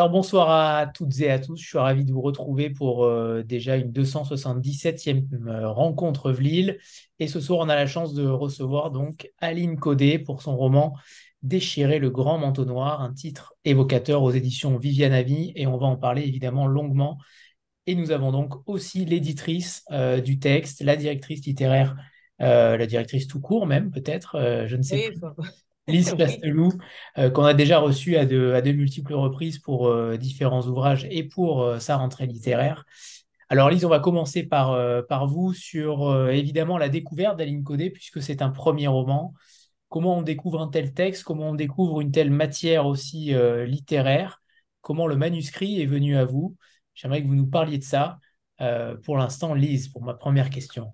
Alors 0.00 0.08
bonsoir 0.08 0.48
à 0.48 0.86
toutes 0.86 1.20
et 1.20 1.30
à 1.30 1.38
tous, 1.38 1.60
je 1.60 1.68
suis 1.68 1.76
ravi 1.76 2.06
de 2.06 2.12
vous 2.14 2.22
retrouver 2.22 2.70
pour 2.70 3.04
euh, 3.04 3.42
déjà 3.42 3.76
une 3.76 3.92
277e 3.92 5.26
euh, 5.46 5.68
rencontre 5.68 6.32
Vlil. 6.32 6.78
Et 7.18 7.28
ce 7.28 7.38
soir, 7.38 7.58
on 7.58 7.68
a 7.68 7.74
la 7.74 7.86
chance 7.86 8.14
de 8.14 8.26
recevoir 8.26 8.92
donc 8.92 9.30
Aline 9.40 9.78
Codé 9.78 10.18
pour 10.18 10.40
son 10.40 10.56
roman 10.56 10.96
Déchirer 11.42 11.98
le 11.98 12.08
grand 12.08 12.38
manteau 12.38 12.64
noir, 12.64 13.02
un 13.02 13.12
titre 13.12 13.52
évocateur 13.66 14.22
aux 14.22 14.30
éditions 14.30 14.78
Viviane 14.78 15.12
Avis, 15.12 15.52
et 15.54 15.66
on 15.66 15.76
va 15.76 15.88
en 15.88 15.96
parler 15.98 16.22
évidemment 16.22 16.66
longuement. 16.66 17.18
Et 17.86 17.94
nous 17.94 18.10
avons 18.10 18.32
donc 18.32 18.54
aussi 18.66 19.04
l'éditrice 19.04 19.84
euh, 19.90 20.22
du 20.22 20.38
texte, 20.38 20.80
la 20.80 20.96
directrice 20.96 21.44
littéraire, 21.44 21.94
la 22.38 22.86
directrice 22.86 23.26
tout 23.26 23.40
court 23.40 23.66
même 23.66 23.90
peut-être, 23.90 24.64
je 24.66 24.76
ne 24.76 24.80
sais 24.80 25.10
plus. 25.10 25.20
Lise 25.86 26.14
Pastelou, 26.18 26.72
euh, 27.18 27.30
qu'on 27.30 27.44
a 27.44 27.54
déjà 27.54 27.78
reçue 27.78 28.16
à 28.16 28.26
de, 28.26 28.52
à 28.52 28.62
de 28.62 28.72
multiples 28.72 29.14
reprises 29.14 29.58
pour 29.58 29.88
euh, 29.88 30.16
différents 30.16 30.62
ouvrages 30.62 31.06
et 31.10 31.24
pour 31.24 31.62
euh, 31.62 31.78
sa 31.78 31.96
rentrée 31.96 32.26
littéraire. 32.26 32.84
Alors 33.48 33.70
Lise, 33.70 33.84
on 33.84 33.88
va 33.88 33.98
commencer 33.98 34.44
par, 34.44 34.78
par 35.08 35.26
vous 35.26 35.52
sur 35.52 36.28
évidemment 36.30 36.78
la 36.78 36.88
découverte 36.88 37.36
d'Aline 37.36 37.64
Codé, 37.64 37.90
puisque 37.90 38.22
c'est 38.22 38.42
un 38.42 38.50
premier 38.50 38.86
roman. 38.86 39.34
Comment 39.88 40.18
on 40.18 40.22
découvre 40.22 40.60
un 40.60 40.68
tel 40.68 40.94
texte? 40.94 41.24
Comment 41.24 41.50
on 41.50 41.54
découvre 41.56 42.00
une 42.00 42.12
telle 42.12 42.30
matière 42.30 42.86
aussi 42.86 43.34
littéraire? 43.66 44.40
Comment 44.82 45.08
le 45.08 45.16
manuscrit 45.16 45.82
est 45.82 45.86
venu 45.86 46.16
à 46.16 46.24
vous? 46.24 46.56
J'aimerais 46.94 47.22
que 47.22 47.26
vous 47.26 47.34
nous 47.34 47.48
parliez 47.48 47.78
de 47.78 47.82
ça. 47.82 48.20
pour 49.02 49.18
l'instant, 49.18 49.52
Lise, 49.52 49.88
pour 49.88 50.04
ma 50.04 50.14
première 50.14 50.48
question. 50.48 50.92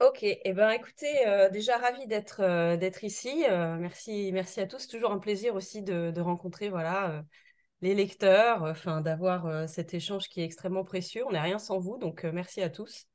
Ok, 0.00 0.22
eh 0.22 0.52
ben 0.52 0.70
écoutez, 0.70 1.26
euh, 1.26 1.50
déjà 1.50 1.76
ravi 1.76 2.06
d'être 2.06 2.40
euh, 2.40 2.90
ici. 3.02 3.44
Euh, 3.48 3.76
merci, 3.78 4.30
merci 4.32 4.60
à 4.60 4.66
tous. 4.68 4.86
Toujours 4.86 5.10
un 5.10 5.18
plaisir 5.18 5.56
aussi 5.56 5.82
de, 5.82 6.20
rencontrer 6.20 6.68
voilà 6.68 7.24
les 7.80 7.94
lecteurs, 7.96 8.74
d'avoir 9.02 9.68
cet 9.68 9.94
échange 9.94 10.28
qui 10.28 10.40
est 10.40 10.44
extrêmement 10.44 10.84
précieux. 10.84 11.24
On 11.26 11.32
n'est 11.32 11.40
rien 11.40 11.58
sans 11.58 11.78
vous, 11.80 11.98
donc 11.98 12.24
merci 12.24 12.62
à 12.62 12.70
tous. 12.70 13.06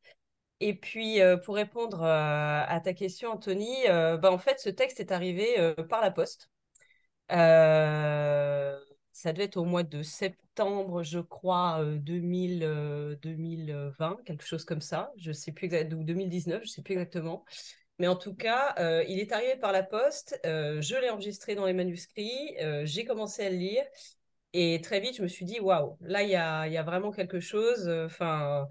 Et 0.60 0.74
puis 0.76 1.20
pour 1.46 1.56
répondre 1.56 2.04
à 2.04 2.82
ta 2.84 2.94
question, 2.94 3.32
Anthony, 3.32 3.86
ben, 3.88 4.26
en 4.26 4.38
fait 4.38 4.60
ce 4.60 4.70
texte 4.70 5.00
est 5.00 5.12
arrivé 5.12 5.74
par 5.90 6.02
la 6.02 6.12
poste 6.12 6.50
ça 9.14 9.32
devait 9.32 9.46
être 9.46 9.58
au 9.58 9.64
mois 9.66 9.84
de 9.84 10.02
septembre, 10.04 11.04
je 11.04 11.20
crois, 11.20 11.86
2000, 11.86 12.64
euh, 12.64 13.16
2020, 13.22 14.12
euh, 14.12 14.24
quelque 14.26 14.44
chose 14.44 14.66
comme 14.66 14.82
ça. 14.82 15.14
Je 15.18 15.32
sais 15.32 15.52
plus 15.52 15.66
exactement, 15.66 16.02
ou 16.02 16.04
2019, 16.04 16.64
je 16.64 16.70
sais 16.70 16.82
plus 16.82 16.94
exactement. 16.94 17.46
Mais 18.00 18.08
en 18.08 18.16
tout 18.16 18.34
cas, 18.36 18.74
euh, 18.80 19.04
il 19.08 19.20
est 19.20 19.32
arrivé 19.32 19.56
par 19.56 19.72
la 19.72 19.84
poste. 19.84 20.40
je 20.44 21.00
l'ai 21.00 21.12
enregistré 21.12 21.56
dans 21.56 21.66
les 21.68 21.74
manuscrits. 21.74 22.56
j'ai 22.86 23.06
commencé 23.06 23.46
à 23.46 23.50
le 23.52 23.58
lire. 23.58 23.84
Et 24.54 24.82
très 24.82 25.00
vite, 25.00 25.16
je 25.18 25.24
me 25.24 25.28
suis 25.28 25.46
dit, 25.46 25.60
waouh, 25.60 25.98
là, 26.02 26.24
il 26.24 26.30
y 26.30 26.36
a, 26.36 26.68
y 26.68 26.78
a, 26.78 26.84
vraiment 26.84 27.12
quelque 27.12 27.40
chose. 27.40 27.88
Enfin, 28.06 28.68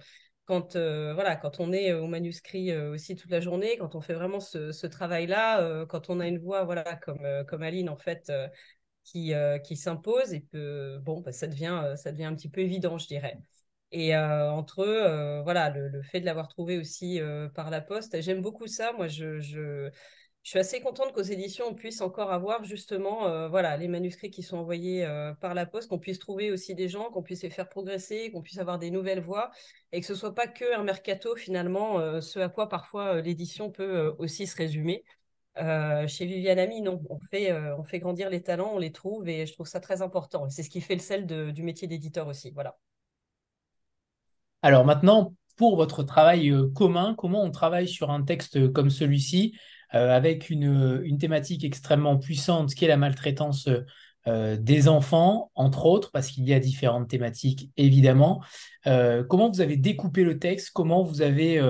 quand, 0.46 0.76
voilà, 0.76 1.36
quand 1.36 1.60
on 1.60 1.72
est 1.72 1.92
au 1.92 2.08
manuscrit 2.08 2.76
aussi 2.76 3.14
toute 3.16 3.30
la 3.30 3.40
journée, 3.40 3.76
quand 3.78 3.94
on 3.94 4.00
fait 4.00 4.14
vraiment 4.14 4.40
ce, 4.40 4.72
ce 4.72 4.86
travail-là, 4.88 5.86
quand 5.86 6.10
on 6.10 6.20
a 6.20 6.26
une 6.26 6.38
voix 6.38 6.64
voilà, 6.64 6.96
comme, 6.96 7.26
comme 7.48 7.62
Aline, 7.62 7.88
en 7.88 7.96
fait, 7.96 8.32
qui, 9.04 9.34
euh, 9.34 9.58
qui 9.58 9.76
s'impose 9.76 10.32
et 10.32 10.42
que 10.42 10.98
bon, 10.98 11.20
bah, 11.20 11.32
ça, 11.32 11.46
devient, 11.46 11.80
euh, 11.84 11.96
ça 11.96 12.12
devient 12.12 12.24
un 12.24 12.34
petit 12.34 12.48
peu 12.48 12.60
évident, 12.60 12.98
je 12.98 13.06
dirais. 13.06 13.38
Et 13.90 14.16
euh, 14.16 14.50
entre 14.50 14.84
eux, 14.84 15.42
voilà, 15.42 15.68
le, 15.70 16.02
fait 16.02 16.20
de 16.20 16.24
l'avoir 16.24 16.48
trouvé 16.48 16.78
aussi 16.78 17.20
par 17.54 17.68
la 17.68 17.82
poste, 17.82 18.20
j'aime 18.22 18.40
beaucoup 18.40 18.66
ça. 18.66 18.92
Moi, 18.94 19.06
je, 19.06 19.38
je, 19.38 19.90
je, 20.42 20.50
suis 20.50 20.58
assez 20.58 20.80
contente 20.80 21.12
qu'aux 21.12 21.20
éditions, 21.20 21.66
on 21.68 21.74
puisse 21.74 22.00
encore 22.00 22.32
avoir 22.32 22.64
justement 22.64 23.48
voilà, 23.50 23.76
les 23.76 23.88
manuscrits 23.88 24.30
qui 24.30 24.42
sont 24.42 24.56
envoyés 24.56 25.06
par 25.42 25.52
la 25.52 25.66
poste, 25.66 25.90
qu'on 25.90 25.98
puisse 25.98 26.18
trouver 26.18 26.50
aussi 26.50 26.74
des 26.74 26.88
gens, 26.88 27.10
qu'on 27.10 27.22
puisse 27.22 27.42
les 27.42 27.50
faire 27.50 27.68
progresser, 27.68 28.30
qu'on 28.32 28.40
puisse 28.40 28.56
avoir 28.56 28.78
des 28.78 28.90
nouvelles 28.90 29.20
voix, 29.20 29.50
et 29.92 30.00
que 30.00 30.06
ce 30.06 30.14
soit 30.14 30.34
pas 30.34 30.46
que 30.46 30.74
un 30.74 30.84
mercato 30.84 31.36
finalement, 31.36 32.18
ce 32.22 32.38
à 32.38 32.48
quoi 32.48 32.70
parfois 32.70 33.20
l'édition 33.20 33.70
peut 33.70 34.14
aussi 34.18 34.46
se 34.46 34.56
résumer. 34.56 35.04
Euh, 35.58 36.08
chez 36.08 36.24
Viviane 36.24 36.58
Ami, 36.58 36.80
non, 36.80 37.02
on 37.10 37.18
fait, 37.18 37.50
euh, 37.50 37.76
on 37.76 37.84
fait 37.84 37.98
grandir 37.98 38.30
les 38.30 38.42
talents, 38.42 38.72
on 38.74 38.78
les 38.78 38.92
trouve 38.92 39.28
et 39.28 39.46
je 39.46 39.52
trouve 39.52 39.66
ça 39.66 39.80
très 39.80 40.00
important. 40.00 40.48
C'est 40.48 40.62
ce 40.62 40.70
qui 40.70 40.80
fait 40.80 40.94
le 40.94 41.00
sel 41.00 41.26
du 41.26 41.62
métier 41.62 41.86
d'éditeur 41.86 42.26
aussi. 42.26 42.50
Voilà. 42.52 42.78
Alors 44.62 44.84
maintenant, 44.84 45.34
pour 45.56 45.76
votre 45.76 46.02
travail 46.02 46.50
euh, 46.50 46.68
commun, 46.74 47.14
comment 47.16 47.42
on 47.42 47.50
travaille 47.50 47.88
sur 47.88 48.10
un 48.10 48.22
texte 48.22 48.72
comme 48.72 48.90
celui-ci 48.90 49.54
avec 49.94 50.48
une, 50.48 51.02
une, 51.04 51.18
thématique 51.18 51.64
extrêmement 51.64 52.16
puissante 52.16 52.74
qui 52.74 52.86
est 52.86 52.88
la 52.88 52.96
maltraitance 52.96 53.68
des 54.26 54.88
enfants, 54.88 55.50
entre 55.54 55.84
autres, 55.84 56.10
parce 56.12 56.28
qu'il 56.28 56.48
y 56.48 56.54
a 56.54 56.60
différentes 56.60 57.10
thématiques 57.10 57.70
évidemment. 57.76 58.42
comment 58.86 59.50
vous 59.50 59.60
avez 59.60 59.76
découpé 59.76 60.24
le 60.24 60.38
texte? 60.38 60.70
Comment 60.72 61.02
vous 61.02 61.20
avez 61.20 61.60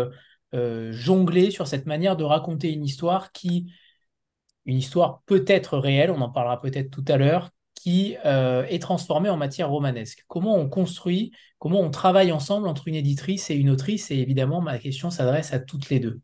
euh, 0.54 0.92
jongler 0.92 1.50
sur 1.50 1.66
cette 1.66 1.86
manière 1.86 2.16
de 2.16 2.24
raconter 2.24 2.72
une 2.72 2.84
histoire 2.84 3.32
qui, 3.32 3.72
une 4.66 4.78
histoire 4.78 5.22
peut-être 5.26 5.78
réelle, 5.78 6.10
on 6.10 6.20
en 6.20 6.30
parlera 6.30 6.60
peut-être 6.60 6.90
tout 6.90 7.04
à 7.08 7.16
l'heure, 7.16 7.50
qui 7.74 8.16
euh, 8.24 8.64
est 8.66 8.80
transformée 8.80 9.28
en 9.28 9.36
matière 9.36 9.68
romanesque. 9.68 10.24
Comment 10.28 10.56
on 10.56 10.68
construit, 10.68 11.32
comment 11.58 11.80
on 11.80 11.90
travaille 11.90 12.30
ensemble 12.30 12.68
entre 12.68 12.86
une 12.86 12.94
éditrice 12.94 13.50
et 13.50 13.56
une 13.56 13.70
autrice 13.70 14.10
Et 14.10 14.18
évidemment, 14.18 14.60
ma 14.60 14.78
question 14.78 15.10
s'adresse 15.10 15.52
à 15.52 15.58
toutes 15.58 15.88
les 15.88 15.98
deux. 15.98 16.20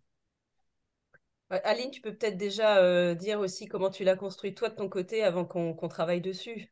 Aline, 1.51 1.91
tu 1.91 2.01
peux 2.01 2.15
peut-être 2.15 2.37
déjà 2.37 2.79
euh, 2.79 3.15
dire 3.15 3.41
aussi 3.41 3.67
comment 3.67 3.91
tu 3.91 4.05
l'as 4.05 4.17
construit 4.17 4.55
toi 4.55 4.69
de 4.69 4.75
ton 4.75 4.89
côté 4.89 5.25
avant 5.25 5.47
qu'on 5.47 5.89
travaille 5.89 6.21
dessus. 6.21 6.71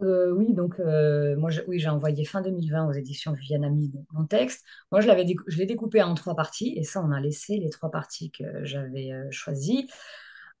Euh, 0.00 0.30
oui, 0.30 0.54
donc 0.54 0.78
euh, 0.78 1.36
moi, 1.36 1.50
oui, 1.66 1.80
j'ai 1.80 1.88
envoyé 1.88 2.24
fin 2.24 2.40
2020 2.40 2.86
aux 2.86 2.92
éditions 2.92 3.32
Viviane 3.32 3.68
mon 4.12 4.26
texte. 4.26 4.64
Moi, 4.92 5.00
je 5.00 5.08
l'avais, 5.08 5.26
je 5.48 5.58
l'ai 5.58 5.66
découpé 5.66 6.02
en 6.02 6.14
trois 6.14 6.36
parties, 6.36 6.74
et 6.76 6.84
ça, 6.84 7.02
on 7.02 7.10
a 7.10 7.20
laissé 7.20 7.56
les 7.56 7.70
trois 7.70 7.90
parties 7.90 8.30
que 8.30 8.64
j'avais 8.64 9.12
euh, 9.12 9.28
choisies. 9.30 9.90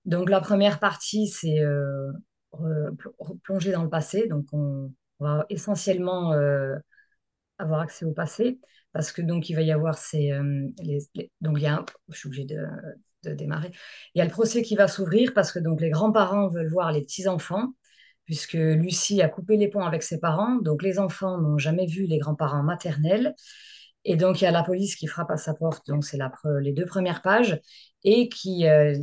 Donc, 0.04 0.28
la 0.30 0.40
première 0.40 0.80
partie, 0.80 1.28
c'est 1.28 1.60
plonger 3.42 3.72
dans 3.72 3.82
le 3.82 3.90
passé. 3.90 4.26
Donc, 4.26 4.46
on, 4.52 4.92
va 5.20 5.46
essentiellement 5.50 6.32
avoir 7.58 7.80
accès 7.80 8.04
au 8.04 8.12
passé, 8.12 8.60
parce 8.92 9.10
que 9.10 9.20
donc 9.20 9.50
il 9.50 9.54
va 9.54 9.62
y 9.62 9.72
avoir 9.72 9.98
ces, 9.98 10.30
donc 11.40 11.58
il 11.58 11.62
y 11.62 11.66
a, 11.66 11.84
je 12.08 12.16
suis 12.16 12.28
obligée 12.28 12.44
de, 12.44 12.64
de 13.24 13.34
démarrer. 13.34 13.72
Il 14.14 14.18
y 14.18 14.20
a 14.22 14.24
le 14.24 14.30
procès 14.30 14.62
qui 14.62 14.76
va 14.76 14.86
s'ouvrir 14.86 15.32
parce 15.34 15.50
que 15.50 15.58
donc 15.58 15.80
les 15.80 15.90
grands-parents 15.90 16.46
veulent 16.48 16.70
voir 16.70 16.92
les 16.92 17.02
petits-enfants 17.02 17.74
puisque 18.28 18.52
Lucie 18.52 19.22
a 19.22 19.28
coupé 19.30 19.56
les 19.56 19.68
ponts 19.68 19.86
avec 19.86 20.02
ses 20.02 20.20
parents, 20.20 20.56
donc 20.56 20.82
les 20.82 20.98
enfants 20.98 21.38
n'ont 21.38 21.56
jamais 21.56 21.86
vu 21.86 22.04
les 22.04 22.18
grands-parents 22.18 22.62
maternels. 22.62 23.34
Et 24.04 24.16
donc, 24.16 24.42
il 24.42 24.44
y 24.44 24.46
a 24.46 24.50
la 24.50 24.62
police 24.62 24.96
qui 24.96 25.06
frappe 25.06 25.30
à 25.30 25.38
sa 25.38 25.54
porte, 25.54 25.86
donc 25.86 26.04
c'est 26.04 26.18
les 26.60 26.72
deux 26.74 26.84
premières 26.84 27.22
pages, 27.22 27.58
et 28.04 28.28
qui 28.28 28.68
euh, 28.68 28.94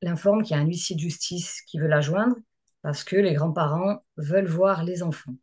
l'informe 0.00 0.42
qu'il 0.42 0.56
y 0.56 0.58
a 0.58 0.62
un 0.62 0.66
huissier 0.66 0.96
de 0.96 1.00
justice 1.00 1.60
qui 1.66 1.78
veut 1.78 1.88
la 1.88 2.00
joindre 2.00 2.36
parce 2.80 3.04
que 3.04 3.16
les 3.16 3.34
grands-parents 3.34 4.02
veulent 4.16 4.46
voir 4.46 4.82
les 4.82 5.02
enfants. 5.02 5.34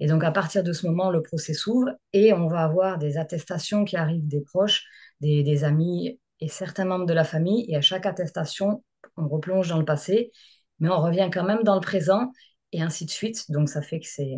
Et 0.00 0.06
donc, 0.06 0.24
à 0.24 0.30
partir 0.30 0.64
de 0.64 0.72
ce 0.72 0.86
moment, 0.86 1.10
le 1.10 1.20
procès 1.20 1.52
s'ouvre 1.52 1.90
et 2.14 2.32
on 2.32 2.46
va 2.46 2.60
avoir 2.60 2.96
des 2.96 3.18
attestations 3.18 3.84
qui 3.84 3.98
arrivent 3.98 4.26
des 4.26 4.40
proches, 4.40 4.86
des, 5.20 5.42
des 5.42 5.64
amis 5.64 6.18
et 6.40 6.48
certains 6.48 6.86
membres 6.86 7.06
de 7.06 7.12
la 7.12 7.24
famille. 7.24 7.66
Et 7.68 7.76
à 7.76 7.82
chaque 7.82 8.06
attestation, 8.06 8.82
on 9.18 9.28
replonge 9.28 9.68
dans 9.68 9.78
le 9.78 9.84
passé, 9.84 10.32
mais 10.78 10.88
on 10.88 11.02
revient 11.02 11.28
quand 11.30 11.44
même 11.44 11.64
dans 11.64 11.74
le 11.74 11.82
présent 11.82 12.32
et 12.72 12.82
ainsi 12.82 13.04
de 13.04 13.10
suite. 13.10 13.50
Donc 13.50 13.68
ça 13.68 13.82
fait 13.82 14.00
que 14.00 14.06
c'est 14.06 14.36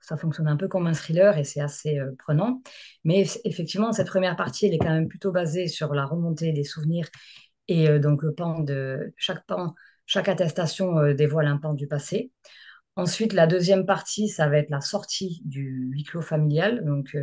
ça 0.00 0.16
fonctionne 0.16 0.48
un 0.48 0.56
peu 0.56 0.68
comme 0.68 0.86
un 0.86 0.92
thriller 0.92 1.38
et 1.38 1.44
c'est 1.44 1.60
assez 1.60 1.98
euh, 1.98 2.12
prenant. 2.18 2.62
Mais 3.04 3.24
effectivement, 3.44 3.92
cette 3.92 4.08
première 4.08 4.36
partie, 4.36 4.66
elle 4.66 4.74
est 4.74 4.78
quand 4.78 4.92
même 4.92 5.08
plutôt 5.08 5.32
basée 5.32 5.66
sur 5.66 5.94
la 5.94 6.04
remontée 6.04 6.52
des 6.52 6.64
souvenirs 6.64 7.08
et 7.68 7.88
euh, 7.88 7.98
donc 7.98 8.22
le 8.22 8.34
pan 8.34 8.60
de 8.60 9.14
chaque 9.16 9.46
pan, 9.46 9.74
chaque 10.06 10.28
attestation 10.28 10.98
euh, 10.98 11.14
dévoile 11.14 11.46
un 11.46 11.56
pan 11.56 11.72
du 11.72 11.86
passé. 11.86 12.32
Ensuite, 12.96 13.32
la 13.32 13.46
deuxième 13.46 13.86
partie, 13.86 14.28
ça 14.28 14.48
va 14.48 14.58
être 14.58 14.70
la 14.70 14.80
sortie 14.80 15.42
du 15.44 15.88
huis 15.90 16.04
clos 16.04 16.22
familial. 16.22 16.84
Donc 16.84 17.16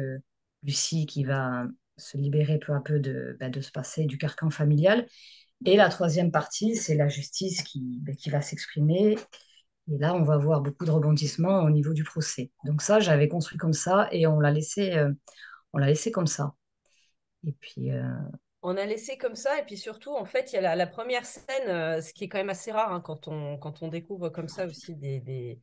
Lucie 0.63 1.05
qui 1.05 1.23
va 1.23 1.65
se 1.97 2.17
libérer 2.17 2.59
peu 2.59 2.73
à 2.73 2.81
peu 2.81 2.99
de, 2.99 3.37
bah, 3.39 3.49
de 3.49 3.61
ce 3.61 3.71
passé, 3.71 4.05
du 4.05 4.17
carcan 4.17 4.49
familial. 4.49 5.05
Et 5.65 5.77
la 5.77 5.89
troisième 5.89 6.31
partie, 6.31 6.75
c'est 6.75 6.95
la 6.95 7.07
justice 7.07 7.63
qui, 7.63 7.99
bah, 8.01 8.13
qui 8.13 8.29
va 8.29 8.41
s'exprimer 8.41 9.17
et 9.89 9.97
là, 9.97 10.13
on 10.13 10.23
va 10.23 10.37
voir 10.37 10.61
beaucoup 10.61 10.85
de 10.85 10.91
rebondissements 10.91 11.63
au 11.63 11.69
niveau 11.69 11.93
du 11.93 12.03
procès. 12.03 12.51
Donc 12.65 12.81
ça, 12.81 12.99
j'avais 12.99 13.27
construit 13.27 13.57
comme 13.57 13.73
ça 13.73 14.07
et 14.11 14.27
on 14.27 14.39
l'a 14.39 14.51
laissé, 14.51 14.95
euh, 14.95 15.11
on 15.73 15.79
l'a 15.79 15.87
laissé 15.87 16.11
comme 16.11 16.27
ça. 16.27 16.53
Et 17.45 17.53
puis. 17.53 17.91
Euh, 17.91 18.03
on 18.61 18.77
a 18.77 18.85
laissé 18.85 19.17
comme 19.17 19.35
ça 19.35 19.59
et 19.59 19.63
puis 19.63 19.77
surtout, 19.77 20.11
en 20.11 20.25
fait, 20.25 20.53
il 20.53 20.55
y 20.55 20.59
a 20.59 20.75
la, 20.75 20.87
première 20.87 21.25
scène, 21.25 21.67
euh, 21.67 22.01
ce 22.01 22.13
qui 22.13 22.25
est 22.25 22.29
quand 22.29 22.37
même 22.37 22.51
assez 22.51 22.71
rare 22.71 22.93
hein, 22.93 23.01
quand 23.01 23.27
on 23.27 23.57
quand 23.57 23.81
on 23.81 23.87
découvre 23.87 24.29
comme 24.29 24.47
ça 24.47 24.67
aussi 24.67 24.95
des, 24.95 25.19
des, 25.19 25.59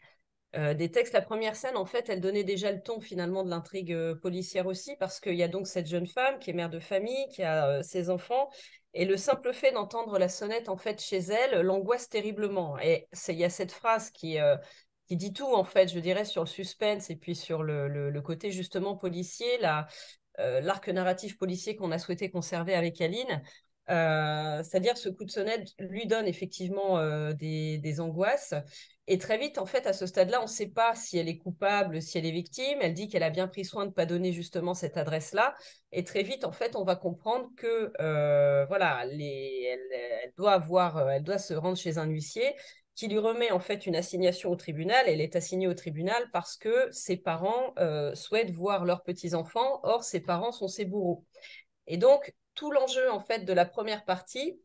des, 0.54 0.90
textes. 0.90 1.12
La 1.12 1.22
première 1.22 1.56
scène, 1.56 1.76
en 1.76 1.84
fait, 1.84 2.08
elle 2.08 2.20
donnait 2.20 2.44
déjà 2.44 2.72
le 2.72 2.80
ton 2.80 3.00
finalement 3.00 3.44
de 3.44 3.50
l'intrigue 3.50 3.96
policière 4.14 4.66
aussi 4.66 4.96
parce 4.96 5.20
qu'il 5.20 5.34
y 5.34 5.42
a 5.42 5.48
donc 5.48 5.66
cette 5.66 5.86
jeune 5.86 6.06
femme 6.06 6.38
qui 6.38 6.50
est 6.50 6.54
mère 6.54 6.70
de 6.70 6.78
famille, 6.78 7.28
qui 7.28 7.42
a 7.42 7.82
ses 7.82 8.10
enfants 8.10 8.48
et 8.94 9.04
le 9.04 9.16
simple 9.16 9.52
fait 9.52 9.72
d'entendre 9.72 10.18
la 10.18 10.28
sonnette 10.28 10.68
en 10.68 10.76
fait 10.76 11.00
chez 11.00 11.18
elle 11.18 11.60
l'angoisse 11.60 12.08
terriblement. 12.08 12.78
Et 12.80 13.06
il 13.28 13.34
y 13.34 13.44
a 13.44 13.50
cette 13.50 13.72
phrase 13.72 14.10
qui, 14.10 14.40
euh, 14.40 14.56
qui 15.06 15.16
dit 15.16 15.32
tout, 15.32 15.52
en 15.52 15.64
fait, 15.64 15.88
je 15.88 16.00
dirais, 16.00 16.24
sur 16.24 16.42
le 16.42 16.48
suspense 16.48 17.10
et 17.10 17.16
puis 17.16 17.34
sur 17.34 17.62
le, 17.62 17.88
le, 17.88 18.22
côté 18.22 18.50
justement 18.50 18.96
policier, 18.96 19.58
l'arc 20.38 20.88
narratif 20.88 21.36
policier 21.36 21.76
qu'on 21.76 21.92
a 21.92 21.98
souhaité 21.98 22.30
conserver 22.30 22.74
avec 22.74 23.00
Aline. 23.00 23.42
Euh, 23.90 24.62
c'est-à-dire 24.62 24.98
ce 24.98 25.08
coup 25.08 25.24
de 25.24 25.30
sonnette 25.30 25.68
lui 25.78 26.06
donne 26.06 26.26
effectivement 26.26 26.98
euh, 26.98 27.32
des, 27.32 28.00
angoisses. 28.00 28.54
Et 29.06 29.16
très 29.16 29.38
vite, 29.38 29.56
en 29.56 29.64
fait, 29.64 29.86
à 29.86 29.94
ce 29.94 30.04
stade-là, 30.04 30.40
on 30.40 30.42
ne 30.42 30.48
sait 30.48 30.68
pas 30.68 30.94
si 30.94 31.16
elle 31.16 31.28
est 31.28 31.38
coupable, 31.38 32.02
si 32.02 32.18
elle 32.18 32.26
est 32.26 32.30
victime. 32.30 32.78
Elle 32.82 32.92
dit 32.92 33.08
qu'elle 33.08 33.22
a 33.22 33.30
bien 33.30 33.48
pris 33.48 33.64
soin 33.64 33.84
de 33.84 33.90
ne 33.90 33.94
pas 33.94 34.04
donner 34.04 34.32
justement 34.32 34.74
cette 34.74 34.98
adresse-là. 34.98 35.54
Et 35.92 36.04
très 36.04 36.22
vite, 36.22 36.44
en 36.44 36.52
fait, 36.52 36.76
on 36.76 36.84
va 36.84 36.96
comprendre 36.96 37.48
que 37.56 37.92
euh, 38.00 38.66
voilà, 38.66 39.00
elle, 39.04 40.32
doit 40.36 40.52
avoir, 40.52 41.08
elle 41.08 41.22
doit 41.22 41.38
se 41.38 41.54
rendre 41.54 41.78
chez 41.78 41.96
un 41.96 42.06
huissier 42.06 42.54
qui 42.94 43.08
lui 43.08 43.18
remet 43.18 43.52
en 43.52 43.60
fait 43.60 43.86
une 43.86 43.96
assignation 43.96 44.50
au 44.50 44.56
tribunal. 44.56 45.04
Elle 45.06 45.22
est 45.22 45.36
assignée 45.36 45.68
au 45.68 45.74
tribunal 45.74 46.22
parce 46.32 46.56
que 46.56 46.88
ses 46.90 47.16
parents 47.16 47.72
souhaitent 48.14 48.50
voir 48.50 48.84
leurs 48.84 49.04
petits-enfants. 49.04 49.80
Or, 49.84 50.04
ses 50.04 50.20
parents 50.20 50.52
sont 50.52 50.68
ses 50.68 50.84
bourreaux. 50.84 51.24
Et 51.86 51.96
donc, 51.96 52.34
l'enjeu 52.70 53.10
en 53.10 53.20
fait 53.20 53.44
de 53.44 53.52
la 53.52 53.64
première 53.64 54.04
partie, 54.04 54.60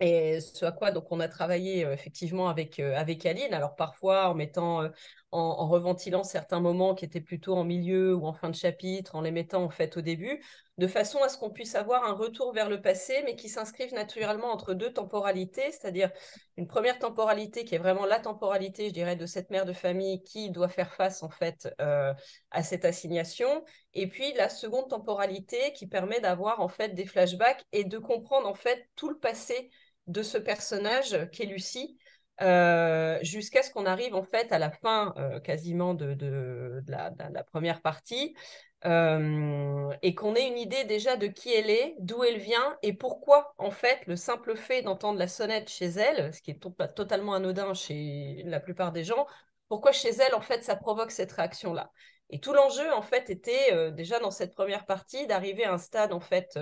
et 0.00 0.40
ce 0.40 0.64
à 0.64 0.72
quoi 0.72 0.92
donc 0.92 1.10
on 1.10 1.20
a 1.20 1.28
travaillé 1.28 1.84
euh, 1.84 1.92
effectivement 1.92 2.48
avec, 2.48 2.78
euh, 2.78 2.96
avec 2.96 3.26
Aline, 3.26 3.54
alors 3.54 3.76
parfois 3.76 4.28
en 4.28 4.34
mettant 4.34 4.88
en, 5.30 5.68
reventilant 5.68 6.24
certains 6.24 6.60
moments 6.60 6.94
qui 6.94 7.04
étaient 7.04 7.20
plutôt 7.20 7.54
en 7.54 7.64
milieu 7.64 8.14
ou 8.14 8.26
en 8.26 8.32
fin 8.32 8.48
de 8.48 8.54
chapitre, 8.54 9.14
en 9.14 9.20
les 9.20 9.30
mettant 9.30 9.62
en 9.62 9.68
fait 9.68 9.96
au 9.96 10.00
début, 10.00 10.42
de 10.78 10.86
façon 10.86 11.18
à 11.22 11.28
ce 11.28 11.36
qu'on 11.36 11.50
puisse 11.50 11.74
avoir 11.74 12.04
un 12.04 12.12
retour 12.12 12.52
vers 12.54 12.70
le 12.70 12.80
passé, 12.80 13.22
mais 13.24 13.36
qui 13.36 13.48
s'inscrive 13.48 13.92
naturellement 13.92 14.48
entre 14.48 14.74
deux 14.74 14.92
temporalités, 14.92 15.70
c'est-à-dire 15.70 16.10
une 16.56 16.66
première 16.66 16.98
temporalité 16.98 17.64
qui 17.64 17.74
est 17.74 17.78
vraiment 17.78 18.06
la 18.06 18.20
temporalité, 18.20 18.88
je 18.88 18.94
dirais, 18.94 19.16
de 19.16 19.26
cette 19.26 19.50
mère 19.50 19.66
de 19.66 19.72
famille 19.72 20.22
qui 20.22 20.50
doit 20.50 20.68
faire 20.68 20.94
face 20.94 21.22
en 21.22 21.30
fait 21.30 21.68
euh, 21.80 22.14
à 22.50 22.62
cette 22.62 22.84
assignation, 22.84 23.64
et 23.92 24.06
puis 24.06 24.32
la 24.34 24.48
seconde 24.48 24.88
temporalité 24.88 25.72
qui 25.74 25.86
permet 25.86 26.20
d'avoir 26.20 26.60
en 26.60 26.68
fait 26.68 26.94
des 26.94 27.06
flashbacks 27.06 27.64
et 27.72 27.84
de 27.84 27.98
comprendre 27.98 28.48
en 28.48 28.54
fait 28.54 28.88
tout 28.96 29.10
le 29.10 29.18
passé 29.18 29.70
de 30.06 30.22
ce 30.22 30.38
personnage 30.38 31.28
qu'est 31.32 31.44
Lucie, 31.44 31.98
euh, 32.40 33.18
jusqu'à 33.22 33.62
ce 33.64 33.72
qu'on 33.72 33.84
arrive 33.84 34.14
en 34.14 34.22
fait 34.22 34.52
à 34.52 34.58
la 34.60 34.70
fin 34.70 35.12
euh, 35.16 35.40
quasiment 35.40 35.94
de, 35.94 36.14
de, 36.14 36.82
la, 36.86 37.10
première 37.42 37.82
partie 37.82 38.36
euh, 38.84 39.90
et 40.02 40.14
qu'on 40.14 40.36
ait 40.36 40.46
une 40.46 40.58
idée 40.58 40.84
déjà 40.84 41.16
de 41.16 41.26
qui 41.26 41.52
elle 41.52 41.68
est, 41.68 41.96
d'où 41.98 42.22
elle 42.22 42.38
vient 42.38 42.78
et 42.82 42.92
pourquoi 42.92 43.54
en 43.58 43.72
fait 43.72 44.06
le 44.06 44.14
simple 44.14 44.56
fait 44.56 44.82
d'entendre 44.82 45.18
la 45.18 45.26
sonnette 45.26 45.68
chez 45.68 45.86
elle, 45.86 46.32
ce 46.32 46.40
qui 46.40 46.52
est 46.52 46.60
totalement 46.94 47.34
anodin 47.34 47.74
chez 47.74 48.42
la 48.44 48.60
plupart 48.60 48.92
des 48.92 49.02
gens, 49.02 49.26
pourquoi 49.68 49.90
chez 49.90 50.10
elle 50.10 50.34
en 50.36 50.40
fait 50.40 50.62
ça 50.62 50.76
provoque 50.76 51.10
cette 51.10 51.32
réaction 51.32 51.74
là. 51.74 51.90
Et 52.30 52.38
tout 52.38 52.52
l'enjeu 52.52 52.92
en 52.92 53.02
fait 53.02 53.30
était 53.30 53.90
déjà 53.92 54.20
dans 54.20 54.30
cette 54.30 54.54
première 54.54 54.86
partie 54.86 55.26
d'arriver 55.26 55.64
à 55.64 55.72
un 55.72 55.78
stade 55.78 56.12
en 56.12 56.20
fait 56.20 56.56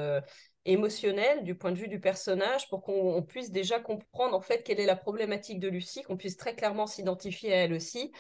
émotionnel 0.67 1.45
du 1.45 1.55
point 1.55 1.73
de 1.73 1.79
vue 1.79 1.89
du 1.89 2.01
personnage 2.01 2.69
pour 2.69 2.83
qu'on 2.83 3.23
puisse 3.23 3.51
déjà 3.51 3.81
comprendre 3.81 4.37
en 4.37 4.41
fait 4.41 4.63
quelle 4.63 4.81
est 4.81 4.87
la 4.87 4.97
problématique 4.97 5.61
de 5.61 5.69
Lucie, 5.69 6.03
qu'on 6.03 6.17
puisse 6.17 6.37
très 6.37 6.55
clairement 6.55 6.87
s'identifier 6.87 7.53
à 7.53 7.57
elle 7.57 7.73
aussi. 7.73 8.13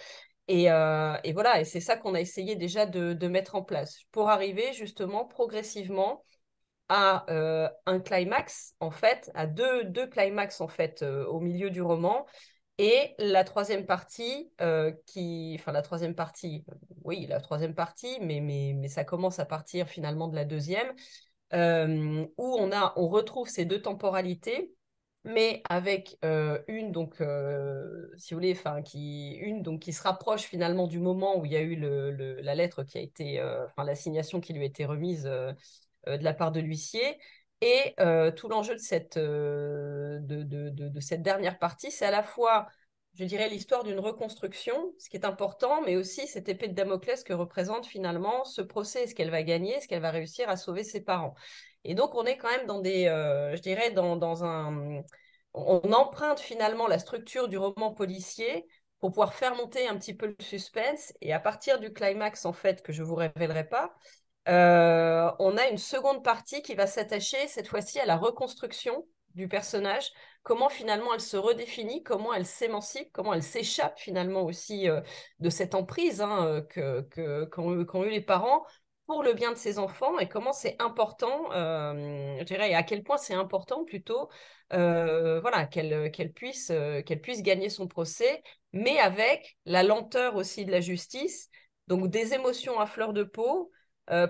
Et, 0.48 0.70
euh, 0.70 1.16
et 1.24 1.32
voilà, 1.32 1.60
et 1.60 1.64
c'est 1.64 1.80
ça 1.80 1.96
qu'on 1.96 2.14
a 2.14 2.20
essayé 2.20 2.54
déjà 2.54 2.86
de, 2.86 3.26
mettre 3.26 3.56
en 3.56 3.62
place 3.62 4.02
pour 4.12 4.30
arriver 4.30 4.72
justement 4.72 5.24
progressivement 5.24 6.22
à 6.88 7.28
euh, 7.32 7.68
un 7.86 7.98
climax 7.98 8.74
en 8.78 8.92
fait, 8.92 9.30
à 9.34 9.46
deux, 9.46 9.84
deux 9.84 10.06
climax 10.06 10.60
en 10.60 10.68
fait 10.68 11.02
euh, 11.02 11.26
au 11.26 11.40
milieu 11.40 11.70
du 11.70 11.82
roman. 11.82 12.26
Et 12.78 13.14
la 13.18 13.42
troisième 13.42 13.86
partie, 13.86 14.52
qui, 15.06 15.56
enfin 15.58 15.72
la 15.72 15.80
troisième 15.80 16.14
partie, 16.14 16.62
oui, 17.04 17.26
la 17.26 17.40
troisième 17.40 17.74
partie, 17.74 18.18
mais, 18.20 18.40
mais, 18.40 18.74
mais 18.76 18.88
ça 18.88 19.02
commence 19.02 19.38
à 19.38 19.46
partir 19.46 19.88
finalement 19.88 20.28
de 20.28 20.36
la 20.36 20.44
deuxième, 20.44 20.92
euh, 21.52 22.26
où 22.36 22.56
on, 22.58 22.72
a, 22.72 22.92
on 22.96 23.06
retrouve 23.06 23.48
ces 23.48 23.64
deux 23.64 23.80
temporalités, 23.80 24.72
mais 25.24 25.62
avec 25.68 26.18
euh, 26.24 26.60
une, 26.68 26.92
donc, 26.92 27.20
euh, 27.20 28.08
si 28.16 28.34
vous 28.34 28.38
voulez, 28.38 28.52
enfin, 28.52 28.82
qui, 28.82 29.34
une 29.36 29.62
donc, 29.62 29.80
qui 29.80 29.92
se 29.92 30.02
rapproche 30.02 30.42
finalement 30.42 30.86
du 30.86 30.98
moment 30.98 31.38
où 31.38 31.44
il 31.44 31.52
y 31.52 31.56
a 31.56 31.60
eu 31.60 31.76
le, 31.76 32.40
la 32.40 32.54
lettre 32.54 32.84
qui 32.84 32.98
a 32.98 33.00
été, 33.00 33.42
enfin, 33.42 33.84
l'assignation 33.84 34.40
qui 34.40 34.52
lui 34.52 34.62
a 34.62 34.66
été 34.66 34.84
remise 34.84 35.24
de 35.24 35.54
la 36.06 36.34
part 36.34 36.52
de 36.52 36.60
l'huissier. 36.60 37.18
Et 37.60 37.94
tout 38.36 38.48
l'enjeu 38.48 38.74
de 38.74 38.80
cette, 38.80 39.18
de, 39.18 40.20
de, 40.20 41.00
cette 41.00 41.22
dernière 41.22 41.58
partie, 41.58 41.90
c'est 41.90 42.04
à 42.06 42.10
la 42.10 42.22
fois 42.22 42.68
je 43.16 43.24
dirais, 43.24 43.48
l'histoire 43.48 43.82
d'une 43.82 43.98
reconstruction, 43.98 44.92
ce 44.98 45.08
qui 45.08 45.16
est 45.16 45.24
important, 45.24 45.80
mais 45.82 45.96
aussi 45.96 46.26
cette 46.26 46.48
épée 46.48 46.68
de 46.68 46.74
Damoclès 46.74 47.24
que 47.24 47.32
représente 47.32 47.86
finalement 47.86 48.44
ce 48.44 48.60
procès. 48.60 49.04
Est-ce 49.04 49.14
qu'elle 49.14 49.30
va 49.30 49.42
gagner 49.42 49.74
Est-ce 49.74 49.88
qu'elle 49.88 50.02
va 50.02 50.10
réussir 50.10 50.48
à 50.48 50.56
sauver 50.56 50.84
ses 50.84 51.02
parents 51.02 51.34
Et 51.84 51.94
donc, 51.94 52.14
on 52.14 52.24
est 52.24 52.36
quand 52.36 52.50
même 52.50 52.66
dans 52.66 52.80
des, 52.80 53.06
euh, 53.06 53.56
je 53.56 53.62
dirais, 53.62 53.90
dans, 53.90 54.16
dans, 54.16 54.44
un... 54.44 55.02
On 55.54 55.92
emprunte 55.92 56.40
finalement 56.40 56.86
la 56.86 56.98
structure 56.98 57.48
du 57.48 57.56
roman 57.56 57.92
policier 57.94 58.66
pour 58.98 59.10
pouvoir 59.10 59.34
faire 59.34 59.54
monter 59.54 59.88
un 59.88 59.96
petit 59.96 60.14
peu 60.14 60.26
le 60.26 60.36
suspense. 60.44 61.14
Et 61.22 61.32
à 61.32 61.40
partir 61.40 61.80
du 61.80 61.92
climax, 61.92 62.44
en 62.44 62.52
fait, 62.52 62.82
que 62.82 62.92
je 62.92 63.02
ne 63.02 63.06
vous 63.06 63.14
révélerai 63.14 63.68
pas, 63.68 63.94
euh, 64.48 65.30
on 65.38 65.56
a 65.56 65.68
une 65.68 65.78
seconde 65.78 66.22
partie 66.22 66.62
qui 66.62 66.74
va 66.74 66.86
s'attacher 66.86 67.48
cette 67.48 67.68
fois-ci 67.68 67.98
à 67.98 68.06
la 68.06 68.16
reconstruction 68.16 69.06
du 69.34 69.48
personnage, 69.48 70.12
comment 70.46 70.68
finalement 70.68 71.12
elle 71.12 71.20
se 71.20 71.36
redéfinit, 71.36 72.04
comment 72.04 72.32
elle 72.32 72.46
s'émancipe, 72.46 73.10
comment 73.12 73.34
elle 73.34 73.42
s'échappe 73.42 73.98
finalement 73.98 74.42
aussi 74.42 74.88
euh, 74.88 75.00
de 75.40 75.50
cette 75.50 75.74
emprise 75.74 76.20
hein, 76.22 76.46
euh, 76.76 77.02
que, 77.02 77.44
qu'ont, 77.46 78.04
eu 78.04 78.10
les 78.10 78.20
parents 78.20 78.64
pour 79.06 79.24
le 79.24 79.32
bien 79.32 79.50
de 79.50 79.56
ses 79.56 79.80
enfants 79.80 80.20
et 80.20 80.28
comment 80.28 80.52
c'est 80.52 80.76
important, 80.78 81.50
euh, 81.50 82.36
je 82.38 82.44
dirais, 82.44 82.70
et 82.70 82.74
à 82.76 82.84
quel 82.84 83.02
point 83.02 83.16
c'est 83.16 83.34
important 83.34 83.84
plutôt, 83.84 84.28
voilà, 84.70 85.66
qu'elle, 85.66 86.32
puisse, 86.32 86.72
puisse 87.22 87.42
gagner 87.42 87.68
son 87.68 87.88
procès, 87.88 88.40
mais 88.72 88.98
avec 88.98 89.58
la 89.64 89.82
lenteur 89.82 90.36
aussi 90.36 90.64
de 90.64 90.70
la 90.70 90.80
justice, 90.80 91.50
donc 91.88 92.08
des 92.08 92.34
émotions 92.34 92.78
à 92.78 92.86
fleur 92.86 93.12
de 93.12 93.24
peau, 93.24 93.72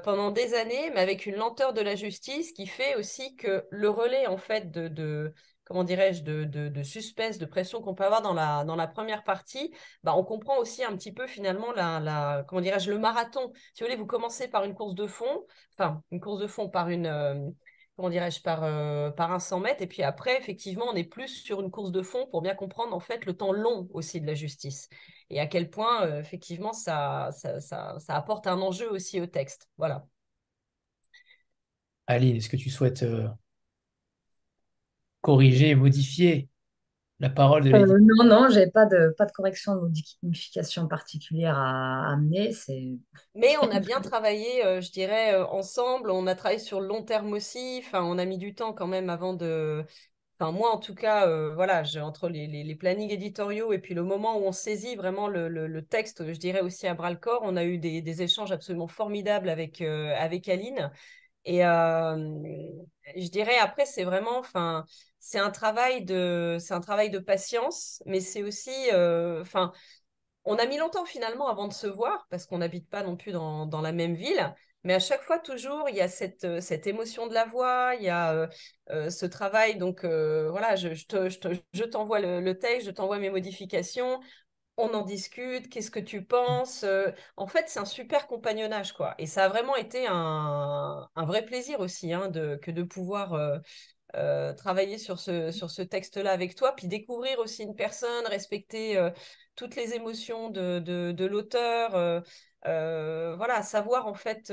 pendant 0.03 0.31
des 0.31 0.55
années, 0.55 0.91
mais 0.95 1.01
avec 1.01 1.27
une 1.27 1.37
lenteur 1.37 1.75
de 1.75 1.83
la 1.83 1.95
justice 1.95 2.53
qui 2.53 2.67
fait 2.67 2.97
aussi 2.97 3.37
que 3.37 3.67
le 3.71 3.89
relais, 3.91 4.27
en 4.27 4.39
fait, 4.39 4.71
de 4.71 5.33
comment 5.67 5.85
dirais-je, 5.85 6.23
de, 6.23 6.45
de, 6.45 6.69
de, 6.69 6.83
suspense, 6.83 7.39
de 7.39 7.45
pression 7.45 7.83
qu'on 7.83 7.95
peut 7.95 8.05
avoir 8.05 8.23
dans 8.23 8.33
la, 8.33 8.65
dans 8.65 8.77
la 8.77 8.87
première 8.87 9.25
partie, 9.25 9.75
bah, 10.05 10.15
on 10.17 10.25
comprend 10.25 10.57
aussi 10.59 10.85
un 10.85 10.97
petit 10.97 11.13
peu 11.13 11.27
finalement 11.27 11.73
la, 11.73 12.01
la 12.01 12.45
comment 12.49 12.61
dirais-je, 12.63 12.91
le 12.91 12.99
marathon. 12.99 13.53
Si 13.75 13.83
vous 13.83 13.87
voulez, 13.87 13.97
vous 13.97 14.07
commencez 14.07 14.49
par 14.49 14.65
une 14.65 14.75
course 14.75 14.95
de 14.95 15.07
fond, 15.07 15.45
enfin, 15.75 16.03
une 16.11 16.21
course 16.21 16.41
de 16.41 16.47
fond 16.47 16.69
par 16.71 16.89
une, 16.89 17.07
euh, 17.07 17.51
comment 17.97 18.11
dirais-je, 18.11 18.41
par, 18.43 18.63
euh, 18.63 19.11
par 19.11 19.33
un 19.33 19.41
100 19.41 19.61
mètres. 19.61 19.83
Et 19.83 19.89
puis 19.89 20.03
après, 20.03 20.39
effectivement, 20.39 20.87
on 20.89 20.95
est 20.95 21.05
plus 21.05 21.29
sur 21.29 21.61
une 21.61 21.71
course 21.71 21.91
de 21.91 22.03
fond 22.03 22.27
pour 22.31 22.43
bien 22.43 22.55
comprendre 22.55 22.95
en 22.95 23.01
fait 23.01 23.27
le 23.27 23.37
temps 23.37 23.53
long 23.53 23.89
aussi 23.93 24.21
de 24.21 24.27
la 24.27 24.35
justice 24.35 24.89
et 25.31 25.41
à 25.41 25.47
quel 25.47 25.69
point, 25.69 26.07
euh, 26.07 26.21
effectivement, 26.21 26.73
ça, 26.73 27.31
ça, 27.33 27.61
ça, 27.61 28.15
apporte 28.15 28.47
un 28.47 28.61
enjeu 28.61 28.89
aussi 28.89 29.21
au 29.21 29.27
texte. 29.27 29.69
Voilà. 29.77 30.07
Aline, 32.07 32.37
est-ce 32.37 32.49
que 32.49 32.57
tu 32.57 32.71
souhaites 32.71 33.05
corriger, 35.27 35.75
modifier 35.75 36.49
la 37.19 37.31
parole 37.31 37.65
de 37.65 37.75
euh, 37.75 37.99
Non, 38.01 38.25
non, 38.25 38.49
j'ai 38.49 38.71
pas 38.71 38.87
de, 38.87 39.13
pas 39.19 39.27
de 39.27 39.33
correction 39.33 39.75
de 39.75 39.91
modification 40.23 40.87
particulière 40.87 41.59
à 41.59 42.13
amener. 42.13 42.55
Mais 43.35 43.57
on 43.61 43.69
a 43.73 43.81
bien 43.81 44.01
travaillé, 44.01 44.65
euh, 44.65 44.81
je 44.81 44.93
dirais, 44.93 45.35
euh, 45.35 45.45
ensemble. 45.47 46.13
On 46.13 46.29
a 46.29 46.37
travaillé 46.37 46.61
sur 46.61 46.81
le 46.81 46.87
long 46.87 47.03
terme 47.03 47.33
aussi. 47.33 47.83
Enfin, 47.85 48.05
on 48.05 48.19
a 48.19 48.25
mis 48.25 48.39
du 48.39 48.55
temps 48.55 48.73
quand 48.73 48.87
même 48.87 49.11
avant 49.11 49.35
de. 49.35 49.85
Enfin, 50.39 50.53
moi, 50.53 50.71
en 50.71 50.79
tout 50.79 50.95
cas, 50.95 51.27
voilà, 51.55 51.83
entre 52.03 52.29
les, 52.29 52.47
les, 52.47 52.75
plannings 52.75 53.11
éditoriaux 53.11 53.73
et 53.73 53.79
puis 53.79 53.95
le 53.95 54.03
moment 54.05 54.39
où 54.39 54.43
on 54.43 54.53
saisit 54.53 54.95
vraiment 54.95 55.29
le, 55.29 55.49
le, 55.49 55.83
texte, 55.83 56.31
je 56.31 56.39
dirais 56.39 56.61
aussi 56.61 56.87
à 56.87 56.93
bras 56.93 57.11
le 57.11 57.17
corps, 57.17 57.41
on 57.43 57.57
a 57.57 57.65
eu 57.65 57.79
des, 57.79 58.03
des 58.03 58.21
échanges 58.21 58.53
absolument 58.53 58.87
formidables 58.87 59.49
avec, 59.49 59.81
avec 59.81 60.47
Aline. 60.51 60.91
Et 61.47 61.61
je 61.63 63.31
dirais 63.31 63.57
après, 63.57 63.87
c'est 63.87 64.05
vraiment, 64.05 64.39
enfin, 64.39 64.85
c'est 65.27 65.41
un 65.41 65.51
travail 65.51 66.05
de, 66.05 66.57
c'est 66.61 66.73
un 66.73 66.81
travail 66.81 67.11
de 67.11 67.19
patience, 67.19 68.01
mais 68.07 68.21
c'est 68.21 68.45
aussi, 68.45 68.73
enfin, 69.41 69.73
on 70.45 70.57
a 70.57 70.67
mis 70.67 70.79
longtemps 70.79 71.05
finalement 71.05 71.49
avant 71.49 71.67
de 71.67 71.73
se 71.73 71.89
voir 71.89 72.29
parce 72.31 72.47
qu'on 72.47 72.59
n'habite 72.59 72.89
pas 72.89 73.03
non 73.03 73.17
plus 73.17 73.33
dans, 73.33 73.67
dans, 73.67 73.81
la 73.81 73.91
même 73.91 74.15
ville. 74.15 74.55
Mais 74.85 74.95
à 74.95 75.01
chaque 75.01 75.23
fois, 75.23 75.41
toujours, 75.41 75.89
il 75.89 75.97
y 75.97 76.01
a 76.01 76.07
cette, 76.07 76.61
cette 76.61 76.87
émotion 76.87 77.27
de 77.27 77.35
la 77.35 77.45
voix, 77.45 77.95
il 77.99 78.05
y 78.05 78.09
a 78.09 78.49
ce 78.89 79.27
travail. 79.27 79.79
Donc, 79.79 80.05
voilà, 80.05 80.77
je, 80.77 80.95
je, 80.95 81.59
je 81.73 81.85
t'envoie 81.85 82.21
le, 82.21 82.41
le, 82.41 82.57
texte, 82.57 82.87
je 82.87 82.93
t'envoie 82.93 83.19
mes 83.19 83.31
modifications 83.31 84.21
on 84.77 84.93
en 84.93 85.03
discute, 85.03 85.69
qu'est-ce 85.69 85.91
que 85.91 86.01
tu 86.01 86.25
penses 86.25 86.85
euh, 86.85 87.11
En 87.37 87.47
fait, 87.47 87.69
c'est 87.69 87.79
un 87.79 87.87
super 87.87 88.27
compagnonnage, 88.27 88.93
quoi. 88.93 89.15
Et 89.19 89.27
ça 89.27 89.45
a 89.45 89.49
vraiment 89.49 89.77
été 89.77 90.07
un, 90.07 91.09
vrai 91.17 91.45
plaisir 91.45 91.81
aussi, 91.81 92.13
hein, 92.13 92.29
de, 92.29 92.57
que 92.57 92.71
de 92.71 92.83
pouvoir 92.83 93.35
euh, 94.17 94.53
travailler 94.55 94.99
sur 94.99 95.19
ce, 95.19 95.51
sur 95.51 95.71
ce 95.71 95.83
texte-là 95.83 96.33
avec 96.33 96.55
toi, 96.55 96.75
puis 96.75 96.89
découvrir 96.89 97.39
aussi 97.39 97.63
une 97.63 97.75
personne, 97.75 98.27
respecter 98.27 98.99
toutes 99.57 99.77
les 99.77 99.95
émotions 99.95 100.51
de, 100.51 100.79
de, 100.81 101.25
l'auteur, 101.27 102.23
voilà, 102.65 103.63
savoir 103.63 104.07
en 104.07 104.15
fait, 104.15 104.53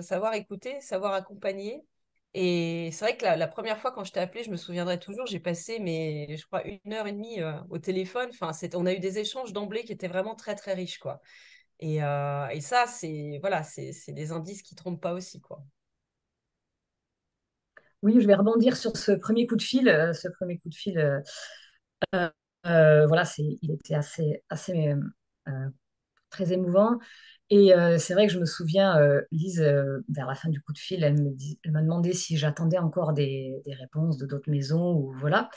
savoir 0.00 0.34
écouter, 0.34 0.80
savoir 0.80 1.12
accompagner. 1.14 1.84
Et 2.36 2.90
c'est 2.92 3.04
vrai 3.04 3.16
que 3.16 3.24
la, 3.24 3.46
première 3.46 3.78
fois 3.78 3.92
quand 3.92 4.04
je 4.04 4.12
t'ai 4.12 4.20
appelé, 4.20 4.42
je 4.42 4.50
me 4.50 4.56
souviendrai 4.56 4.98
toujours, 4.98 5.26
j'ai 5.26 5.38
passé 5.38 5.78
mais 5.78 6.36
je 6.36 6.44
crois 6.46 6.64
une 6.66 6.92
heure 6.92 7.06
et 7.06 7.12
demie 7.12 7.40
au 7.70 7.78
téléphone. 7.78 8.30
Enfin, 8.32 8.50
on 8.74 8.86
a 8.86 8.92
eu 8.94 9.00
des 9.00 9.18
échanges 9.18 9.52
d'emblée 9.52 9.84
qui 9.84 9.92
étaient 9.92 10.08
vraiment 10.08 10.34
très 10.34 10.54
très 10.54 10.74
riches, 10.74 10.98
quoi. 10.98 11.20
Et, 11.80 11.96
et 11.96 12.60
ça, 12.60 12.86
c'est 12.86 13.38
voilà, 13.40 13.62
des 14.08 14.32
indices 14.32 14.62
qui 14.62 14.74
trompent 14.74 15.00
pas 15.00 15.12
aussi, 15.12 15.40
quoi. 15.40 15.62
Oui, 18.04 18.20
je 18.20 18.26
vais 18.26 18.34
rebondir 18.36 18.76
sur 18.76 18.96
ce 18.96 19.10
premier 19.10 19.46
coup 19.48 19.56
de 19.56 19.62
fil. 19.62 19.86
ce 20.14 20.28
premier 20.28 20.58
coup 20.58 20.68
de 20.68 20.74
fil, 20.74 21.22
voilà, 22.62 23.24
c'est, 23.24 23.58
il 23.62 23.72
était 23.72 23.94
assez, 23.94 24.44
assez 24.48 24.94
très 26.30 26.52
émouvant. 26.52 26.98
Et 27.50 27.74
euh, 27.74 27.98
c'est 27.98 28.14
vrai 28.14 28.26
que 28.26 28.32
je 28.32 28.38
me 28.38 28.46
souviens, 28.46 28.98
euh, 28.98 29.20
Lise, 29.30 29.60
euh, 29.60 30.00
vers 30.08 30.26
la 30.26 30.34
fin 30.34 30.48
du 30.48 30.60
coup 30.60 30.72
de 30.72 30.78
fil, 30.78 31.04
elle 31.04 31.72
m'a 31.72 31.82
demandé 31.82 32.12
si 32.12 32.36
j'attendais 32.36 32.78
encore 32.78 33.12
des, 33.12 33.62
réponses 33.66 34.16
de 34.16 34.26
d'autres 34.26 34.50
maisons 34.50 34.94
ou 34.94 35.12
voilà. 35.18 35.50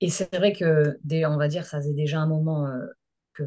Et 0.00 0.10
c'est 0.10 0.34
vrai 0.36 0.52
que 0.52 0.98
on 1.26 1.36
va 1.36 1.48
dire, 1.48 1.64
ça 1.64 1.78
faisait 1.78 1.94
déjà 1.94 2.20
un 2.20 2.26
moment 2.26 2.68
que, 3.34 3.44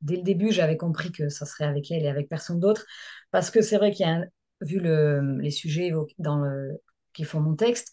dès 0.00 0.16
le 0.16 0.22
début, 0.22 0.52
j'avais 0.52 0.76
compris 0.76 1.12
que 1.12 1.28
ça 1.28 1.46
serait 1.46 1.64
avec 1.64 1.90
elle 1.90 2.04
et 2.04 2.08
avec 2.08 2.28
personne 2.28 2.60
d'autre, 2.60 2.84
parce 3.30 3.50
que 3.50 3.62
c'est 3.62 3.78
vrai 3.78 3.90
qu'il 3.92 4.06
y 4.06 4.10
a, 4.10 4.24
vu 4.60 4.78
le, 4.78 5.38
les 5.40 5.50
sujets 5.50 5.92
dans 6.18 6.38
le, 6.38 6.80
qui 7.12 7.24
font 7.24 7.40
mon 7.40 7.54
texte, 7.54 7.92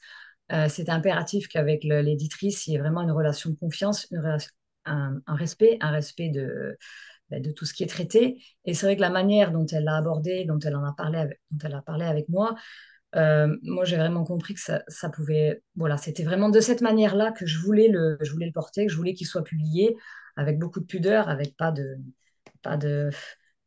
c'est 0.68 0.90
impératif 0.90 1.48
qu'avec 1.48 1.84
l'éditrice, 1.84 2.66
il 2.66 2.72
y 2.72 2.76
ait 2.76 2.80
vraiment 2.80 3.02
une 3.02 3.12
relation 3.12 3.52
de 3.52 3.56
confiance, 3.56 4.08
un, 4.86 5.20
respect, 5.28 5.78
un 5.80 5.92
respect 5.92 6.30
de 6.30 6.76
ben, 7.30 7.42
de 7.42 7.52
tout 7.52 7.66
ce 7.66 7.74
qui 7.74 7.84
est 7.84 7.88
traité. 7.88 8.42
Et 8.66 8.74
c'est 8.74 8.86
vrai 8.88 8.96
que 8.96 9.02
la 9.02 9.10
manière 9.12 9.52
dont 9.52 9.66
elle 9.68 9.84
l'a 9.84 9.98
abordé, 9.98 10.46
dont 10.46 10.60
elle 10.60 10.76
en 10.76 10.84
a 10.84 10.94
parlé 10.94 11.20
avec, 11.20 11.40
dont 11.52 11.68
elle 11.68 11.76
a 11.76 11.82
parlé 11.82 12.06
avec 12.06 12.28
moi, 12.28 12.56
euh, 13.16 13.56
moi 13.64 13.86
j'ai 13.86 13.98
vraiment 13.98 14.24
compris 14.24 14.56
que 14.56 14.60
ça, 14.60 14.84
ça 14.88 15.10
pouvait, 15.10 15.62
voilà, 15.76 15.98
c'était 15.98 16.24
vraiment 16.24 16.50
de 16.50 16.60
cette 16.60 16.82
manière-là 16.82 17.32
que 17.32 17.46
je 17.46 17.60
voulais 17.60 17.88
le, 17.88 18.18
je 18.22 18.32
voulais 18.32 18.48
le 18.48 18.52
porter, 18.52 18.86
que 18.88 18.92
je 18.92 18.98
voulais 18.98 19.14
qu'il 19.14 19.28
soit 19.28 19.44
publié 19.44 19.96
avec 20.38 20.58
beaucoup 20.60 20.80
de 20.80 20.86
pudeur, 20.86 21.30
avec 21.30 21.56
pas 21.56 21.72
de, 21.72 21.98
pas 22.64 22.78
de, 22.78 23.12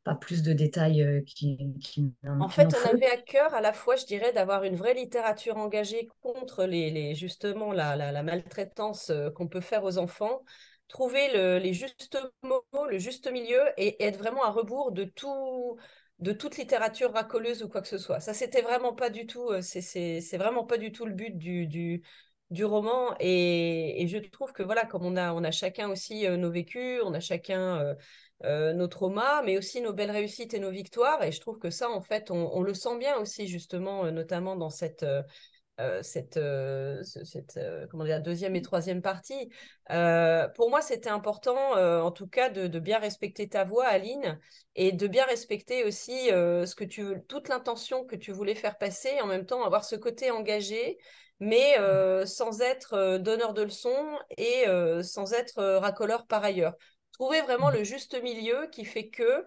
pas 0.05 0.15
plus 0.15 0.43
de 0.43 0.53
détails 0.53 1.03
euh, 1.03 1.21
qui, 1.27 1.59
qui 1.81 2.13
En 2.25 2.49
fait, 2.49 2.69
on 2.75 2.89
avait 2.89 3.11
à 3.11 3.17
cœur 3.17 3.55
à 3.55 3.61
la 3.61 3.73
fois, 3.73 3.97
je 3.97 4.05
dirais, 4.07 4.33
d'avoir 4.33 4.65
une 4.65 4.77
vraie 4.77 4.95
littérature 4.95 5.57
engagée 5.57 6.09
contre 6.23 6.65
les, 6.65 6.91
les 6.91 7.15
justement 7.15 7.73
la, 7.73 7.97
la, 7.97 8.13
la 8.13 8.23
maltraitance 8.23 9.11
euh, 9.11 9.31
qu'on 9.31 9.49
peut 9.49 9.61
faire 9.61 9.85
aux 9.85 9.99
enfants, 9.99 10.43
trouver 10.89 11.59
les 11.59 11.73
justes 11.73 12.19
mots, 12.43 12.65
le 12.91 12.99
juste 12.99 13.31
milieu 13.31 13.61
et, 13.77 14.03
être 14.05 14.19
vraiment 14.19 14.45
à 14.45 14.51
rebours 14.51 14.93
de 14.93 15.05
tout 15.05 15.79
de 16.23 16.33
toute 16.33 16.57
littérature 16.57 17.13
racoleuse 17.13 17.63
ou 17.65 17.69
quoi 17.69 17.83
que 17.83 17.89
ce 17.89 17.99
soit. 17.99 18.21
Ça, 18.21 18.33
c'était 18.33 18.63
vraiment 18.63 18.95
pas 18.95 19.11
du 19.11 19.27
tout, 19.27 19.51
euh, 19.51 19.61
c'est 19.61 20.37
vraiment 20.37 20.65
pas 20.65 20.79
du 20.79 20.93
tout 20.93 21.05
le 21.05 21.13
but 21.13 21.37
du, 21.37 21.67
du, 21.67 22.03
du 22.51 22.65
roman. 22.65 23.15
Et, 23.19 24.07
je 24.09 24.19
trouve 24.19 24.53
que 24.53 24.63
voilà, 24.63 24.85
comme 24.87 25.05
on 25.05 25.17
a, 25.17 25.33
on 25.33 25.43
a 25.43 25.51
chacun 25.51 25.89
aussi 25.91 26.27
euh, 26.27 26.37
nos 26.37 26.51
vécus, 26.51 27.01
on 27.05 27.13
a 27.13 27.21
chacun 27.21 27.81
euh, 27.81 27.95
nos 28.45 28.89
traumas, 28.89 29.43
mais 29.43 29.57
aussi 29.59 29.81
nos 29.81 29.93
belles 29.93 30.11
réussites 30.11 30.55
et 30.55 30.59
nos 30.59 30.71
victoires. 30.71 31.23
Et 31.23 31.33
je 31.33 31.41
trouve 31.41 31.59
que 31.59 31.71
ça, 31.71 31.91
en 31.91 32.01
fait, 32.01 32.31
on, 32.31 32.51
on 32.55 32.63
le 32.63 32.75
sent 32.75 32.99
bien 32.99 33.17
aussi, 33.17 33.47
justement, 33.47 34.11
notamment 34.11 34.57
dans 34.57 34.71
cette 34.71 35.05
euh, 35.81 36.03
cette, 36.03 36.37
euh, 36.37 37.03
cette 37.03 37.57
euh, 37.57 37.87
comment 37.91 38.05
dire, 38.05 38.21
deuxième 38.21 38.55
et 38.57 38.63
troisième 38.63 39.01
partie. 39.01 39.51
pour 40.55 40.71
moi, 40.71 40.83
c'était 40.83 41.09
important, 41.09 41.73
en 41.75 42.11
tout 42.13 42.27
cas, 42.27 42.51
de, 42.51 42.67
de, 42.67 42.79
bien 42.79 42.99
respecter 42.99 43.49
ta 43.49 43.65
voix, 43.65 43.87
Aline, 43.87 44.39
et 44.75 44.93
de 44.93 45.07
bien 45.07 45.25
respecter 45.27 45.85
aussi 45.85 46.29
ce 46.29 46.75
que 46.75 46.85
tu, 46.85 47.05
toute 47.29 47.49
l'intention 47.49 48.05
que 48.05 48.17
tu 48.17 48.33
voulais 48.33 48.55
faire 48.55 48.79
passer, 48.79 49.21
en 49.21 49.27
même 49.27 49.47
temps 49.47 49.65
avoir 49.65 49.85
ce 49.85 49.97
côté 49.97 50.31
engagé, 50.31 50.99
mais 51.41 51.77
sans 52.27 52.61
être 52.61 53.19
donneur 53.19 53.55
de 53.55 53.63
leçons 53.63 54.19
et 54.39 54.65
sans 55.03 55.33
être 55.33 55.63
racoleur 55.79 56.27
par 56.27 56.45
ailleurs. 56.45 56.75
Trouver 57.13 57.43
vraiment 57.43 57.71
mmh. 57.71 57.75
le 57.75 57.85
juste 57.85 58.23
milieu 58.23 58.69
qui 58.73 58.85
fait 58.85 59.09
que 59.09 59.47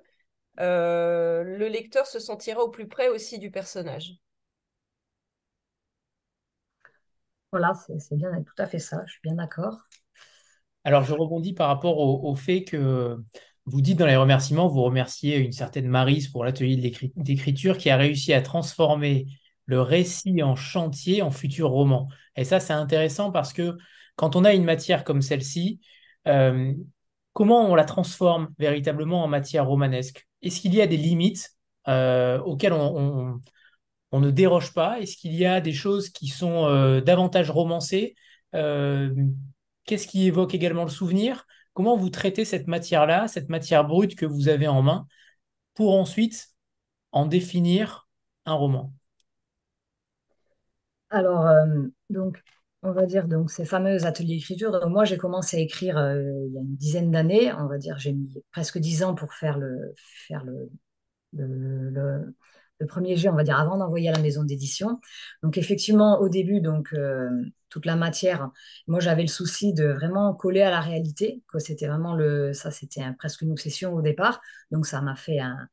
le 0.58 1.68
lecteur 1.68 2.08
se 2.08 2.20
sentira 2.20 2.62
au 2.62 2.70
plus 2.70 2.88
près 2.88 3.10
aussi 3.10 3.40
du 3.40 3.52
personnage. 3.52 4.14
Voilà, 7.52 7.74
c'est 7.74 8.18
bien, 8.18 8.32
tout 8.44 8.62
à 8.62 8.68
fait 8.68 8.80
ça, 8.80 9.02
je 9.06 9.14
suis 9.14 9.22
bien 9.24 9.36
d'accord. 9.36 9.78
Alors, 10.84 11.04
je 11.04 11.14
rebondis 11.14 11.54
par 11.54 11.68
rapport 11.68 11.98
au, 11.98 12.36
fait 12.36 12.64
que 12.64 13.18
vous 13.66 13.82
dites 13.82 13.98
dans 13.98 14.06
les 14.06 14.16
remerciements, 14.16 14.68
vous 14.68 14.84
remerciez 14.84 15.38
une 15.38 15.52
certaine 15.52 15.88
Marise 15.88 16.28
pour 16.28 16.46
l'atelier 16.46 16.94
d'écriture 17.16 17.78
qui 17.78 17.90
a 17.90 17.98
réussi 17.98 18.34
à 18.34 18.42
transformer 18.42 19.28
le 19.66 19.82
récit 19.82 20.44
en 20.44 20.56
chantier 20.56 21.22
en 21.22 21.32
futur 21.32 21.70
roman. 21.70 22.08
Et 22.36 22.44
ça, 22.44 22.60
c'est 22.60 22.74
intéressant 22.74 23.32
parce 23.32 23.52
que 23.52 23.78
quand 24.16 24.36
on 24.36 24.44
a 24.44 24.54
une 24.54 24.64
matière 24.64 25.04
comme 25.04 25.22
celle-ci, 25.22 25.80
euh, 26.28 26.74
comment 27.36 27.70
on 27.70 27.76
la 27.76 27.84
transforme 27.84 28.48
véritablement 28.58 29.22
en 29.22 29.28
matière 29.28 29.68
romanesque? 29.68 30.26
Est-ce 30.42 30.62
qu'il 30.62 30.74
y 30.74 30.82
a 30.82 30.88
des 30.88 30.96
limites 30.96 31.52
euh, 31.90 32.40
auxquelles 32.40 32.72
on, 32.72 33.42
ne 34.14 34.32
déroge 34.32 34.74
pas? 34.74 35.02
Est-ce 35.02 35.18
qu'il 35.18 35.36
y 35.36 35.46
a 35.46 35.60
des 35.60 35.74
choses 35.74 36.10
qui 36.10 36.30
sont 36.30 36.66
euh, 36.66 37.02
davantage 37.02 37.52
romancées? 37.52 38.16
Euh, 38.56 39.14
Qu'est-ce 39.84 40.08
qui 40.08 40.26
évoque 40.26 40.56
également 40.56 40.86
le 40.86 40.90
souvenir? 40.90 41.46
Comment 41.74 41.98
vous 41.98 42.10
traitez 42.10 42.46
cette 42.46 42.68
matière-là, 42.68 43.28
cette 43.28 43.50
matière 43.50 43.86
brute 43.86 44.16
que 44.16 44.26
vous 44.26 44.48
avez 44.48 44.70
en 44.70 44.82
main, 44.82 45.06
pour 45.74 45.94
ensuite 46.00 46.48
en 47.12 47.26
définir 47.26 48.08
un 48.46 48.54
roman? 48.54 48.94
Alors, 51.10 51.46
donc, 52.10 52.42
on 52.86 52.92
va 52.94 53.06
dire 53.06 53.28
donc 53.28 53.52
ces 53.52 53.66
fameux 53.66 54.06
ateliers 54.06 54.36
d'écriture. 54.36 54.88
Moi, 54.88 55.06
j'ai 55.06 55.18
commencé 55.18 55.58
à 55.58 55.60
écrire 55.60 55.98
il 55.98 56.54
y 56.54 56.58
a 56.58 56.62
une 56.62 56.76
dizaine 56.76 57.12
d'années. 57.12 57.52
On 57.54 57.68
va 57.68 57.78
dire, 57.78 57.98
j'ai 57.98 58.14
mis 58.14 58.44
presque 58.52 58.78
dix 58.78 59.04
ans 59.04 59.16
pour 59.16 59.34
faire 59.34 59.58
le 59.58 59.94
faire 60.28 60.44
le, 61.34 62.34
premier 62.88 63.16
jet, 63.16 63.30
on 63.30 63.36
va 63.36 63.44
dire, 63.44 63.60
avant 63.60 63.78
d'envoyer 63.78 64.10
à 64.10 64.12
la 64.12 64.20
maison 64.20 64.44
d'édition. 64.44 65.00
Donc 65.44 65.58
effectivement, 65.58 66.20
au 66.20 66.30
début, 66.30 66.62
donc 66.62 66.94
euh, 66.94 67.30
toute 67.70 67.86
la 67.86 67.96
matière, 67.96 68.52
moi 68.88 69.00
j'avais 69.00 69.24
le 69.24 69.28
souci 69.28 69.74
de 69.74 69.86
vraiment 69.86 70.34
coller 70.34 70.62
à 70.62 70.70
la 70.70 70.82
réalité, 70.82 71.44
que 71.52 71.60
c'était 71.60 71.88
vraiment 71.88 72.16
le, 72.16 72.54
ça 72.54 72.72
c'était 72.72 73.02
presque 73.18 73.42
une 73.42 73.52
obsession 73.52 73.94
au 73.94 74.02
départ. 74.02 74.42
Donc 74.72 74.86
ça 74.86 75.02
m'a 75.02 75.16
fait 75.16 75.40
un 75.40 75.68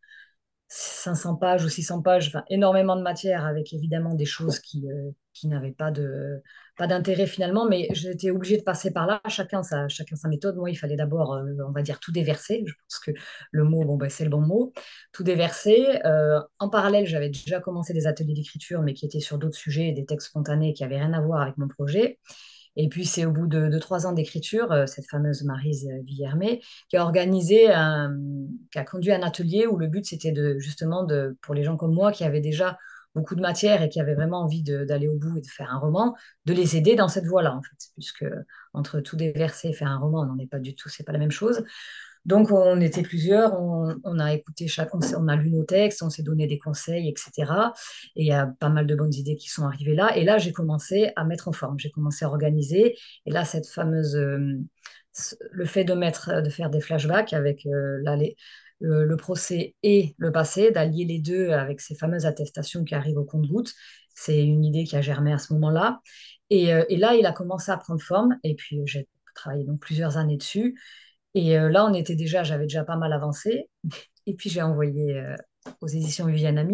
500 0.69 1.37
pages 1.37 1.65
ou 1.65 1.69
600 1.69 2.01
pages, 2.03 2.29
enfin, 2.29 2.45
énormément 2.49 2.97
de 2.97 3.03
matière 3.03 3.45
avec 3.45 3.73
évidemment 3.75 4.15
des 4.15 4.25
choses 4.25 4.59
qui, 4.59 4.91
euh, 4.91 5.11
qui 5.35 5.49
n'avaient 5.49 5.73
pas 5.73 5.91
de 5.91 6.43
pas 6.77 6.87
d'intérêt 6.87 7.27
finalement, 7.27 7.69
mais 7.69 7.89
j'étais 7.93 8.31
obligée 8.31 8.57
de 8.57 8.63
passer 8.63 8.93
par 8.93 9.07
là, 9.07 9.21
chacun 9.29 9.63
sa, 9.63 9.89
chacun 9.89 10.17
sa 10.17 10.29
méthode. 10.29 10.57
Moi, 10.57 10.71
il 10.71 10.77
fallait 10.77 10.97
d'abord, 10.97 11.35
euh, 11.35 11.45
on 11.67 11.73
va 11.73 11.83
dire, 11.83 12.01
tout 12.01 12.13
déverser. 12.13 12.65
Je 12.67 12.73
pense 12.73 12.99
que 12.99 13.11
le 13.51 13.65
mot, 13.65 13.85
bon, 13.85 13.97
ben, 13.97 14.09
c'est 14.09 14.25
le 14.25 14.31
bon 14.31 14.41
mot. 14.41 14.73
Tout 15.13 15.23
déverser. 15.23 15.87
Euh, 16.07 16.41
en 16.59 16.69
parallèle, 16.71 17.07
j'avais 17.07 17.29
déjà 17.29 17.61
commencé 17.61 17.93
des 17.93 18.07
ateliers 18.07 18.35
d'écriture, 18.35 18.83
mais 18.83 18.95
qui 18.95 19.05
étaient 19.05 19.21
sur 19.21 19.39
d'autres 19.39 19.57
sujets, 19.57 19.93
des 19.93 20.07
textes 20.07 20.29
spontanés 20.29 20.73
qui 20.73 20.83
n'avaient 20.83 20.99
rien 20.99 21.13
à 21.13 21.21
voir 21.21 21.43
avec 21.43 21.59
mon 21.59 21.69
projet. 21.69 22.19
Et 22.77 22.89
puis, 22.89 23.05
c'est 23.05 23.27
au 23.27 23.33
bout 23.33 23.47
de, 23.47 23.79
trois 23.79 24.07
ans 24.07 24.13
d'écriture, 24.13 24.73
euh, 24.73 24.87
cette 24.87 25.07
fameuse 25.11 25.45
Marise 25.45 25.87
Villermé, 26.05 26.63
qui 26.89 26.97
a 26.97 27.03
organisé, 27.03 27.71
un, 27.71 28.17
qui 28.71 28.79
a 28.79 28.85
conduit 28.85 29.13
un 29.13 29.23
atelier 29.23 29.67
où 29.67 29.77
le 29.77 29.89
but, 29.89 30.07
c'était 30.07 30.33
de, 30.33 30.59
justement, 30.59 31.05
de, 31.05 31.37
pour 31.43 31.55
les 31.55 31.65
gens 31.65 31.77
comme 31.77 31.93
moi 31.93 32.13
qui 32.13 32.25
avaient 32.25 32.41
déjà 32.41 32.79
beaucoup 33.15 33.35
de 33.35 33.41
matière 33.41 33.83
et 33.83 33.89
qui 33.89 34.01
avaient 34.01 34.15
vraiment 34.15 34.43
envie 34.43 34.63
d'aller 34.63 35.09
au 35.09 35.17
bout 35.17 35.37
et 35.37 35.41
de 35.41 35.47
faire 35.47 35.71
un 35.71 35.79
roman, 35.79 36.15
de 36.47 36.53
les 36.53 36.77
aider 36.77 36.95
dans 36.95 37.09
cette 37.09 37.27
voie-là, 37.27 37.55
en 37.55 37.63
fait, 37.63 37.91
puisque 37.95 38.25
entre 38.73 39.01
tout 39.01 39.17
déverser 39.17 39.69
et 39.69 39.73
faire 39.73 39.89
un 39.89 39.99
roman, 39.99 40.23
on 40.23 40.27
n'en 40.27 40.39
est 40.39 40.47
pas 40.47 40.59
du 40.59 40.75
tout, 40.75 40.89
c'est 40.89 41.05
pas 41.05 41.13
la 41.13 41.19
même 41.19 41.31
chose. 41.31 41.65
Donc, 42.25 42.53
on 42.53 42.81
était 42.81 43.03
plusieurs, 43.03 43.61
on, 43.61 44.19
a 44.21 44.33
écouté 44.33 44.69
chaque, 44.69 44.95
on, 44.95 45.29
a 45.29 45.37
lu 45.37 45.51
nos 45.51 45.65
textes, 45.65 46.03
on 46.03 46.11
s'est 46.11 46.23
donné 46.23 46.47
des 46.47 46.59
conseils, 46.59 47.09
etc. 47.09 47.53
Et 48.15 48.23
il 48.23 48.27
y 48.27 48.33
a 48.33 48.47
pas 48.47 48.69
mal 48.69 48.87
de 48.87 48.95
bonnes 48.95 49.13
idées 49.13 49.35
qui 49.35 49.49
sont 49.49 49.65
arrivées 49.65 49.97
là. 49.97 50.17
Et 50.17 50.25
là, 50.25 50.39
j'ai 50.39 50.53
commencé 50.53 51.11
à 51.17 51.25
mettre 51.25 51.49
en 51.49 51.53
forme, 51.53 51.81
j'ai 51.81 51.91
commencé 51.91 52.25
à 52.25 52.29
organiser. 52.29 52.97
Et 53.27 53.31
là, 53.33 53.45
cette 53.45 53.67
fameuse, 53.67 54.15
euh, 54.15 54.57
le 55.51 55.65
fait 55.65 55.85
de 55.85 55.95
mettre, 55.95 56.43
de 56.43 56.49
faire 56.49 56.71
des 56.71 56.81
flashbacks 56.81 57.33
avec 57.33 57.67
euh, 57.67 58.01
le, 58.83 59.17
procès 59.17 59.75
et 59.83 60.15
le 60.19 60.33
passé, 60.33 60.71
d'allier 60.71 61.05
les 61.05 61.21
deux 61.21 61.51
avec 61.51 61.81
ces 61.81 61.95
fameuses 61.95 62.27
attestations 62.27 62.85
qui 62.85 62.95
arrivent 62.95 63.19
au 63.19 63.25
compte-gouttes. 63.25 63.73
C'est 64.15 64.43
une 64.45 64.65
idée 64.65 64.85
qui 64.85 64.97
a 64.97 65.01
germé 65.01 65.33
à 65.33 65.39
ce 65.39 65.53
moment-là. 65.55 66.01
Et, 66.51 66.75
euh, 66.75 66.85
là, 66.91 67.15
il 67.15 67.25
a 67.27 67.33
commencé 67.33 67.71
à 67.71 67.77
prendre 67.77 68.03
forme. 68.03 68.37
Et 68.43 68.55
puis, 68.55 68.83
j'ai 68.87 69.09
travaillé 69.35 69.65
donc 69.65 69.81
plusieurs 69.81 70.17
années 70.17 70.37
dessus. 70.37 70.79
Et 71.35 71.59
euh, 71.59 71.71
là, 71.71 71.87
on 71.87 71.95
était 71.95 72.17
déjà, 72.17 72.43
j'avais 72.43 72.65
déjà 72.65 72.85
pas 72.85 72.97
mal 72.97 73.13
avancé. 73.13 73.69
Et 74.27 74.35
puis, 74.35 74.51
j'ai 74.51 74.63
envoyé 74.63 75.17
euh, 75.17 75.37
aux 75.81 75.89
éditions 75.89 76.27
Viviane. 76.27 76.69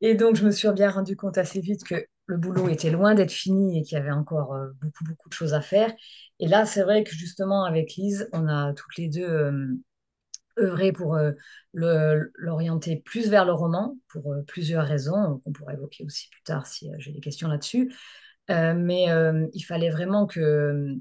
Et 0.00 0.14
donc, 0.14 0.36
je 0.36 0.44
me 0.44 0.50
suis 0.50 0.68
bien 0.72 0.90
rendu 0.90 1.16
compte 1.16 1.38
assez 1.38 1.60
vite 1.60 1.84
que 1.84 2.04
le 2.26 2.36
boulot 2.36 2.68
était 2.68 2.90
loin 2.90 3.14
d'être 3.14 3.30
fini 3.30 3.78
et 3.78 3.82
qu'il 3.82 3.96
y 3.96 4.00
avait 4.00 4.10
encore 4.10 4.54
euh, 4.54 4.68
beaucoup, 4.82 5.04
beaucoup 5.04 5.28
de 5.28 5.34
choses 5.34 5.54
à 5.54 5.60
faire. 5.60 5.92
Et 6.40 6.48
là, 6.48 6.66
c'est 6.66 6.82
vrai 6.82 7.04
que 7.04 7.12
justement, 7.12 7.64
avec 7.64 7.94
Lise, 7.94 8.28
on 8.32 8.48
a 8.48 8.74
toutes 8.74 8.96
les 8.98 9.08
deux 9.08 9.78
euh, 10.58 10.64
œuvré 10.64 10.92
pour 10.92 11.18
l'orienter 11.72 13.02
plus 13.04 13.28
vers 13.28 13.44
le 13.44 13.52
roman, 13.52 13.96
pour 14.08 14.34
plusieurs 14.46 14.86
raisons, 14.86 15.40
qu'on 15.44 15.52
pourra 15.52 15.74
évoquer 15.74 16.04
aussi 16.04 16.28
plus 16.30 16.42
tard 16.42 16.66
si 16.66 16.90
j'ai 16.98 17.12
des 17.12 17.20
questions 17.20 17.48
là-dessus. 17.48 17.92
mais 18.48 19.06
il 19.52 19.62
fallait 19.62 19.90
vraiment 19.90 20.26
que, 20.26 20.96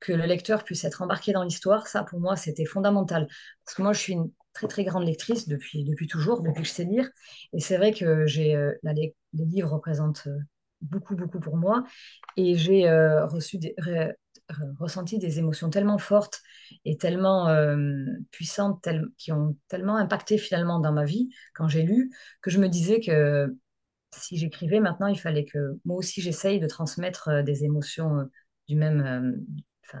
que 0.00 0.12
le 0.12 0.24
lecteur 0.24 0.64
puisse 0.64 0.84
être 0.84 1.02
embarqué 1.02 1.32
dans 1.32 1.42
l'histoire. 1.42 1.86
Ça, 1.86 2.02
pour 2.02 2.20
moi, 2.20 2.36
c'était 2.36 2.64
fondamental. 2.64 3.28
Parce 3.64 3.76
que 3.76 3.82
moi, 3.82 3.92
je 3.92 4.00
suis 4.00 4.12
une 4.14 4.30
très, 4.52 4.68
très 4.68 4.84
grande 4.84 5.04
lectrice 5.04 5.48
depuis, 5.48 5.84
depuis 5.84 6.06
toujours, 6.06 6.42
depuis 6.42 6.62
que 6.62 6.68
je 6.68 6.72
sais 6.72 6.84
lire. 6.84 7.08
Et 7.52 7.60
c'est 7.60 7.76
vrai 7.76 7.92
que 7.92 8.26
j'ai 8.26 8.56
les, 8.82 9.14
livres 9.32 9.72
représentent 9.72 10.28
beaucoup, 10.84 11.16
beaucoup 11.16 11.40
pour 11.40 11.56
moi. 11.56 11.84
Et 12.36 12.56
j'ai 12.56 12.88
euh, 12.88 13.26
reçu 13.26 13.58
des, 13.58 13.74
ressenti 14.78 15.18
des 15.18 15.38
émotions 15.38 15.70
tellement 15.70 15.98
fortes 15.98 16.40
et 16.84 16.96
tellement 16.96 17.48
euh, 17.48 18.04
puissantes, 18.30 18.86
qui 19.16 19.32
ont 19.32 19.56
tellement 19.68 19.96
impacté 19.96 20.38
finalement 20.38 20.80
dans 20.80 20.92
ma 20.92 21.04
vie 21.04 21.30
quand 21.54 21.68
j'ai 21.68 21.82
lu, 21.82 22.10
que 22.42 22.50
je 22.50 22.58
me 22.58 22.68
disais 22.68 23.00
que 23.00 23.56
si 24.14 24.36
j'écrivais 24.36 24.80
maintenant, 24.80 25.08
il 25.08 25.18
fallait 25.18 25.44
que 25.44 25.78
moi 25.84 25.96
aussi 25.96 26.20
j'essaye 26.20 26.60
de 26.60 26.66
transmettre 26.66 27.28
euh, 27.28 27.42
des 27.42 27.64
émotions 27.64 28.28
du 28.68 28.76
même, 28.76 29.44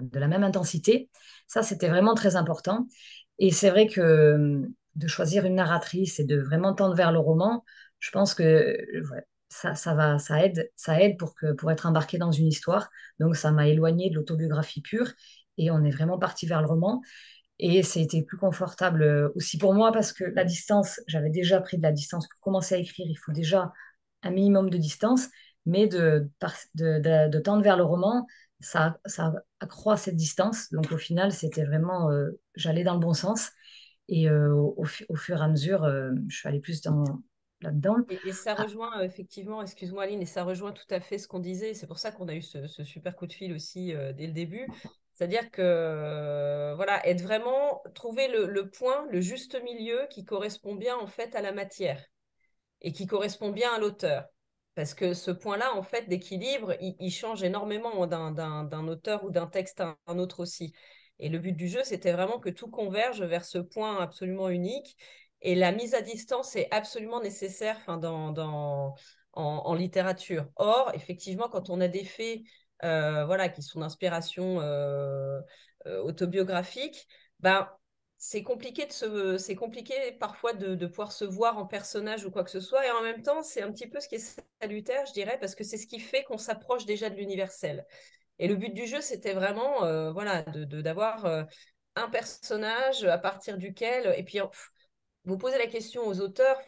de 0.00 0.18
la 0.18 0.28
même 0.28 0.44
intensité. 0.44 1.10
Ça, 1.46 1.62
c'était 1.62 1.88
vraiment 1.88 2.14
très 2.14 2.36
important. 2.36 2.86
Et 3.38 3.50
c'est 3.50 3.70
vrai 3.70 3.86
que 3.88 4.62
de 4.94 5.06
choisir 5.06 5.44
une 5.44 5.56
narratrice 5.56 6.20
et 6.20 6.24
de 6.24 6.40
vraiment 6.40 6.74
tendre 6.74 6.94
vers 6.94 7.12
le 7.12 7.18
roman, 7.18 7.64
je 7.98 8.10
pense 8.10 8.34
que 8.34 8.76
ça, 9.74 10.18
ça 10.18 10.44
aide, 10.44 10.70
ça 10.76 11.00
aide 11.00 11.16
pour, 11.16 11.34
que, 11.34 11.52
pour 11.52 11.70
être 11.70 11.86
embarqué 11.86 12.18
dans 12.18 12.32
une 12.32 12.46
histoire. 12.46 12.90
Donc, 13.20 13.36
ça 13.36 13.52
m'a 13.52 13.68
éloigné 13.68 14.10
de 14.10 14.16
l'autobiographie 14.16 14.82
pure 14.82 15.12
et 15.58 15.70
on 15.70 15.84
est 15.84 15.90
vraiment 15.90 16.18
parti 16.18 16.46
vers 16.46 16.60
le 16.60 16.66
roman. 16.66 17.00
Et 17.60 17.82
c'était 17.84 18.22
plus 18.22 18.36
confortable 18.36 19.02
euh, 19.02 19.28
aussi 19.36 19.58
pour 19.58 19.74
moi 19.74 19.92
parce 19.92 20.12
que 20.12 20.24
la 20.24 20.44
distance, 20.44 21.00
j'avais 21.06 21.30
déjà 21.30 21.60
pris 21.60 21.76
de 21.76 21.82
la 21.82 21.92
distance. 21.92 22.26
Pour 22.28 22.40
commencer 22.40 22.74
à 22.74 22.78
écrire, 22.78 23.06
il 23.08 23.14
faut 23.16 23.32
déjà 23.32 23.72
un 24.22 24.30
minimum 24.30 24.70
de 24.70 24.78
distance, 24.78 25.28
mais 25.66 25.86
de, 25.86 26.28
de, 26.74 27.38
tendre 27.38 27.62
vers 27.62 27.76
le 27.76 27.84
roman, 27.84 28.26
ça, 28.60 28.98
ça 29.06 29.34
accroît 29.60 29.96
cette 29.96 30.16
distance. 30.16 30.72
Donc 30.72 30.90
au 30.90 30.98
final, 30.98 31.32
c'était 31.32 31.64
vraiment, 31.64 32.10
euh, 32.10 32.30
j'allais 32.56 32.84
dans 32.84 32.94
le 32.94 33.00
bon 33.00 33.14
sens. 33.14 33.50
Et 34.08 34.28
euh, 34.28 34.52
au, 34.52 34.84
fur 34.84 35.38
et 35.38 35.44
à 35.44 35.48
mesure, 35.48 35.86
je 36.28 36.36
suis 36.36 36.48
allée 36.48 36.60
plus 36.60 36.82
dans, 36.82 37.04
dedans 37.62 37.96
Et, 38.24 38.32
ça 38.32 38.54
ah. 38.56 38.62
rejoint 38.62 39.00
effectivement, 39.02 39.62
excuse-moi 39.62 40.04
Aline, 40.04 40.22
et 40.22 40.26
ça 40.26 40.44
rejoint 40.44 40.72
tout 40.72 40.86
à 40.90 41.00
fait 41.00 41.18
ce 41.18 41.28
qu'on 41.28 41.38
disait. 41.38 41.74
C'est 41.74 41.86
pour 41.86 41.98
ça 41.98 42.12
qu'on 42.12 42.28
a 42.28 42.34
eu 42.34 42.42
ce, 42.42 42.66
super 42.84 43.16
coup 43.16 43.26
de 43.26 43.32
fil 43.32 43.52
aussi 43.52 43.94
euh, 43.94 44.12
dès 44.12 44.26
le 44.26 44.32
début. 44.32 44.68
C'est-à-dire 45.14 45.50
que, 45.50 45.62
euh, 45.62 46.74
voilà, 46.74 47.06
être 47.06 47.22
vraiment, 47.22 47.82
trouver 47.94 48.28
le, 48.28 48.68
point, 48.68 49.06
le 49.10 49.20
juste 49.20 49.60
milieu 49.62 50.06
qui 50.10 50.24
correspond 50.24 50.74
bien 50.74 50.96
en 50.96 51.06
fait 51.06 51.36
à 51.36 51.40
la 51.40 51.52
matière 51.52 52.04
et 52.80 52.92
qui 52.92 53.06
correspond 53.06 53.50
bien 53.50 53.72
à 53.72 53.78
l'auteur. 53.78 54.26
Parce 54.74 54.92
que 54.92 55.14
ce 55.14 55.30
point-là, 55.30 55.76
en 55.76 55.82
fait, 55.82 56.08
d'équilibre, 56.08 56.74
il, 56.80 57.10
change 57.12 57.44
énormément 57.44 58.08
d'un 58.08 58.88
auteur 58.88 59.24
ou 59.24 59.30
d'un 59.30 59.46
texte 59.46 59.80
à 59.80 59.96
un 60.08 60.18
autre 60.18 60.40
aussi. 60.40 60.72
Et 61.20 61.28
le 61.28 61.38
but 61.38 61.52
du 61.52 61.68
jeu, 61.68 61.84
c'était 61.84 62.10
vraiment 62.10 62.40
que 62.40 62.50
tout 62.50 62.68
converge 62.68 63.22
vers 63.22 63.44
ce 63.44 63.58
point 63.58 64.00
absolument 64.00 64.48
unique 64.48 64.96
et 65.44 65.54
la 65.54 65.72
mise 65.72 65.94
à 65.94 66.00
distance 66.00 66.56
est 66.56 66.68
absolument 66.72 67.20
nécessaire 67.20 67.78
dans, 67.98 68.94
en, 69.34 69.74
littérature. 69.74 70.48
Or, 70.56 70.90
effectivement, 70.94 71.48
quand 71.50 71.68
on 71.68 71.82
a 71.82 71.88
des 71.88 72.04
faits 72.04 72.40
euh, 72.82 73.26
voilà, 73.26 73.50
qui 73.50 73.62
sont 73.62 73.80
d'inspiration 73.80 74.60
euh, 74.62 75.40
euh, 75.86 76.02
autobiographique, 76.02 77.06
ben, 77.40 77.68
c'est 78.16 78.42
compliqué, 78.42 78.86
de 78.86 78.92
se, 78.92 79.36
c'est 79.36 79.54
compliqué 79.54 80.12
parfois 80.18 80.54
de, 80.54 80.86
pouvoir 80.86 81.12
se 81.12 81.26
voir 81.26 81.58
en 81.58 81.66
personnage 81.66 82.24
ou 82.24 82.30
quoi 82.30 82.42
que 82.42 82.50
ce 82.50 82.60
soit. 82.60 82.86
Et 82.86 82.90
en 82.90 83.02
même 83.02 83.22
temps, 83.22 83.42
c'est 83.42 83.60
un 83.60 83.70
petit 83.70 83.86
peu 83.86 84.00
ce 84.00 84.08
qui 84.08 84.14
est 84.14 84.40
salutaire, 84.62 85.04
je 85.06 85.12
dirais, 85.12 85.36
parce 85.38 85.54
que 85.54 85.62
c'est 85.62 85.76
ce 85.76 85.86
qui 85.86 86.00
fait 86.00 86.24
qu'on 86.24 86.38
s'approche 86.38 86.86
déjà 86.86 87.10
de 87.10 87.16
l'universel. 87.16 87.84
Et 88.38 88.48
le 88.48 88.56
but 88.56 88.72
du 88.72 88.86
jeu, 88.86 89.02
c'était 89.02 89.34
vraiment 89.34 89.80
voilà, 90.12 90.42
de, 90.42 90.64
d'avoir 90.80 91.46
un 91.96 92.08
personnage 92.08 93.04
à 93.04 93.18
partir 93.18 93.58
duquel, 93.58 94.14
et 94.16 94.24
puis 94.24 94.40
vous 95.24 95.38
posez 95.38 95.58
la 95.58 95.66
question 95.66 96.06
aux 96.06 96.20
auteurs, 96.20 96.58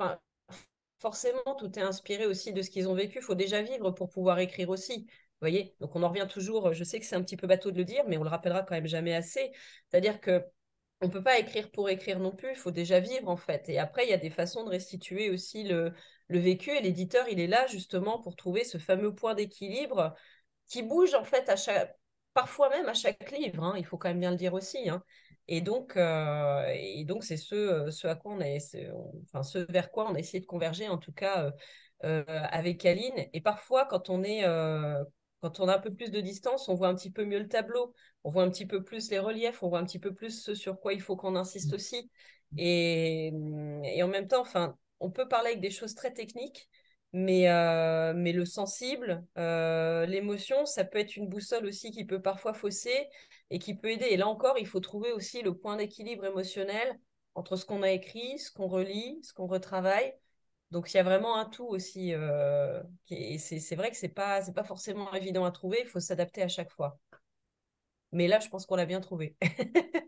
forcément, 0.99 1.55
tout 1.59 1.79
est 1.79 1.83
inspiré 1.83 2.27
aussi 2.27 2.53
de 2.53 2.62
ce 2.62 2.71
qu'ils 2.71 2.88
ont 2.88 2.95
vécu. 2.95 3.19
Il 3.19 3.23
faut 3.25 3.35
déjà 3.35 3.62
vivre 3.62 3.90
pour 3.90 4.11
pouvoir 4.11 4.38
écrire 4.38 4.71
aussi. 4.71 5.07
Vous 5.07 5.40
voyez? 5.40 5.75
Donc, 5.81 5.95
on 5.95 6.03
en 6.03 6.09
revient 6.09 6.27
toujours, 6.29 6.73
je 6.73 6.85
sais 6.85 6.99
que 7.01 7.07
c'est 7.07 7.16
un 7.16 7.23
petit 7.23 7.37
peu 7.37 7.47
bateau 7.47 7.71
de 7.71 7.77
le 7.77 7.85
dire, 7.85 8.05
mais 8.09 8.16
on 8.16 8.23
le 8.25 8.31
rappellera 8.31 8.62
quand 8.62 8.75
même 8.75 8.87
jamais 8.87 9.14
assez. 9.14 9.53
C'est-à-dire 9.90 10.21
que 10.21 10.42
on 11.03 11.11
peut 11.11 11.23
pas 11.23 11.38
écrire 11.38 11.71
pour 11.71 11.90
écrire 11.90 12.19
non 12.19 12.31
plus, 12.31 12.51
il 12.51 12.57
faut 12.57 12.71
déjà 12.71 13.01
vivre 13.01 13.29
en 13.29 13.37
fait. 13.37 13.69
Et 13.69 13.79
après, 13.79 14.07
il 14.07 14.11
y 14.11 14.14
a 14.14 14.19
des 14.19 14.31
façons 14.31 14.64
de 14.64 14.71
restituer 14.71 15.29
aussi 15.31 15.64
le, 15.64 15.92
le 16.29 16.38
vécu. 16.38 16.71
Et 16.71 16.81
l'éditeur, 16.81 17.29
il 17.29 17.38
est 17.38 17.47
là 17.47 17.66
justement 17.66 18.19
pour 18.21 18.35
trouver 18.35 18.64
ce 18.64 18.79
fameux 18.79 19.14
point 19.14 19.35
d'équilibre 19.35 20.14
qui 20.69 20.83
bouge 20.83 21.14
en 21.14 21.25
fait 21.25 21.49
à 21.51 21.57
chaque, 21.57 21.95
parfois 22.35 22.71
même 22.71 22.88
à 22.88 22.95
chaque 22.95 23.31
livre. 23.33 23.62
Hein. 23.62 23.75
il 23.77 23.85
faut 23.85 23.99
quand 23.99 24.09
même 24.09 24.21
bien 24.21 24.31
le 24.31 24.38
dire 24.38 24.55
aussi. 24.55 24.88
Hein. 24.88 25.03
Et 25.49 25.61
donc, 25.61 25.97
euh, 25.97 26.67
et 26.75 27.05
donc 27.05 27.23
c'est 27.23 27.37
ce, 27.37 27.55
euh, 27.55 27.91
ce, 27.91 28.09
à 28.09 28.17
quoi 28.17 28.33
on 28.33 28.41
a, 28.41 28.47
enfin, 29.27 29.43
ce 29.43 29.59
vers 29.71 29.91
quoi 29.91 30.11
on 30.11 30.15
a 30.15 30.19
essayé 30.19 30.41
de 30.41 30.47
converger, 30.47 30.89
en 30.89 30.99
tout 30.99 31.13
cas 31.13 31.53
euh, 32.05 32.25
avec 32.27 32.85
Aline. 32.85 33.27
Et 33.33 33.41
parfois, 33.41 33.87
quand 33.87 34.11
on 34.11 34.23
est, 34.25 34.43
quand 35.43 35.61
on 35.61 35.69
a 35.69 35.77
un 35.77 35.81
peu 35.81 35.95
plus 35.95 36.11
de 36.11 36.21
distance, 36.21 36.69
on 36.69 36.75
voit 36.75 36.89
un 36.89 36.95
petit 36.95 37.13
peu 37.13 37.25
mieux 37.25 37.39
le 37.39 37.49
tableau, 37.49 37.95
on 38.25 38.31
voit 38.31 38.43
un 38.43 38.51
petit 38.51 38.67
peu 38.67 38.83
plus 38.83 39.11
les 39.11 39.19
reliefs, 39.19 39.63
on 39.63 39.69
voit 39.69 39.79
un 39.79 39.85
petit 39.85 40.01
peu 40.01 40.13
plus 40.13 40.43
ce 40.43 40.55
sur 40.55 40.81
quoi 40.81 40.93
il 40.93 41.01
faut 41.01 41.17
qu'on 41.17 41.37
insiste 41.37 41.73
mmh. 41.73 41.77
aussi. 41.77 42.11
Et, 42.57 43.33
et 43.85 44.03
en 44.03 44.09
même 44.09 44.29
temps, 44.29 44.41
enfin, 44.41 44.77
on 45.01 45.11
peut 45.11 45.29
parler 45.29 45.51
avec 45.51 45.61
des 45.61 45.71
choses 45.71 45.95
très 45.95 46.13
techniques, 46.13 46.69
mais, 47.13 47.49
euh, 47.49 48.13
mais 48.15 48.33
le 48.33 48.45
sensible, 48.45 49.25
euh, 49.39 50.07
l'émotion, 50.07 50.67
ça 50.67 50.85
peut 50.85 50.99
être 50.99 51.17
une 51.17 51.29
boussole 51.29 51.67
aussi 51.67 51.91
qui 51.91 52.05
peut 52.05 52.21
parfois 52.21 52.53
fausser 52.53 53.09
et 53.51 53.59
qui 53.59 53.75
peut 53.75 53.91
aider. 53.91 54.07
Et 54.11 54.17
là 54.17 54.29
encore, 54.29 54.59
il 54.59 54.67
faut 54.67 54.81
trouver 54.81 55.13
aussi 55.13 55.43
le 55.43 55.55
point 55.55 55.77
d'équilibre 55.77 56.25
émotionnel 56.25 56.99
entre 57.35 57.57
ce 57.57 57.67
qu'on 57.67 57.83
a 57.83 57.91
écrit, 57.91 58.39
ce 58.39 58.51
qu'on 58.51 58.67
relit, 58.67 59.21
ce 59.23 59.33
qu'on 59.33 59.47
retravaille. 59.47 60.15
Donc 60.71 60.93
il 60.93 60.97
y 60.97 61.01
a 61.01 61.03
vraiment 61.03 61.37
un 61.37 61.45
tout 61.45 61.67
aussi. 61.67 62.13
Euh, 62.13 62.83
et 63.11 63.39
c'est 63.39 63.77
vrai 63.77 63.91
que 63.91 63.97
ce 63.97 64.07
n'est 64.07 64.13
pas, 64.13 64.41
pas 64.53 64.65
forcément 64.65 65.13
évident 65.15 65.45
à 65.45 65.51
trouver, 65.51 65.79
il 65.83 65.87
faut 65.87 66.01
s'adapter 66.01 66.43
à 66.43 66.49
chaque 66.49 66.71
fois. 66.71 66.99
Mais 68.13 68.29
là, 68.29 68.41
je 68.41 68.49
pense 68.49 68.67
qu'on 68.67 68.77
l'a 68.77 68.87
bien 68.87 69.01
trouvé. 69.01 69.37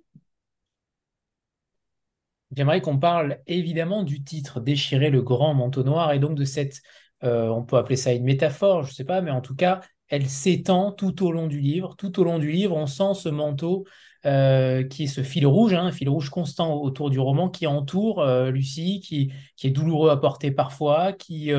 J'aimerais 2.56 2.80
qu'on 2.80 2.98
parle 2.98 3.40
évidemment 3.46 4.02
du 4.02 4.24
titre, 4.24 4.60
Déchirer 4.60 5.10
le 5.10 5.22
grand 5.22 5.54
manteau 5.54 5.82
noir, 5.82 6.12
et 6.12 6.18
donc 6.18 6.34
de 6.34 6.44
cette, 6.44 6.80
euh, 7.22 7.48
on 7.48 7.62
peut 7.62 7.76
appeler 7.76 7.96
ça 7.96 8.12
une 8.12 8.24
métaphore, 8.24 8.82
je 8.84 8.90
ne 8.90 8.94
sais 8.94 9.04
pas, 9.04 9.20
mais 9.20 9.30
en 9.30 9.42
tout 9.42 9.54
cas, 9.54 9.80
elle 10.08 10.28
s'étend 10.28 10.92
tout 10.92 11.24
au 11.24 11.32
long 11.32 11.46
du 11.46 11.60
livre. 11.60 11.94
Tout 11.96 12.20
au 12.20 12.24
long 12.24 12.38
du 12.38 12.50
livre, 12.50 12.76
on 12.76 12.86
sent 12.86 13.14
ce 13.14 13.28
manteau 13.28 13.84
euh, 14.26 14.82
qui 14.82 15.04
est 15.04 15.08
ce 15.08 15.22
fil 15.22 15.46
rouge, 15.46 15.74
hein, 15.74 15.86
un 15.86 15.92
fil 15.92 16.08
rouge 16.08 16.30
constant 16.30 16.74
autour 16.74 17.10
du 17.10 17.20
roman 17.20 17.48
qui 17.48 17.66
entoure 17.66 18.20
euh, 18.20 18.50
Lucie, 18.50 19.00
qui, 19.00 19.32
qui, 19.56 19.66
est 19.68 19.70
douloureux 19.70 20.10
à 20.10 20.16
porter 20.16 20.50
parfois, 20.50 21.12
qui, 21.12 21.52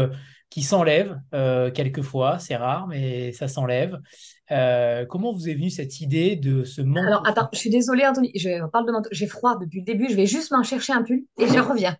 qui 0.50 0.62
s'enlève 0.64 1.20
quelquefois, 1.74 2.40
c'est 2.40 2.56
rare, 2.56 2.88
mais 2.88 3.32
ça 3.32 3.48
s'enlève. 3.48 4.00
Euh, 4.52 5.06
comment 5.06 5.32
vous 5.32 5.48
est 5.48 5.54
venue 5.54 5.70
cette 5.70 6.02
idée 6.02 6.36
de 6.36 6.64
ce 6.64 6.82
manteau? 6.82 7.08
Alors, 7.08 7.28
attends, 7.28 7.50
je 7.54 7.60
suis 7.60 7.70
désolée, 7.70 8.06
Anthony, 8.06 8.32
je 8.36 8.68
parle 8.70 8.88
de 8.88 8.92
manteau. 8.92 9.10
J'ai 9.12 9.28
froid 9.28 9.58
depuis 9.60 9.80
le 9.80 9.86
début, 9.86 10.08
je 10.10 10.16
vais 10.16 10.26
juste 10.26 10.52
m'en 10.52 10.64
chercher 10.64 10.94
un 10.94 11.04
pull 11.04 11.22
et 11.38 11.48
je 11.48 11.60
reviens. 11.60 11.96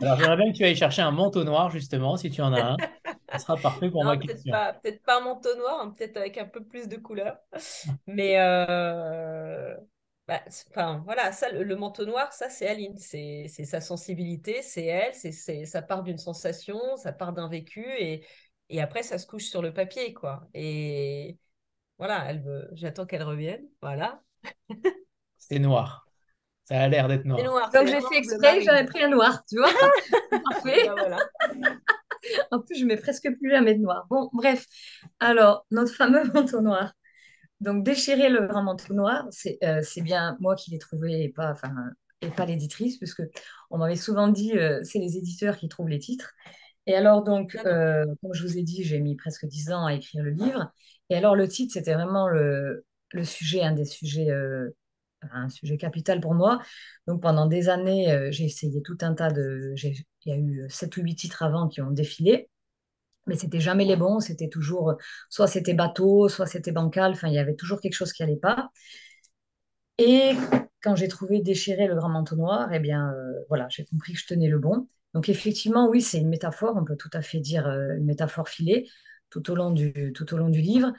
alors, 0.00 0.18
j'aimerais 0.18 0.36
bien 0.36 0.52
que 0.52 0.56
tu 0.56 0.64
ailles 0.64 0.76
chercher 0.76 1.02
un 1.02 1.10
manteau 1.10 1.44
noir, 1.44 1.70
justement, 1.70 2.16
si 2.16 2.30
tu 2.30 2.40
en 2.40 2.52
as 2.52 2.62
un. 2.62 2.76
Ça 3.32 3.38
sera 3.38 3.56
parfait 3.56 3.90
pour 3.90 4.04
ma 4.04 4.16
question. 4.16 4.54
Peut-être 4.82 5.02
pas 5.02 5.18
un 5.18 5.20
manteau 5.20 5.54
noir, 5.56 5.80
hein, 5.80 5.94
peut-être 5.96 6.16
avec 6.16 6.38
un 6.38 6.46
peu 6.46 6.64
plus 6.64 6.88
de 6.88 6.96
couleur. 6.96 7.38
Mais, 8.06 8.40
euh, 8.40 9.74
bah, 10.26 10.40
enfin, 10.70 11.02
voilà, 11.04 11.32
ça, 11.32 11.50
le, 11.50 11.76
manteau 11.76 12.06
noir, 12.06 12.32
ça, 12.32 12.48
c'est 12.48 12.66
Aline. 12.66 12.96
C'est 12.96 13.48
sa 13.48 13.80
sensibilité, 13.80 14.62
c'est 14.62 14.86
elle, 14.86 15.14
c'est 15.14 15.64
ça 15.66 15.82
part 15.82 16.02
d'une 16.02 16.18
sensation, 16.18 16.96
ça 16.96 17.12
part 17.12 17.32
d'un 17.32 17.48
vécu 17.48 17.86
et, 17.98 18.26
et 18.70 18.80
après, 18.80 19.02
ça 19.02 19.18
se 19.18 19.26
couche 19.26 19.44
sur 19.44 19.62
le 19.62 19.72
papier, 19.72 20.14
quoi. 20.14 20.48
Et 20.54 21.38
voilà, 21.98 22.24
elle 22.28 22.42
veut... 22.42 22.68
j'attends 22.72 23.06
qu'elle 23.06 23.22
revienne. 23.22 23.66
Voilà. 23.82 24.22
c'est 25.36 25.58
noir. 25.58 26.06
Ça 26.64 26.82
a 26.82 26.88
l'air 26.88 27.08
d'être 27.08 27.24
noir. 27.24 27.42
noir. 27.42 27.70
Donc 27.72 27.86
j'ai 27.86 28.00
fait 28.00 28.18
exprès, 28.18 28.60
j'avais 28.60 28.84
pris 28.84 29.02
un 29.02 29.08
noir, 29.08 29.42
tu 29.48 29.56
vois. 29.56 29.72
Parfait. 30.50 30.88
Bah, 30.96 31.18
en 32.50 32.60
plus, 32.60 32.78
je 32.78 32.84
mets 32.84 32.96
presque 32.96 33.30
plus 33.38 33.50
jamais 33.50 33.74
de 33.74 33.80
noir. 33.80 34.06
Bon, 34.10 34.30
bref. 34.32 34.66
Alors, 35.20 35.66
notre 35.70 35.94
fameux 35.94 36.24
manteau 36.34 36.60
noir. 36.60 36.92
Donc, 37.60 37.84
déchirer 37.84 38.28
le 38.28 38.46
grand 38.46 38.62
manteau 38.62 38.94
noir, 38.94 39.26
c'est 39.30 39.58
euh, 39.64 39.82
bien 40.02 40.36
moi 40.40 40.54
qui 40.54 40.70
l'ai 40.70 40.78
trouvé 40.78 41.24
et 41.24 41.28
pas, 41.28 41.50
enfin, 41.50 41.74
et 42.20 42.30
pas 42.30 42.46
l'éditrice, 42.46 42.98
puisque 42.98 43.22
on 43.70 43.78
m'avait 43.78 43.96
souvent 43.96 44.28
dit 44.28 44.52
euh, 44.56 44.80
c'est 44.82 44.98
les 44.98 45.16
éditeurs 45.16 45.56
qui 45.56 45.68
trouvent 45.68 45.88
les 45.88 45.98
titres. 45.98 46.32
Et 46.86 46.94
alors, 46.94 47.22
donc, 47.22 47.56
euh, 47.66 48.06
comme 48.22 48.32
je 48.32 48.42
vous 48.46 48.58
ai 48.58 48.62
dit, 48.62 48.82
j'ai 48.84 48.98
mis 49.00 49.16
presque 49.16 49.46
dix 49.46 49.70
ans 49.70 49.86
à 49.86 49.94
écrire 49.94 50.22
le 50.22 50.30
livre. 50.30 50.72
Et 51.10 51.16
alors, 51.16 51.36
le 51.36 51.46
titre, 51.48 51.74
c'était 51.74 51.94
vraiment 51.94 52.28
le, 52.28 52.86
le, 53.12 53.24
sujet, 53.24 53.62
un 53.62 53.72
des 53.72 53.84
sujets, 53.84 54.30
euh, 54.30 54.70
un 55.32 55.48
sujet 55.50 55.76
capital 55.76 56.20
pour 56.20 56.34
moi. 56.34 56.60
Donc, 57.06 57.20
pendant 57.20 57.46
des 57.46 57.68
années, 57.68 58.28
j'ai 58.32 58.44
essayé 58.44 58.82
tout 58.82 58.96
un 59.02 59.14
tas 59.14 59.30
de. 59.30 59.74
Il 60.28 60.30
y 60.32 60.34
a 60.34 60.38
eu 60.38 60.66
sept 60.70 60.96
ou 60.98 61.02
huit 61.02 61.16
titres 61.16 61.42
avant 61.42 61.68
qui 61.68 61.80
ont 61.82 61.90
défilé. 61.90 62.50
Mais 63.26 63.36
c'était 63.36 63.60
jamais 63.60 63.84
les 63.86 63.96
bons, 63.96 64.20
c'était 64.20 64.48
toujours, 64.48 64.94
soit 65.30 65.48
c'était 65.48 65.74
bateau, 65.74 66.28
soit 66.28 66.46
c'était 66.46 66.72
bancal, 66.72 67.12
enfin, 67.12 67.28
il 67.28 67.34
y 67.34 67.38
avait 67.38 67.56
toujours 67.56 67.80
quelque 67.80 67.94
chose 67.94 68.12
qui 68.12 68.22
n'allait 68.22 68.36
pas. 68.36 68.70
Et 69.98 70.32
quand 70.82 70.94
j'ai 70.96 71.08
trouvé 71.08 71.40
déchirer 71.42 71.86
le 71.86 71.94
grand 71.96 72.08
manteau 72.08 72.36
noir, 72.36 72.72
eh 72.72 72.78
bien, 72.78 73.12
voilà, 73.48 73.66
j'ai 73.70 73.84
compris 73.84 74.12
que 74.14 74.20
je 74.20 74.26
tenais 74.26 74.48
le 74.48 74.58
bon. 74.58 74.88
Donc 75.14 75.28
effectivement, 75.28 75.88
oui, 75.88 76.02
c'est 76.02 76.18
une 76.18 76.28
métaphore, 76.28 76.76
on 76.76 76.84
peut 76.84 76.96
tout 76.96 77.10
à 77.12 77.22
fait 77.22 77.40
dire 77.40 77.66
euh, 77.66 77.96
une 77.96 78.04
métaphore 78.04 78.48
filée 78.48 78.88
tout 79.30 79.50
au 79.50 79.54
long 79.54 79.70
du, 79.70 80.12
tout 80.14 80.32
au 80.34 80.36
long 80.38 80.48
du 80.48 80.60
livre. 80.60 80.92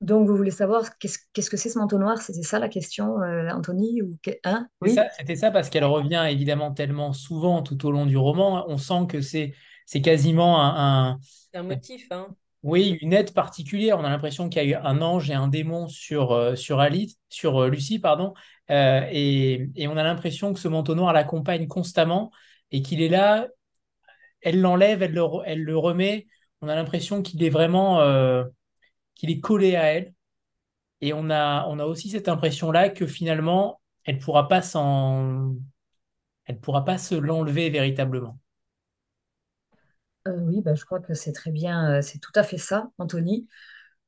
Donc 0.00 0.28
vous 0.28 0.36
voulez 0.36 0.50
savoir 0.50 0.98
qu'est-ce 0.98 1.50
que 1.50 1.56
c'est 1.56 1.70
ce 1.70 1.78
manteau 1.78 1.98
noir? 1.98 2.18
C'était 2.18 2.42
ça 2.42 2.58
la 2.58 2.68
question, 2.68 3.22
euh, 3.22 3.48
Anthony 3.50 4.02
ou 4.02 4.16
hein? 4.44 4.68
Oui? 4.80 4.94
C'était 5.18 5.36
ça, 5.36 5.50
parce 5.50 5.70
qu'elle 5.70 5.84
revient 5.84 6.26
évidemment 6.30 6.72
tellement 6.72 7.12
souvent 7.12 7.62
tout 7.62 7.86
au 7.86 7.90
long 7.90 8.06
du 8.06 8.16
roman. 8.16 8.66
On 8.68 8.76
sent 8.76 9.06
que 9.08 9.20
c'est 9.20 9.54
quasiment 10.02 10.62
un, 10.62 11.18
un... 11.54 11.62
motif. 11.62 12.06
Hein. 12.10 12.28
Oui, 12.62 12.98
une 13.00 13.12
aide 13.12 13.32
particulière. 13.32 13.98
On 13.98 14.04
a 14.04 14.10
l'impression 14.10 14.48
qu'il 14.48 14.62
y 14.62 14.74
a 14.74 14.78
eu 14.78 14.82
un 14.82 15.00
ange 15.00 15.30
et 15.30 15.34
un 15.34 15.48
démon 15.48 15.88
sur, 15.88 16.32
euh, 16.32 16.56
sur, 16.56 16.80
Alice, 16.80 17.16
sur 17.30 17.66
Lucie, 17.68 17.98
pardon. 17.98 18.34
et, 18.68 19.68
et, 19.76 19.88
on 19.88 19.96
a 19.96 20.02
l'impression 20.02 20.52
que 20.52 20.60
ce 20.60 20.68
manteau 20.68 20.94
noir 20.94 21.12
l'accompagne 21.12 21.68
constamment 21.68 22.32
et 22.70 22.82
qu'il 22.82 23.00
est 23.00 23.08
là, 23.08 23.46
elle 24.40 24.60
l'enlève, 24.60 25.02
elle 25.02 25.12
le, 25.12 25.24
elle 25.44 25.62
le 25.62 25.76
remet. 25.76 26.26
On 26.60 26.68
a 26.68 26.74
l'impression 26.74 27.22
qu'il 27.22 27.42
est 27.42 27.50
vraiment 27.50 28.00
euh, 28.00 28.44
qu'il 29.16 29.30
est 29.30 29.40
collé 29.40 29.74
à 29.74 29.84
elle. 29.92 30.14
Et 31.00 31.12
on 31.12 31.28
a, 31.30 31.66
on 31.66 31.80
a 31.80 31.84
aussi 31.84 32.08
cette 32.08 32.28
impression-là 32.28 32.90
que 32.90 33.06
finalement, 33.06 33.80
elle 34.04 34.16
ne 34.16 34.20
pourra 34.20 34.46
pas 34.46 34.62
s'en... 34.62 35.56
Elle 36.44 36.60
pourra 36.60 36.84
pas 36.84 36.96
se 36.96 37.16
l'enlever 37.16 37.70
véritablement. 37.70 38.38
Euh, 40.28 40.38
oui, 40.42 40.60
bah, 40.62 40.76
je 40.76 40.84
crois 40.84 41.00
que 41.00 41.14
c'est 41.14 41.32
très 41.32 41.50
bien, 41.50 41.96
euh, 41.96 42.02
c'est 42.02 42.20
tout 42.20 42.32
à 42.36 42.44
fait 42.44 42.58
ça, 42.58 42.90
Anthony. 42.98 43.48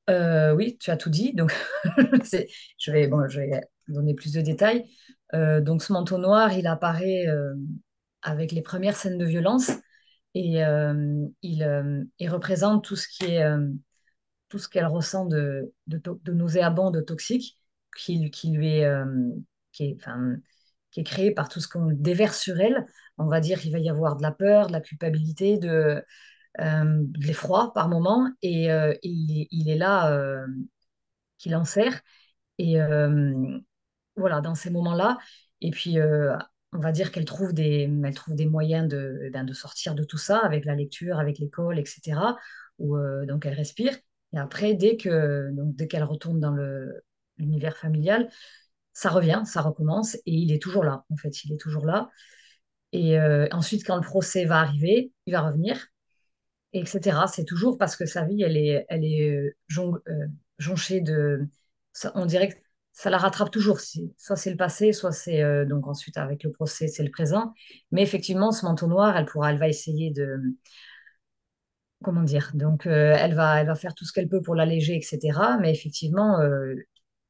oui, 0.09 0.79
tu 0.79 0.91
as 0.91 0.97
tout 0.97 1.11
dit, 1.11 1.35
donc 1.35 1.53
je, 1.85 2.93
vais, 2.93 3.09
bon, 3.09 3.29
je 3.29 3.41
vais 3.41 3.61
donner 3.89 4.15
plus 4.15 4.33
de 4.33 4.41
détails. 4.41 4.89
donc 5.33 5.83
ce 5.83 5.93
manteau 5.93 6.19
noir, 6.19 6.53
il 6.53 6.69
apparaît 6.69 7.27
avec 8.23 8.53
les 8.53 8.63
premières 8.63 8.97
scènes 8.97 9.19
de 9.19 9.25
violence 9.25 9.71
et 10.35 10.65
euh, 10.65 11.27
il, 11.43 11.63
euh, 11.63 12.05
il, 12.19 12.31
représente 12.31 12.85
tout 12.85 12.97
ce 12.97 13.09
qui 13.09 13.25
est 13.25 13.43
euh, 13.43 13.69
tout 14.49 14.59
ce 14.59 14.69
qu'elle 14.69 14.87
ressent 14.87 15.27
de, 15.27 15.73
de, 15.87 16.01
de, 16.23 16.33
nauséabond, 16.33 16.91
de 16.91 17.01
toxique, 17.01 17.59
qui, 17.97 18.31
qui 18.31 18.51
lui 18.51 18.79
est, 18.79 18.91
qui 19.73 19.85
est, 19.85 19.97
enfin, 20.01 20.37
qui 20.91 21.01
est 21.01 21.05
créé 21.05 21.33
par 21.33 21.49
tout 21.49 21.61
ce 21.61 21.69
qu'on 21.69 21.91
déverse 21.93 22.41
sur 22.41 22.61
elle. 22.61 22.87
On 23.19 23.27
va 23.27 23.41
dire 23.41 23.61
qu'il 23.61 23.73
va 23.73 23.79
y 23.79 23.91
avoir 23.91 24.17
de 24.17 24.23
la 24.23 24.33
peur, 24.33 24.69
de 24.69 24.73
la 24.73 24.81
culpabilité, 24.81 25.59
de, 25.59 26.03
de 26.59 27.27
l'effroi 27.27 27.73
par 27.75 27.89
moment, 27.89 28.31
et, 28.43 28.69
il, 29.03 29.49
il, 29.51 29.69
est 29.71 29.77
là 29.77 30.45
qu'il 31.39 31.55
en 31.57 31.65
sert. 31.65 32.01
Et 32.59 32.77
voilà, 34.17 34.41
dans 34.41 34.55
ces 34.55 34.71
moments-là, 34.71 35.19
et 35.61 35.71
puis 35.71 35.99
on 36.73 36.79
va 36.79 36.93
dire 36.93 37.13
qu'elle 37.13 37.25
trouve 37.25 37.53
des, 37.53 37.91
trouve 38.15 38.35
des 38.35 38.47
moyens 38.47 38.89
de, 38.89 39.31
ben, 39.33 39.45
de 39.45 39.53
sortir 39.53 39.95
de 39.95 40.05
tout 40.05 40.19
ça 40.19 40.39
avec 40.39 40.65
la 40.65 40.75
lecture, 40.75 41.19
avec 41.19 41.39
l'école, 41.39 41.79
etc. 41.79 42.37
Où, 42.79 42.97
euh, 42.97 43.27
donc 43.27 43.47
elle 43.47 43.55
respire. 43.55 43.97
Et 44.33 44.39
après, 44.39 44.75
dès 44.75 44.97
que 44.97 45.51
donc 45.53 45.77
qu'elle 45.89 46.05
retourne 46.05 46.41
dans 46.41 46.57
l'univers 47.39 47.77
familial, 47.77 48.29
ça 48.93 49.11
revient, 49.11 49.43
ça 49.47 49.63
recommence 49.63 50.17
et 50.17 50.23
il 50.27 50.53
est 50.53 50.61
toujours 50.61 50.83
là. 50.85 51.05
En 51.11 51.17
fait, 51.17 51.45
il 51.45 51.53
est 51.53 51.57
toujours 51.57 51.87
là. 51.87 52.11
Et 52.93 53.19
euh, 53.19 53.47
ensuite, 53.53 53.87
quand 53.87 53.97
le 53.97 54.03
procès 54.03 54.45
va 54.45 54.59
arriver, 54.61 55.13
il 55.27 55.33
va 55.33 55.43
revenir, 55.43 55.89
etc. 56.73 57.27
C'est 57.29 57.45
toujours 57.45 57.79
parce 57.79 57.97
que 57.97 58.07
sa 58.07 58.25
vie, 58.25 58.43
elle 58.43 58.57
est, 58.57 58.87
est 58.89 59.31
euh, 59.31 60.27
jonchée 60.59 61.01
de. 61.01 61.47
On 62.15 62.27
dirait 62.27 62.49
que 62.49 62.59
ça 62.93 63.11
la 63.11 63.19
rattrape 63.19 63.51
toujours. 63.51 63.81
Soit 63.81 64.37
c'est 64.37 64.51
le 64.51 64.57
passé, 64.57 64.93
soit 64.93 65.13
c'est 65.13 65.43
euh, 65.43 65.65
donc 65.65 65.87
ensuite 65.87 66.17
avec 66.17 66.43
le 66.43 66.51
procès, 66.51 66.89
c'est 66.89 67.05
le 67.05 67.11
présent. 67.11 67.55
Mais 67.93 68.03
effectivement, 68.03 68.53
ce 68.53 68.65
manteau 68.67 68.87
noir, 68.89 69.17
elle 69.17 69.27
pourra, 69.27 69.53
elle 69.53 69.59
va 69.59 69.69
essayer 69.69 70.11
de 70.11 70.41
comment 72.03 72.23
dire. 72.23 72.51
Donc 72.55 72.87
euh, 72.87 73.15
elle 73.19 73.35
va, 73.35 73.61
elle 73.61 73.67
va 73.67 73.75
faire 73.75 73.95
tout 73.95 74.05
ce 74.05 74.13
qu'elle 74.13 74.29
peut 74.29 74.43
pour 74.43 74.55
l'alléger, 74.55 74.97
etc. 74.97 75.59
Mais 75.61 75.73
effectivement, 75.73 76.41
euh, 76.41 76.75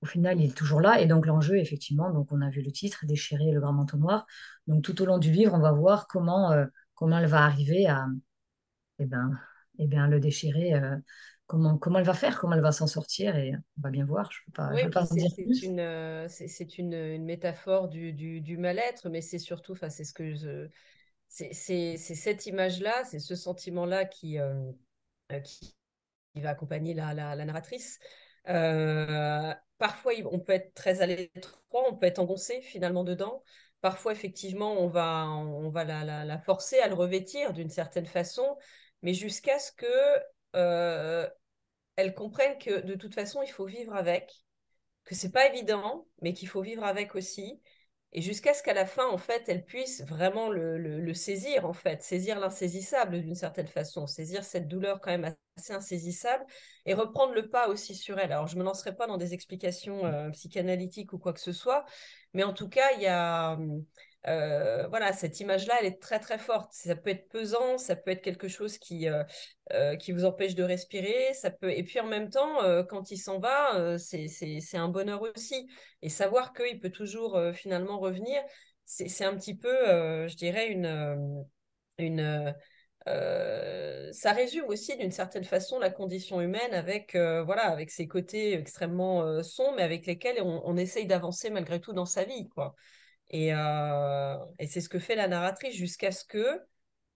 au 0.02 0.06
final, 0.06 0.40
il 0.40 0.50
est 0.50 0.54
toujours 0.54 0.80
là. 0.80 1.00
Et 1.00 1.06
donc 1.06 1.26
l'enjeu, 1.26 1.56
effectivement, 1.56 2.10
donc 2.10 2.32
on 2.32 2.40
a 2.40 2.50
vu 2.50 2.62
le 2.62 2.72
titre, 2.72 3.04
déchirer 3.06 3.50
le 3.50 3.60
grand 3.60 3.72
manteau 3.72 3.96
noir. 3.96 4.26
Donc 4.66 4.82
tout 4.82 5.00
au 5.02 5.06
long 5.06 5.18
du 5.18 5.30
livre, 5.30 5.54
on 5.54 5.60
va 5.60 5.72
voir 5.72 6.06
comment 6.08 6.54
comment 6.94 7.18
elle 7.18 7.26
va 7.26 7.44
arriver 7.44 7.86
à 7.86 8.06
eh 8.98 9.06
ben, 9.06 9.38
eh 9.78 9.86
bien, 9.86 10.08
le 10.08 10.20
déchirer 10.20 10.74
comment, 11.48 11.78
comment 11.78 11.98
elle 11.98 12.04
va 12.04 12.14
faire, 12.14 12.38
comment 12.38 12.54
elle 12.54 12.62
va 12.62 12.70
s'en 12.70 12.86
sortir, 12.86 13.34
et 13.36 13.52
on 13.56 13.80
va 13.80 13.90
bien 13.90 14.04
voir. 14.04 14.30
Je 14.30 14.38
peux 14.46 14.52
pas, 14.52 14.70
oui, 14.72 14.82
c'est 15.26 15.66
une, 15.66 15.80
euh, 15.80 16.28
c'est 16.28 16.78
une, 16.78 16.92
une, 16.92 17.24
métaphore 17.24 17.88
du, 17.88 18.12
du, 18.12 18.40
du 18.40 18.56
mal-être, 18.56 19.08
mais 19.08 19.22
c'est 19.22 19.38
surtout, 19.38 19.72
enfin, 19.72 19.88
c'est 19.88 20.04
ce 20.04 20.12
que 20.12 20.34
je, 20.34 20.68
c'est 21.28 21.52
cette 21.96 22.46
image-là, 22.46 23.04
c'est 23.04 23.18
ce 23.18 23.34
sentiment-là 23.34 24.04
qui, 24.04 24.38
euh, 24.38 24.72
euh, 25.32 25.40
va 26.36 26.50
accompagner 26.50 26.94
la, 26.94 27.14
narratrice. 27.14 27.98
parfois, 28.44 30.12
on 30.30 30.40
peut 30.40 30.52
être 30.52 30.74
très 30.74 31.02
à 31.02 31.06
on 31.72 31.96
peut 31.96 32.06
être 32.06 32.18
engoncé 32.18 32.60
finalement 32.60 33.04
dedans. 33.04 33.42
Parfois, 33.80 34.12
effectivement, 34.12 34.72
on 34.80 34.88
va, 34.88 35.84
la, 35.84 36.38
forcer 36.40 36.78
à 36.80 36.88
le 36.88 36.94
revêtir 36.94 37.52
d'une 37.52 37.70
certaine 37.70 38.06
façon, 38.06 38.56
mais 39.02 39.14
jusqu'à 39.14 39.58
ce 39.58 39.70
que 39.72 39.86
euh, 40.56 41.28
elles 41.96 42.14
comprennent 42.14 42.58
que 42.58 42.80
de 42.80 42.94
toute 42.94 43.14
façon, 43.14 43.42
il 43.42 43.50
faut 43.50 43.66
vivre 43.66 43.94
avec, 43.94 44.44
que 45.04 45.14
c'est 45.14 45.30
pas 45.30 45.46
évident, 45.46 46.08
mais 46.22 46.32
qu'il 46.32 46.48
faut 46.48 46.62
vivre 46.62 46.84
avec 46.84 47.14
aussi. 47.14 47.60
Et 48.12 48.22
jusqu'à 48.22 48.54
ce 48.54 48.62
qu'à 48.62 48.72
la 48.72 48.86
fin, 48.86 49.06
en 49.06 49.18
fait, 49.18 49.44
elles 49.48 49.64
puissent 49.64 50.02
vraiment 50.02 50.48
le, 50.48 51.12
saisir, 51.12 51.66
en 51.66 51.74
fait, 51.74 52.02
saisir 52.02 52.40
l'insaisissable 52.40 53.20
d'une 53.20 53.34
certaine 53.34 53.66
façon, 53.66 54.06
saisir 54.06 54.44
cette 54.44 54.66
douleur 54.66 55.00
quand 55.00 55.10
même 55.10 55.34
assez 55.56 55.74
insaisissable 55.74 56.44
et 56.86 56.94
reprendre 56.94 57.34
le 57.34 57.50
pas 57.50 57.68
aussi 57.68 57.94
sur 57.94 58.18
elle. 58.18 58.32
Alors, 58.32 58.46
je 58.46 58.54
ne 58.54 58.60
me 58.60 58.64
lancerai 58.64 58.96
pas 58.96 59.06
dans 59.06 59.18
des 59.18 59.34
explications 59.34 60.06
euh, 60.06 60.30
psychanalytiques 60.30 61.12
ou 61.12 61.18
quoi 61.18 61.34
que 61.34 61.40
ce 61.40 61.52
soit, 61.52 61.84
mais 62.32 62.44
en 62.44 62.54
tout 62.54 62.68
cas, 62.70 62.92
il 62.96 63.02
y 63.02 63.06
a, 63.06 63.52
hum, 63.52 63.84
euh, 64.26 64.86
voilà, 64.88 65.12
cette 65.12 65.38
image-là, 65.40 65.74
elle 65.80 65.86
est 65.86 66.02
très 66.02 66.18
très 66.18 66.38
forte. 66.38 66.72
Ça 66.72 66.96
peut 66.96 67.10
être 67.10 67.28
pesant, 67.28 67.78
ça 67.78 67.96
peut 67.96 68.10
être 68.10 68.22
quelque 68.22 68.48
chose 68.48 68.78
qui, 68.78 69.08
euh, 69.08 69.22
euh, 69.72 69.96
qui 69.96 70.12
vous 70.12 70.24
empêche 70.24 70.54
de 70.54 70.64
respirer, 70.64 71.32
ça 71.34 71.50
peut. 71.50 71.70
Et 71.70 71.84
puis 71.84 72.00
en 72.00 72.06
même 72.06 72.30
temps, 72.30 72.58
quand 72.88 73.10
il 73.10 73.18
s'en 73.18 73.38
va, 73.38 73.96
c'est 73.98 74.76
un 74.76 74.88
bonheur 74.88 75.22
aussi. 75.22 75.68
Et 76.02 76.08
savoir 76.08 76.52
qu'il 76.52 76.80
peut 76.80 76.90
toujours 76.90 77.40
finalement 77.54 77.98
revenir, 77.98 78.40
c'est 78.84 79.24
un 79.24 79.36
petit 79.36 79.54
peu, 79.56 79.70
je 80.28 80.36
dirais, 80.36 80.68
une, 80.68 81.44
une 81.98 82.54
ça 84.12 84.32
résume 84.32 84.64
aussi 84.66 84.96
d'une 84.96 85.10
certaine 85.12 85.44
façon 85.44 85.78
la 85.78 85.90
condition 85.90 86.40
humaine 86.40 86.74
avec, 86.74 87.14
voilà, 87.14 87.70
avec 87.70 87.90
ses 87.90 88.08
côtés 88.08 88.54
extrêmement 88.54 89.42
sombres, 89.42 89.74
mais 89.76 89.82
avec 89.82 90.06
lesquels 90.06 90.42
on, 90.42 90.60
on 90.64 90.76
essaye 90.76 91.06
d'avancer 91.06 91.50
malgré 91.50 91.80
tout 91.80 91.92
dans 91.92 92.06
sa 92.06 92.24
vie, 92.24 92.48
quoi. 92.48 92.74
Euh, 93.34 94.36
et, 94.58 94.66
c'est 94.66 94.80
ce 94.80 94.88
que 94.88 94.98
fait 94.98 95.14
la 95.14 95.28
narratrice 95.28 95.74
jusqu'à 95.74 96.12
ce 96.12 96.24
que 96.24 96.60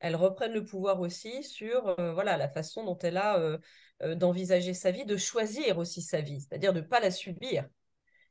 elle 0.00 0.16
reprenne 0.16 0.52
le 0.52 0.64
pouvoir 0.64 1.00
aussi 1.00 1.44
sur 1.44 1.98
euh, 1.98 2.12
voilà 2.12 2.36
la 2.36 2.48
façon 2.48 2.84
dont 2.84 2.98
elle 2.98 3.16
a 3.16 3.38
euh, 3.38 4.14
d'envisager 4.16 4.74
sa 4.74 4.90
vie, 4.90 5.06
de 5.06 5.16
choisir 5.16 5.78
aussi 5.78 6.02
sa 6.02 6.20
vie, 6.20 6.40
c'est-à-dire 6.40 6.72
de 6.72 6.80
ne 6.80 6.86
pas 6.86 7.00
la 7.00 7.10
subir. 7.10 7.68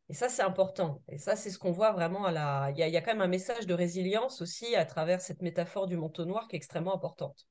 Et 0.10 0.14
ça, 0.14 0.28
c'est 0.28 0.42
important. 0.42 1.02
Et 1.08 1.18
ça, 1.18 1.38
c'est 1.38 1.50
ce 1.50 1.58
qu'on 1.58 1.72
voit 1.72 1.94
vraiment 1.94 2.26
à 2.26 2.32
la. 2.32 2.70
Il 2.72 2.78
y, 2.78 2.84
a, 2.84 2.88
il 2.90 2.94
y, 2.94 2.98
a, 2.98 3.02
quand 3.02 3.14
même 3.14 3.22
un 3.22 3.28
message 3.28 3.66
de 3.66 3.74
résilience 3.74 4.42
aussi 4.42 4.76
à 4.76 4.84
travers 4.84 5.22
cette 5.22 5.42
métaphore 5.42 5.88
du 5.88 5.96
manteau 5.96 6.26
noir 6.26 6.50
qui 6.50 6.58
est 6.58 6.58
extrêmement 6.58 6.94
importante. 6.94 7.48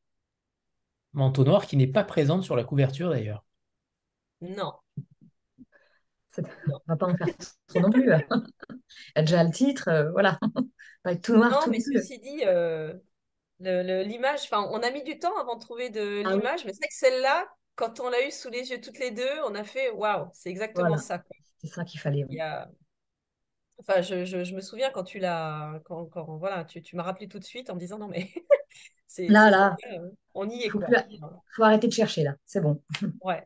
Manteau 1.14 1.43
noir 1.43 1.66
qui 1.66 1.79
n'est 1.79 1.87
pas 1.87 2.05
présente 2.05 2.45
sur 2.45 2.57
la 2.57 2.64
couverture 2.64 3.09
d'ailleurs. 3.09 3.47
Non, 4.43 4.75
on 6.66 6.72
ne 6.72 6.79
va 6.88 6.96
pas 6.96 7.07
en 7.07 7.16
faire 7.16 7.29
trop 7.68 7.81
non 7.81 7.90
plus. 7.90 8.11
Elle 9.14 9.22
a 9.22 9.22
déjà 9.22 9.44
le 9.44 9.50
titre, 9.50 9.88
euh, 9.88 10.11
voilà. 10.12 10.38
Pas 11.03 11.16
tout 11.16 11.35
noir. 11.35 11.50
Non, 11.50 11.70
mais 11.70 11.81
ceci 11.81 12.18
dit, 12.18 12.42
euh, 12.44 12.92
l'image, 13.59 14.40
enfin, 14.44 14.68
on 14.70 14.81
a 14.81 14.90
mis 14.90 15.03
du 15.03 15.18
temps 15.18 15.37
avant 15.38 15.57
de 15.57 15.61
trouver 15.61 15.88
de 15.88 16.22
ah 16.26 16.35
l'image, 16.35 16.64
mais 16.64 16.72
c'est 16.72 16.81
vrai 16.81 16.88
que 16.88 16.94
celle-là, 16.94 17.48
quand 17.74 18.00
on 18.00 18.11
l'a 18.11 18.26
eu 18.26 18.31
sous 18.31 18.50
les 18.50 18.70
yeux 18.70 18.81
toutes 18.81 18.98
les 18.98 19.11
deux, 19.11 19.40
on 19.46 19.55
a 19.55 19.64
fait 19.64 19.90
waouh, 19.90 20.29
c'est 20.35 20.50
exactement 20.50 20.98
ça. 20.98 21.22
C'est 21.62 21.68
ça 21.68 21.85
qu'il 21.85 22.00
fallait. 22.00 22.26
Enfin, 23.79 24.03
je, 24.03 24.26
je, 24.26 24.55
me 24.55 24.61
souviens 24.61 24.90
quand 24.90 25.05
tu 25.05 25.18
l'as, 25.18 25.81
quand, 25.87 26.05
quand, 26.05 26.37
voilà, 26.37 26.64
tu, 26.64 26.83
tu 26.83 26.96
m'as 26.96 27.03
rappelé 27.03 27.29
tout 27.29 27.38
de 27.38 27.44
suite 27.44 27.70
en 27.70 27.74
me 27.74 27.81
disant 27.81 27.98
non 27.98 28.09
mais 28.09 28.29
là, 29.29 29.48
là, 29.48 29.76
on 30.35 30.48
y 30.50 30.64
est. 30.64 30.70
Il 31.11 31.18
faut 31.57 31.62
arrêter 31.62 31.88
de 31.88 31.92
chercher 31.92 32.24
là, 32.24 32.35
c'est 32.44 32.61
bon. 32.61 32.83
ouais. 33.24 33.42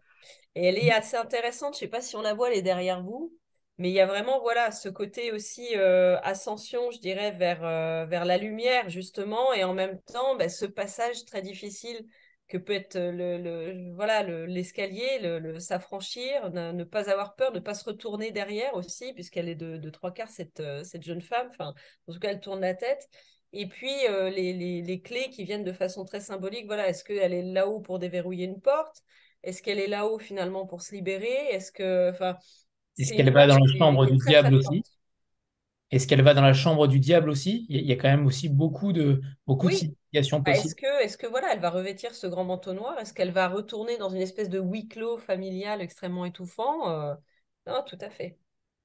Et 0.55 0.67
elle 0.67 0.79
est 0.79 0.93
assez 0.93 1.17
intéressante. 1.17 1.75
Je 1.75 1.79
ne 1.79 1.81
sais 1.81 1.89
pas 1.89 2.01
si 2.01 2.17
on 2.17 2.23
la 2.23 2.35
voit, 2.35 2.51
elle 2.51 2.59
est 2.59 2.63
derrière 2.63 3.03
vous. 3.03 3.33
Mais 3.79 3.91
il 3.91 3.95
y 3.95 4.01
a 4.01 4.07
vraiment 4.07 4.41
voilà 4.41 4.71
ce 4.71 4.89
côté 4.89 5.33
aussi 5.33 5.67
euh, 5.77 6.17
ascension, 6.23 6.93
je 6.93 7.01
dirais, 7.01 7.33
vers, 7.33 7.65
euh, 7.65 8.07
vers 8.07 8.25
la 8.25 8.39
lumière, 8.39 8.89
justement, 8.89 9.53
et 9.53 9.65
en 9.65 9.75
même 9.75 10.01
temps, 10.03 10.37
bah, 10.37 10.49
ce 10.49 10.65
passage 10.65 11.25
très 11.25 11.43
difficile 11.43 12.07
que 12.47 12.57
peut 12.59 12.75
être 12.75 12.97
le, 12.97 13.39
le 13.39 13.93
voilà 13.95 14.23
l'escalier, 14.23 15.19
le, 15.21 15.59
s'affranchir, 15.59 16.51
ne, 16.53 16.85
pas 16.85 17.11
avoir 17.11 17.35
peur, 17.35 17.53
ne 17.53 17.59
pas 17.59 17.75
se 17.75 17.85
retourner 17.85 18.31
derrière 18.31 18.75
aussi, 18.75 19.13
puisqu'elle 19.15 19.49
est 19.49 19.55
de, 19.57 19.77
de, 19.77 19.91
trois 19.91 20.13
quarts 20.13 20.31
cette, 20.31 20.61
euh, 20.61 20.85
cette 20.85 21.03
jeune 21.03 21.23
femme. 21.23 21.49
Enfin, 21.51 21.75
en 22.07 22.13
tout 22.13 22.21
cas, 22.21 22.31
elle 22.31 22.41
tourne 22.41 22.61
la 22.61 22.75
tête. 22.75 23.09
Et 23.53 23.67
puis 23.69 23.91
les, 24.09 24.53
les, 24.53 24.83
les, 24.83 25.01
clés 25.01 25.31
qui 25.31 25.45
viennent 25.45 25.63
de 25.65 25.73
façon 25.73 26.05
très 26.05 26.21
symbolique. 26.21 26.67
Voilà, 26.67 26.89
est-ce 26.89 27.05
qu'elle 27.05 27.33
est 27.33 27.43
là-haut 27.43 27.81
pour 27.81 28.01
déverrouiller 28.01 28.47
une 28.47 28.61
porte? 28.61 29.03
Est-ce 29.45 29.63
qu'elle 29.63 29.79
est 29.79 29.87
là-haut 29.87 30.19
finalement 30.19 30.67
pour 30.67 30.83
se 30.83 30.95
libérer? 30.95 31.49
Est-ce 31.51 31.71
que, 31.71 32.11
enfin, 32.11 32.37
est-ce 32.99 33.13
qu'elle 33.13 33.33
va 33.33 33.47
dans 33.47 33.59
la 33.59 33.79
chambre 33.79 34.07
du 34.07 34.17
diable 34.17 34.55
aussi? 34.55 34.83
Est-ce 35.91 36.07
qu'elle 36.07 36.23
va 36.23 36.35
dans 36.35 36.43
la 36.43 36.55
chambre 36.55 36.89
du 36.89 36.99
diable 36.99 37.31
aussi? 37.31 37.67
Il 37.69 37.85
y, 37.85 37.93
a, 37.93 37.97
quand 37.97 38.09
même 38.09 38.27
aussi 38.27 38.49
beaucoup 38.49 38.93
de, 38.93 39.21
beaucoup 39.47 39.69
de 39.69 39.75
significations 39.75 40.41
bah, 40.41 40.53
possibles. 40.53 40.69
Est-ce 40.69 40.75
que, 40.75 41.05
est 41.05 41.17
que 41.17 41.27
voilà, 41.27 41.53
elle 41.53 41.61
va 41.61 41.71
revêtir 41.71 42.15
ce 42.15 42.27
grand 42.27 42.45
manteau 42.45 42.73
noir? 42.73 42.99
Est-ce 42.99 43.15
qu'elle 43.15 43.31
va 43.31 43.49
retourner 43.49 43.97
dans 43.99 44.09
une 44.09 44.21
espèce 44.21 44.49
de 44.49 44.59
huis 44.59 44.89
clos 44.89 45.19
familial 45.19 45.81
extrêmement 45.81 46.25
étouffant? 46.25 46.91
Euh, 46.91 47.15
Non, 47.67 47.85
tout 47.87 47.99
à 48.01 48.11
fait. 48.11 48.39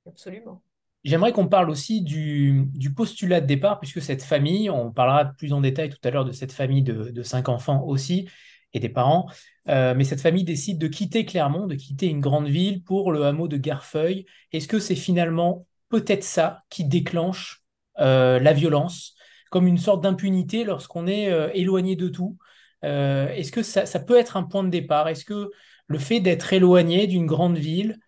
Absolument. 0.05 0.61
J'aimerais 1.03 1.31
qu'on 1.31 1.47
parle 1.47 1.69
aussi 1.69 2.01
du, 2.01 2.69
postulat 2.95 3.41
de 3.41 3.45
départ, 3.47 3.79
puisque 3.79 4.01
cette 4.01 4.21
famille, 4.21 4.69
on 4.69 4.91
parlera 4.91 5.25
plus 5.25 5.53
en 5.53 5.61
détail 5.61 5.89
tout 5.89 5.97
à 6.03 6.11
l'heure 6.11 6.25
de 6.25 6.33
cette 6.33 6.51
famille 6.51 6.83
de, 6.83 7.09
de 7.09 7.23
cinq 7.23 7.47
enfants 7.47 7.83
aussi, 7.85 8.29
et 8.73 8.79
des 8.79 8.89
parents. 8.89 9.27
Euh, 9.67 9.93
mais 9.95 10.03
cette 10.03 10.21
famille 10.21 10.43
décide 10.43 10.77
de 10.77 10.87
quitter 10.87 11.25
Clermont, 11.25 11.67
de 11.67 11.75
quitter 11.75 12.07
une 12.07 12.19
grande 12.19 12.47
ville 12.47 12.83
pour 12.83 13.11
le 13.11 13.23
hameau 13.25 13.47
de 13.47 13.57
Garfeuil. 13.57 14.25
Est-ce 14.51 14.67
que 14.67 14.79
c'est 14.79 14.95
finalement 14.95 15.65
peut-être 15.89 16.23
ça 16.23 16.63
qui 16.69 16.85
déclenche 16.85 17.63
euh, 17.99 18.39
la 18.39 18.53
violence, 18.53 19.15
comme 19.51 19.67
une 19.67 19.77
sorte 19.77 20.01
d'impunité 20.01 20.63
lorsqu'on 20.63 21.07
est 21.07 21.31
euh, 21.31 21.49
éloigné 21.53 21.95
de 21.95 22.07
tout? 22.07 22.37
Est-ce 22.81 23.51
que 23.51 23.61
ça, 23.61 23.99
peut 23.99 24.17
être 24.17 24.37
un 24.37 24.43
point 24.43 24.63
de 24.63 24.69
départ? 24.69 25.09
Est-ce 25.09 25.25
que 25.25 25.51
le 25.87 25.99
fait 25.99 26.21
d'être 26.21 26.53
éloigné 26.53 27.07
d'une 27.07 27.25
grande 27.25 27.57
ville 27.57 27.99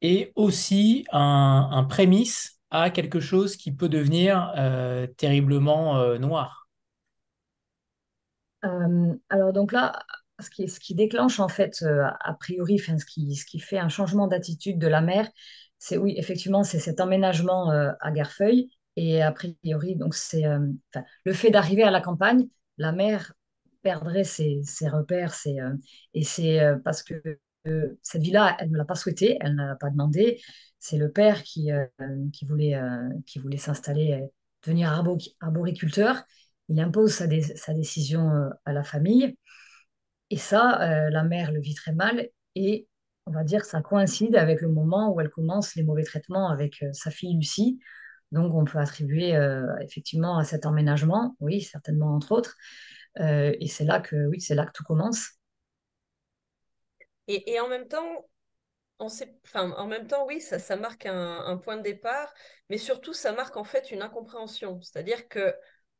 est 0.00 0.30
aussi 0.36 1.04
un, 1.10 1.68
un, 1.72 1.82
prémisse 1.82 2.60
à 2.70 2.90
quelque 2.90 3.18
chose 3.18 3.56
qui 3.56 3.72
peut 3.72 3.88
devenir 3.88 4.52
terriblement 5.16 6.16
noir? 6.20 6.61
Euh, 8.64 9.14
alors 9.28 9.52
donc 9.52 9.72
là, 9.72 9.98
ce 10.40 10.50
qui, 10.50 10.94
déclenche 10.94 11.40
en 11.40 11.48
fait, 11.48 11.82
euh, 11.82 12.04
a 12.20 12.34
priori, 12.34 12.78
ce, 12.78 13.04
qui, 13.04 13.58
fait 13.58 13.78
un 13.78 13.88
changement 13.88 14.26
d'attitude 14.26 14.78
de 14.78 14.86
la 14.86 15.00
mère, 15.00 15.28
c'est 15.78 15.96
oui, 15.96 16.14
effectivement, 16.16 16.64
c'est 16.64 16.78
cet 16.78 17.00
emménagement 17.00 17.70
euh, 17.70 17.92
à 18.00 18.10
Garfeuil. 18.12 18.70
Et 18.96 19.22
a 19.22 19.32
priori, 19.32 19.96
donc 19.96 20.14
c'est 20.14 20.42
le 21.24 21.32
fait 21.32 21.50
d'arriver 21.50 21.82
à 21.82 21.90
la 21.90 22.02
campagne, 22.02 22.46
la 22.76 22.92
mère 22.92 23.32
perdrait 23.80 24.24
ses, 24.24 24.62
repères, 24.82 25.34
et 26.12 26.22
c'est 26.24 26.60
parce 26.84 27.02
que 27.02 27.14
cette 28.02 28.20
vie-là, 28.20 28.54
elle 28.58 28.70
ne 28.70 28.76
l'a 28.76 28.84
pas 28.84 28.94
souhaité, 28.94 29.38
elle 29.40 29.54
n'a 29.54 29.76
pas 29.76 29.88
demandé. 29.88 30.42
C'est 30.78 30.98
le 30.98 31.10
père 31.10 31.42
qui 31.42 31.70
voulait, 32.46 32.78
qui 33.24 33.38
voulait 33.38 33.56
s'installer, 33.56 34.28
devenir 34.62 34.92
arboriculteur 35.40 36.22
il 36.72 36.80
impose 36.80 37.12
sa, 37.12 37.26
décision 37.74 38.30
euh, 38.30 38.48
à 38.64 38.72
la 38.72 38.82
famille. 38.82 39.36
Et 40.30 40.38
ça, 40.38 40.80
euh, 40.80 41.10
la 41.10 41.22
mère 41.22 41.52
le 41.52 41.60
vit 41.60 41.74
très 41.74 41.92
mal. 41.92 42.28
Et 42.54 42.88
on 43.26 43.30
va 43.30 43.44
dire 43.44 43.64
ça 43.64 43.82
coïncide 43.82 44.36
avec 44.36 44.62
le 44.62 44.68
moment 44.68 45.12
où 45.12 45.20
elle 45.20 45.28
commence 45.28 45.74
les 45.74 45.82
mauvais 45.82 46.02
traitements 46.02 46.48
avec 46.48 46.82
euh, 46.82 46.92
sa 46.92 47.10
fille 47.10 47.36
Lucie. 47.36 47.78
Donc, 48.32 48.54
on 48.54 48.64
peut 48.64 48.78
attribuer 48.78 49.38
effectivement 49.82 50.38
à 50.38 50.44
cet 50.44 50.64
emménagement, 50.64 51.36
oui, 51.40 51.60
certainement 51.60 52.14
entre 52.14 52.32
autres. 52.32 52.56
et 53.18 53.68
c'est 53.68 53.84
là 53.84 54.00
que, 54.00 54.28
oui, 54.28 54.40
c'est 54.40 54.54
là 54.54 54.64
que 54.64 54.72
tout 54.72 54.84
commence. 54.84 55.32
Et, 57.28 57.60
en 57.60 57.68
même 57.68 57.88
temps, 57.88 58.26
on 58.98 59.10
sait, 59.10 59.38
enfin, 59.44 59.72
en 59.72 59.86
même 59.86 60.06
temps, 60.06 60.24
oui, 60.26 60.40
ça, 60.40 60.58
ça 60.58 60.76
marque 60.76 61.04
un, 61.04 61.40
un, 61.44 61.58
point 61.58 61.76
de 61.76 61.82
départ, 61.82 62.32
mais 62.70 62.78
surtout, 62.78 63.12
ça 63.12 63.32
marque 63.32 63.58
en 63.58 63.64
fait 63.64 63.90
une 63.90 64.00
incompréhension. 64.00 64.80
C'est-à-dire 64.80 65.28
que 65.28 65.54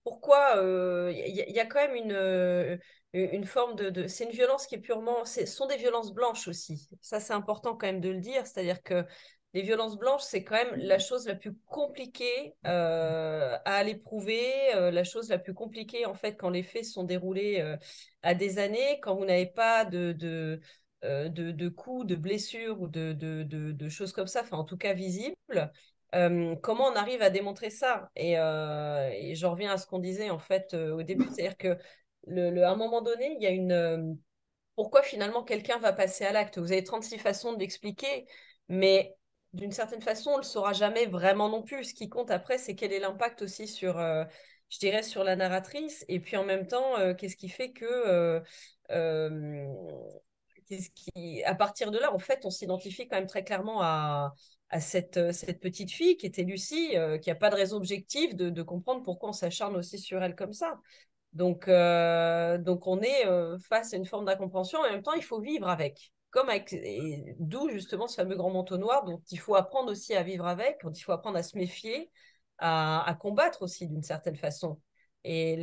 pourquoi 0.05 0.55
il 1.13 1.35
y, 1.35 1.61
a 1.61 1.67
quand 1.67 1.81
même 1.81 1.95
une, 1.95 2.13
euh, 3.15 3.29
une 3.29 3.45
forme 3.45 3.77
de, 3.77 4.07
c'est 4.07 4.25
une 4.25 4.31
violence 4.31 4.67
qui 4.67 4.77
est 4.77 4.81
purement 4.81 5.25
ce 5.25 5.45
sont 5.45 5.67
des 5.67 5.77
violences 5.77 6.15
blanches 6.15 6.49
aussi. 6.49 6.89
Ça 7.01 7.21
c'est 7.21 7.35
important 7.35 7.77
quand 7.77 7.87
même 7.87 8.01
de 8.01 8.09
le 8.09 8.21
dire 8.21 8.47
c'est-à-dire 8.47 8.83
que 8.83 9.05
les 9.55 9.61
violences 9.61 9.99
blanches 9.99 10.23
c'est 10.23 10.45
quand 10.45 10.55
même 10.55 10.75
la 10.77 10.99
chose 10.99 11.27
la 11.27 11.35
plus 11.35 11.55
compliquée 11.67 12.55
euh, 12.67 13.55
à 13.67 13.75
aller 13.75 13.97
prouver 13.97 14.51
euh, 14.75 14.91
la 14.91 15.05
chose 15.05 15.29
la 15.29 15.39
plus 15.39 15.53
compliquée 15.53 16.07
en 16.07 16.15
fait 16.15 16.37
quand 16.37 16.49
les 16.49 16.63
faits 16.63 16.87
sont 16.87 17.05
déroulés 17.05 17.77
à 18.23 18.35
des 18.35 18.59
années 18.59 18.99
quand 19.03 19.15
vous 19.15 19.27
n'avez 19.27 19.47
pas 19.47 19.85
de, 19.85 20.13
de 20.13 20.61
de, 21.03 21.69
coups, 21.69 22.07
de 22.07 22.15
blessures 22.15 22.81
ou 22.81 22.87
de, 22.87 23.13
de, 23.13 23.43
de, 23.43 23.89
choses 23.89 24.13
comme 24.13 24.29
ça, 24.29 24.43
enfin 24.43 24.57
en 24.57 24.63
tout 24.63 24.77
cas 24.77 24.93
visibles, 24.93 25.35
comment 26.13 26.87
on 26.87 26.95
arrive 26.95 27.23
à 27.23 27.31
démontrer 27.31 27.71
ça? 27.71 28.11
Et, 28.17 28.39
euh, 28.39 29.11
et 29.13 29.35
je 29.35 29.47
reviens 29.47 29.73
à 29.73 29.79
ce 29.79 29.87
qu'on 29.87 29.99
disait 29.99 30.31
en 30.31 30.39
fait 30.39 30.75
au 30.75 31.03
début, 31.03 31.25
c'est-à-dire 31.25 31.57
que 31.57 31.79
le, 32.27 32.63
à 32.63 32.71
un 32.71 32.77
moment 32.77 33.03
donné, 33.03 33.35
il 33.39 33.43
y 33.43 33.47
a 33.47 33.51
une 33.51 34.19
pourquoi 34.75 35.03
finalement 35.03 35.43
quelqu'un 35.43 35.79
va 35.79 35.93
passer 35.93 36.25
à 36.25 36.33
l'acte? 36.33 36.59
Vous 36.59 36.73
avez 36.73 36.85
36 36.85 37.19
façons 37.19 37.53
de 37.53 37.59
l'expliquer, 37.59 38.27
mais 38.69 39.17
d'une 39.53 39.73
certaine 39.73 40.01
façon, 40.01 40.31
on 40.31 40.37
ne 40.37 40.43
le 40.43 40.47
saura 40.47 40.73
jamais 40.73 41.07
vraiment 41.07 41.49
non 41.49 41.63
plus. 41.63 41.85
Ce 41.85 41.95
qui 41.95 42.09
compte 42.09 42.31
après, 42.31 42.57
c'est 42.57 42.75
quel 42.75 42.93
est 42.93 42.99
l'impact 43.01 43.43
aussi 43.43 43.69
sur, 43.69 43.99
je 43.99 44.79
dirais, 44.79 45.03
sur 45.03 45.25
la 45.25 45.37
narratrice, 45.37 46.05
et 46.09 46.21
puis 46.21 46.37
en 46.37 46.45
même 46.45 46.67
temps, 46.67 46.95
qu'est-ce 47.17 47.37
qui 47.37 47.51
fait 47.51 47.73
que 47.73 48.43
qu'est-ce 50.67 50.91
qui, 50.91 51.43
à 51.45 51.55
partir 51.55 51.91
de 51.91 51.99
là, 51.99 52.13
en 52.15 52.19
fait, 52.19 52.45
on 52.45 52.51
s'identifie 52.51 53.07
quand 53.09 53.17
même 53.17 53.27
très 53.27 53.45
clairement 53.45 53.83
à, 53.83 54.33
à 54.73 54.81
cette, 54.81 55.19
euh, 55.19 55.33
cette 55.33 55.61
petite 55.61 55.93
fille 55.93 56.17
qui 56.17 56.27
était 56.27 56.43
Lucie, 56.43 56.97
euh, 56.97 57.19
qui 57.19 57.29
n'a 57.29 57.37
pas 57.37 57.51
de 57.51 57.55
raison 57.55 57.77
objective 57.77 58.35
de, 58.35 58.63
comprendre 58.63 59.03
pourquoi 59.03 59.29
on 59.29 59.33
s'acharne 59.33 59.77
aussi 59.77 59.99
sur 59.99 60.23
elle 60.23 60.35
comme 60.35 60.55
ça. 60.55 60.81
Donc, 61.35 61.69
euh, 61.69 62.59
donc 62.59 62.87
on 62.87 63.01
est 63.01 63.25
face 63.61 63.93
à 63.95 63.97
une 63.97 64.07
forme 64.07 64.25
d'incompréhension, 64.25 64.81
en 64.81 64.91
même 64.91 65.03
temps, 65.03 65.13
il 65.13 65.23
faut 65.23 65.41
vivre 65.41 65.69
avec. 65.69 66.13
Comme 66.31 66.49
d'où 67.39 67.69
justement 67.69 68.07
ce 68.09 68.17
fameux 68.17 68.37
grand 68.37 68.51
manteau 68.51 68.79
noir 68.79 69.05
dont 69.05 69.21
il 69.31 69.39
faut 69.39 69.55
apprendre 69.55 69.93
aussi 69.93 70.15
à 70.15 70.23
vivre 70.23 70.47
avec, 70.47 70.79
dont 70.83 70.91
il 70.91 71.03
faut 71.03 71.13
apprendre 71.13 71.37
à 71.37 71.43
se 71.43 71.57
méfier, 71.59 72.11
à, 72.59 73.15
combattre 73.21 73.63
aussi 73.63 73.87
d'une 73.87 74.03
certaine 74.03 74.37
façon. 74.37 74.81
Et, 75.25 75.63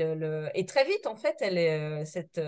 et 0.54 0.65
très 0.65 0.86
vite, 0.86 1.08
en 1.08 1.15
fait, 1.15 1.36
elle 1.39 1.58
est, 1.58 2.06
cette, 2.06 2.39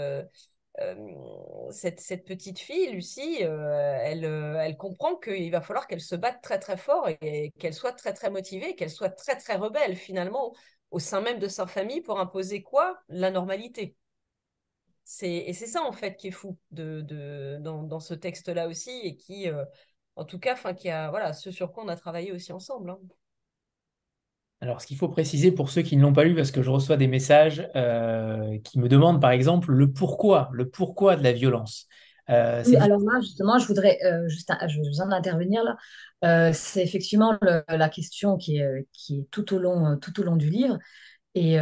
cette, 1.72 2.26
petite 2.26 2.60
fille, 2.60 2.92
Lucie, 2.92 3.44
euh, 3.44 4.00
elle, 4.02 4.26
euh, 4.26 4.56
elle 4.60 4.78
comprend 4.78 5.16
qu'il 5.16 5.52
va 5.52 5.62
falloir 5.62 5.88
qu'elle 5.88 6.02
se 6.02 6.16
batte 6.16 6.42
très 6.42 6.60
très 6.60 6.78
fort 6.78 7.08
et, 7.22 7.52
qu'elle 7.60 7.74
soit 7.74 7.94
très 7.94 8.14
très 8.14 8.30
motivée, 8.30 8.76
qu'elle 8.76 8.90
soit 8.90 9.10
très 9.10 9.36
très 9.36 9.56
rebelle 9.56 9.96
finalement 9.96 10.54
au 10.92 11.00
sein 11.00 11.22
même 11.22 11.40
de 11.40 11.48
sa 11.48 11.68
famille 11.68 12.02
pour 12.02 12.20
imposer 12.20 12.62
quoi? 12.64 13.02
La 13.10 13.32
normalité. 13.32 13.96
Et 15.24 15.54
c'est 15.54 15.68
ça 15.68 15.84
en 15.84 15.92
fait 15.92 16.16
qui 16.16 16.30
est 16.30 16.32
fou 16.32 16.58
de, 16.72 17.58
dans, 17.60 18.00
ce 18.00 18.14
texte-là 18.14 18.68
aussi 18.68 18.92
et 19.04 19.18
qui, 19.18 19.50
euh, 19.50 19.66
en 20.16 20.26
tout 20.26 20.40
cas, 20.40 20.56
qui 20.74 20.90
a 20.90 21.10
voilà 21.10 21.34
ce 21.34 21.52
sur 21.52 21.72
quoi 21.74 21.84
on 21.84 21.90
a 21.90 21.96
travaillé 21.98 22.32
aussi 22.32 22.54
ensemble. 22.54 22.92
Hein. 22.92 23.00
Alors, 24.62 24.80
ce 24.80 24.86
qu'il 24.86 24.98
faut 24.98 25.10
préciser 25.10 25.52
pour 25.52 25.72
ceux 25.72 25.82
qui 25.82 25.98
ne 25.98 26.04
l'ont 26.04 26.14
pas 26.14 26.24
lu, 26.24 26.36
parce 26.36 26.52
que 26.52 26.62
je 26.62 26.70
reçois 26.70 26.96
des 26.96 27.08
messages 27.08 27.68
euh, 27.76 28.60
qui 28.64 28.80
me 28.80 28.88
demandent, 28.88 29.20
par 29.20 29.32
exemple, 29.32 29.72
le 29.72 29.92
pourquoi, 29.92 30.50
le 30.54 30.70
pourquoi 30.70 31.16
de 31.16 31.24
la 31.24 31.32
violence. 31.32 31.88
Euh, 32.30 32.62
oui, 32.68 32.76
alors 32.76 33.00
là, 33.00 33.20
justement, 33.22 33.58
je 33.58 33.66
voudrais 33.66 33.98
euh, 34.06 34.30
juste, 34.30 34.54
je 34.68 34.80
viens 34.92 35.08
d'intervenir 35.08 35.64
là. 35.64 36.54
c'est 36.54 36.84
effectivement 36.84 37.38
la 37.42 37.90
question 37.90 38.38
qui 38.38 38.60
est, 38.60 38.88
qui 38.94 39.22
est 39.22 39.28
tout 39.32 39.56
au 39.56 39.58
long, 39.58 39.98
tout 39.98 40.20
au 40.20 40.24
long 40.24 40.36
du 40.36 40.52
livre. 40.52 40.78
Et 41.34 41.58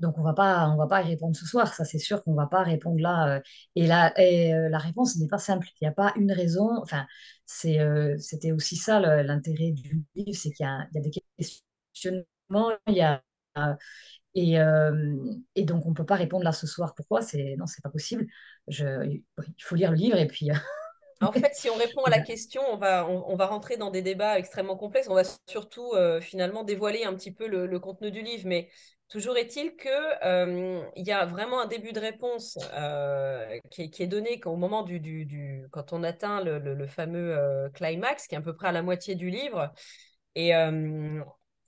donc, 0.00 0.16
on 0.18 0.22
va 0.22 0.34
pas, 0.34 0.68
on 0.68 0.76
va 0.76 0.86
pas 0.86 1.02
y 1.02 1.06
répondre 1.06 1.34
ce 1.34 1.46
soir. 1.46 1.74
Ça, 1.74 1.84
c'est 1.84 1.98
sûr 1.98 2.22
qu'on 2.22 2.34
va 2.34 2.46
pas 2.46 2.62
répondre 2.62 3.00
là. 3.00 3.42
et 3.74 3.88
la, 3.88 4.12
et, 4.20 4.52
la 4.70 4.78
réponse 4.78 5.16
n'est 5.16 5.26
pas 5.26 5.38
simple. 5.38 5.66
Il 5.80 5.84
n'y 5.84 5.88
a 5.88 5.92
pas 5.92 6.12
une 6.16 6.30
raison. 6.30 6.70
Enfin, 6.80 7.04
c'est, 7.46 7.80
c'était 8.18 8.52
aussi 8.52 8.76
ça 8.76 9.00
l'intérêt 9.00 9.72
du 9.72 10.04
livre, 10.14 10.38
c'est 10.38 10.52
qu'il 10.52 10.64
y, 10.64 10.68
y 10.68 10.98
a, 10.98 11.00
des 11.00 11.10
questions 11.10 12.24
il 12.86 12.94
y 12.94 13.02
a, 13.02 13.22
et, 14.34 14.58
euh, 14.58 15.16
et, 15.54 15.64
donc, 15.64 15.86
on 15.86 15.90
ne 15.90 15.94
peut 15.94 16.06
pas 16.06 16.16
répondre 16.16 16.44
là 16.44 16.52
ce 16.52 16.66
soir. 16.66 16.94
Pourquoi? 16.94 17.22
C'est 17.22 17.54
Non, 17.56 17.66
c'est 17.66 17.82
pas 17.82 17.90
possible. 17.90 18.26
Je, 18.66 19.06
il 19.06 19.62
faut 19.62 19.76
lire 19.76 19.90
le 19.90 19.96
livre 19.96 20.18
et 20.18 20.26
puis. 20.26 20.50
Euh, 20.50 20.54
en 21.20 21.32
fait, 21.32 21.54
si 21.54 21.70
on 21.70 21.76
répond 21.76 22.02
à 22.02 22.10
la 22.10 22.20
question, 22.20 22.60
on 22.70 22.76
va, 22.76 23.06
on, 23.08 23.36
va 23.36 23.46
rentrer 23.46 23.76
dans 23.76 23.90
des 23.90 24.02
débats 24.02 24.38
extrêmement 24.38 24.76
complexes. 24.76 25.08
On 25.08 25.14
va 25.14 25.22
surtout 25.48 25.92
euh, 25.92 26.20
finalement 26.20 26.64
dévoiler 26.64 27.04
un 27.04 27.14
petit 27.14 27.32
peu 27.32 27.46
le, 27.46 27.78
contenu 27.78 28.10
du 28.10 28.22
livre. 28.22 28.46
Mais 28.46 28.68
Toujours 29.08 29.36
est-il 29.36 29.76
qu'il 29.76 30.92
il 30.96 31.06
y 31.06 31.12
a 31.12 31.24
vraiment 31.26 31.60
un 31.60 31.66
début 31.66 31.92
de 31.92 32.00
réponse 32.00 32.58
qui, 33.70 33.82
est, 33.82 34.06
donné 34.06 34.40
au 34.46 34.56
moment 34.56 34.82
du, 34.82 34.98
du, 34.98 35.66
quand 35.70 35.92
on 35.92 36.02
atteint 36.02 36.42
le, 36.42 36.58
le, 36.58 36.86
fameux 36.86 37.70
climax, 37.74 38.26
qui 38.26 38.34
est 38.34 38.38
à 38.38 38.40
peu 38.40 38.56
près 38.56 38.68
à 38.68 38.72
la 38.72 38.82
moitié 38.82 39.14
du 39.14 39.30
livre. 39.30 39.72
Et 40.34 40.52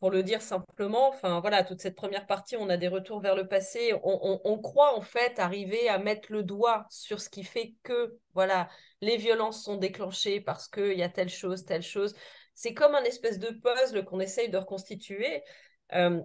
pour 0.01 0.11
le 0.11 0.23
dire 0.23 0.43
simplement, 0.43 1.09
enfin 1.09 1.41
voilà, 1.41 1.65
toute 1.65 1.81
cette 1.81 1.97
première 1.97 2.27
partie, 2.27 2.57
on 2.57 2.69
a 2.69 2.77
des 2.77 2.89
retours 2.89 3.21
vers 3.21 3.35
le 3.35 3.49
passé. 3.49 3.95
On, 4.03 4.59
croit 4.59 4.97
en 4.97 5.01
fait 5.01 5.39
arriver 5.39 5.89
à 5.89 5.99
mettre 5.99 6.33
le 6.33 6.43
doigt 6.43 6.87
sur 6.91 7.21
ce 7.21 7.31
qui 7.31 7.45
fait 7.45 7.75
que 7.83 8.19
voilà, 8.35 8.69
les 9.01 9.17
violences 9.17 9.65
sont 9.65 9.77
déclenchées 9.77 10.41
parce 10.41 10.69
qu'il 10.69 10.99
y 10.99 11.03
a 11.03 11.09
telle 11.09 11.31
chose, 11.31 11.65
telle 11.65 11.83
chose. 11.83 12.15
C'est 12.55 12.75
comme 12.75 12.95
un 12.95 13.05
espèce 13.05 13.39
de 13.39 13.49
puzzle 13.49 14.05
qu'on 14.05 14.21
essaye 14.21 14.51
de 14.51 14.59
reconstituer. 14.59 15.43
Euh, 15.95 16.21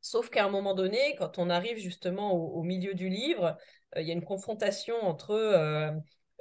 sauf 0.00 0.30
qu'à 0.30 0.44
un 0.44 0.50
moment 0.50 0.74
donné, 0.74 1.16
quand 1.18 1.38
on 1.38 1.50
arrive 1.50 1.78
justement 1.78 2.32
au, 2.32 2.62
milieu 2.62 2.94
du 2.94 3.08
livre, 3.08 3.56
euh, 3.96 4.02
il 4.02 4.06
y 4.06 4.10
a 4.10 4.14
une 4.14 4.24
confrontation 4.24 4.96
entre 5.02 5.30
euh, 5.30 5.90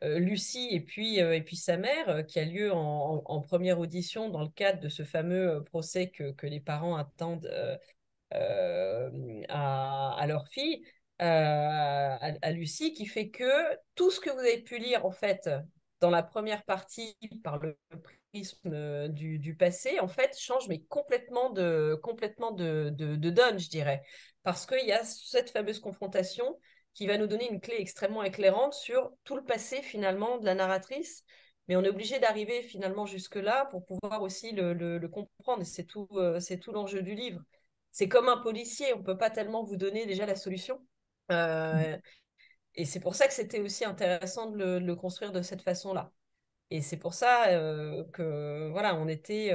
Lucie 0.02 0.68
et 0.72 0.82
puis, 0.82 1.22
euh, 1.22 1.36
et 1.36 1.42
puis 1.42 1.56
sa 1.56 1.78
mère, 1.78 2.10
euh, 2.10 2.24
qui 2.24 2.40
a 2.40 2.46
lieu 2.46 2.72
en, 2.74 3.42
première 3.42 3.80
audition 3.80 4.30
dans 4.30 4.42
le 4.42 4.50
cadre 4.50 4.80
de 4.80 4.90
ce 4.90 5.04
fameux 5.04 5.64
procès 5.64 6.10
que, 6.10 6.32
que 6.32 6.48
les 6.48 6.60
parents 6.60 6.96
attendent 6.96 7.50
à, 8.32 10.26
leur 10.28 10.48
fille, 10.48 10.84
à, 11.20 12.52
Lucie, 12.52 12.94
qui 12.94 13.06
fait 13.06 13.30
que 13.30 13.76
tout 13.96 14.12
ce 14.12 14.20
que 14.20 14.30
vous 14.30 14.40
avez 14.40 14.62
pu 14.62 14.78
lire 14.78 15.06
en 15.06 15.12
fait 15.12 15.50
dans 16.02 16.10
la 16.10 16.24
première 16.24 16.64
partie 16.66 17.16
par 17.44 17.60
le 17.60 17.78
prisme 18.34 19.08
du, 19.10 19.40
du 19.40 19.56
passé, 19.56 20.00
en 20.00 20.08
fait, 20.10 20.38
change 20.38 20.68
mais 20.68 20.82
complètement 20.84 21.52
de, 21.52 21.98
complètement 22.04 22.52
de, 22.52 22.90
de, 22.90 23.16
de 23.16 23.30
donne, 23.30 23.60
je 23.60 23.70
dirais. 23.70 24.04
Parce 24.44 24.66
qu'il 24.66 24.86
y 24.86 24.92
a 24.92 25.04
cette 25.04 25.52
fameuse 25.52 25.80
confrontation 25.80 26.60
qui 26.96 27.08
va 27.08 27.18
nous 27.18 27.28
donner 27.28 27.52
une 27.52 27.60
clé 27.60 27.76
extrêmement 27.78 28.24
éclairante 28.24 28.74
sur 28.74 29.12
tout 29.26 29.36
le 29.36 29.44
passé 29.44 29.82
finalement 29.82 30.40
de 30.40 30.46
la 30.46 30.56
narratrice. 30.56 31.24
Mais 31.68 31.76
on 31.76 31.84
est 31.84 31.90
obligé 31.90 32.20
d'arriver 32.20 32.64
finalement 32.64 33.06
jusque-là 33.06 33.66
pour 33.66 33.86
pouvoir 33.86 34.22
aussi 34.22 34.52
le, 34.54 35.00
comprendre. 35.08 35.62
Et 35.62 35.66
c'est 35.66 35.84
tout, 35.84 36.08
euh, 36.14 36.40
c'est 36.40 36.58
tout 36.58 36.72
l'enjeu 36.72 37.02
du 37.02 37.14
livre. 37.14 37.42
C'est 37.92 38.08
comme 38.08 38.30
un 38.30 38.38
policier, 38.38 38.94
on 38.94 39.00
ne 39.00 39.04
peut 39.04 39.18
pas 39.18 39.30
tellement 39.30 39.64
vous 39.64 39.76
donner 39.76 40.06
déjà 40.06 40.26
la 40.26 40.36
solution. 40.36 40.80
Euh, 41.32 41.98
et 42.76 42.86
c'est 42.86 43.00
pour 43.00 43.16
ça 43.16 43.28
que 43.28 43.34
c'était 43.34 43.60
aussi 43.60 43.84
intéressant 43.84 44.52
de 44.52 44.78
le, 44.78 44.96
construire 44.96 45.32
de 45.32 45.42
cette 45.42 45.62
façon-là. 45.62 46.12
Et 46.72 46.82
c'est 46.82 46.98
pour 46.98 47.14
ça 47.14 47.50
euh, 47.50 48.04
que 48.14 48.70
voilà, 48.72 48.96
on 48.96 49.08
était. 49.08 49.52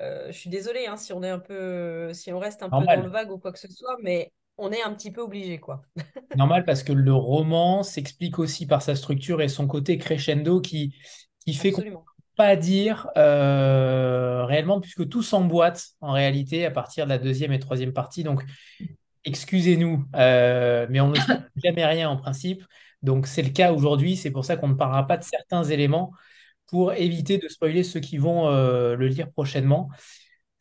je 0.00 0.32
suis 0.32 0.50
désolée 0.50 0.86
hein, 0.86 0.96
si 0.96 1.12
on 1.12 1.22
est 1.22 1.30
un 1.30 1.38
peu, 1.38 2.14
si 2.14 2.32
on 2.32 2.38
reste 2.38 2.62
un 2.62 2.70
peu 2.70 2.84
dans 2.84 3.02
le 3.02 3.10
vague 3.10 3.30
ou 3.30 3.38
quoi 3.38 3.52
que 3.52 3.58
ce 3.58 3.68
soit, 3.68 3.96
mais 4.00 4.32
on 4.58 4.70
est 4.70 4.82
un 4.82 4.92
petit 4.92 5.10
peu 5.10 5.22
obligé, 5.22 5.58
quoi. 5.58 5.82
Normal, 6.36 6.64
parce 6.64 6.82
que 6.82 6.92
le 6.92 7.14
roman 7.14 7.82
s'explique 7.82 8.38
aussi 8.38 8.66
par 8.66 8.82
sa 8.82 8.94
structure 8.94 9.42
et 9.42 9.48
son 9.48 9.66
côté 9.66 9.98
crescendo 9.98 10.60
qui, 10.60 10.94
qui 11.44 11.54
fait 11.54 11.72
qu'on 11.72 11.82
ne 11.82 11.90
peut 11.90 11.96
pas 12.36 12.56
dire 12.56 13.08
euh, 13.16 14.44
réellement, 14.44 14.80
puisque 14.80 15.08
tout 15.08 15.22
s'emboîte 15.22 15.90
en 16.00 16.12
réalité 16.12 16.64
à 16.66 16.70
partir 16.70 17.04
de 17.04 17.10
la 17.10 17.18
deuxième 17.18 17.52
et 17.52 17.58
troisième 17.58 17.92
partie. 17.92 18.22
Donc, 18.22 18.44
excusez-nous, 19.24 20.04
euh, 20.16 20.86
mais 20.90 21.00
on 21.00 21.08
ne 21.08 21.16
sait 21.16 21.38
jamais 21.56 21.84
rien 21.84 22.08
en 22.08 22.16
principe. 22.16 22.64
Donc, 23.02 23.26
c'est 23.26 23.42
le 23.42 23.50
cas 23.50 23.72
aujourd'hui. 23.72 24.16
C'est 24.16 24.30
pour 24.30 24.44
ça 24.44 24.56
qu'on 24.56 24.68
ne 24.68 24.74
parlera 24.74 25.06
pas 25.06 25.16
de 25.16 25.24
certains 25.24 25.64
éléments 25.64 26.12
pour 26.68 26.92
éviter 26.94 27.38
de 27.38 27.48
spoiler 27.48 27.82
ceux 27.82 28.00
qui 28.00 28.16
vont 28.16 28.48
euh, 28.48 28.96
le 28.96 29.08
lire 29.08 29.30
prochainement. 29.30 29.90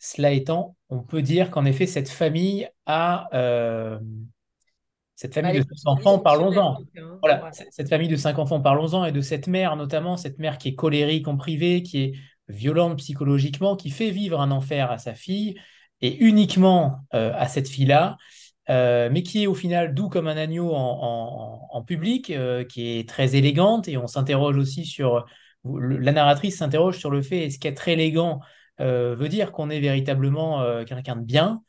Cela 0.04 0.32
étant, 0.32 0.76
on 0.90 1.04
peut 1.04 1.22
dire 1.22 1.52
qu'en 1.52 1.64
effet, 1.64 1.86
cette 1.86 2.10
famille 2.10 2.68
a. 2.88 3.30
Euh, 3.36 4.00
cette 5.14 5.36
famille 5.36 5.60
de 5.60 5.66
cinq 5.76 5.92
enfants, 5.92 6.18
parlons-en. 6.18 6.80
Hein. 6.82 7.20
Voilà, 7.22 7.52
cette 7.70 7.88
famille 7.88 8.08
de 8.08 8.16
cinq 8.16 8.40
enfants, 8.40 8.60
parlons-en, 8.60 9.06
et 9.06 9.12
de 9.12 9.22
cette 9.22 9.46
mère 9.46 9.76
notamment, 9.76 10.18
cette 10.18 10.40
mère 10.40 10.58
qui 10.58 10.70
est 10.70 10.76
colérique 10.76 11.28
en 11.28 11.38
privé, 11.38 11.84
qui 11.84 12.02
est 12.02 12.14
violente 12.48 12.98
psychologiquement, 12.98 13.76
qui 13.76 13.92
fait 13.92 14.10
vivre 14.10 14.42
un 14.42 14.50
enfer 14.50 14.90
à 14.90 14.98
sa 14.98 15.14
fille, 15.14 15.54
et 16.02 16.18
uniquement 16.18 17.02
euh, 17.14 17.32
à 17.36 17.48
cette 17.48 17.70
fille-là, 17.70 18.18
euh, 18.72 19.08
mais 19.12 19.22
qui 19.22 19.44
est 19.44 19.48
au 19.48 19.54
final 19.54 19.94
doux 19.94 20.10
comme 20.10 20.28
un 20.28 20.38
agneau 20.38 20.72
en, 20.74 21.84
public, 21.86 22.34
qui 22.70 22.98
est 22.98 23.08
très 23.08 23.36
élégante, 23.36 23.88
et 23.88 23.98
on 23.98 24.08
s'interroge 24.08 24.58
aussi 24.58 24.88
sur, 24.88 25.28
la 25.64 26.12
narratrice 26.12 26.58
s'interroge 26.58 26.98
sur 26.98 27.12
le 27.12 27.22
fait, 27.22 27.46
est-ce 27.46 27.60
qu'être 27.60 27.88
élégant 27.88 28.40
veut 28.82 29.30
dire 29.30 29.52
qu'on 29.52 29.70
est 29.70 29.80
véritablement 29.80 30.62
euh, 30.62 30.84
quelqu'un 30.84 31.16
de 31.16 31.24
bien. 31.24 31.64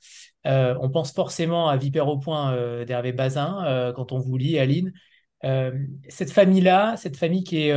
Euh, 0.46 0.77
on 0.81 0.90
pense 0.90 1.12
forcément 1.12 1.68
à 1.68 1.77
Vipère 1.77 2.09
au 2.09 2.18
point 2.18 2.85
d'Hervé 2.85 3.12
Bazin 3.12 3.92
quand 3.94 4.12
on 4.12 4.18
vous 4.18 4.37
lit, 4.37 4.59
Aline. 4.59 4.92
cette 6.09 6.33
famille-là, 6.33 6.96
cette 6.96 7.16
famille 7.16 7.44
qui 7.44 7.68
est 7.68 7.75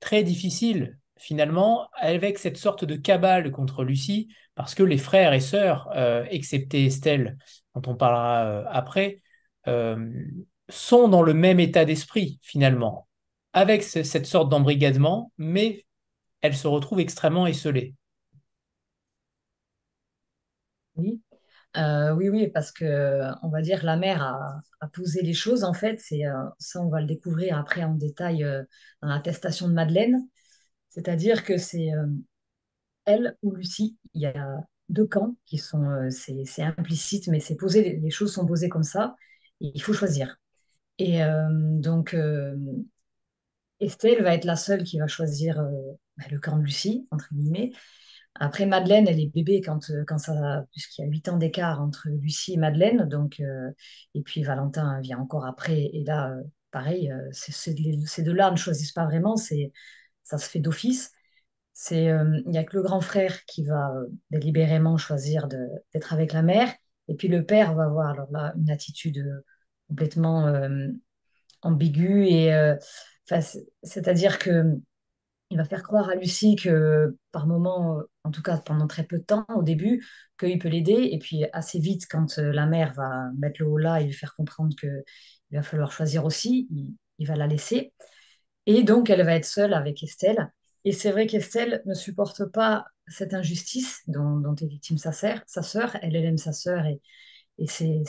très 0.00 0.22
difficile 0.22 0.98
finalement, 1.16 1.88
avec 1.94 2.38
cette 2.38 2.58
sorte 2.58 2.84
de 2.84 2.96
cabale 2.96 3.50
contre 3.50 3.84
Lucie, 3.84 4.28
parce 4.54 4.74
que 4.74 4.82
les 4.82 4.98
frères 4.98 5.32
et 5.32 5.40
sœurs, 5.40 5.88
excepté 6.30 6.84
Estelle, 6.84 7.38
dont 7.74 7.90
on 7.90 7.94
parlera 7.94 8.68
après, 8.68 9.22
sont 10.68 11.08
dans 11.08 11.22
le 11.22 11.32
même 11.32 11.60
état 11.60 11.86
d'esprit 11.86 12.38
finalement, 12.42 13.08
avec 13.54 13.82
cette 13.82 14.26
sorte 14.26 14.50
d'embrigadement, 14.50 15.32
mais 15.38 15.86
elles 16.42 16.56
se 16.56 16.66
retrouvent 16.66 17.00
extrêmement 17.00 17.46
esselées. 17.46 17.94
Oui. 20.96 21.22
Euh, 21.76 22.14
oui, 22.14 22.28
oui, 22.28 22.48
parce 22.48 22.70
que 22.70 23.32
on 23.42 23.48
va 23.48 23.60
dire 23.60 23.84
la 23.84 23.96
mère 23.96 24.22
a, 24.22 24.88
posé 24.92 25.22
les 25.22 25.34
choses 25.34 25.64
en 25.64 25.72
fait. 25.72 25.98
C'est 26.00 26.26
euh, 26.26 26.44
ça, 26.58 26.80
on 26.80 26.88
va 26.88 27.00
le 27.00 27.06
découvrir 27.06 27.58
après 27.58 27.82
en 27.84 27.94
détail 27.94 28.44
euh, 28.44 28.62
dans 29.02 29.08
l'attestation 29.08 29.68
de 29.68 29.74
Madeleine. 29.74 30.20
C'est-à-dire 30.90 31.42
que 31.44 31.58
c'est 31.58 31.90
elle 33.04 33.36
ou 33.42 33.52
Lucie. 33.54 33.98
Il 34.14 34.22
y 34.22 34.26
a 34.26 34.58
deux 34.88 35.06
camps 35.06 35.36
qui 35.46 35.58
sont, 35.58 36.08
c'est 36.10 36.62
implicite, 36.62 37.28
mais 37.28 37.40
c'est 37.40 37.56
posé. 37.56 37.98
Les 38.00 38.10
choses 38.10 38.32
sont 38.32 38.46
posées 38.46 38.68
comme 38.68 38.84
ça. 38.84 39.16
Et 39.60 39.72
il 39.74 39.82
faut 39.82 39.92
choisir. 39.92 40.36
Et 40.98 41.20
donc 41.80 42.16
Estelle 43.80 44.22
va 44.22 44.34
être 44.34 44.44
la 44.44 44.56
seule 44.56 44.84
qui 44.84 44.98
va 44.98 45.08
choisir 45.08 45.56
bah, 46.16 46.24
le 46.30 46.38
camp 46.38 46.56
de 46.56 46.62
Lucie 46.62 47.08
entre 47.10 47.28
guillemets. 47.34 47.72
Après, 48.40 48.66
Madeleine, 48.66 49.06
elle 49.06 49.20
est 49.20 49.32
bébé 49.32 49.60
quand, 49.60 49.90
euh, 49.90 50.04
quand 50.06 50.18
ça, 50.18 50.64
puisqu'il 50.72 51.02
y 51.02 51.04
a 51.04 51.08
huit 51.08 51.28
ans 51.28 51.36
d'écart 51.36 51.80
entre 51.80 52.08
Lucie 52.08 52.54
et 52.54 52.56
Madeleine. 52.56 53.08
Donc, 53.08 53.40
euh, 53.40 53.70
et 54.14 54.22
puis 54.22 54.42
Valentin 54.42 55.00
vient 55.00 55.18
encore 55.18 55.46
après. 55.46 55.90
Et 55.92 56.02
là, 56.04 56.30
euh, 56.30 56.42
pareil, 56.72 57.12
ces 57.32 57.74
deux-là 58.22 58.50
ne 58.50 58.56
choisissent 58.56 58.92
pas 58.92 59.04
vraiment. 59.04 59.36
C'est, 59.36 59.72
ça 60.24 60.38
se 60.38 60.48
fait 60.48 60.58
d'office. 60.58 61.12
Il 61.90 62.44
n'y 62.46 62.58
a 62.58 62.64
que 62.64 62.76
le 62.76 62.82
grand 62.82 63.00
frère 63.00 63.44
qui 63.46 63.64
va 63.64 63.92
délibérément 64.30 64.96
choisir 64.96 65.48
d'être 65.48 66.12
avec 66.12 66.32
la 66.32 66.42
mère. 66.42 66.72
Et 67.08 67.14
puis 67.14 67.28
le 67.28 67.44
père 67.44 67.74
va 67.74 67.84
avoir 67.84 68.10
alors 68.10 68.30
là 68.30 68.54
une 68.56 68.70
attitude 68.70 69.42
complètement 69.88 70.52
ambiguë 71.62 72.26
et 72.28 72.76
c'est-à-dire 73.82 74.38
que 74.38 74.78
il 75.54 75.58
va 75.58 75.64
faire 75.64 75.84
croire 75.84 76.08
à 76.08 76.16
Lucie 76.16 76.56
que 76.56 77.16
par 77.30 77.46
moment, 77.46 78.02
en 78.24 78.32
tout 78.32 78.42
cas 78.42 78.58
pendant 78.58 78.88
très 78.88 79.04
peu 79.04 79.18
de 79.18 79.22
temps 79.22 79.46
au 79.54 79.62
début, 79.62 80.04
qu'il 80.36 80.58
peut 80.58 80.68
l'aider. 80.68 81.10
Et 81.12 81.18
puis 81.20 81.44
assez 81.52 81.78
vite, 81.78 82.06
quand 82.10 82.38
euh, 82.38 82.50
la 82.52 82.66
mère 82.66 82.92
va 82.94 83.30
mettre 83.38 83.62
le 83.62 83.68
haut 83.68 83.78
là 83.78 84.00
et 84.00 84.04
lui 84.04 84.12
faire 84.12 84.34
comprendre 84.34 84.74
qu'il 84.74 85.04
va 85.52 85.62
falloir 85.62 85.92
choisir 85.92 86.24
aussi, 86.24 86.68
il, 87.18 87.26
va 87.26 87.36
la 87.36 87.46
laisser. 87.46 87.92
Et 88.66 88.82
donc, 88.82 89.10
elle 89.10 89.24
va 89.24 89.36
être 89.36 89.44
seule 89.44 89.74
avec 89.74 90.02
Estelle. 90.02 90.52
Et 90.84 90.90
c'est 90.90 91.12
vrai 91.12 91.28
qu'Estelle 91.28 91.82
ne 91.86 91.94
supporte 91.94 92.46
pas 92.46 92.86
cette 93.06 93.32
injustice 93.32 94.02
dont, 94.08 94.56
est 94.56 94.66
victime 94.66 94.98
sa 94.98 95.12
sœur. 95.12 95.40
Sa 95.46 95.62
sœur, 95.62 95.96
elle, 96.02 96.16
elle 96.16 96.24
aime 96.24 96.38
sa 96.38 96.52
sœur 96.52 96.84
et, 96.84 97.00
c'est 97.66 98.02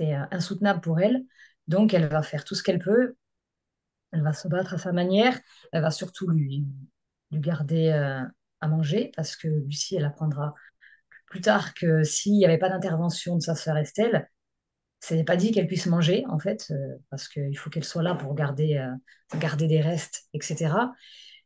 euh, 0.00 0.24
insoutenable 0.32 0.80
pour 0.80 0.98
elle. 0.98 1.22
Donc, 1.68 1.94
elle 1.94 2.08
va 2.08 2.22
faire 2.22 2.44
tout 2.44 2.56
ce 2.56 2.64
qu'elle 2.64 2.80
peut 2.80 3.14
elle 4.14 4.22
va 4.22 4.32
se 4.32 4.48
battre 4.48 4.74
à 4.74 4.78
sa 4.78 4.92
manière. 4.92 5.38
Elle 5.72 5.82
va 5.82 5.90
surtout 5.90 6.28
lui, 6.28 6.64
lui 7.30 7.40
garder 7.40 7.88
euh, 7.88 8.22
à 8.60 8.68
manger 8.68 9.12
parce 9.16 9.36
que 9.36 9.48
Lucie, 9.48 9.96
elle 9.96 10.04
apprendra 10.04 10.54
plus 11.26 11.40
tard 11.40 11.74
que 11.74 12.04
s'il 12.04 12.34
n'y 12.34 12.44
avait 12.44 12.58
pas 12.58 12.68
d'intervention 12.68 13.36
de 13.36 13.42
sa 13.42 13.56
sœur 13.56 13.76
Estelle, 13.76 14.30
ce 15.00 15.14
n'est 15.14 15.24
pas 15.24 15.36
dit 15.36 15.50
qu'elle 15.50 15.66
puisse 15.66 15.86
manger, 15.86 16.24
en 16.28 16.38
fait, 16.38 16.68
euh, 16.70 16.96
parce 17.10 17.28
qu'il 17.28 17.58
faut 17.58 17.70
qu'elle 17.70 17.84
soit 17.84 18.02
là 18.02 18.14
pour 18.14 18.34
garder, 18.34 18.76
euh, 18.76 19.38
garder 19.38 19.66
des 19.66 19.80
restes, 19.80 20.22
etc. 20.32 20.94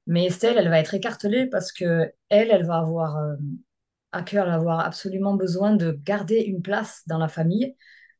Mais 0.06 0.26
Estelle, 0.26 0.58
elle 0.58 0.68
va 0.68 0.78
être 0.78 0.94
écartelée 0.94 1.46
parce 1.46 1.72
que 1.72 2.12
elle, 2.28 2.50
elle 2.50 2.66
va 2.66 2.76
avoir 2.76 3.16
à 4.12 4.22
cœur, 4.22 4.44
elle 4.44 4.52
va 4.52 4.56
avoir 4.56 4.80
absolument 4.80 5.34
besoin 5.34 5.74
de 5.74 5.92
garder 5.92 6.40
une 6.40 6.62
place 6.62 7.02
dans 7.06 7.18
la 7.18 7.28
famille. 7.28 7.74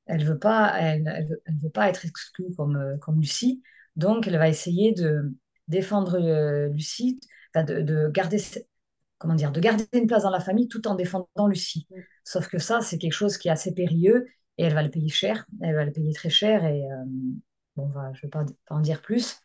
Elle 0.07 0.21
ne 0.21 0.25
veut, 0.25 0.39
pas, 0.39 0.75
elle, 0.79 1.07
elle 1.47 1.59
veut 1.63 1.71
pas 1.71 1.89
être 1.89 2.05
exclue 2.07 2.55
comme, 2.57 2.99
comme 3.01 3.21
Lucie. 3.21 3.63
Donc, 3.99 4.27
elle 4.27 4.39
va 4.39 4.49
essayer 4.49 4.93
de 4.93 5.35
défendre 5.67 6.19
euh, 6.19 6.69
Lucie, 6.69 7.21
de, 7.55 8.09
garder, 8.11 8.39
comment 9.19 9.35
dire, 9.35 9.53
de 9.53 9.61
garder 9.61 9.85
une 9.93 10.07
place 10.07 10.23
dans 10.23 10.31
la 10.31 10.41
famille 10.41 10.69
tout 10.69 10.87
en 10.87 10.95
défendant 10.95 11.49
Lucie. 11.49 11.87
Sauf 12.25 12.49
que 12.49 12.59
ça, 12.59 12.81
c'est 12.81 12.97
quelque 12.97 13.13
chose 13.13 13.37
qui 13.37 13.49
est 13.49 13.51
assez 13.51 13.75
périlleux 13.75 14.27
et 14.57 14.65
elle 14.65 14.75
va 14.75 14.83
le 14.83 14.91
payer 14.91 15.09
cher, 15.09 15.47
elle 15.61 15.75
va 15.75 15.85
le 15.85 15.93
payer 15.93 16.13
très 16.13 16.31
cher, 16.31 16.65
et 16.65 16.83
bon, 17.77 17.93
je 18.13 18.19
ne 18.19 18.23
vais 18.23 18.29
pas, 18.29 18.45
en 18.71 18.81
dire 18.81 19.03
plus, 19.03 19.41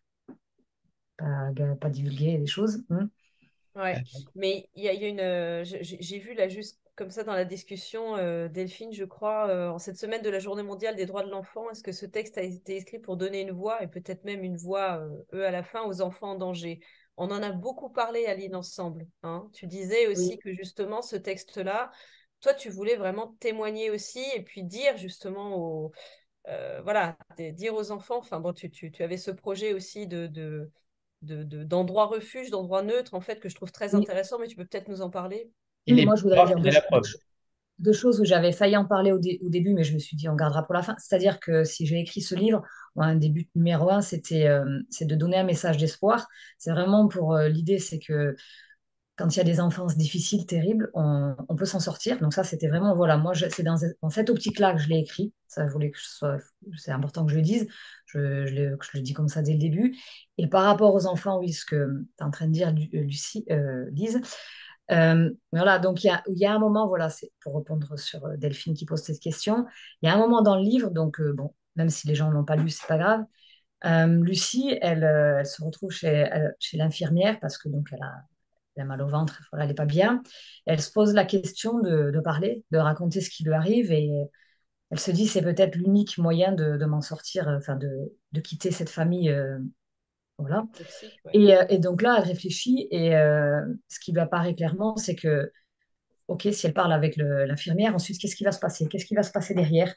pas, 1.18 1.51
pas 1.80 1.89
divulguer 1.89 2.38
les 2.38 2.47
choses. 2.47 2.84
Hein. 2.89 3.10
Ouais, 3.76 4.04
mais 4.36 4.70
il 4.76 4.84
y 4.84 4.88
a, 4.88 4.93
une. 4.93 5.64
J'ai 5.64 6.20
vu 6.20 6.36
là 6.36 6.47
juste 6.47 6.80
comme 6.96 7.10
ça 7.10 7.24
dans 7.24 7.34
la 7.34 7.46
discussion, 7.46 8.18
Delphine, 8.48 8.94
je 8.94 9.06
crois, 9.06 9.72
en 9.72 9.80
cette 9.80 9.98
semaine 9.98 10.22
de 10.22 10.30
la 10.30 10.39
Journée 10.39 10.64
mondiale 10.64 10.96
des 10.96 11.06
droits 11.06 11.24
de 11.24 11.30
l'enfant, 11.30 11.70
est-ce 11.70 11.84
que 11.84 11.91
ce 11.91 12.06
texte 12.06 12.38
a 12.38 12.44
été 12.44 12.78
écrit 12.78 13.00
pour 13.00 13.18
donner 13.18 13.41
une 13.41 13.52
voix 13.52 13.82
et 13.82 13.88
peut-être 13.88 14.24
même 14.26 14.44
une 14.44 14.58
voix, 14.58 15.04
eux 15.34 15.46
à 15.46 15.52
la 15.52 15.64
fin, 15.64 15.84
aux 15.84 16.02
enfants 16.02 16.32
en 16.32 16.36
danger? 16.36 16.80
On 17.18 17.30
en 17.32 17.44
a 17.44 17.52
beaucoup 17.52 17.89
parlé, 17.89 18.26
Aline, 18.26 18.56
ensemble. 18.56 19.06
Hein. 19.22 19.50
Tu 19.54 19.68
disais 19.68 20.08
aussi 20.08 20.38
que 20.39 20.52
justement, 20.52 21.02
ce 21.02 21.16
texte-là, 21.16 21.91
toi, 22.41 22.54
tu 22.54 22.70
voulais 22.70 22.96
vraiment 22.96 23.36
témoigner 23.39 23.89
aussi 23.89 24.24
et 24.36 24.44
puis 24.44 24.64
dire 24.64 24.98
justement 24.98 25.56
aux, 25.56 25.91
euh, 26.50 26.82
voilà, 26.82 27.18
dire 27.38 27.74
aux 27.74 27.91
enfants, 27.91 28.18
enfin 28.18 28.39
bon, 28.39 28.52
tu, 28.54 28.70
tu, 28.70 29.04
avais 29.04 29.18
ce 29.18 29.32
projet 29.32 29.74
aussi 29.74 30.08
de, 30.08 30.28
de, 30.28 30.72
d'endroits 31.22 32.08
refuge, 32.08 32.50
d'endroits 32.50 32.82
neutres, 32.82 33.14
en 33.14 33.22
fait, 33.22 33.39
que 33.39 33.48
je 33.48 33.56
trouve 33.56 33.72
très 33.72 33.96
intéressant, 33.96 34.39
mais 34.39 34.48
tu 34.48 34.56
peux 34.56 34.66
peut-être 34.66 34.89
nous 34.89 35.02
en 35.02 35.10
parler? 35.10 35.52
Moi, 35.88 36.15
je 36.15 36.23
voudrais 36.23 36.45
dire 36.45 36.81
deux, 37.79 37.91
choses 37.91 38.21
où 38.21 38.25
j'avais 38.25 38.51
failli 38.51 38.77
en 38.77 38.86
parler 38.86 39.11
au, 39.11 39.19
début, 39.19 39.73
mais 39.73 39.84
je 39.84 39.93
me 39.93 39.99
suis 39.99 40.15
dit, 40.15 40.29
on 40.29 40.36
gardera 40.36 40.63
pour 40.63 40.73
la 40.73 40.84
fin. 40.84 40.95
C'est-à-dire 40.99 41.39
que 41.39 41.63
si 41.63 41.86
j'ai 41.86 41.99
écrit 41.99 42.21
ce 42.21 42.36
livre, 42.36 42.61
un 42.95 43.15
début 43.15 43.49
numéro 43.55 43.89
un, 43.89 44.01
c'était 44.01 44.47
euh, 44.47 44.63
de 45.01 45.15
donner 45.15 45.38
un 45.38 45.43
message 45.43 45.77
d'espoir. 45.77 46.27
C'est 46.57 46.71
vraiment 46.71 47.07
pour 47.07 47.36
euh, 47.36 47.49
l'idée, 47.49 47.79
c'est 47.79 47.99
que 47.99 48.36
quand 49.15 49.36
il 49.36 49.38
y 49.38 49.41
a 49.41 49.43
des 49.43 49.59
enfances 49.59 49.95
difficiles, 49.95 50.45
terribles, 50.45 50.89
on, 50.95 51.36
peut 51.55 51.65
s'en 51.65 51.79
sortir. 51.79 52.19
Donc 52.19 52.34
ça, 52.34 52.43
c'était 52.43 52.67
vraiment, 52.67 52.95
voilà, 52.95 53.17
moi, 53.17 53.34
c'est 53.36 53.61
dans, 53.61 53.77
cette 54.09 54.29
optique-là 54.29 54.73
que 54.73 54.79
je 54.79 54.89
l'ai 54.89 54.97
écrit. 54.97 55.34
Ça 55.47 55.67
voulait 55.67 55.91
que 55.91 55.99
c'est 56.77 56.91
important 56.91 57.23
que 57.25 57.31
je 57.31 57.38
le 57.38 57.43
dise. 57.43 57.67
Je, 58.07 58.45
je, 58.47 58.55
le, 58.55 58.77
je, 58.81 58.97
le, 58.97 59.01
dis 59.01 59.13
comme 59.13 59.27
ça 59.27 59.43
dès 59.43 59.53
le 59.53 59.59
début. 59.59 59.95
Et 60.39 60.47
par 60.47 60.63
rapport 60.63 60.95
aux 60.95 61.05
enfants, 61.05 61.39
oui, 61.39 61.53
ce 61.53 61.63
que 61.63 62.05
tu 62.17 62.23
es 62.23 62.23
en 62.23 62.31
train 62.31 62.47
de 62.47 62.53
dire, 62.53 62.69
euh, 62.69 63.01
Lucie, 63.01 63.45
euh, 63.51 63.86
Lise, 63.91 64.19
euh, 64.91 65.29
voilà, 65.51 65.79
donc 65.79 66.03
il 66.03 66.07
y 66.07 66.09
a, 66.09 66.23
y 66.27 66.45
a, 66.45 66.53
un 66.53 66.59
moment, 66.59 66.88
voilà, 66.88 67.09
c'est 67.09 67.31
pour 67.41 67.55
répondre 67.55 67.97
sur 67.97 68.25
euh, 68.25 68.38
Delphine 68.38 68.73
qui 68.73 68.86
pose 68.86 69.01
cette 69.01 69.19
question, 69.19 69.65
il 70.01 70.07
y 70.07 70.09
a 70.09 70.13
un 70.13 70.17
moment 70.17 70.41
dans 70.41 70.57
le 70.57 70.63
livre, 70.63 70.89
donc 70.91 71.21
bon, 71.21 71.53
même 71.75 71.89
si 71.89 72.07
les 72.07 72.15
gens 72.15 72.29
ne 72.29 72.34
l'ont 72.34 72.45
pas 72.45 72.55
lu, 72.55 72.69
c'est 72.69 72.88
pas 72.88 72.97
grave. 72.97 73.25
Lucie, 74.21 74.77
elle, 74.81 75.45
se 75.45 75.61
retrouve 75.61 75.91
chez, 75.91 76.29
chez 76.59 76.77
l'infirmière 76.77 77.38
parce 77.41 77.57
que 77.57 77.67
donc 77.67 77.89
elle 77.91 78.01
a 78.01 78.13
elle 78.75 78.84
a 78.84 78.86
mal 78.86 79.01
au 79.01 79.07
ventre, 79.07 79.41
elle 79.53 79.67
n'est 79.67 79.73
pas 79.73 79.86
bien. 79.86 80.23
Elle 80.65 80.81
se 80.81 80.91
pose 80.91 81.13
la 81.13 81.25
question 81.25 81.79
de, 81.79 82.19
parler, 82.23 82.63
de 82.71 82.77
raconter 82.77 83.21
ce 83.21 83.29
qui 83.29 83.43
lui 83.43 83.53
arrive 83.53 83.91
et 83.91 84.09
elle 84.89 84.99
se 84.99 85.11
dit 85.11 85.27
c'est 85.27 85.41
peut-être 85.41 85.75
l'unique 85.75 86.17
moyen 86.17 86.51
de, 86.51 86.86
m'en 86.86 87.01
sortir, 87.01 87.47
euh, 87.47 87.57
enfin 87.57 87.75
de, 87.75 88.41
quitter 88.41 88.71
cette 88.71 88.89
famille. 88.89 89.36
Euh, 90.39 90.43
voilà. 90.43 90.65
Euh, 91.36 91.65
et, 91.69 91.77
donc 91.77 92.01
là, 92.01 92.17
elle 92.17 92.27
réfléchit 92.27 92.88
et 92.91 93.11
ce 93.11 93.99
qui 93.99 94.11
lui 94.11 94.19
apparaît 94.19 94.55
clairement, 94.55 94.97
c'est 94.97 95.15
que 95.15 95.51
ok, 96.27 96.47
si 96.51 96.65
elle 96.65 96.73
parle 96.73 96.93
avec 96.93 97.17
l'infirmière, 97.17 97.93
ensuite, 97.95 98.19
qu'est-ce 98.19 98.36
qui 98.36 98.43
va 98.43 98.51
se 98.51 98.59
passer? 98.59 98.88
Qu'est-ce 98.88 99.05
qui 99.05 99.15
va 99.15 99.23
se 99.23 99.31
passer 99.31 99.53
derrière? 99.53 99.93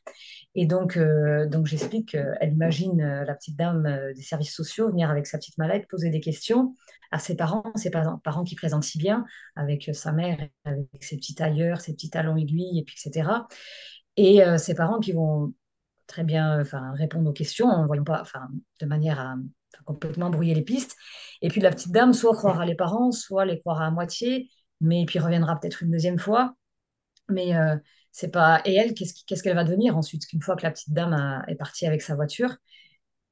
Et 0.54 0.66
donc, 0.66 0.96
euh, 0.96 1.46
donc 1.46 1.66
j'explique 1.66 2.10
qu'elle 2.10 2.52
imagine 2.52 3.00
euh, 3.00 3.24
la 3.24 3.34
petite 3.34 3.56
dame 3.56 3.86
euh, 3.86 4.12
des 4.12 4.22
services 4.22 4.54
sociaux 4.54 4.88
venir 4.88 5.10
avec 5.10 5.26
sa 5.26 5.38
petite 5.38 5.58
mallette, 5.58 5.88
poser 5.88 6.10
des 6.10 6.20
questions 6.20 6.74
à 7.12 7.18
ses 7.18 7.36
parents, 7.36 7.72
ses 7.76 7.90
parents, 7.90 8.18
parents 8.18 8.44
qui 8.44 8.56
présentent 8.56 8.84
si 8.84 8.98
bien, 8.98 9.24
avec 9.54 9.90
sa 9.94 10.12
mère, 10.12 10.38
avec 10.64 10.86
ses 11.00 11.16
petits 11.16 11.34
tailleurs, 11.34 11.80
ses 11.80 11.92
petits 11.94 12.10
talons 12.10 12.36
aiguilles, 12.36 12.80
et 12.80 12.84
puis 12.84 12.96
etc. 12.96 13.46
Et 14.16 14.40
ses 14.58 14.74
parents 14.74 14.98
qui 14.98 15.12
vont 15.12 15.54
très 16.06 16.24
bien 16.24 16.60
enfin, 16.60 16.92
répondre 16.94 17.28
aux 17.30 17.32
questions 17.32 17.66
en 17.68 17.86
voyant 17.86 18.02
pas, 18.02 18.20
enfin, 18.20 18.48
de 18.80 18.86
manière 18.86 19.20
à 19.20 19.36
complètement 19.84 20.30
brouiller 20.30 20.54
les 20.54 20.62
pistes. 20.62 20.96
Et 21.42 21.48
puis 21.48 21.60
la 21.60 21.70
petite 21.70 21.92
dame, 21.92 22.12
soit 22.12 22.34
croire 22.34 22.60
à 22.60 22.66
les 22.66 22.74
parents, 22.74 23.12
soit 23.12 23.44
les 23.44 23.60
croire 23.60 23.82
à 23.82 23.90
moitié, 23.90 24.50
mais 24.80 25.04
puis 25.06 25.18
reviendra 25.18 25.58
peut-être 25.58 25.82
une 25.82 25.90
deuxième 25.90 26.18
fois. 26.18 26.54
Mais 27.28 27.56
euh, 27.56 27.76
c'est 28.12 28.30
pas. 28.30 28.62
Et 28.64 28.74
elle, 28.74 28.94
qu'est-ce 28.94 29.42
qu'elle 29.42 29.56
va 29.56 29.64
devenir 29.64 29.96
ensuite 29.96 30.26
Qu'une 30.26 30.42
fois 30.42 30.56
que 30.56 30.62
la 30.62 30.70
petite 30.70 30.92
dame 30.92 31.44
est 31.48 31.56
partie 31.56 31.86
avec 31.86 32.02
sa 32.02 32.14
voiture, 32.14 32.56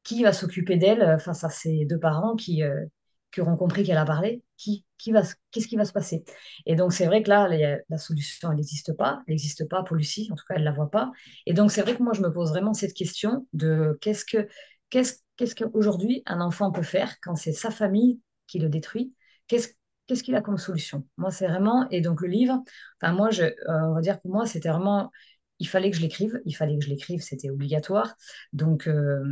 qui 0.02 0.22
va 0.22 0.32
s'occuper 0.32 0.76
d'elle 0.76 1.02
euh, 1.02 1.18
face 1.18 1.44
à 1.44 1.50
ses 1.50 1.84
deux 1.86 1.98
parents 1.98 2.36
qui, 2.36 2.62
euh, 2.62 2.84
qui 3.32 3.40
auront 3.40 3.56
compris 3.56 3.84
qu'elle 3.84 3.96
a 3.98 4.04
parlé? 4.04 4.42
Qui, 4.56 4.84
Qu'est-ce 4.98 5.68
qui 5.68 5.76
va 5.76 5.84
se 5.84 5.92
passer? 5.92 6.24
Et 6.64 6.76
donc, 6.76 6.94
c'est 6.94 7.04
vrai 7.04 7.22
que 7.22 7.28
là, 7.28 7.48
la 7.90 7.98
solution, 7.98 8.50
elle 8.50 8.56
n'existe 8.56 8.96
pas. 8.96 9.22
Elle 9.26 9.32
n'existe 9.32 9.68
pas 9.68 9.82
pour 9.82 9.96
Lucie, 9.96 10.28
en 10.32 10.34
tout 10.34 10.44
cas, 10.48 10.54
elle 10.56 10.64
la 10.64 10.72
voit 10.72 10.90
pas. 10.90 11.12
Et 11.44 11.52
donc, 11.52 11.70
c'est 11.70 11.82
vrai 11.82 11.94
que 11.94 12.02
moi, 12.02 12.14
je 12.14 12.22
me 12.22 12.32
pose 12.32 12.50
vraiment 12.50 12.72
cette 12.72 12.94
question 12.94 13.46
de 13.52 13.98
qu'est-ce 14.00 14.24
que 14.24 14.48
qu'est-ce 14.88 15.16
qu'est-ce 15.36 15.54
qu'aujourd'hui 15.54 16.22
un 16.26 16.40
enfant 16.40 16.70
peut 16.70 16.82
faire 16.82 17.16
quand 17.22 17.36
c'est 17.36 17.52
sa 17.52 17.70
famille 17.70 18.20
qui 18.46 18.58
le 18.58 18.68
détruit? 18.68 19.14
Qu'est-ce 19.48 20.22
qu'il 20.22 20.34
a 20.34 20.40
comme 20.40 20.58
solution? 20.58 21.06
Moi, 21.16 21.30
c'est 21.30 21.46
vraiment, 21.46 21.88
et 21.90 22.00
donc 22.00 22.20
le 22.20 22.28
livre, 22.28 22.62
enfin 23.00 23.12
moi, 23.12 23.30
euh, 23.38 23.50
on 23.68 23.94
va 23.94 24.00
dire 24.00 24.20
que 24.20 24.28
moi, 24.28 24.46
c'était 24.46 24.68
vraiment, 24.68 25.10
il 25.58 25.68
fallait 25.68 25.90
que 25.90 25.96
je 25.96 26.02
l'écrive, 26.02 26.40
il 26.44 26.54
fallait 26.54 26.78
que 26.78 26.84
je 26.84 26.90
l'écrive, 26.90 27.22
c'était 27.22 27.50
obligatoire. 27.50 28.14
Donc, 28.52 28.86
euh, 28.86 29.22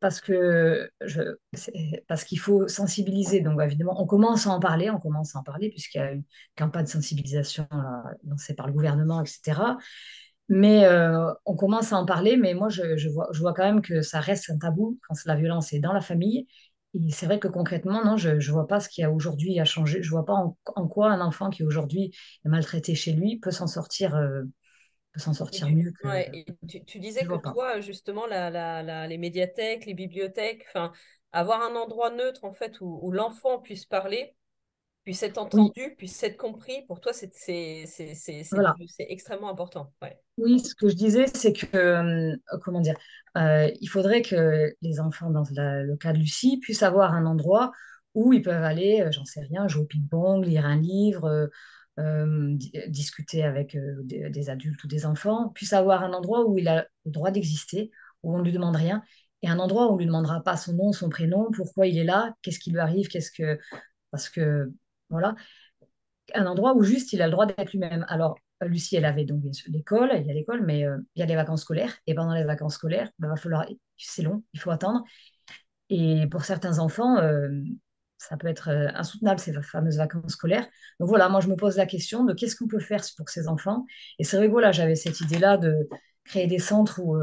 parce 0.00 0.20
que 0.20 0.90
parce 2.08 2.24
qu'il 2.24 2.40
faut 2.40 2.66
sensibiliser. 2.66 3.40
Donc, 3.40 3.60
évidemment, 3.62 4.00
on 4.02 4.06
commence 4.06 4.46
à 4.46 4.50
en 4.50 4.58
parler, 4.58 4.90
on 4.90 4.98
commence 4.98 5.36
à 5.36 5.38
en 5.38 5.42
parler, 5.44 5.70
puisqu'il 5.70 5.98
y 5.98 6.00
a 6.00 6.10
une 6.12 6.24
campagne 6.56 6.84
de 6.84 6.90
sensibilisation 6.90 7.68
lancée 8.24 8.54
par 8.54 8.66
le 8.66 8.72
gouvernement, 8.72 9.20
etc. 9.22 9.60
Mais 10.48 10.84
euh, 10.84 11.32
on 11.46 11.56
commence 11.56 11.92
à 11.92 11.96
en 11.96 12.04
parler, 12.04 12.36
mais 12.36 12.54
moi, 12.54 12.68
je, 12.68 12.96
je, 12.96 13.08
vois, 13.08 13.28
je 13.32 13.40
vois 13.40 13.54
quand 13.54 13.64
même 13.64 13.80
que 13.80 14.02
ça 14.02 14.20
reste 14.20 14.50
un 14.50 14.58
tabou 14.58 14.98
quand 15.08 15.14
la 15.24 15.36
violence 15.36 15.72
est 15.72 15.78
dans 15.78 15.92
la 15.92 16.00
famille 16.00 16.46
c'est 17.10 17.26
vrai 17.26 17.38
que 17.38 17.48
concrètement, 17.48 18.04
non, 18.04 18.16
je 18.16 18.30
ne 18.30 18.52
vois 18.52 18.66
pas 18.66 18.80
ce 18.80 18.88
qui 18.88 19.02
a 19.02 19.10
aujourd'hui 19.10 19.58
à 19.60 19.64
changer. 19.64 20.02
Je 20.02 20.08
ne 20.08 20.10
vois 20.10 20.26
pas 20.26 20.34
en, 20.34 20.88
quoi 20.88 21.10
un 21.10 21.20
enfant 21.20 21.48
qui 21.50 21.62
aujourd'hui 21.62 22.14
est 22.44 22.48
maltraité 22.48 22.94
chez 22.94 23.12
lui 23.12 23.38
peut 23.38 23.50
s'en 23.50 23.66
sortir, 23.66 24.14
euh, 24.14 24.42
peut 25.12 25.20
s'en 25.20 25.32
sortir 25.32 25.70
mieux. 25.70 25.92
tu, 26.86 26.98
disais 26.98 27.24
que 27.24 27.52
toi, 27.52 27.80
justement, 27.80 28.26
les 28.26 29.18
médiathèques, 29.18 29.86
les 29.86 29.94
bibliothèques, 29.94 30.66
avoir 31.32 31.62
un 31.62 31.74
endroit 31.76 32.10
neutre 32.10 32.44
en 32.44 32.52
fait 32.52 32.78
où 32.80 33.10
l'enfant 33.10 33.58
puisse 33.58 33.86
parler, 33.86 34.34
puisse 35.04 35.22
être 35.22 35.38
entendu, 35.38 35.94
puisse 35.96 36.22
être 36.22 36.36
compris, 36.36 36.82
pour 36.86 37.00
toi, 37.00 37.12
c'est 37.12 37.32
extrêmement 38.98 39.50
important. 39.50 39.92
Oui, 40.38 40.60
ce 40.60 40.74
que 40.74 40.88
je 40.88 40.94
disais, 40.94 41.26
c'est 41.26 41.52
que, 41.52 41.76
euh, 41.76 42.36
comment 42.62 42.80
dire, 42.80 42.96
euh, 43.36 43.70
il 43.80 43.88
faudrait 43.88 44.22
que 44.22 44.72
les 44.80 45.00
enfants, 45.00 45.30
dans 45.30 45.44
le 45.50 45.96
cas 45.96 46.12
de 46.12 46.18
Lucie, 46.18 46.58
puissent 46.58 46.82
avoir 46.82 47.14
un 47.14 47.26
endroit 47.26 47.72
où 48.14 48.32
ils 48.32 48.42
peuvent 48.42 48.62
aller, 48.62 49.02
euh, 49.02 49.10
j'en 49.10 49.24
sais 49.24 49.40
rien, 49.40 49.66
jouer 49.66 49.82
au 49.82 49.86
ping-pong, 49.86 50.44
lire 50.44 50.66
un 50.66 50.80
livre, 50.80 51.50
discuter 52.88 53.42
avec 53.42 53.76
des, 54.04 54.50
adultes 54.50 54.82
ou 54.84 54.88
des 54.88 55.04
enfants, 55.04 55.50
puissent 55.50 55.72
avoir 55.72 56.02
un 56.04 56.12
endroit 56.12 56.46
où 56.46 56.58
il 56.58 56.68
a 56.68 56.86
le 57.04 57.10
droit 57.10 57.30
d'exister, 57.30 57.90
où 58.22 58.34
on 58.34 58.38
ne 58.38 58.44
lui 58.44 58.52
demande 58.52 58.76
rien, 58.76 59.02
et 59.42 59.48
un 59.48 59.58
endroit 59.58 59.88
où 59.88 59.90
on 59.90 59.94
ne 59.94 59.98
lui 59.98 60.06
demandera 60.06 60.42
pas 60.42 60.56
son 60.56 60.74
nom, 60.74 60.92
son 60.92 61.08
prénom, 61.08 61.50
pourquoi 61.54 61.88
il 61.88 61.98
est 61.98 62.04
là, 62.04 62.34
qu'est-ce 62.42 62.60
qui 62.60 62.70
lui 62.70 62.78
arrive, 62.78 63.08
qu'est-ce 63.08 63.32
que... 63.32 63.58
Parce 64.10 64.28
que 64.28 64.70
voilà. 65.12 65.34
Un 66.34 66.46
endroit 66.46 66.74
où 66.74 66.82
juste 66.82 67.12
il 67.12 67.22
a 67.22 67.26
le 67.26 67.32
droit 67.32 67.46
d'être 67.46 67.72
lui-même. 67.72 68.04
Alors, 68.08 68.38
Lucie, 68.62 68.96
elle 68.96 69.04
avait 69.04 69.24
donc 69.24 69.40
bien 69.40 69.52
sûr 69.52 69.70
l'école, 69.72 70.10
il 70.14 70.26
y 70.26 70.30
a 70.30 70.34
l'école, 70.34 70.64
mais 70.64 70.86
euh, 70.86 70.98
il 71.14 71.20
y 71.20 71.22
a 71.22 71.26
les 71.26 71.34
vacances 71.34 71.62
scolaires. 71.62 71.96
Et 72.06 72.14
pendant 72.14 72.34
les 72.34 72.44
vacances 72.44 72.74
scolaires, 72.74 73.10
ben, 73.18 73.28
va 73.28 73.36
falloir, 73.36 73.66
c'est 73.96 74.22
long, 74.22 74.42
il 74.52 74.60
faut 74.60 74.70
attendre. 74.70 75.04
Et 75.90 76.26
pour 76.30 76.44
certains 76.44 76.78
enfants, 76.78 77.18
euh, 77.18 77.48
ça 78.18 78.36
peut 78.36 78.46
être 78.48 78.70
euh, 78.70 78.88
insoutenable, 78.94 79.40
ces 79.40 79.52
fameuses 79.62 79.98
vacances 79.98 80.32
scolaires. 80.32 80.66
Donc 81.00 81.08
voilà, 81.08 81.28
moi 81.28 81.40
je 81.40 81.48
me 81.48 81.56
pose 81.56 81.76
la 81.76 81.86
question 81.86 82.24
de 82.24 82.32
qu'est-ce 82.34 82.56
qu'on 82.56 82.68
peut 82.68 82.80
faire 82.80 83.02
pour 83.16 83.28
ces 83.28 83.48
enfants. 83.48 83.84
Et 84.18 84.24
c'est 84.24 84.38
que 84.38 84.50
voilà, 84.50 84.72
j'avais 84.72 84.94
cette 84.94 85.20
idée-là 85.20 85.58
de 85.58 85.88
créer 86.24 86.46
des 86.46 86.60
centres 86.60 87.00
où 87.02 87.16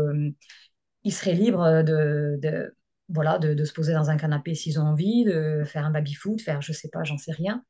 ils 1.03 1.13
seraient 1.13 1.33
libres 1.33 1.83
de, 1.83 2.75
voilà, 3.09 3.39
de, 3.39 3.63
se 3.65 3.73
poser 3.73 3.93
dans 3.93 4.09
un 4.09 4.17
canapé 4.17 4.55
s'ils 4.55 4.79
ont 4.79 4.83
envie, 4.83 5.25
de 5.25 5.63
faire 5.65 5.85
un 5.85 5.91
baby-foot, 5.91 6.41
faire 6.41 6.61
je 6.61 6.71
sais 6.73 6.89
pas, 6.89 7.03
j'en 7.03 7.17
sais 7.17 7.31
rien. 7.31 7.63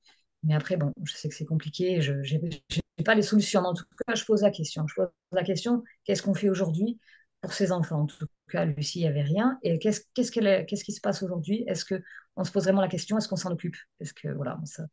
Mais 0.44 0.54
après, 0.54 0.78
bon, 0.78 0.94
je 1.04 1.14
sais 1.14 1.30
que 1.30 1.36
c'est 1.36 1.46
compliqué, 1.46 2.02
je 2.02 2.14
n'ai 2.14 3.04
pas 3.04 3.16
les 3.16 3.22
solutions. 3.22 3.62
en 3.62 3.74
tout 3.74 3.84
cas, 4.06 4.16
je 4.16 4.26
pose 4.26 4.42
la 4.42 4.52
question. 4.52 4.86
Je 4.88 4.96
pose 4.96 5.10
la 5.32 5.44
question, 5.44 5.84
qu'est-ce 6.04 6.22
qu'on 6.22 6.34
fait 6.34 6.50
aujourd'hui 6.50 7.00
pour 7.42 7.54
ces 7.54 7.72
enfants? 7.72 8.02
En 8.02 8.06
tout 8.06 8.26
cas, 8.50 8.66
Lucie, 8.66 9.00
il 9.00 9.04
n'y 9.04 9.08
avait 9.08 9.22
rien. 9.22 9.58
Et 9.64 9.80
qu'est-ce 9.80 10.02
qu'est-ce 10.14 10.32
qu'est-ce 10.32 10.84
qui 10.84 10.94
se 10.94 11.02
passe 11.02 11.24
aujourd'hui? 11.24 11.64
Est-ce 11.68 11.86
qu'on 11.86 12.44
se 12.44 12.52
pose 12.52 12.64
vraiment 12.64 12.82
la 12.82 12.88
question 12.88 13.18
Est-ce 13.18 13.28
qu'on 13.28 13.36
s'en 13.36 13.52
occupe? 13.52 13.78
Est-ce 14.00 14.14
que, 14.14 14.30
voilà, 14.30 14.60
ça... 14.66 14.86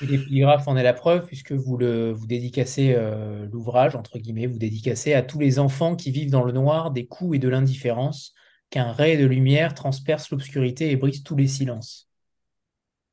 Et 0.00 0.06
l'épigraphe 0.06 0.68
en 0.68 0.76
est 0.76 0.82
la 0.82 0.92
preuve, 0.92 1.26
puisque 1.26 1.52
vous, 1.52 1.76
le, 1.76 2.12
vous 2.12 2.26
dédicacez 2.26 2.94
euh, 2.96 3.46
l'ouvrage, 3.46 3.96
entre 3.96 4.18
guillemets, 4.18 4.46
vous 4.46 4.58
dédicacez 4.58 5.14
à 5.14 5.22
tous 5.22 5.38
les 5.38 5.58
enfants 5.58 5.96
qui 5.96 6.10
vivent 6.10 6.30
dans 6.30 6.44
le 6.44 6.52
noir 6.52 6.92
des 6.92 7.06
coups 7.06 7.36
et 7.36 7.38
de 7.38 7.48
l'indifférence, 7.48 8.34
qu'un 8.72 8.90
ray 8.90 9.18
de 9.18 9.26
lumière 9.26 9.74
transperce 9.74 10.30
l'obscurité 10.30 10.90
et 10.90 10.96
brise 10.96 11.22
tous 11.22 11.36
les 11.36 11.46
silences. 11.46 12.08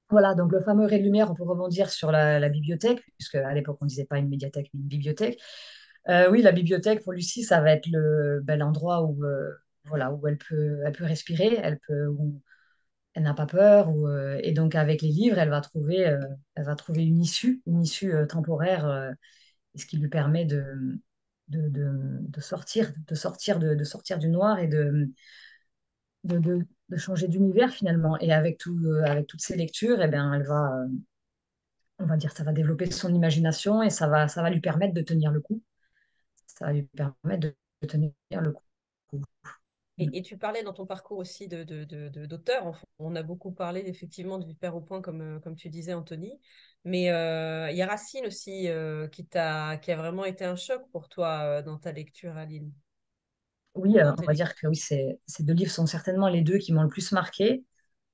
Voilà, 0.09 0.33
donc 0.33 0.51
le 0.53 0.61
fameux 0.61 0.85
ray 0.85 0.99
de 0.99 1.03
lumière, 1.03 1.29
on 1.29 1.35
peut 1.35 1.43
rebondir 1.43 1.89
sur 1.91 2.11
la, 2.11 2.49
bibliothèque, 2.49 3.03
puisque 3.17 3.35
à 3.35 3.53
l'époque 3.53 3.77
on 3.81 3.85
ne 3.85 3.89
disait 3.89 4.05
pas 4.05 4.17
une 4.17 4.29
médiathèque, 4.29 4.69
mais 4.73 4.79
une 4.79 4.87
bibliothèque. 4.87 5.39
Euh, 6.07 6.31
oui, 6.31 6.41
la 6.41 6.53
bibliothèque 6.53 7.03
pour 7.03 7.11
Lucie, 7.11 7.43
ça 7.43 7.61
va 7.61 7.73
être 7.73 7.87
le 7.87 8.39
ben, 8.41 8.57
l'endroit 8.57 9.03
où 9.03 9.21
voilà 9.85 10.11
où 10.13 10.25
elle 10.27 10.37
peut 10.37 10.79
elle 10.85 10.93
peut 10.93 11.05
respirer, 11.05 11.59
elle 11.61 11.77
peut 11.85 12.07
où 12.07 12.41
elle 13.13 13.23
n'a 13.23 13.33
pas 13.33 13.45
peur 13.45 13.89
ou, 13.89 14.09
et 14.41 14.53
donc 14.53 14.75
avec 14.75 15.01
les 15.01 15.09
livres, 15.09 15.37
elle 15.37 15.49
va 15.49 15.61
trouver 15.61 16.17
elle 16.55 16.63
va 16.65 16.75
trouver 16.75 17.03
une 17.05 17.19
issue, 17.19 17.61
une 17.67 17.81
issue 17.81 18.13
temporaire, 18.29 19.11
ce 19.75 19.85
qui 19.85 19.97
lui 19.97 20.09
permet 20.09 20.45
de 20.45 20.63
de, 21.49 21.69
de, 21.69 22.41
sortir 22.41 22.91
de 23.07 23.15
sortir 23.15 23.59
de, 23.59 23.75
de 23.75 23.83
sortir 23.83 24.19
du 24.19 24.29
noir 24.29 24.59
et 24.59 24.67
de 24.67 25.09
de, 26.23 26.65
de 26.89 26.97
changer 26.97 27.27
d'univers 27.27 27.71
finalement. 27.71 28.17
Et 28.19 28.31
avec, 28.31 28.57
tout, 28.57 28.77
euh, 28.85 29.03
avec 29.03 29.27
toutes 29.27 29.41
ces 29.41 29.55
lectures, 29.55 30.01
eh 30.01 30.07
bien, 30.07 30.33
elle 30.33 30.43
va, 30.43 30.81
euh, 30.81 30.87
on 31.99 32.05
va 32.05 32.17
dire, 32.17 32.35
ça 32.35 32.43
va 32.43 32.51
développer 32.51 32.89
son 32.91 33.13
imagination 33.13 33.81
et 33.83 33.89
ça 33.89 34.07
va, 34.07 34.27
ça 34.27 34.41
va 34.41 34.49
lui 34.49 34.61
permettre 34.61 34.93
de 34.93 35.01
tenir 35.01 35.31
le 35.31 35.41
coup. 35.41 35.61
Ça 36.47 36.65
va 36.65 36.73
lui 36.73 36.83
permettre 36.83 37.39
de, 37.81 37.87
tenir 37.87 38.13
le 38.31 38.51
coup. 38.51 38.63
Et, 40.01 40.21
tu 40.21 40.37
parlais 40.37 40.63
dans 40.63 40.71
ton 40.71 40.85
parcours 40.85 41.17
aussi 41.17 41.49
de, 41.49 41.63
d'auteur. 42.25 42.81
on 42.99 43.15
a 43.17 43.23
beaucoup 43.23 43.51
parlé 43.51 43.83
effectivement 43.85 44.37
du 44.37 44.55
Père 44.55 44.77
au 44.77 44.79
point, 44.79 45.01
comme, 45.01 45.21
euh, 45.21 45.39
comme 45.39 45.57
tu 45.57 45.69
disais, 45.69 45.93
Anthony. 45.93 46.39
Mais 46.85 47.03
il 47.03 47.75
y 47.75 47.81
a 47.81 47.85
Racine 47.85 48.25
aussi 48.25 48.69
qui, 49.11 49.25
t'a, 49.25 49.77
qui 49.77 49.91
a 49.91 49.97
vraiment 49.97 50.23
été 50.23 50.45
un 50.45 50.55
choc 50.55 50.89
pour 50.91 51.09
toi 51.09 51.61
dans 51.61 51.77
ta 51.77 51.91
lecture, 51.91 52.37
Aline. 52.37 52.71
Oui, 53.75 53.99
euh, 53.99 54.13
on 54.17 54.23
va 54.23 54.33
dire 54.33 54.55
que 54.55 54.67
oui, 54.67 54.75
ces, 54.75 55.19
deux 55.39 55.53
livres 55.53 55.71
sont 55.71 55.85
certainement 55.85 56.27
les 56.27 56.41
deux 56.41 56.57
qui 56.57 56.73
m'ont 56.73 56.83
le 56.83 56.89
plus 56.89 57.11
marqué. 57.11 57.63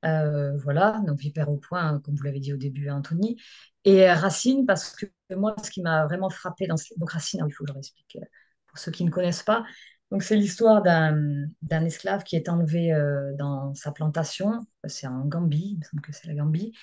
Euh, 0.03 0.56
voilà, 0.58 1.01
donc 1.08 1.20
Vipère 1.20 1.49
au 1.49 1.58
point, 1.58 1.99
comme 2.01 2.16
vous 2.16 2.24
l'avez 2.24 2.39
dit 2.39 2.53
au 2.53 2.58
début, 2.58 2.89
Anthony. 2.89 3.38
Et 3.86 4.12
Racine, 4.12 4.66
parce 4.66 4.95
que 4.95 5.06
moi, 5.36 5.56
ce 5.64 5.72
qui 5.72 5.82
m'a 5.82 6.06
vraiment 6.06 6.30
frappé 6.30 6.68
dans 6.68 6.78
ce... 6.78 6.93
Donc 6.97 7.12
Racine, 7.12 7.41
hein, 7.41 7.47
il 7.47 7.53
faut 7.53 7.64
que 7.64 7.72
je 7.72 7.76
l'explique 7.76 8.18
euh, 8.22 8.26
pour 8.68 8.78
ceux 8.78 8.91
qui 8.91 9.03
ne 9.03 9.10
connaissent 9.10 9.43
pas. 9.43 9.66
Donc 10.12 10.24
c'est 10.24 10.36
l'histoire 10.36 10.82
d'un, 10.82 11.49
esclave 11.86 12.24
qui 12.24 12.36
est 12.36 12.47
enlevé 12.47 12.95
dans 13.38 13.74
sa 13.74 13.91
plantation, 13.91 14.60
c'est 14.86 15.08
en 15.08 15.26
Gambie, 15.26 15.72
il 15.74 15.78
me 15.80 15.84
semble 15.84 16.01
que 16.01 16.14
c'est 16.14 16.28
la 16.28 16.36
Gambie, 16.36 16.74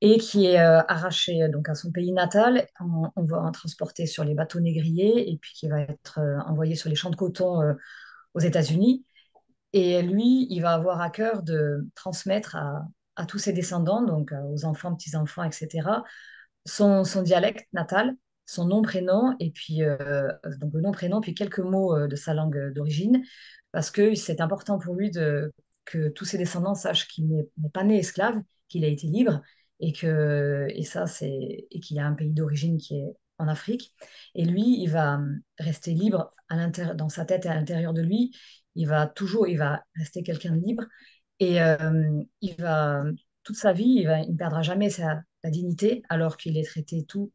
et 0.00 0.18
qui 0.18 0.46
est 0.46 0.58
arraché 0.58 1.48
donc 1.48 1.68
à 1.68 1.74
son 1.74 1.90
pays 1.90 2.12
natal. 2.12 2.66
On, 2.80 3.24
va 3.24 3.42
en 3.42 3.50
transporter 3.50 4.06
sur 4.06 4.24
les 4.24 4.34
bateaux 4.34 4.60
négriers 4.60 5.30
et 5.30 5.38
puis 5.38 5.52
qui 5.54 5.68
va 5.68 5.80
être 5.80 6.20
envoyé 6.46 6.76
sur 6.76 6.88
les 6.88 6.94
champs 6.94 7.10
de 7.10 7.16
coton 7.16 7.74
aux 8.34 8.40
États-Unis. 8.40 9.04
Et 9.72 10.02
lui, 10.02 10.46
il 10.50 10.60
va 10.60 10.74
avoir 10.74 11.00
à 11.00 11.10
cœur 11.10 11.42
de 11.42 11.88
transmettre 11.94 12.56
à, 12.56 13.26
tous 13.26 13.38
ses 13.38 13.52
descendants, 13.52 14.02
donc 14.02 14.32
euh, 14.32 14.40
aux 14.42 14.64
enfants, 14.64 14.94
petits-enfants, 14.94 15.44
etc., 15.44 16.02
son, 16.64 17.04
dialecte 17.22 17.68
natal, 17.72 18.14
son 18.52 18.66
nom, 18.66 18.82
prénom, 18.82 19.34
et 19.40 19.50
puis 19.50 19.82
euh, 19.82 20.28
donc 20.58 20.74
le 20.74 20.80
nom, 20.80 20.92
prénom, 20.92 21.20
puis 21.20 21.34
quelques 21.34 21.60
mots 21.60 21.96
euh, 21.96 22.06
de 22.06 22.16
sa 22.16 22.34
langue 22.34 22.72
d'origine, 22.72 23.22
parce 23.72 23.90
que 23.90 24.14
c'est 24.14 24.40
important 24.40 24.78
pour 24.78 24.94
lui 24.94 25.10
que 25.10 26.08
tous 26.08 26.24
ses 26.24 26.38
descendants 26.38 26.74
sachent 26.74 27.08
qu'il 27.08 27.28
n'est 27.28 27.70
pas 27.72 27.84
né 27.84 27.98
esclave, 27.98 28.40
qu'il 28.68 28.84
a 28.84 28.88
été 28.88 29.06
libre, 29.06 29.42
et 29.80 29.92
que 29.92 30.66
et 30.68 30.84
ça 30.84 31.06
c'est 31.06 31.66
et 31.70 31.80
qu'il 31.80 31.98
a 31.98 32.06
un 32.06 32.12
pays 32.12 32.32
d'origine 32.32 32.78
qui 32.78 32.96
est 32.96 33.16
en 33.38 33.48
Afrique. 33.48 33.94
Et 34.34 34.44
lui, 34.44 34.82
il 34.82 34.88
va 34.88 35.20
rester 35.58 35.92
libre 35.92 36.34
à 36.48 36.66
dans 36.94 37.08
sa 37.08 37.24
tête 37.24 37.46
et 37.46 37.48
à 37.48 37.54
l'intérieur 37.54 37.92
de 37.92 38.02
lui. 38.02 38.36
Il 38.74 38.88
va 38.88 39.06
toujours, 39.06 39.48
il 39.48 39.58
va 39.58 39.82
rester 39.96 40.22
quelqu'un 40.22 40.52
de 40.56 40.60
libre. 40.64 40.84
Et 41.40 41.60
euh, 41.62 42.22
il 42.40 42.54
va, 42.56 43.02
toute 43.42 43.56
sa 43.56 43.72
vie, 43.72 44.04
il, 44.04 44.32
ne 44.32 44.36
perdra 44.36 44.62
jamais 44.62 44.90
sa, 44.90 45.22
dignité, 45.44 46.04
alors 46.08 46.36
qu'il 46.36 46.56
est 46.56 46.64
traité 46.64 47.04
tout, 47.04 47.32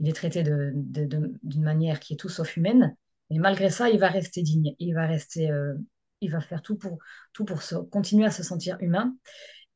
il 0.00 0.08
est 0.08 0.12
traité 0.12 0.42
d'une 0.42 1.62
manière 1.62 2.00
qui 2.00 2.14
est 2.14 2.16
tout 2.16 2.28
sauf 2.28 2.56
humaine. 2.56 2.96
Mais 3.30 3.38
malgré 3.38 3.70
ça, 3.70 3.90
il 3.90 3.98
va 3.98 4.08
rester 4.08 4.42
digne. 4.42 4.74
Il 4.78 4.94
va 4.94 5.06
rester, 5.06 5.50
euh, 5.50 5.74
il 6.20 6.30
va 6.30 6.40
faire 6.40 6.62
tout 6.62 6.76
pour, 6.76 6.98
continuer 7.90 8.26
à 8.26 8.30
se 8.30 8.42
sentir 8.42 8.78
humain. 8.80 9.14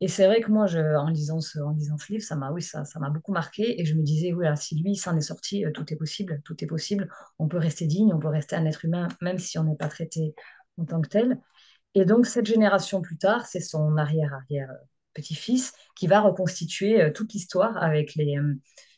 Et 0.01 0.09
c'est 0.09 0.27
vrai 0.27 0.41
que 0.41 0.51
moi, 0.51 0.67
en, 0.75 1.09
lisant 1.09 1.41
ce, 1.41 1.59
livre, 2.11 2.25
ça 2.25 2.35
m'a 2.35 2.51
oui, 2.51 2.63
ça, 2.63 2.85
m'a 2.99 3.11
beaucoup 3.11 3.33
marqué. 3.33 3.81
Et 3.81 3.85
je 3.85 3.95
me 3.95 4.03
disais, 4.03 4.33
oui, 4.33 4.47
si 4.57 4.81
lui 4.81 4.97
s'en 4.97 5.17
est 5.17 5.21
sorti, 5.21 5.65
euh, 5.65 5.71
tout 5.71 5.93
est 5.93 5.97
possible, 5.97 6.41
tout 6.45 6.63
est 6.63 6.67
possible. 6.67 7.09
On 7.39 7.49
peut 7.49 7.59
rester 7.59 7.87
digne, 7.87 8.13
on 8.13 8.19
peut 8.19 8.29
rester 8.29 8.57
un 8.57 8.65
être 8.67 8.85
humain, 8.85 9.09
même 9.21 9.39
si 9.39 9.59
on 9.59 9.65
n'est 9.65 9.77
pas 9.77 9.89
traité 9.89 10.35
en 10.77 10.85
tant 10.85 11.01
que 11.01 11.09
tel. 11.09 11.41
Et 11.95 12.05
donc, 12.05 12.27
cette 12.27 12.47
génération 12.47 13.03
plus 13.03 13.19
tard, 13.19 13.47
c'est 13.47 13.61
son 13.61 13.97
arrière-arrière 13.97 14.71
euh, 14.71 14.87
petit-fils 15.15 15.75
qui 15.95 16.07
va 16.07 16.21
reconstituer 16.21 17.13
toute 17.13 17.35
l'histoire 17.35 17.77
avec 17.77 18.15
les. 18.15 18.39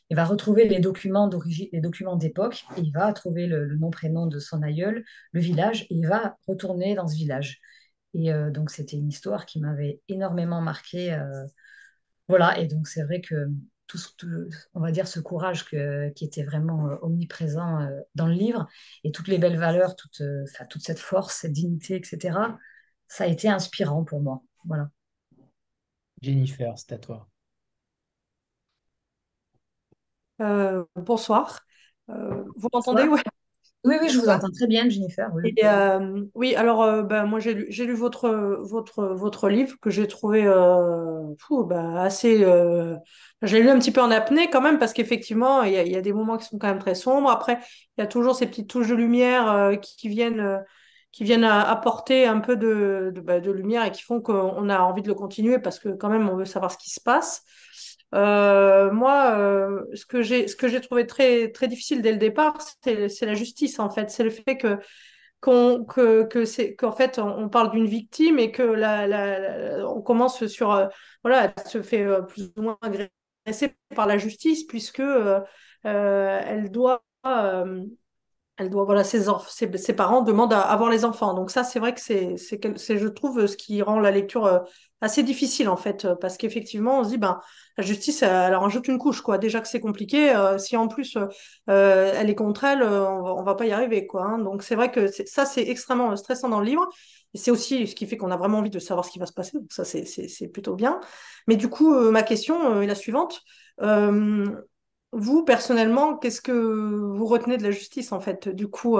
Il 0.09 0.15
va 0.15 0.25
retrouver 0.25 0.67
les 0.67 0.79
documents 0.79 1.27
d'origine, 1.27 1.67
les 1.71 1.81
documents 1.81 2.15
d'époque, 2.15 2.65
il 2.77 2.91
va 2.91 3.11
trouver 3.13 3.47
le, 3.47 3.75
nom 3.75 3.89
prénom 3.89 4.27
de 4.27 4.39
son 4.39 4.61
aïeul, 4.61 5.03
le 5.31 5.39
village, 5.39 5.83
et 5.83 5.95
il 5.95 6.07
va 6.07 6.37
retourner 6.47 6.95
dans 6.95 7.07
ce 7.07 7.15
village. 7.15 7.59
Et 8.13 8.31
euh, 8.31 8.51
donc, 8.51 8.69
c'était 8.69 8.97
une 8.97 9.09
histoire 9.09 9.45
qui 9.45 9.59
m'avait 9.59 10.01
énormément 10.07 10.61
marqué. 10.61 11.13
Euh, 11.13 11.45
voilà, 12.27 12.59
et 12.59 12.67
donc 12.67 12.87
c'est 12.87 13.03
vrai 13.03 13.21
que 13.21 13.49
tout, 13.87 13.99
on 14.73 14.79
va 14.79 14.91
dire, 14.91 15.07
ce 15.07 15.19
courage 15.19 15.65
qui 15.65 16.25
était 16.25 16.43
vraiment 16.43 16.87
euh, 16.87 16.95
omniprésent 17.01 17.87
dans 18.15 18.27
le 18.27 18.33
livre 18.33 18.67
et 19.03 19.11
toutes 19.11 19.27
les 19.27 19.37
belles 19.37 19.57
valeurs, 19.57 19.95
toute, 19.95 20.21
toute 20.69 20.81
cette 20.81 20.99
force, 20.99 21.35
cette 21.35 21.51
dignité, 21.51 21.95
etc., 21.95 22.37
ça 23.07 23.25
a 23.25 23.27
été 23.27 23.47
inspirant 23.47 24.03
pour 24.03 24.21
moi. 24.21 24.43
Voilà. 24.65 24.89
Jennifer, 26.21 26.73
c'est 26.77 26.93
à 26.93 26.97
toi. 26.97 27.29
Bonsoir. 30.95 31.61
vous 32.07 32.69
m'entendez? 32.73 33.03
ouais. 33.03 33.21
Oui, 33.85 33.97
oui, 34.01 34.09
je 34.09 34.17
vous 34.17 34.27
entends 34.27 34.49
très 34.49 34.65
bien, 34.65 34.89
Jennifer. 34.89 35.29
Oui, 35.35 35.53
euh, 35.63 36.25
oui 36.33 36.55
alors, 36.55 36.81
euh, 36.81 37.03
ben, 37.03 37.25
moi, 37.25 37.39
j'ai 37.39 37.53
lu, 37.53 37.67
lu 37.69 37.93
votre, 37.93 38.27
votre, 38.63 39.05
votre 39.05 39.47
livre 39.47 39.77
que 39.79 39.91
j'ai 39.91 40.07
trouvé 40.07 40.43
euh, 40.43 41.21
ben, 41.67 41.95
assez. 41.97 42.43
j'ai 43.43 43.61
lu 43.61 43.69
un 43.69 43.77
petit 43.77 43.91
peu 43.91 44.01
en 44.01 44.09
apnée 44.09 44.49
quand 44.49 44.61
même, 44.61 44.79
parce 44.79 44.91
qu'effectivement, 44.91 45.61
il 45.61 45.73
y, 45.73 45.91
y, 45.91 45.95
a 45.95 46.01
des 46.01 46.13
moments 46.13 46.37
qui 46.37 46.45
sont 46.45 46.57
quand 46.57 46.67
même 46.67 46.79
très 46.79 46.95
sombres. 46.95 47.29
Après, 47.29 47.59
il 47.97 48.01
y 48.01 48.03
a 48.03 48.07
toujours 48.07 48.35
ces 48.35 48.47
petites 48.47 48.67
touches 48.67 48.87
de 48.87 48.95
lumière 48.95 49.69
qui, 49.79 50.09
viennent. 50.09 50.63
qui 51.11 51.23
viennent 51.23 51.43
apporter 51.43 52.25
un 52.25 52.39
peu 52.39 52.57
de, 52.57 53.11
de, 53.13 53.21
ben, 53.21 53.39
de 53.39 53.51
lumière 53.51 53.85
et 53.85 53.91
qui 53.91 54.01
font 54.01 54.19
qu'on 54.19 54.67
a 54.67 54.79
envie 54.79 55.03
de 55.03 55.09
le 55.09 55.13
continuer 55.13 55.59
parce 55.59 55.77
que 55.77 55.89
quand 55.89 56.09
même 56.09 56.27
on 56.27 56.35
veut 56.35 56.45
savoir 56.45 56.71
ce 56.71 56.77
qui 56.79 56.89
se 56.89 56.99
passe. 56.99 57.43
Euh, 58.13 58.91
moi, 58.91 59.37
euh, 59.37 59.83
ce 59.93 60.05
que 60.05 60.21
j'ai 60.21 60.81
trouvé 60.81 61.07
très 61.07 61.51
très 61.51 61.67
difficile 61.67 62.01
dès 62.01 62.11
le 62.11 62.17
départ, 62.17 62.57
c'est 62.83 63.25
la 63.25 63.33
justice 63.33 63.79
en 63.79 63.89
fait. 63.89 64.09
C'est 64.09 64.23
le 64.23 64.29
fait 64.29 64.57
que 64.57 64.79
qu'on 65.41 65.83
que, 65.85 66.23
que 66.23 66.45
c'est 66.45 66.75
qu'en 66.75 66.91
fait 66.91 67.19
on, 67.19 67.49
parle 67.49 67.71
d'une 67.71 67.87
victime 67.87 68.39
et 68.39 68.51
que 68.51 68.63
la, 68.63 69.85
on 69.87 70.01
commence 70.01 70.45
sur 70.47 70.71
euh, 70.71 70.87
voilà, 71.23 71.53
elle 71.57 71.67
se 71.67 71.81
fait 71.81 72.05
plus 72.27 72.51
ou 72.57 72.61
moins 72.61 72.77
agresser 72.81 73.75
par 73.95 74.07
la 74.07 74.17
justice 74.17 74.63
puisque 74.65 75.03
elle 75.83 76.71
doit 76.71 77.03
elle 78.57 78.69
doit 78.69 78.85
voilà 78.85 79.03
ses, 79.03 79.25
ses, 79.49 79.77
ses, 79.77 79.93
parents 79.93 80.21
demandent 80.21 80.53
à 80.53 80.61
avoir 80.61 80.89
les 80.89 81.03
enfants 81.03 81.33
donc 81.33 81.51
ça 81.51 81.63
c'est 81.63 81.79
vrai 81.79 81.93
que 81.93 81.99
c'est 81.99 82.37
je 82.37 83.07
trouve 83.07 83.45
ce 83.45 83.57
qui 83.57 83.81
rend 83.81 83.99
la 83.99 84.11
lecture 84.11 84.63
assez 85.05 85.23
difficile 85.23 85.69
en 85.69 85.77
fait 85.77 86.07
parce 86.19 86.37
qu'effectivement 86.37 86.99
on 86.99 87.03
se 87.03 87.09
dit 87.09 87.17
ben 87.17 87.39
la 87.77 87.83
justice, 87.83 88.21
elle, 88.23 88.55
en 88.55 88.61
rajoute 88.61 88.87
une 88.87 88.97
couche, 88.97 89.21
quoi. 89.21 89.37
Déjà 89.37 89.59
que 89.59 89.67
c'est 89.67 89.81
compliqué, 89.81 90.33
euh, 90.33 90.57
si 90.57 90.77
en 90.77 90.87
plus 90.87 91.17
euh, 91.69 92.13
elle 92.15 92.29
est 92.29 92.35
contre 92.35 92.63
elle, 92.63 92.81
euh, 92.81 93.05
on, 93.05 93.43
va, 93.43 93.43
va 93.43 93.55
pas 93.55 93.65
y 93.65 93.71
arriver, 93.71 94.07
quoi. 94.07 94.23
Hein. 94.23 94.39
Donc 94.39 94.63
c'est 94.63 94.75
vrai 94.75 94.91
que 94.91 95.07
ça, 95.07 95.45
c'est 95.45 95.67
extrêmement 95.67 96.15
stressant 96.15 96.49
dans 96.49 96.59
le 96.59 96.65
livre. 96.65 96.87
Et 97.33 97.37
c'est 97.37 97.51
aussi 97.51 97.85
ce 97.87 97.95
qui 97.95 98.07
fait 98.07 98.15
qu'on 98.15 98.31
a 98.31 98.37
vraiment 98.37 98.59
envie 98.59 98.69
de 98.69 98.79
savoir 98.79 99.05
ce 99.05 99.11
qui 99.11 99.19
va 99.19 99.25
se 99.25 99.33
passer. 99.33 99.57
Donc 99.57 99.73
ça, 99.73 99.83
c'est 99.83 100.47
plutôt 100.53 100.75
bien. 100.75 101.01
Mais 101.47 101.57
du 101.57 101.67
coup, 101.69 101.93
ma 102.09 102.23
question 102.23 102.81
est 102.81 102.87
la 102.87 102.95
suivante. 102.95 103.41
vous, 105.11 105.43
personnellement, 105.43 106.15
qu'est-ce 106.17 106.41
que 106.41 106.53
vous 106.53 107.25
retenez 107.25 107.57
de 107.57 107.63
la 107.63 107.71
justice, 107.71 108.13
en 108.13 108.21
fait 108.21 108.47
Du 108.47 108.69
coup, 108.69 108.97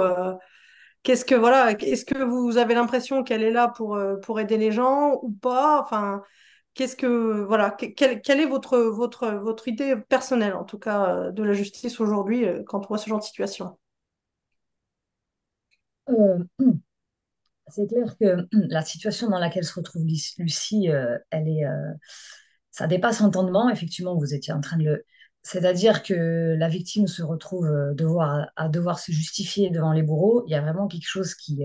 qu'est-ce 1.06 1.24
que, 1.24 1.34
voilà, 1.34 1.72
est-ce 1.72 2.04
que 2.04 2.22
vous 2.22 2.58
avez 2.58 2.74
l'impression 2.74 3.22
qu'elle 3.22 3.42
est 3.42 3.50
là 3.50 3.68
pour, 3.68 3.98
pour 4.22 4.40
aider 4.40 4.58
les 4.58 4.72
gens 4.72 5.18
ou 5.22 5.30
pas? 5.30 5.80
Enfin, 5.80 6.22
Qu'est-ce 6.76 6.94
que 6.94 7.42
voilà, 7.46 7.70
quelle, 7.70 8.20
est 8.40 8.46
votre, 8.46 8.76
votre, 8.76 9.28
votre 9.30 9.66
idée 9.66 9.96
personnelle 9.96 10.52
en 10.52 10.64
tout 10.64 10.78
cas 10.78 11.08
euh, 11.08 11.32
de 11.32 11.42
la 11.42 11.54
justice 11.54 12.00
aujourd'hui 12.00 12.44
euh, 12.44 12.62
quand 12.66 12.84
on 12.84 12.88
voit 12.88 12.98
ce 12.98 13.08
genre 13.08 13.18
de 13.18 13.24
situation? 13.24 13.78
Euh, 16.10 16.44
C'est 17.68 17.86
clair 17.86 18.14
que 18.20 18.46
la 18.52 18.82
situation 18.82 19.30
dans 19.30 19.38
laquelle 19.38 19.64
se 19.64 19.72
retrouve 19.72 20.04
Lucie, 20.04 20.88
elle 21.30 21.48
est, 21.48 21.64
ça 22.70 22.86
dépasse 22.86 23.22
entendement. 23.22 23.70
Effectivement, 23.70 24.14
vous 24.14 24.34
étiez 24.34 24.52
en 24.52 24.60
train 24.60 24.76
de 24.76 24.84
le, 24.84 25.06
c'est-à-dire 25.46 26.02
que 26.02 26.56
la 26.58 26.68
victime 26.68 27.06
se 27.06 27.22
retrouve 27.22 27.68
devoir, 27.94 28.48
à 28.56 28.68
devoir 28.68 28.98
se 28.98 29.12
justifier 29.12 29.70
devant 29.70 29.92
les 29.92 30.02
bourreaux. 30.02 30.42
Il 30.48 30.50
y 30.50 30.56
a 30.56 30.60
vraiment 30.60 30.88
quelque 30.88 31.06
chose 31.06 31.36
qui, 31.36 31.64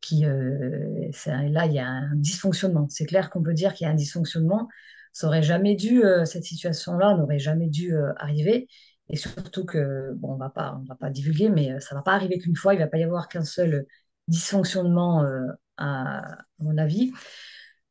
qui 0.00 0.24
euh, 0.24 1.10
là 1.26 1.66
il 1.66 1.72
y 1.72 1.80
a 1.80 1.86
un 1.86 2.14
dysfonctionnement. 2.14 2.86
C'est 2.88 3.06
clair 3.06 3.28
qu'on 3.30 3.42
peut 3.42 3.54
dire 3.54 3.74
qu'il 3.74 3.86
y 3.86 3.88
a 3.88 3.92
un 3.92 3.96
dysfonctionnement. 3.96 4.68
Ça 5.12 5.26
aurait 5.26 5.42
jamais 5.42 5.74
dû 5.74 6.04
euh, 6.04 6.24
cette 6.24 6.44
situation-là 6.44 7.16
n'aurait 7.16 7.40
jamais 7.40 7.68
dû 7.68 7.92
euh, 7.92 8.12
arriver. 8.18 8.68
Et 9.08 9.16
surtout 9.16 9.64
que, 9.64 10.12
bon, 10.14 10.34
on 10.34 10.34
on 10.34 10.84
va 10.84 10.94
pas 10.94 11.10
divulguer, 11.10 11.48
mais 11.48 11.80
ça 11.80 11.96
va 11.96 12.02
pas 12.02 12.12
arriver 12.12 12.38
qu'une 12.38 12.54
fois, 12.54 12.74
il 12.74 12.78
va 12.78 12.86
pas 12.86 12.98
y 12.98 13.04
avoir 13.04 13.28
qu'un 13.28 13.44
seul 13.44 13.86
dysfonctionnement, 14.28 15.24
à 15.78 16.22
mon 16.58 16.76
avis. 16.76 17.10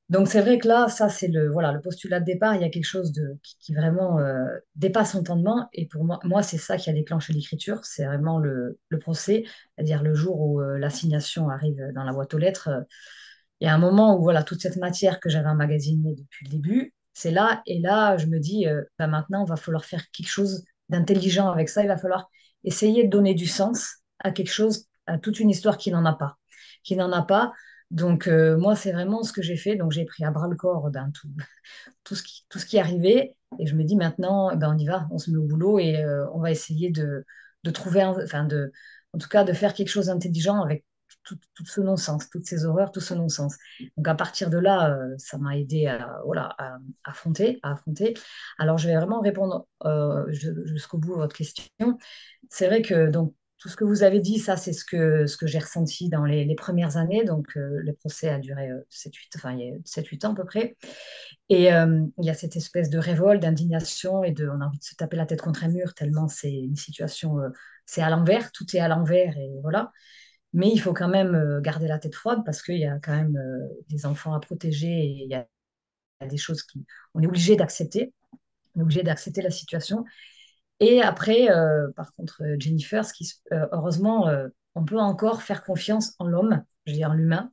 Donc 0.10 0.30
c'est 0.30 0.40
vrai 0.40 0.58
que 0.58 0.68
là, 0.68 0.88
ça 0.88 1.10
c'est 1.10 1.28
le 1.28 1.52
voilà 1.52 1.74
le 1.74 1.82
postulat 1.82 2.22
de 2.22 2.26
départ. 2.26 2.56
Il 2.56 2.62
y 2.62 2.66
a 2.66 2.70
quelque 2.70 2.86
chose 2.86 3.12
de 3.12 3.38
qui, 3.44 3.74
vraiment 3.74 4.20
euh, 4.20 4.46
dépasse 4.76 5.14
l'entendement. 5.16 5.68
Et 5.74 5.86
pour 5.86 6.06
moi, 6.06 6.20
moi 6.24 6.44
c'est 6.44 6.58
ça 6.58 6.78
qui 6.78 6.90
a 6.90 6.94
déclenché 6.94 7.34
l'écriture. 7.34 7.84
C'est 7.84 8.06
vraiment 8.06 8.40
le, 8.40 8.80
procès, 9.02 9.44
c'est-à-dire 9.76 10.04
le 10.04 10.14
jour 10.14 10.40
où 10.40 10.62
euh, 10.62 10.78
l'assignation 10.78 11.50
arrive 11.50 11.82
dans 11.94 12.04
la 12.04 12.14
boîte 12.14 12.34
aux 12.34 12.38
lettres. 12.38 12.70
Euh, 12.70 12.82
il 13.60 13.66
y 13.66 13.68
a 13.70 13.74
un 13.74 13.80
moment 13.80 14.18
où 14.18 14.24
voilà 14.24 14.44
toute 14.44 14.62
cette 14.62 14.78
matière 14.78 15.20
que 15.20 15.30
j'avais 15.30 15.50
emmagasinée 15.50 16.16
depuis 16.16 16.46
le 16.46 16.52
début, 16.52 16.94
c'est 17.14 17.32
là. 17.32 17.62
Et 17.66 17.80
là, 17.80 18.18
je 18.18 18.28
me 18.28 18.40
dis, 18.40 18.68
bah, 19.00 19.08
maintenant, 19.08 19.46
il 19.46 19.50
va 19.50 19.56
falloir 19.56 19.84
faire 19.84 20.04
quelque 20.12 20.30
chose 20.30 20.64
d'intelligent 20.90 21.50
avec 21.50 21.70
ça. 21.70 21.82
Il 21.82 21.88
va 21.88 21.98
falloir 21.98 22.30
essayer 22.64 23.04
de 23.06 23.10
donner 23.10 23.34
du 23.34 23.48
sens 23.48 23.96
à 24.20 24.32
quelque 24.32 24.52
chose, 24.52 24.86
à 25.08 25.18
toute 25.18 25.40
une 25.40 25.50
histoire 25.50 25.78
qui 25.78 25.92
n'en 25.92 26.06
a 26.06 26.14
pas, 26.14 26.38
qui 26.84 26.96
n'en 26.96 27.12
a 27.12 27.24
pas. 27.24 27.52
Donc, 27.92 28.28
euh, 28.28 28.58
moi, 28.58 28.76
c'est 28.76 28.92
vraiment 28.92 29.24
ce 29.24 29.32
que 29.32 29.42
j'ai 29.42 29.56
fait. 29.56 29.76
Donc, 29.76 29.92
j'ai 29.92 30.06
pris 30.06 30.26
à 30.26 30.32
bras 30.32 30.48
le 30.48 30.56
corps 30.56 30.90
ben, 30.92 31.12
tout, 31.12 31.28
tout, 32.04 32.16
ce 32.16 32.24
qui, 32.24 32.46
tout 32.50 32.60
ce 32.60 32.66
qui 32.66 32.80
arrivait. 32.80 33.36
Et 33.60 33.66
je 33.66 33.76
me 33.76 33.84
dis 33.84 33.96
maintenant, 33.96 34.56
ben, 34.56 34.74
on 34.76 34.78
y 34.78 34.86
va, 34.86 35.08
on 35.12 35.18
se 35.18 35.32
met 35.32 35.38
au 35.38 35.44
boulot 35.44 35.80
et 35.80 36.04
euh, 36.04 36.28
on 36.34 36.40
va 36.40 36.52
essayer 36.52 36.90
de, 36.90 37.26
de 37.64 37.72
trouver, 37.72 38.04
enfin, 38.04 38.44
de, 38.44 38.72
en 39.14 39.18
tout 39.18 39.30
cas, 39.30 39.44
de 39.44 39.54
faire 39.54 39.74
quelque 39.74 39.88
chose 39.90 40.08
d'intelligent 40.08 40.62
avec 40.62 40.86
tout, 41.24 41.38
tout, 41.54 41.66
ce 41.66 41.80
non-sens, 41.82 42.30
toutes 42.30 42.46
ces 42.46 42.66
horreurs, 42.66 42.92
tout 42.92 43.00
ce 43.00 43.14
non-sens. 43.14 43.56
Donc, 43.96 44.08
à 44.08 44.16
partir 44.16 44.50
de 44.50 44.58
là, 44.58 44.94
euh, 44.94 45.16
ça 45.18 45.38
m'a 45.38 45.58
aidé 45.58 45.88
à, 45.88 46.20
voilà, 46.26 46.56
à, 46.58 46.78
affronter, 47.06 47.60
à 47.64 47.72
affronter. 47.72 48.16
Alors, 48.60 48.78
je 48.78 48.88
vais 48.88 48.96
vraiment 48.96 49.22
répondre 49.22 49.66
jusqu'au 50.30 50.98
bout 50.98 51.16
à 51.16 51.18
votre 51.18 51.36
question. 51.36 51.98
C'est 52.50 52.68
vrai 52.68 52.82
que, 52.82 53.10
donc, 53.10 53.34
tout 53.58 53.70
ce 53.70 53.76
que 53.76 53.84
vous 53.84 54.04
avez 54.04 54.20
dit, 54.20 54.38
ça, 54.38 54.56
c'est 54.56 54.74
ce 54.74 54.86
que, 54.86 55.26
ce 55.26 55.36
que 55.36 55.48
j'ai 55.48 55.58
ressenti 55.58 56.10
dans 56.10 56.26
les, 56.26 56.56
premières 56.56 56.98
années. 56.98 57.24
Donc, 57.24 57.58
euh, 57.58 57.80
le 57.82 57.94
procès 57.94 58.30
a 58.30 58.40
duré 58.40 58.70
7-8 58.92 59.08
euh, 59.08 59.20
enfin, 59.36 59.58
7, 59.84 60.26
ans 60.26 60.34
à 60.34 60.36
peu 60.36 60.46
près. 60.46 60.78
Et 61.50 61.74
euh, 61.74 62.06
il 62.20 62.26
y 62.26 62.30
a 62.30 62.36
cette 62.36 62.56
espèce 62.56 62.90
de 62.90 63.00
révolte, 63.00 63.42
d'indignation 63.42 64.24
et 64.24 64.32
de, 64.32 64.48
on 64.48 64.62
a 64.62 64.66
envie 64.66 64.78
de 64.78 64.84
se 64.84 64.96
taper 64.96 65.18
la 65.18 65.26
tête 65.26 65.42
contre 65.42 65.64
un 65.64 65.70
mur 65.70 65.94
tellement 65.94 66.28
c'est 66.28 66.52
une 66.52 66.76
situation, 66.76 67.38
c'est 67.86 68.02
à 68.02 68.10
l'envers, 68.10 68.52
tout 68.52 68.66
est 68.76 68.80
à 68.80 68.88
l'envers 68.88 69.36
et 69.38 69.52
voilà. 69.62 69.92
Mais 70.54 70.70
il 70.70 70.80
faut 70.80 70.94
quand 70.94 71.10
même 71.10 71.62
garder 71.62 71.88
la 71.88 72.00
tête 72.00 72.16
froide 72.16 72.42
parce 72.46 72.62
qu'il 72.62 72.78
y 72.78 72.86
a 72.86 73.00
quand 73.00 73.16
même 73.16 73.38
des 73.90 74.06
enfants 74.06 74.34
à 74.34 74.40
protéger 74.40 74.88
et 74.88 75.24
il 75.24 75.30
y 75.30 75.36
a, 75.36 75.48
il 76.22 76.26
y 76.26 76.28
a 76.28 76.30
des 76.30 76.38
choses 76.38 76.64
qui, 76.64 76.86
on 77.14 77.22
est 77.22 77.28
obligé 77.28 77.56
d'accepter. 77.56 78.14
On 78.76 78.82
est 78.82 78.84
obligé 78.84 79.04
d'accepter 79.04 79.42
la 79.42 79.52
situation. 79.52 80.06
Et 80.80 81.02
après, 81.02 81.50
euh, 81.50 81.90
par 81.96 82.14
contre, 82.14 82.44
euh, 82.44 82.56
Jennifer, 82.60 83.04
euh, 83.52 83.68
heureusement, 83.72 84.30
on 84.76 84.86
peut 84.86 85.00
encore 85.00 85.42
faire 85.42 85.64
confiance 85.64 86.16
en 86.20 86.28
l'homme, 86.28 86.64
je 86.86 86.92
veux 86.92 86.98
dire 86.98 87.14
l'humain. 87.14 87.52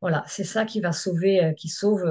Voilà, 0.00 0.24
c'est 0.28 0.44
ça 0.44 0.64
qui 0.64 0.80
va 0.80 0.92
sauver, 0.92 1.54
qui 1.56 1.68
sauve, 1.68 2.04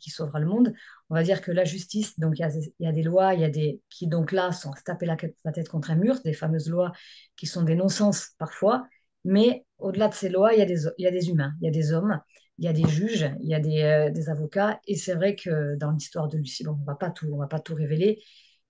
qui 0.00 0.08
sauvera 0.08 0.40
le 0.40 0.46
monde. 0.46 0.72
On 1.10 1.14
va 1.14 1.22
dire 1.22 1.42
que 1.42 1.52
la 1.52 1.64
justice, 1.64 2.18
donc 2.18 2.38
il 2.38 2.72
y 2.80 2.86
a, 2.86 2.92
des 2.92 3.02
lois, 3.02 3.34
il 3.34 3.40
y 3.40 3.44
a 3.44 3.50
des 3.50 3.82
qui 3.90 4.06
donc 4.06 4.32
là 4.32 4.52
sont 4.52 4.72
se 4.74 4.82
taper 4.82 5.04
la, 5.04 5.16
tête 5.16 5.68
contre 5.68 5.90
un 5.90 5.96
mur, 5.96 6.18
des 6.24 6.32
fameuses 6.32 6.70
lois 6.70 6.92
qui 7.36 7.46
sont 7.46 7.62
des 7.62 7.74
non-sens 7.74 8.30
parfois. 8.38 8.86
Mais 9.24 9.66
au-delà 9.78 10.08
de 10.08 10.14
ces 10.14 10.30
lois, 10.30 10.54
il 10.54 10.60
y 10.60 10.62
a 10.62 10.66
des, 10.66 10.84
y 10.98 11.06
a 11.06 11.10
des 11.10 11.28
humains, 11.28 11.52
il 11.60 11.66
y 11.66 11.68
a 11.68 11.70
des 11.70 11.92
hommes, 11.92 12.20
il 12.58 12.64
y 12.64 12.68
a 12.68 12.72
des 12.72 12.88
juges, 12.88 13.30
il 13.42 13.48
y 13.50 13.54
a 13.54 13.60
des, 13.60 14.28
avocats. 14.30 14.80
Et 14.86 14.96
c'est 14.96 15.14
vrai 15.14 15.36
que 15.36 15.76
dans 15.76 15.90
l'histoire 15.90 16.28
de 16.28 16.38
Lucie, 16.38 16.64
bon, 16.64 16.72
on 16.72 16.82
on 17.32 17.36
va 17.38 17.46
pas 17.46 17.60
tout 17.60 17.74
révéler, 17.74 18.22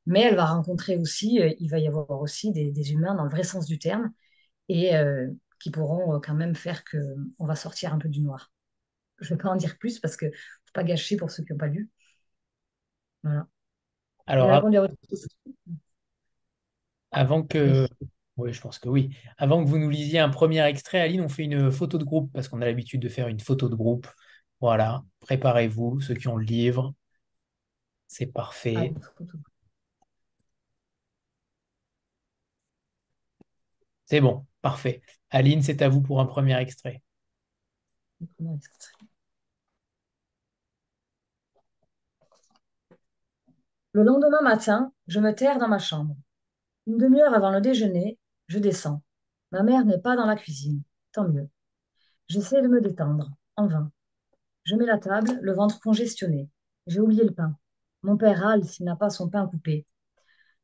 mais 0.06 0.22
elle 0.22 0.36
va 0.36 0.46
rencontrer 0.46 0.96
aussi, 0.96 1.40
euh, 1.40 1.52
il 1.58 1.68
va 1.68 1.78
y 1.78 1.88
avoir 1.88 2.10
aussi 2.20 2.52
des, 2.52 2.92
humains 2.92 3.14
dans 3.14 3.24
le 3.24 3.30
vrai 3.30 3.42
sens 3.42 3.66
du 3.66 3.78
terme, 3.78 4.12
et 4.68 4.96
euh, 4.96 5.28
qui 5.60 5.70
pourront 5.70 6.14
euh, 6.14 6.20
quand 6.20 6.34
même 6.34 6.54
faire 6.54 6.84
qu'on 6.84 7.46
va 7.46 7.56
sortir 7.56 7.92
un 7.92 7.98
peu 7.98 8.08
du 8.08 8.20
noir. 8.20 8.52
Je 9.18 9.32
ne 9.32 9.36
vais 9.36 9.42
pas 9.42 9.50
en 9.50 9.56
dire 9.56 9.78
plus 9.78 9.98
parce 9.98 10.16
que 10.16 10.26
ne 10.26 10.30
faut 10.30 10.72
pas 10.72 10.84
gâcher 10.84 11.16
pour 11.16 11.30
ceux 11.30 11.42
qui 11.42 11.52
n'ont 11.52 11.58
pas 11.58 11.66
lu. 11.66 11.90
Voilà. 13.22 13.48
Alors, 14.26 14.50
avant 17.12 17.42
que... 17.42 17.88
Oui, 18.36 18.52
je 18.52 18.60
pense 18.60 18.78
que 18.78 18.90
oui. 18.90 19.16
Avant 19.38 19.64
que 19.64 19.68
vous 19.68 19.78
nous 19.78 19.88
lisiez 19.88 20.18
un 20.18 20.28
premier 20.28 20.62
extrait, 20.66 21.00
Aline, 21.00 21.22
on 21.22 21.28
fait 21.28 21.44
une 21.44 21.72
photo 21.72 21.96
de 21.96 22.04
groupe 22.04 22.30
parce 22.34 22.48
qu'on 22.48 22.60
a 22.60 22.66
l'habitude 22.66 23.00
de 23.00 23.08
faire 23.08 23.28
une 23.28 23.40
photo 23.40 23.70
de 23.70 23.74
groupe. 23.74 24.06
Voilà, 24.60 25.04
préparez-vous, 25.20 26.00
ceux 26.00 26.14
qui 26.14 26.28
ont 26.28 26.36
le 26.36 26.44
livre. 26.44 26.94
C'est 28.06 28.26
parfait. 28.26 28.92
Ah, 28.94 29.24
C'est 34.06 34.20
bon, 34.20 34.46
parfait. 34.62 35.02
Aline, 35.30 35.62
c'est 35.62 35.82
à 35.82 35.88
vous 35.88 36.00
pour 36.00 36.20
un 36.20 36.26
premier 36.26 36.56
extrait. 36.58 37.02
Le 43.92 44.02
lendemain 44.02 44.42
matin, 44.42 44.92
je 45.08 45.20
me 45.20 45.34
terre 45.34 45.58
dans 45.58 45.68
ma 45.68 45.78
chambre. 45.78 46.16
Une 46.86 46.98
demi-heure 46.98 47.34
avant 47.34 47.50
le 47.50 47.60
déjeuner, 47.60 48.18
je 48.48 48.58
descends. 48.58 49.02
Ma 49.52 49.62
mère 49.62 49.84
n'est 49.84 49.98
pas 50.00 50.16
dans 50.16 50.26
la 50.26 50.36
cuisine. 50.36 50.82
Tant 51.12 51.28
mieux. 51.28 51.48
J'essaie 52.28 52.62
de 52.62 52.68
me 52.68 52.80
détendre, 52.80 53.30
en 53.56 53.66
vain. 53.66 53.90
Je 54.64 54.76
mets 54.76 54.86
la 54.86 54.98
table, 54.98 55.38
le 55.42 55.52
ventre 55.52 55.80
congestionné. 55.80 56.48
J'ai 56.86 57.00
oublié 57.00 57.24
le 57.24 57.32
pain. 57.32 57.56
Mon 58.02 58.16
père 58.16 58.40
râle 58.40 58.64
s'il 58.64 58.84
n'a 58.86 58.96
pas 58.96 59.10
son 59.10 59.28
pain 59.28 59.46
coupé. 59.48 59.86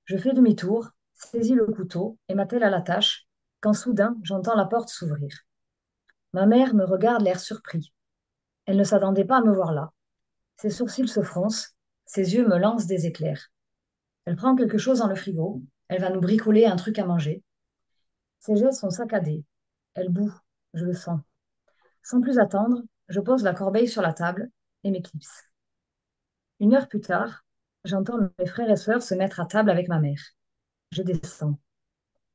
Je 0.04 0.16
fais 0.16 0.32
demi-tour, 0.32 0.90
saisis 1.14 1.54
le 1.54 1.66
couteau 1.66 2.18
et 2.28 2.34
m'attelle 2.34 2.64
à 2.64 2.70
la 2.70 2.82
tâche 2.82 3.21
quand 3.62 3.72
soudain 3.72 4.16
j'entends 4.22 4.56
la 4.56 4.66
porte 4.66 4.90
s'ouvrir. 4.90 5.32
Ma 6.34 6.46
mère 6.46 6.74
me 6.74 6.84
regarde 6.84 7.22
l'air 7.22 7.40
surpris. 7.40 7.92
Elle 8.66 8.76
ne 8.76 8.84
s'attendait 8.84 9.24
pas 9.24 9.38
à 9.38 9.42
me 9.42 9.54
voir 9.54 9.72
là. 9.72 9.92
Ses 10.56 10.70
sourcils 10.70 11.08
se 11.08 11.22
froncent, 11.22 11.74
ses 12.04 12.34
yeux 12.34 12.46
me 12.46 12.58
lancent 12.58 12.86
des 12.86 13.06
éclairs. 13.06 13.50
Elle 14.24 14.36
prend 14.36 14.54
quelque 14.56 14.78
chose 14.78 14.98
dans 14.98 15.08
le 15.08 15.14
frigo, 15.14 15.62
elle 15.88 16.00
va 16.00 16.10
nous 16.10 16.20
bricoler 16.20 16.66
un 16.66 16.76
truc 16.76 16.98
à 16.98 17.06
manger. 17.06 17.42
Ses 18.40 18.56
gestes 18.56 18.80
sont 18.80 18.90
saccadés. 18.90 19.44
Elle 19.94 20.08
boue, 20.08 20.32
je 20.74 20.84
le 20.84 20.94
sens. 20.94 21.20
Sans 22.02 22.20
plus 22.20 22.38
attendre, 22.38 22.82
je 23.08 23.20
pose 23.20 23.44
la 23.44 23.54
corbeille 23.54 23.88
sur 23.88 24.02
la 24.02 24.12
table 24.12 24.50
et 24.84 24.90
m'éclipse. 24.90 25.44
Une 26.58 26.74
heure 26.74 26.88
plus 26.88 27.00
tard, 27.00 27.44
j'entends 27.84 28.18
mes 28.38 28.46
frères 28.46 28.70
et 28.70 28.76
sœurs 28.76 29.02
se 29.02 29.14
mettre 29.14 29.40
à 29.40 29.46
table 29.46 29.70
avec 29.70 29.88
ma 29.88 30.00
mère. 30.00 30.20
Je 30.90 31.02
descends. 31.02 31.58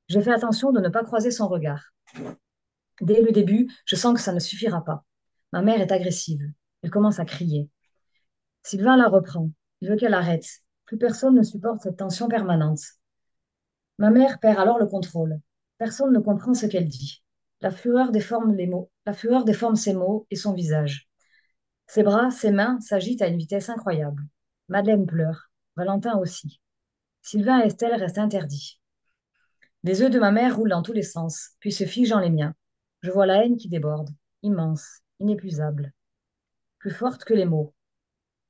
J'ai 0.07 0.21
fait 0.21 0.31
attention 0.31 0.71
de 0.71 0.79
ne 0.79 0.89
pas 0.89 1.03
croiser 1.03 1.31
son 1.31 1.47
regard. 1.47 1.93
Dès 3.01 3.21
le 3.21 3.31
début, 3.31 3.69
je 3.85 3.95
sens 3.95 4.13
que 4.13 4.21
ça 4.21 4.33
ne 4.33 4.39
suffira 4.39 4.83
pas. 4.83 5.05
Ma 5.51 5.61
mère 5.61 5.81
est 5.81 5.91
agressive. 5.91 6.41
Elle 6.81 6.91
commence 6.91 7.19
à 7.19 7.25
crier. 7.25 7.69
Sylvain 8.63 8.97
la 8.97 9.07
reprend. 9.07 9.49
Il 9.81 9.89
veut 9.89 9.97
qu'elle 9.97 10.13
arrête. 10.13 10.47
Plus 10.85 10.97
personne 10.97 11.35
ne 11.35 11.43
supporte 11.43 11.81
cette 11.81 11.97
tension 11.97 12.27
permanente. 12.27 12.79
Ma 13.97 14.09
mère 14.09 14.39
perd 14.39 14.59
alors 14.59 14.79
le 14.79 14.87
contrôle. 14.87 15.39
Personne 15.77 16.13
ne 16.13 16.19
comprend 16.19 16.53
ce 16.53 16.65
qu'elle 16.65 16.87
dit. 16.87 17.23
La 17.61 17.71
fureur 17.71 18.11
déforme 18.11 18.55
les 18.55 18.67
mots. 18.67 18.89
La 19.05 19.13
fureur 19.13 19.43
déforme 19.43 19.75
ses 19.75 19.93
mots 19.93 20.25
et 20.31 20.35
son 20.35 20.53
visage. 20.53 21.09
Ses 21.87 22.03
bras, 22.03 22.31
ses 22.31 22.51
mains 22.51 22.79
s'agitent 22.79 23.21
à 23.21 23.27
une 23.27 23.37
vitesse 23.37 23.69
incroyable. 23.69 24.23
Madeleine 24.69 25.05
pleure. 25.05 25.49
Valentin 25.75 26.17
aussi. 26.17 26.61
Sylvain 27.21 27.61
et 27.61 27.67
Estelle 27.67 27.99
restent 27.99 28.17
interdits. 28.17 28.81
Les 29.87 30.01
yeux 30.01 30.09
de 30.09 30.19
ma 30.19 30.31
mère 30.31 30.57
roulent 30.57 30.71
dans 30.71 30.81
tous 30.81 30.91
les 30.91 31.01
sens, 31.01 31.51
puis 31.61 31.71
se 31.71 31.85
figent 31.85 32.09
dans 32.09 32.19
les 32.19 32.29
miens. 32.29 32.53
Je 33.03 33.09
vois 33.09 33.25
la 33.25 33.45
haine 33.45 33.55
qui 33.55 33.69
déborde, 33.69 34.09
immense, 34.43 34.99
inépuisable, 35.21 35.93
plus 36.77 36.91
forte 36.91 37.23
que 37.23 37.33
les 37.33 37.45
mots. 37.45 37.73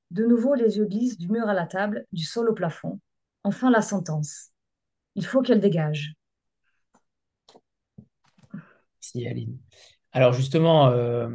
De 0.09 0.25
nouveau, 0.25 0.55
les 0.55 0.77
yeux 0.77 0.87
glissent 0.87 1.19
du 1.19 1.29
mur 1.29 1.47
à 1.47 1.53
la 1.53 1.67
table, 1.67 2.07
du 2.11 2.23
sol 2.23 2.49
au 2.49 2.55
plafond. 2.55 2.99
Enfin, 3.43 3.69
la 3.69 3.83
sentence. 3.83 4.49
Il 5.13 5.27
faut 5.27 5.43
qu'elle 5.43 5.59
dégage. 5.59 6.15
Merci, 8.95 9.27
Aline. 9.27 9.59
Alors, 10.13 10.33
justement, 10.33 10.87
euh, 10.87 11.29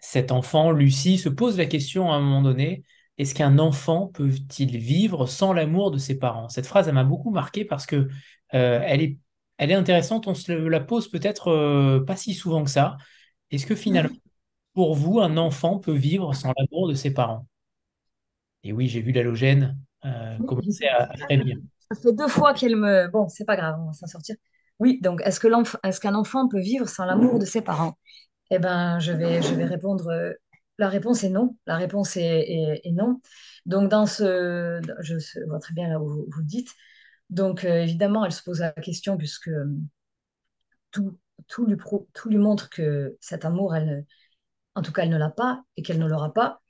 cet 0.00 0.30
enfant, 0.30 0.70
Lucie, 0.70 1.18
se 1.18 1.28
pose 1.28 1.58
la 1.58 1.66
question 1.66 2.12
à 2.12 2.14
un 2.14 2.20
moment 2.20 2.42
donné 2.42 2.84
est-ce 3.18 3.34
qu'un 3.34 3.58
enfant 3.58 4.06
peut-il 4.06 4.78
vivre 4.78 5.26
sans 5.26 5.52
l'amour 5.52 5.90
de 5.90 5.98
ses 5.98 6.18
parents? 6.18 6.48
Cette 6.48 6.66
phrase, 6.66 6.88
elle 6.88 6.94
m'a 6.94 7.04
beaucoup 7.04 7.30
marqué 7.30 7.66
parce 7.66 7.84
que 7.84 8.08
euh, 8.54 8.80
elle 8.82 9.02
est 9.02 9.18
elle 9.60 9.70
est 9.70 9.74
intéressante. 9.74 10.26
On 10.26 10.34
se 10.34 10.50
la 10.50 10.80
pose 10.80 11.08
peut-être 11.08 11.48
euh, 11.48 12.02
pas 12.02 12.16
si 12.16 12.32
souvent 12.32 12.64
que 12.64 12.70
ça. 12.70 12.96
Est-ce 13.50 13.66
que 13.66 13.74
finalement, 13.74 14.16
pour 14.72 14.94
vous, 14.94 15.20
un 15.20 15.36
enfant 15.36 15.78
peut 15.78 15.92
vivre 15.92 16.34
sans 16.34 16.54
l'amour 16.56 16.88
de 16.88 16.94
ses 16.94 17.12
parents? 17.12 17.46
Et 18.64 18.72
oui, 18.72 18.88
j'ai 18.88 19.02
vu 19.02 19.12
l'halogène 19.12 19.78
euh, 20.06 20.38
commencer 20.48 20.86
à, 20.86 21.10
bien. 21.28 21.58
Ça 21.92 22.00
fait 22.00 22.12
deux 22.14 22.28
fois 22.28 22.54
qu'elle 22.54 22.76
me. 22.76 23.08
Bon, 23.08 23.28
c'est 23.28 23.44
pas 23.44 23.56
grave, 23.56 23.76
on 23.78 23.88
va 23.88 23.92
s'en 23.92 24.06
sortir. 24.06 24.34
Oui, 24.78 24.98
donc 25.02 25.20
est-ce 25.26 26.00
qu'un 26.00 26.14
enfant 26.14 26.48
peut 26.48 26.60
vivre 26.60 26.88
sans 26.88 27.04
l'amour 27.04 27.38
de 27.38 27.44
ses 27.44 27.60
parents? 27.60 27.98
Eh 28.50 28.58
ben, 28.58 28.98
je 28.98 29.12
vais, 29.12 29.42
je 29.42 29.52
vais 29.52 29.66
répondre. 29.66 30.08
Euh, 30.08 30.32
la 30.78 30.88
réponse 30.88 31.22
est 31.22 31.28
non. 31.28 31.54
La 31.66 31.76
réponse 31.76 32.16
est, 32.16 32.80
non. 32.92 33.20
Donc 33.66 33.90
dans 33.90 34.06
ce, 34.06 34.80
je 35.02 35.44
vois 35.46 35.58
très 35.58 35.74
bien 35.74 35.86
là 35.90 36.00
où 36.00 36.08
vous, 36.08 36.26
vous 36.30 36.42
dites. 36.42 36.70
Donc, 37.30 37.64
évidemment, 37.64 38.24
elle 38.24 38.32
se 38.32 38.42
pose 38.42 38.60
la 38.60 38.72
question 38.72 39.16
puisque 39.16 39.50
tout, 40.90 41.18
tout, 41.48 41.66
lui, 41.66 41.76
tout 42.12 42.28
lui 42.28 42.38
montre 42.38 42.68
que 42.70 43.16
cet 43.20 43.44
amour, 43.44 43.74
elle, 43.74 44.04
en 44.74 44.82
tout 44.82 44.92
cas, 44.92 45.02
elle 45.02 45.10
ne 45.10 45.18
l'a 45.18 45.30
pas 45.30 45.62
et 45.76 45.82
qu'elle 45.82 45.98
ne 45.98 46.06
l'aura 46.06 46.32
pas. 46.32 46.60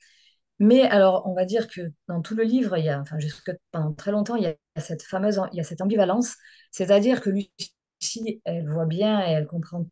Mais 0.59 0.83
alors, 0.83 1.27
on 1.27 1.35
va 1.35 1.47
dire 1.47 1.69
que 1.69 1.93
dans 2.07 2.21
tout 2.21 2.35
le 2.35 2.45
livre, 2.45 2.77
il 2.77 2.85
y 2.85 2.91
a, 2.91 3.01
enfin, 3.01 3.19
jusque 3.19 3.51
pendant 3.73 3.95
très 3.95 4.13
longtemps, 4.13 4.37
il 4.37 4.45
y 4.45 4.47
a 4.47 4.81
cette 4.81 5.03
fameuse, 5.03 5.41
il 5.53 5.57
y 5.57 5.61
a 5.61 5.65
cette 5.65 5.81
ambivalence, 5.81 6.37
c'est-à-dire 6.71 7.23
que 7.23 7.31
Lucie, 7.31 8.43
elle 8.45 8.69
voit 8.69 8.87
bien 8.87 9.21
et 9.27 9.33
elle 9.33 9.47
comprend, 9.47 9.87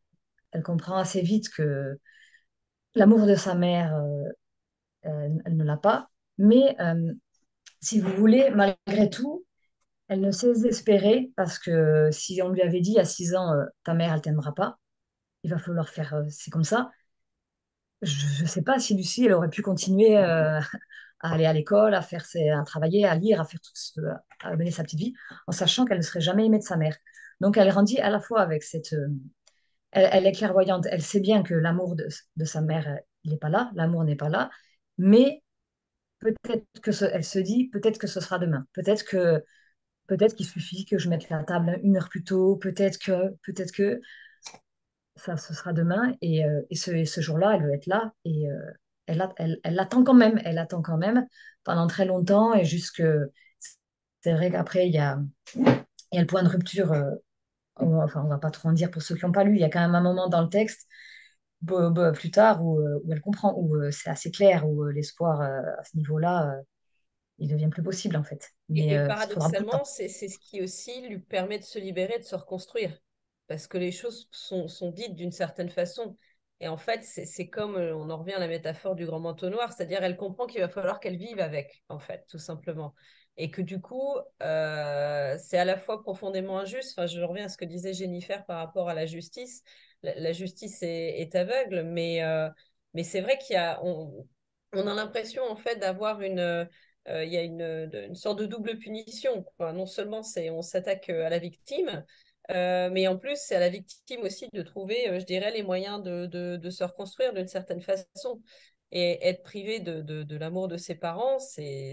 elle 0.52 0.62
comprend 0.62 0.98
assez 0.98 1.22
vite 1.22 1.48
que 1.50 1.98
l'amour 2.94 3.26
de 3.26 3.34
sa 3.34 3.54
mère, 3.54 3.94
euh, 3.96 4.28
elle, 5.44 5.56
ne 5.56 5.64
l'a 5.64 5.78
pas. 5.78 6.10
Mais 6.36 6.76
euh, 6.80 7.14
si 7.80 8.00
vous 8.00 8.12
voulez, 8.12 8.50
malgré 8.50 9.08
tout, 9.10 9.46
elle 10.08 10.20
ne 10.20 10.30
cesse 10.30 10.60
d'espérer 10.62 11.32
parce 11.36 11.58
que 11.58 12.10
si 12.12 12.40
on 12.42 12.50
lui 12.50 12.62
avait 12.62 12.80
dit 12.80 12.98
à 12.98 13.04
6 13.04 13.34
ans, 13.34 13.52
euh, 13.54 13.64
ta 13.84 13.94
mère, 13.94 14.14
elle 14.14 14.22
t'aimera 14.22 14.54
pas, 14.54 14.78
il 15.44 15.50
va 15.50 15.58
falloir 15.58 15.88
faire, 15.88 16.24
c'est 16.30 16.50
comme 16.50 16.64
ça 16.64 16.90
je 18.02 18.42
ne 18.42 18.48
sais 18.48 18.62
pas 18.62 18.78
si 18.78 18.94
Lucie, 18.94 19.24
elle 19.24 19.32
aurait 19.32 19.50
pu 19.50 19.62
continuer 19.62 20.16
euh, 20.16 20.60
à 21.20 21.32
aller 21.32 21.46
à 21.46 21.52
l'école, 21.52 21.94
à 21.94 22.02
faire 22.02 22.24
ses, 22.24 22.48
à 22.50 22.62
travailler, 22.62 23.04
à 23.04 23.14
lire, 23.14 23.40
à 23.40 23.44
faire 23.44 23.60
tout 23.60 24.02
à 24.40 24.56
mener 24.56 24.70
sa 24.70 24.84
petite 24.84 24.98
vie, 25.00 25.14
en 25.46 25.52
sachant 25.52 25.84
qu'elle 25.84 25.98
ne 25.98 26.02
serait 26.02 26.20
jamais 26.20 26.46
aimée 26.46 26.58
de 26.58 26.64
sa 26.64 26.76
mère. 26.76 26.96
Donc 27.40 27.56
elle 27.56 27.68
grandit 27.68 27.98
à 28.00 28.10
la 28.10 28.20
fois 28.20 28.40
avec 28.40 28.62
cette, 28.62 28.92
euh, 28.92 29.08
elle, 29.90 30.26
est 30.26 30.32
clairvoyante, 30.32 30.86
elle 30.90 31.02
sait 31.02 31.20
bien 31.20 31.42
que 31.42 31.54
l'amour 31.54 31.96
de, 31.96 32.44
sa 32.44 32.60
mère, 32.60 32.88
euh, 32.88 32.96
il 33.24 33.32
n'est 33.32 33.38
pas 33.38 33.48
là, 33.48 33.70
l'amour 33.74 34.04
n'est 34.04 34.16
pas 34.16 34.28
là, 34.28 34.50
mais 34.98 35.42
peut-être 36.20 36.66
que 36.82 36.90
elle 37.12 37.24
se 37.24 37.38
dit, 37.38 37.68
peut-être 37.70 37.98
que 37.98 38.06
ce 38.06 38.20
sera 38.20 38.38
demain, 38.38 38.66
peut-être 38.74 39.04
que 39.04 39.44
peut-être 40.08 40.34
qu'il 40.34 40.46
suffit 40.46 40.84
que 40.84 40.98
je 40.98 41.08
mette 41.08 41.28
la 41.30 41.44
table 41.44 41.78
une 41.84 41.96
heure 41.96 42.08
plus 42.08 42.24
tôt, 42.24 42.56
peut-être 42.56 42.98
que, 42.98 43.36
peut-être 43.44 43.72
que, 43.72 44.00
ça, 45.18 45.36
ce 45.36 45.54
sera 45.54 45.72
demain. 45.72 46.14
Et, 46.20 46.44
euh, 46.44 46.62
et 46.70 46.76
ce, 46.76 47.04
ce 47.04 47.20
jour-là, 47.20 47.54
elle 47.54 47.64
veut 47.64 47.74
être 47.74 47.86
là. 47.86 48.12
Et 48.24 48.50
euh, 48.50 48.70
elle, 49.06 49.26
elle, 49.36 49.60
elle 49.64 49.78
attend 49.78 50.04
quand 50.04 50.14
même. 50.14 50.40
Elle 50.44 50.58
attend 50.58 50.82
quand 50.82 50.96
même 50.96 51.26
pendant 51.64 51.86
très 51.86 52.04
longtemps. 52.04 52.54
Et 52.54 52.64
jusque. 52.64 53.02
C'est 54.20 54.32
vrai 54.32 54.50
qu'après, 54.50 54.88
il 54.88 54.94
y 54.94 54.98
a, 54.98 55.20
y 56.12 56.18
a 56.18 56.20
le 56.20 56.26
point 56.26 56.42
de 56.42 56.48
rupture. 56.48 56.92
Euh, 56.92 57.10
enfin, 57.76 58.22
on 58.24 58.28
va 58.28 58.38
pas 58.38 58.50
trop 58.50 58.68
en 58.68 58.72
dire 58.72 58.90
pour 58.90 59.02
ceux 59.02 59.14
qui 59.14 59.24
n'ont 59.24 59.32
pas 59.32 59.44
lu. 59.44 59.54
Il 59.54 59.60
y 59.60 59.64
a 59.64 59.70
quand 59.70 59.80
même 59.80 59.94
un 59.94 60.00
moment 60.00 60.28
dans 60.28 60.42
le 60.42 60.48
texte 60.48 60.88
plus 62.14 62.30
tard 62.30 62.64
où, 62.64 62.78
où, 62.80 63.12
elle 63.12 63.20
comprend, 63.20 63.52
où 63.56 63.76
c'est 63.90 64.10
assez 64.10 64.30
clair, 64.30 64.68
où 64.68 64.84
l'espoir 64.86 65.40
à 65.42 65.82
ce 65.82 65.96
niveau-là, 65.96 66.54
il 67.38 67.48
devient 67.48 67.68
plus 67.68 67.82
possible 67.82 68.16
en 68.16 68.24
fait. 68.24 68.52
Mais, 68.68 68.88
et, 68.88 69.06
paradoxalement, 69.06 69.84
c'est 69.84 70.08
ce 70.08 70.38
qui 70.38 70.62
aussi 70.62 71.06
lui 71.08 71.18
permet 71.18 71.58
de 71.58 71.64
se 71.64 71.78
libérer, 71.78 72.18
de 72.18 72.24
se 72.24 72.36
reconstruire 72.36 72.98
parce 73.48 73.66
que 73.66 73.78
les 73.78 73.90
choses 73.90 74.28
sont, 74.30 74.68
sont 74.68 74.90
dites 74.92 75.16
d'une 75.16 75.32
certaine 75.32 75.70
façon. 75.70 76.16
Et 76.60 76.68
en 76.68 76.76
fait, 76.76 77.02
c'est 77.02 77.48
comme, 77.48 77.76
euh, 77.76 77.96
on 77.96 78.10
en 78.10 78.18
revient 78.18 78.34
à 78.34 78.38
la 78.38 78.48
métaphore 78.48 78.94
du 78.94 79.06
grand 79.06 79.20
manteau 79.20 79.48
noir, 79.48 79.72
c'est-à-dire 79.72 80.02
elle 80.02 80.16
comprend 80.16 80.46
qu'il 80.46 80.60
va 80.60 80.68
falloir 80.68 81.00
qu'elle 81.00 81.16
vive 81.16 81.40
avec, 81.40 81.82
en 81.88 81.98
fait, 81.98 82.26
tout 82.28 82.38
simplement. 82.38 82.94
Et 83.36 83.50
que 83.50 83.62
du 83.62 83.80
coup, 83.80 84.16
euh, 84.42 85.36
c'est 85.38 85.58
à 85.58 85.64
la 85.64 85.76
fois 85.76 86.02
profondément 86.02 86.58
injuste, 86.58 86.98
enfin, 86.98 87.06
je 87.06 87.20
reviens 87.20 87.46
à 87.46 87.48
ce 87.48 87.56
que 87.56 87.64
disait 87.64 87.94
Jennifer 87.94 88.44
par 88.46 88.58
rapport 88.58 88.88
à 88.88 88.94
la 88.94 89.06
justice. 89.06 89.62
La, 90.02 90.32
justice 90.32 90.78
est, 90.82 91.34
aveugle, 91.34 91.82
mais, 91.82 92.22
euh, 92.22 92.48
mais 92.94 93.04
c'est 93.04 93.20
vrai 93.20 93.38
qu'il 93.38 93.54
y 93.54 93.56
a, 93.56 93.80
on, 93.84 94.26
on 94.74 94.86
a 94.86 94.94
l'impression, 94.94 95.44
en 95.44 95.56
fait, 95.56 95.76
d'avoir 95.76 96.20
une... 96.20 96.68
il 97.08 97.32
y 97.32 97.36
a 97.36 97.42
une, 97.42 98.14
sorte 98.14 98.38
de 98.38 98.46
double 98.46 98.78
punition. 98.78 99.44
Non 99.60 99.86
seulement 99.86 100.22
on 100.50 100.62
s'attaque 100.62 101.08
à 101.10 101.28
la 101.28 101.38
victime, 101.38 102.04
euh, 102.50 102.88
mais 102.90 103.06
en 103.08 103.18
plus, 103.18 103.36
c'est 103.36 103.56
à 103.56 103.60
la 103.60 103.68
victime 103.68 104.22
aussi 104.22 104.48
de 104.52 104.62
trouver, 104.62 105.08
euh, 105.08 105.20
je 105.20 105.24
dirais, 105.26 105.50
les 105.50 105.62
moyens 105.62 106.02
de, 106.02 106.70
se 106.70 106.84
reconstruire 106.84 107.32
d'une 107.34 107.48
certaine 107.48 107.82
façon. 107.82 108.42
Et 108.90 109.28
être 109.28 109.42
privé 109.42 109.80
de, 109.80 110.00
de 110.00 110.36
l'amour 110.38 110.66
de 110.66 110.78
ses 110.78 110.94
parents, 110.94 111.38
c'est 111.38 111.92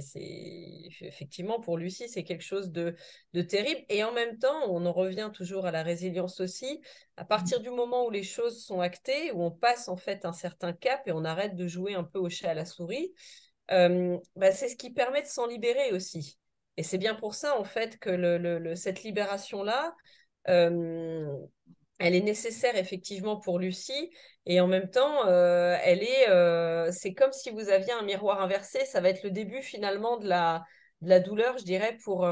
effectivement 1.02 1.60
pour 1.60 1.78
Lucie, 1.78 2.08
c'est 2.08 2.24
quelque 2.24 2.42
chose 2.42 2.72
de, 2.72 2.96
terrible. 3.34 3.82
Et 3.90 4.06
en 4.06 4.14
même 4.14 4.38
temps, 4.38 4.72
on 4.72 4.86
en 4.86 4.94
revient 4.94 5.30
toujours 5.34 5.66
à 5.66 5.72
la 5.72 5.84
résilience 5.84 6.40
aussi. 6.40 6.80
À 7.18 7.26
partir 7.26 7.60
du 7.60 7.70
moment 7.70 8.06
où 8.06 8.12
les 8.12 8.24
choses 8.24 8.64
sont 8.64 8.80
actées, 8.80 9.34
où 9.34 9.44
on 9.44 9.52
passe 9.52 9.90
en 9.90 9.98
fait 9.98 10.24
un 10.24 10.32
certain 10.32 10.72
cap 10.72 11.06
et 11.06 11.12
on 11.12 11.26
arrête 11.26 11.58
de 11.58 11.68
jouer 11.68 11.96
un 11.96 12.06
peu 12.06 12.20
au 12.20 12.30
chat 12.30 12.52
à 12.52 12.54
la 12.54 12.64
souris, 12.64 13.14
euh, 13.72 14.18
bah, 14.36 14.52
c'est 14.52 14.70
ce 14.70 14.76
qui 14.76 14.92
permet 14.92 15.22
de 15.22 15.28
s'en 15.28 15.48
libérer 15.48 15.92
aussi. 15.92 16.38
Et 16.78 16.84
c'est 16.84 16.98
bien 16.98 17.16
pour 17.16 17.36
ça, 17.36 17.60
en 17.60 17.64
fait, 17.64 17.98
que 17.98 18.76
cette 18.76 19.04
libération-là, 19.04 19.96
euh, 20.50 21.34
elle 22.00 22.16
est 22.16 22.22
nécessaire 22.22 22.76
effectivement 22.76 23.40
pour 23.40 23.58
Lucie 23.58 24.12
et 24.46 24.60
en 24.60 24.68
même 24.68 24.90
temps, 24.90 25.26
euh, 25.28 25.78
elle 25.84 26.04
est, 26.04 26.92
c'est 26.92 27.14
comme 27.14 27.32
si 27.32 27.50
vous 27.52 27.70
aviez 27.70 27.94
un 27.94 28.04
miroir 28.04 28.42
inversé. 28.42 28.86
Ça 28.86 29.02
va 29.02 29.10
être 29.10 29.24
le 29.24 29.32
début 29.32 29.62
finalement 29.62 30.18
de 30.18 30.28
la, 30.28 30.64
douleur, 31.22 31.58
je 31.58 31.64
dirais, 31.64 31.98
pour, 32.04 32.28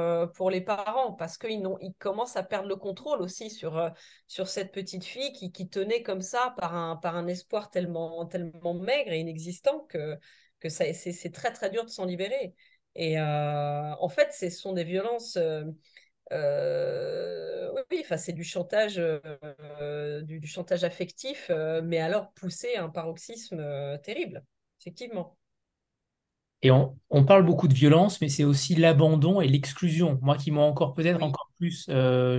les 0.52 0.62
parents 0.62 1.14
parce 1.14 1.38
qu'ils 1.38 1.64
ils 1.82 1.94
commencent 1.98 2.36
à 2.36 2.44
perdre 2.44 2.68
le 2.68 2.76
contrôle 2.76 3.22
aussi 3.22 3.50
sur, 3.50 3.92
cette 4.28 4.74
petite 4.74 5.06
fille 5.06 5.32
qui, 5.32 5.70
tenait 5.70 6.04
comme 6.04 6.22
ça 6.22 6.54
par 6.58 6.76
un, 6.76 7.28
espoir 7.28 7.70
tellement 7.70 8.30
maigre 8.76 9.14
et 9.14 9.20
inexistant 9.20 9.86
que, 9.88 10.20
que 10.64 10.70
ça, 10.70 10.86
c'est, 10.94 11.32
très 11.32 11.52
très 11.52 11.70
dur 11.70 11.84
de 11.86 11.90
s'en 11.90 12.06
libérer. 12.06 12.56
Et 12.96 13.20
en 13.20 14.10
fait, 14.10 14.34
ce 14.34 14.50
sont 14.50 14.74
des 14.74 14.84
violences 14.84 15.38
euh, 16.32 17.70
oui, 17.92 18.02
enfin, 18.04 18.18
c'est 18.18 18.34
du 18.34 18.44
chantage, 18.44 18.96
euh, 18.98 20.22
du, 20.22 20.46
chantage 20.48 20.84
affectif, 20.84 21.48
euh, 21.50 21.82
mais 21.84 22.00
alors 22.00 22.32
poussé 22.34 22.76
à 22.76 22.84
un 22.84 22.90
paroxysme 22.90 23.64
terrible, 24.04 24.44
effectivement. 24.80 25.38
Et 26.62 26.72
on, 26.72 27.26
parle 27.26 27.44
beaucoup 27.44 27.68
de 27.68 27.74
violence, 27.74 28.22
mais 28.22 28.30
c'est 28.30 28.46
aussi 28.46 28.76
l'abandon 28.76 29.42
et 29.42 29.50
l'exclusion. 29.50 30.18
Moi 30.22 30.38
qui 30.38 30.50
m'ont 30.50 30.62
encore 30.62 30.94
peut-être 30.94 31.22
encore 31.22 31.52
plus 31.60 31.90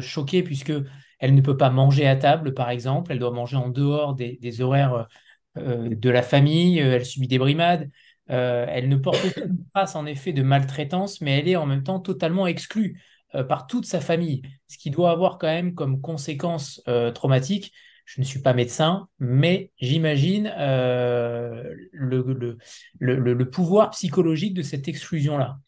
choqué, 0.01 0.43
puisque 0.43 0.73
elle 1.19 1.35
ne 1.35 1.43
peut 1.43 1.59
pas 1.59 1.69
manger 1.69 2.07
à 2.07 2.17
table, 2.17 2.55
par 2.55 2.71
exemple. 2.71 3.13
Elle 3.13 3.19
doit 3.19 3.33
manger 3.33 3.57
en 3.57 3.69
dehors 3.69 4.15
des, 4.15 4.39
des 4.41 4.63
horaires 4.63 5.09
de 5.57 6.09
la 6.09 6.23
famille. 6.23 6.79
Elle 6.79 7.05
subit 7.05 7.29
des 7.29 7.39
brimades. 7.39 7.91
Elle 8.27 8.89
ne 8.89 8.97
porte 8.97 9.25
aucune 9.25 9.65
trace, 9.75 9.97
en 9.97 10.07
effet, 10.07 10.33
de 10.33 10.43
maltraitance, 10.43 11.21
mais 11.21 11.39
elle 11.39 11.49
est 11.49 11.57
en 11.57 11.67
même 11.67 11.83
temps 11.83 12.01
totalement 12.01 12.47
exclue. 12.47 13.01
Euh, 13.35 13.43
par 13.43 13.67
toute 13.67 13.85
sa 13.85 14.01
famille, 14.01 14.43
ce 14.69 14.79
qui 14.79 14.91
doit 14.91 15.11
avoir 15.11 15.39
quand 15.39 15.49
même 15.49 15.75
comme 15.75 16.01
conséquence 16.01 16.81
euh, 16.87 17.11
traumatique. 17.11 17.73
Je 18.05 18.21
ne 18.21 18.25
suis 18.25 18.41
pas 18.41 18.53
médecin, 18.53 19.09
mais 19.19 19.73
j'imagine 19.79 20.53
euh, 20.59 21.75
le, 21.91 22.59
le, 23.01 23.51
pouvoir 23.51 23.91
psychologique 23.91 24.55
de 24.55 24.63
cette 24.63 24.87
exclusion-là. 24.89 25.59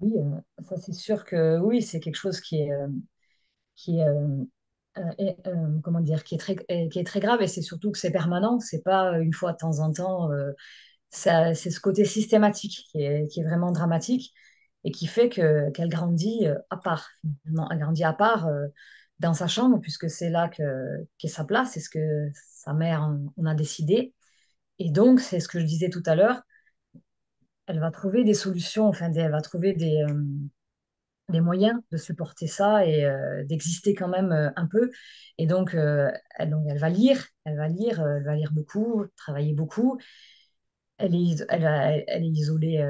Oui, 0.00 0.12
ça 0.62 0.76
c'est 0.76 0.92
sûr 0.92 1.24
que 1.24 1.58
oui, 1.58 1.80
c'est 1.80 2.00
quelque 2.00 2.16
chose 2.16 2.40
qui 2.40 2.60
est, 2.60 2.70
qui 3.74 3.98
est, 3.98 4.06
comment 5.82 6.00
dire, 6.00 6.24
qui 6.24 6.34
est 6.36 6.38
très, 6.38 6.56
qui 6.56 6.98
est 6.98 7.06
très 7.06 7.20
grave 7.20 7.42
et 7.42 7.48
c'est 7.48 7.62
surtout 7.62 7.90
que 7.90 7.98
c'est 7.98 8.10
permanent, 8.10 8.60
c'est 8.60 8.82
pas 8.82 9.18
une 9.18 9.32
fois 9.32 9.52
de 9.52 9.58
temps 9.58 9.80
en 9.80 9.92
temps. 9.92 10.30
c'est 11.10 11.54
ce 11.54 11.80
côté 11.80 12.04
systématique 12.04 12.86
qui 12.90 13.02
est, 13.02 13.28
qui 13.28 13.40
est 13.40 13.44
vraiment 13.44 13.72
dramatique 13.72 14.34
et 14.84 14.90
qui 14.92 15.06
fait 15.06 15.28
que 15.28 15.70
qu'elle 15.70 15.88
grandit 15.88 16.46
euh, 16.46 16.58
à 16.70 16.76
part. 16.76 17.10
Elle 17.24 17.78
grandit 17.78 18.04
à 18.04 18.12
part 18.12 18.46
euh, 18.46 18.66
dans 19.18 19.34
sa 19.34 19.48
chambre, 19.48 19.80
puisque 19.80 20.10
c'est 20.10 20.30
là 20.30 20.48
que 20.48 20.62
qu'est 21.18 21.28
sa 21.28 21.44
place, 21.44 21.72
c'est 21.72 21.80
ce 21.80 21.90
que 21.90 22.28
sa 22.34 22.74
mère 22.74 23.02
en, 23.02 23.46
a 23.46 23.54
décidé. 23.54 24.14
Et 24.78 24.90
donc, 24.90 25.20
c'est 25.20 25.40
ce 25.40 25.48
que 25.48 25.60
je 25.60 25.64
disais 25.66 25.90
tout 25.90 26.02
à 26.06 26.14
l'heure, 26.16 26.42
elle 27.66 27.80
va 27.80 27.90
trouver 27.90 28.24
des 28.24 28.34
solutions, 28.34 28.86
enfin, 28.88 29.12
elle 29.12 29.30
va 29.30 29.40
trouver 29.40 29.74
des, 29.74 30.02
euh, 30.08 30.22
des 31.30 31.40
moyens 31.40 31.80
de 31.90 31.96
supporter 31.96 32.46
ça 32.46 32.86
et 32.86 33.08
d'exister 33.44 33.94
quand 33.94 34.08
même 34.08 34.52
un 34.56 34.66
peu. 34.66 34.90
Et 35.38 35.46
donc 35.46 35.74
elle, 35.74 36.50
donc, 36.50 36.64
elle 36.68 36.78
va 36.78 36.88
lire, 36.90 37.24
elle 37.44 37.56
va 37.56 37.68
lire, 37.68 38.00
elle 38.06 38.24
va 38.24 38.34
lire 38.34 38.52
beaucoup, 38.52 39.06
travailler 39.16 39.54
beaucoup. 39.54 39.98
Elle 40.98 41.14
est, 41.14 41.44
elle, 41.48 42.04
elle 42.06 42.24
est 42.24 42.28
isolée, 42.28 42.84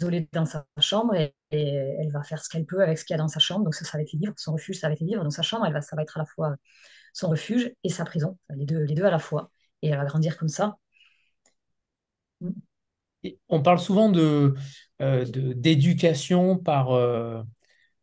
isolée 0.00 0.28
dans 0.32 0.46
sa 0.46 0.66
chambre 0.80 1.14
et, 1.14 1.34
elle 1.50 2.10
va 2.10 2.22
faire 2.24 2.42
ce 2.42 2.48
qu'elle 2.48 2.66
peut 2.66 2.82
avec 2.82 2.98
ce 2.98 3.04
qu'il 3.04 3.14
y 3.14 3.18
a 3.18 3.18
dans 3.22 3.28
sa 3.28 3.38
chambre. 3.40 3.64
Donc 3.64 3.74
ça, 3.74 3.84
ça 3.84 3.98
va 3.98 4.02
être 4.02 4.12
les 4.12 4.18
livres, 4.18 4.34
son 4.36 4.52
refuge, 4.54 4.78
ça 4.78 4.88
va 4.88 4.94
être 4.94 5.00
les 5.00 5.06
livres. 5.06 5.22
Dans 5.24 5.30
sa 5.30 5.42
chambre, 5.42 5.66
elle 5.66 5.72
va, 5.72 5.80
ça 5.82 5.96
va 5.96 6.02
être 6.02 6.16
à 6.16 6.20
la 6.20 6.26
fois 6.26 6.56
son 7.12 7.28
refuge 7.28 7.72
et 7.84 7.88
sa 7.90 8.04
prison, 8.04 8.38
les 8.50 8.66
deux, 8.66 8.80
les 8.82 8.94
deux 8.94 9.04
à 9.04 9.10
la 9.10 9.18
fois. 9.20 9.50
Et 9.82 9.88
elle 9.90 9.98
va 9.98 10.04
grandir 10.04 10.36
comme 10.36 10.48
ça. 10.48 10.76
On 13.48 13.62
parle 13.62 13.78
souvent 13.78 14.12
euh, 14.14 15.24
d'éducation 15.34 16.58
par... 16.58 16.92
Euh, 16.92 17.42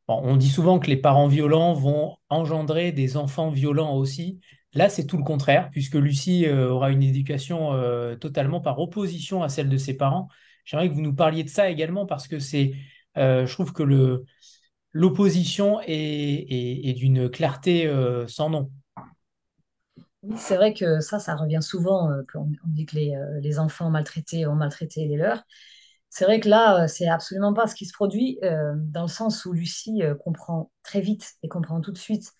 on 0.07 0.35
dit 0.35 0.49
souvent 0.49 0.77
que 0.77 0.87
les 0.87 0.97
parents 0.97 1.27
violents 1.27 1.73
vont 1.73 2.17
engendrer 2.27 2.91
des 2.91 3.15
enfants 3.15 3.49
violents 3.49 3.95
aussi. 3.95 4.41
Là, 4.73 4.89
c'est 4.89 5.05
tout 5.05 5.15
le 5.15 5.23
contraire, 5.23 5.69
puisque 5.71 5.95
Lucie 5.95 6.45
euh, 6.47 6.69
aura 6.69 6.91
une 6.91 7.03
éducation 7.03 7.71
totalement 8.19 8.59
par 8.59 8.79
opposition 8.79 9.41
à 9.41 9.47
celle 9.47 9.69
de 9.69 9.77
ses 9.77 9.95
parents. 9.95 10.27
J'aimerais 10.65 10.89
que 10.89 10.93
vous 10.93 11.01
nous 11.01 11.15
parliez 11.15 11.43
de 11.43 11.49
ça 11.49 11.69
également 11.69 12.05
parce 12.05 12.27
que 12.27 12.39
c'est 12.39 12.73
je 13.15 13.51
trouve 13.51 13.71
que 13.73 14.23
l'opposition 14.91 15.79
est, 15.85 16.93
d'une 16.97 17.29
clarté 17.29 17.89
sans 18.27 18.49
nom. 18.49 18.69
Oui, 20.23 20.35
c'est 20.37 20.55
vrai 20.55 20.73
que 20.73 20.99
ça, 20.99 21.19
ça 21.19 21.35
revient 21.35 21.61
souvent 21.61 22.09
quand 22.31 22.41
on 22.41 22.67
dit 22.67 22.85
que 22.85 22.95
les, 22.95 23.15
les, 23.41 23.57
enfants 23.59 23.89
maltraités 23.89 24.45
ont 24.45 24.53
maltraité 24.55 25.07
les 25.07 25.17
leurs. 25.17 25.43
C'est 26.09 26.25
vrai 26.25 26.39
que 26.39 26.47
là, 26.49 26.87
c'est 26.87 27.07
absolument 27.07 27.53
pas 27.53 27.67
ce 27.67 27.73
qui 27.75 27.85
se 27.85 27.93
produit, 27.93 28.37
dans 28.75 29.03
le 29.03 29.07
sens 29.07 29.45
où 29.45 29.53
Lucie 29.53 30.01
comprend 30.23 30.71
très 30.83 31.01
vite 31.01 31.33
et 31.41 31.47
comprend 31.47 31.81
tout 31.81 31.91
de 31.91 31.97
suite 31.97 32.31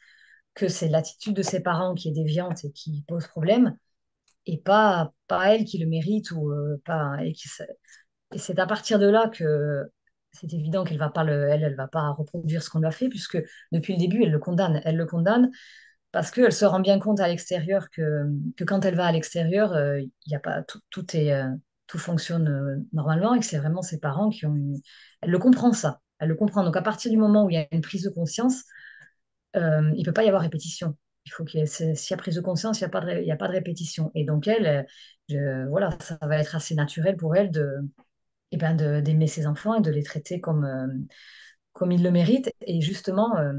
que 0.56 0.68
c'est 0.68 0.90
l'attitude 0.90 1.36
de 1.36 1.42
ses 1.44 1.62
parents 1.62 1.96
qui 1.96 2.10
est 2.10 2.14
déviante 2.14 2.66
et 2.66 2.72
qui 2.72 3.04
pose 3.08 3.28
problème, 3.28 3.78
et 4.46 4.60
pas, 4.60 5.14
pas 5.28 5.54
elle 5.56 5.66
qui 5.66 5.78
le 5.80 5.88
mérite 5.88 6.32
ou 6.32 6.52
pas. 6.86 7.18
Et, 7.24 7.34
et 8.34 8.38
c'est 8.38 8.60
à 8.60 8.68
partir 8.68 9.00
de 9.00 9.08
là 9.08 9.30
que 9.30 9.84
c'est 10.32 10.54
évident 10.54 10.84
qu'elle 10.84 10.98
va 10.98 11.12
elle, 11.18 11.64
elle 11.64 11.76
va 11.76 11.88
pas 11.88 12.12
reproduire 12.12 12.64
ce 12.64 12.70
qu'on 12.70 12.80
lui 12.80 12.88
a 12.88 12.92
fait, 12.92 13.10
puisque 13.10 13.38
depuis 13.72 13.94
le 13.94 14.00
début, 14.00 14.24
elle 14.24 14.32
le 14.32 14.40
condamne. 14.40 14.82
Elle 14.86 14.98
le 14.98 15.06
condamne 15.06 15.52
parce 16.12 16.32
qu'elle 16.32 16.54
se 16.54 16.66
rend 16.66 16.80
bien 16.80 17.00
compte 17.00 17.20
à 17.20 17.28
l'extérieur 17.28 17.90
que, 17.90 18.28
quand 18.66 18.86
elle 18.86 18.96
va 18.96 19.06
à 19.06 19.12
l'extérieur, 19.12 19.74
euh, 19.74 20.00
il 20.00 20.12
y 20.32 20.36
a 20.36 20.40
pas 20.40 20.64
tout, 20.64 20.80
tout 20.90 21.16
est 21.16 21.34
euh, 21.34 21.50
tout 21.88 21.98
fonctionne 21.98 22.48
euh, 22.48 22.78
normalement 22.94 23.34
et 23.34 23.40
que 23.40 23.46
c'est 23.46 23.58
vraiment 23.58 23.82
ses 23.82 24.00
parents 24.00 24.30
qui 24.30 24.46
ont 24.46 24.56
eu... 24.56 24.76
Elle 25.22 25.32
le 25.32 25.40
comprend 25.40 25.74
ça. 25.74 26.02
Elle 26.20 26.30
le 26.30 26.36
comprend. 26.36 26.64
Donc 26.64 26.78
à 26.78 26.82
partir 26.82 27.12
du 27.12 27.18
moment 27.18 27.46
où 27.46 27.50
il 27.50 27.56
y 27.56 27.58
a 27.58 27.68
une 27.72 27.82
prise 27.82 28.04
de 28.04 28.10
conscience, 28.10 28.64
il 29.56 29.94
il 29.98 30.04
peut 30.06 30.14
pas 30.14 30.24
y 30.24 30.28
avoir 30.28 30.44
répétition. 30.44 30.98
Il 31.26 31.32
faut 31.32 31.44
qu'il 31.44 31.68
s'il 31.68 31.96
y 32.10 32.14
a 32.14 32.18
prise 32.18 32.36
de 32.36 32.42
conscience, 32.42 32.80
il 32.80 32.84
n'y 32.84 33.32
a 33.32 33.36
pas 33.38 33.48
de, 33.48 33.52
répétition. 33.52 34.12
Et 34.16 34.26
donc 34.26 34.48
elle, 34.48 34.86
voilà, 35.70 35.90
ça 36.00 36.18
va 36.22 36.38
être 36.38 36.56
assez 36.56 36.76
naturel 36.76 37.18
pour 37.18 37.36
elle 37.36 37.52
de 37.52 37.82
et 38.52 38.58
ben 38.58 38.76
d'aimer 39.02 39.28
ses 39.28 39.48
enfants 39.48 39.76
et 39.76 39.82
de 39.82 39.92
les 39.92 40.04
traiter 40.04 40.40
comme, 40.40 40.66
euh, 40.66 40.88
comme 41.74 41.92
ils 41.92 42.04
le 42.04 42.12
méritent. 42.12 42.52
Et 42.66 42.82
justement, 42.82 43.38
euh, 43.38 43.54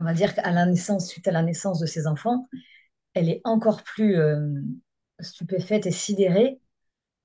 on 0.00 0.04
va 0.04 0.14
dire 0.14 0.34
qu'à 0.34 0.50
la 0.50 0.66
naissance, 0.66 1.08
suite 1.08 1.28
à 1.28 1.32
la 1.32 1.42
naissance 1.42 1.78
de 1.78 1.86
ses 1.86 2.06
enfants, 2.06 2.48
elle 3.14 3.28
est 3.28 3.40
encore 3.44 3.82
plus 3.82 4.16
euh, 4.16 4.60
stupéfaite 5.20 5.86
et 5.86 5.90
sidérée 5.90 6.60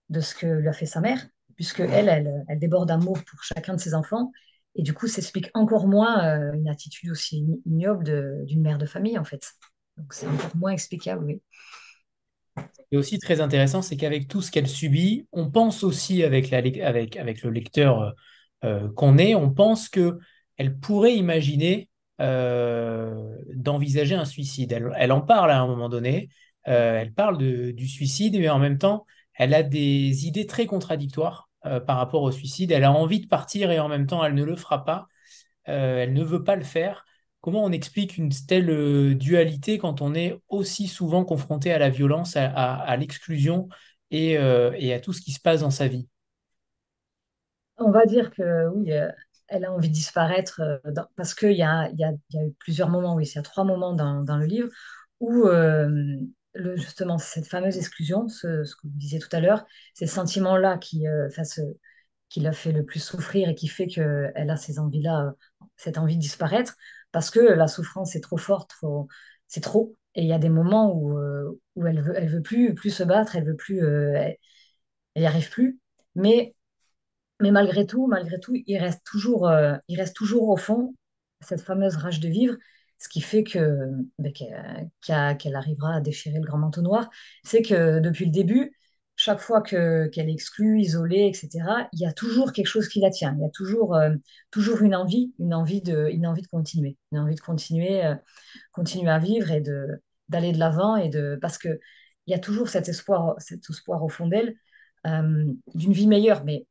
de 0.09 0.19
ce 0.19 0.35
que 0.35 0.45
lui 0.45 0.67
a 0.67 0.73
fait 0.73 0.85
sa 0.85 1.01
mère, 1.01 1.25
puisque 1.55 1.79
elle, 1.79 2.09
elle, 2.09 2.45
elle 2.47 2.59
déborde 2.59 2.89
d'amour 2.89 3.17
pour 3.23 3.43
chacun 3.43 3.75
de 3.75 3.79
ses 3.79 3.93
enfants. 3.93 4.31
Et 4.75 4.83
du 4.83 4.93
coup, 4.93 5.07
s'explique 5.07 5.49
encore 5.53 5.87
moins 5.87 6.51
une 6.53 6.67
attitude 6.67 7.09
aussi 7.09 7.45
ignoble 7.65 8.45
d'une 8.45 8.61
mère 8.61 8.77
de 8.77 8.85
famille, 8.85 9.17
en 9.17 9.23
fait. 9.23 9.53
Donc, 9.95 10.13
c'est 10.13 10.27
encore 10.27 10.55
moins 10.57 10.71
explicable, 10.71 11.23
oui 11.23 11.41
est 12.91 12.97
aussi 12.97 13.19
très 13.19 13.41
intéressant, 13.41 13.81
c'est 13.81 13.97
qu'avec 13.97 14.27
tout 14.27 14.41
ce 14.41 14.51
qu'elle 14.51 14.67
subit, 14.67 15.27
on 15.31 15.49
pense 15.49 15.83
aussi 15.83 16.23
avec, 16.23 16.49
la, 16.49 16.59
avec, 16.59 17.17
avec 17.17 17.43
le 17.43 17.51
lecteur 17.51 18.01
euh, 18.01 18.11
euh, 18.63 18.89
qu'on 18.93 19.17
est, 19.17 19.35
on 19.35 19.51
pense 19.51 19.89
qu'elle 19.89 20.79
pourrait 20.81 21.15
imaginer 21.15 21.89
euh, 21.89 21.94
d'envisager 22.19 24.15
un 24.15 24.25
suicide. 24.25 24.71
Elle, 24.97 25.11
en 25.11 25.21
parle 25.21 25.51
à 25.51 25.59
un 25.59 25.67
moment 25.67 25.89
donné, 25.89 26.29
elle 26.63 27.13
parle 27.13 27.37
du 27.37 27.87
suicide, 27.87 28.37
mais 28.37 28.49
en 28.49 28.59
même 28.59 28.77
temps, 28.77 29.05
elle 29.33 29.53
a 29.53 29.63
des 29.63 30.27
idées 30.27 30.45
très 30.45 30.65
contradictoires 30.65 31.49
par 31.61 31.97
rapport 31.97 32.23
au 32.23 32.31
suicide. 32.31 32.71
Elle 32.71 32.83
a 32.83 32.91
envie 32.91 33.19
de 33.19 33.27
partir 33.27 33.71
et 33.71 33.79
en 33.79 33.89
même 33.89 34.07
temps, 34.07 34.23
elle 34.23 34.35
ne 34.35 34.43
le 34.43 34.55
fera 34.55 34.85
pas. 34.85 35.07
elle 35.65 36.13
ne 36.13 36.23
veut 36.23 36.43
pas 36.43 36.55
le 36.55 36.63
faire. 36.63 37.05
Comment 37.45 37.63
on 37.63 37.71
explique 37.71 38.17
une 38.17 38.31
telle 38.31 38.71
euh, 38.71 39.13
dualité 39.13 39.77
quand 39.77 40.01
on 40.01 40.15
est 40.15 40.35
aussi 40.49 40.87
souvent 40.87 41.23
confronté 41.23 41.71
à 41.71 41.77
la 41.77 41.91
violence, 41.91 42.35
à, 42.37 42.97
l'exclusion 42.97 43.69
euh, 44.11 44.71
et, 44.75 44.93
à 44.95 44.99
tout 44.99 45.13
ce 45.13 45.21
qui 45.21 45.31
se 45.31 45.39
passe 45.39 45.61
dans 45.61 45.69
sa 45.69 45.87
vie? 45.87 46.07
On 47.77 47.91
va 47.91 48.07
dire 48.07 48.31
que 48.31 48.67
oui, 48.69 48.91
euh, 48.91 49.11
elle 49.47 49.65
a 49.65 49.71
envie 49.71 49.89
de 49.89 49.93
disparaître 49.93 50.61
parce 51.15 51.33
qu'il 51.33 51.53
y 51.53 51.63
a, 51.63 51.89
y, 51.91 52.03
a, 52.03 52.11
eu 52.11 52.53
plusieurs 52.59 52.89
moments, 52.89 53.15
oui, 53.15 53.25
il 53.25 53.35
y 53.35 53.39
a 53.39 53.43
trois 53.43 53.63
moments 53.63 53.93
dans, 53.93 54.37
le 54.37 54.45
livre 54.45 54.69
où 55.19 55.45
le, 55.45 56.75
justement 56.77 57.17
cette 57.17 57.47
fameuse 57.47 57.77
exclusion, 57.77 58.27
ce, 58.27 58.63
que 58.63 58.87
vous 58.87 58.97
disiez 58.97 59.19
tout 59.19 59.29
à 59.31 59.39
l'heure, 59.39 59.65
ces 59.93 60.07
sentiments-là 60.07 60.77
qui, 60.77 61.05
qui 62.29 62.39
l'a 62.39 62.51
fait 62.53 62.71
le 62.71 62.85
plus 62.85 62.99
souffrir 62.99 63.49
et 63.49 63.55
qui 63.55 63.67
fait 63.67 63.87
qu'elle 63.87 64.49
a 64.49 64.57
ces 64.57 64.79
envies-là, 64.79 65.33
cette 65.77 65.97
envie 65.97 66.15
de 66.15 66.21
disparaître 66.21 66.75
parce 67.11 67.31
que 67.31 67.39
la 67.39 67.67
souffrance 67.67 68.15
est 68.15 68.21
trop 68.21 68.37
forte, 68.37 68.75
c'est 69.47 69.61
trop. 69.61 69.95
Et 70.15 70.23
il 70.23 70.27
y 70.27 70.33
a 70.33 70.39
des 70.39 70.49
moments 70.49 70.93
où, 70.93 71.17
euh, 71.17 71.61
elle 71.77 72.01
veut, 72.01 72.19
veut 72.25 72.41
plus, 72.41 72.73
plus 72.73 72.89
se 72.89 73.03
battre, 73.03 73.35
elle 73.35 73.45
veut 73.45 73.55
plus, 73.55 73.83
euh, 73.83 74.13
elle 74.17 74.37
n'y 75.21 75.27
arrive 75.27 75.49
plus. 75.49 75.79
Mais, 76.15 76.54
mais 77.41 77.51
malgré 77.51 77.85
tout, 77.85 78.07
malgré 78.07 78.39
tout, 78.39 78.53
il 78.55 78.77
reste 78.77 79.03
toujours, 79.05 79.47
euh, 79.47 79.75
il 79.87 79.99
reste 79.99 80.15
toujours 80.15 80.49
au 80.49 80.57
fond 80.57 80.95
cette 81.41 81.61
fameuse 81.61 81.97
rage 81.97 82.19
de 82.19 82.29
vivre, 82.29 82.55
ce 82.97 83.09
qui 83.09 83.21
fait 83.21 83.43
que 83.43 83.89
ben, 84.19 84.31
qu'elle 84.31 85.55
arrivera 85.55 85.95
à 85.95 86.01
déchirer 86.01 86.39
le 86.39 86.45
grand 86.45 86.57
manteau 86.57 86.81
noir. 86.81 87.09
C'est 87.43 87.61
que 87.61 87.99
depuis 87.99 88.25
le 88.25 88.31
début, 88.31 88.75
chaque 89.17 89.39
fois 89.39 89.61
que 89.61 90.07
qu'elle 90.07 90.29
est 90.29 90.33
exclue, 90.33 90.79
isolée, 90.81 91.27
etc., 91.27 91.87
il 91.93 91.99
y 91.99 92.05
a 92.05 92.13
toujours 92.13 92.51
quelque 92.53 92.67
chose 92.67 92.87
qui 92.87 92.99
la 93.01 93.09
tient. 93.09 93.35
Il 93.37 93.41
y 93.43 93.45
a 93.45 93.49
toujours, 93.49 93.95
euh, 93.95 94.15
toujours 94.51 94.81
une 94.81 94.95
envie, 94.95 95.33
une 95.39 95.53
envie 95.53 95.81
de, 95.81 96.09
une 96.11 96.25
envie 96.27 96.41
de 96.41 96.47
continuer, 96.47 96.97
une 97.11 97.19
envie 97.19 97.35
de 97.35 97.41
continuer, 97.41 98.05
euh, 98.05 98.15
continuer 98.71 99.11
à 99.11 99.19
vivre 99.19 99.51
et 99.51 99.61
de 99.61 100.01
d'aller 100.29 100.51
de 100.53 100.57
l'avant 100.59 100.95
et 100.95 101.09
de 101.09 101.37
parce 101.41 101.57
que 101.59 101.79
il 102.27 102.31
y 102.31 102.33
a 102.33 102.39
toujours 102.39 102.69
cet 102.69 102.89
espoir, 102.89 103.35
cet 103.39 103.69
espoir 103.69 104.03
au 104.03 104.09
fond 104.09 104.27
d'elle 104.27 104.55
d'une 105.75 105.93
vie 105.93 106.07
meilleure, 106.07 106.43
mais 106.45 106.65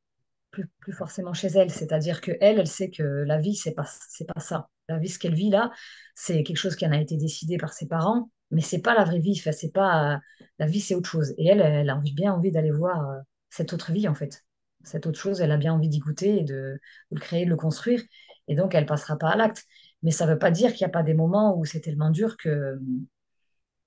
plus, 0.81 0.93
forcément 0.93 1.33
chez 1.33 1.49
elle. 1.49 1.71
C'est-à-dire 1.71 2.21
que 2.21 2.33
elle, 2.41 2.59
elle 2.59 2.67
sait 2.67 2.91
que 2.91 3.03
la 3.03 3.39
vie 3.39 3.57
c'est 3.57 3.75
pas 3.75 3.87
pas 4.35 4.41
ça. 4.41 4.69
La 4.89 4.99
vie 4.99 5.09
ce 5.09 5.19
qu'elle 5.19 5.35
vit 5.35 5.51
là, 5.51 5.71
c'est 6.15 6.43
quelque 6.43 6.59
chose 6.59 6.77
qui 6.77 6.87
en 6.87 6.93
a 6.93 6.99
été 6.99 7.17
décidé 7.17 7.57
par 7.57 7.73
ses 7.73 7.87
parents 7.87 8.29
mais 8.55 8.61
c'est 8.61 8.81
pas 8.81 8.95
la 8.95 9.05
vraie 9.05 9.19
vie. 9.19 9.37
c'est 9.37 9.73
pas 9.73 10.21
la 10.59 10.67
vie, 10.67 10.81
c'est 10.81 10.95
autre 10.95 11.11
chose. 11.11 11.35
Et 11.39 11.47
elle, 11.49 11.61
elle 11.61 11.91
a 11.91 11.97
bien 11.97 12.33
envie 12.33 12.53
d'aller 12.53 12.71
voir 12.71 13.11
euh, 13.11 13.21
cette 13.51 13.73
autre 13.73 13.93
vie 13.93 14.09
en 14.09 14.15
fait. 14.15 14.45
Cette 14.85 15.07
autre 15.07 15.19
chose, 15.19 15.41
elle 15.41 15.53
a 15.53 15.57
bien 15.57 15.75
envie 15.75 15.89
d'y 15.89 15.99
goûter 15.99 16.41
et 16.41 16.45
de, 16.45 16.79
le 17.11 17.21
créer, 17.21 17.45
de 17.45 17.51
le 17.51 17.57
construire. 17.57 18.03
Et 18.49 18.55
donc, 18.55 18.75
elle 18.75 18.87
passera 18.87 19.17
pas 19.19 19.31
à 19.31 19.37
l'acte. 19.37 19.65
Mais 20.03 20.11
ça 20.11 20.27
veut 20.27 20.39
pas 20.39 20.51
dire 20.51 20.73
qu'il 20.73 20.85
n'y 20.85 20.91
a 20.91 20.93
pas 20.93 21.03
des 21.03 21.15
moments 21.15 21.57
où 21.57 21.65
c'est 21.65 21.81
tellement 21.81 22.11
dur 22.11 22.37
que, 22.37 22.79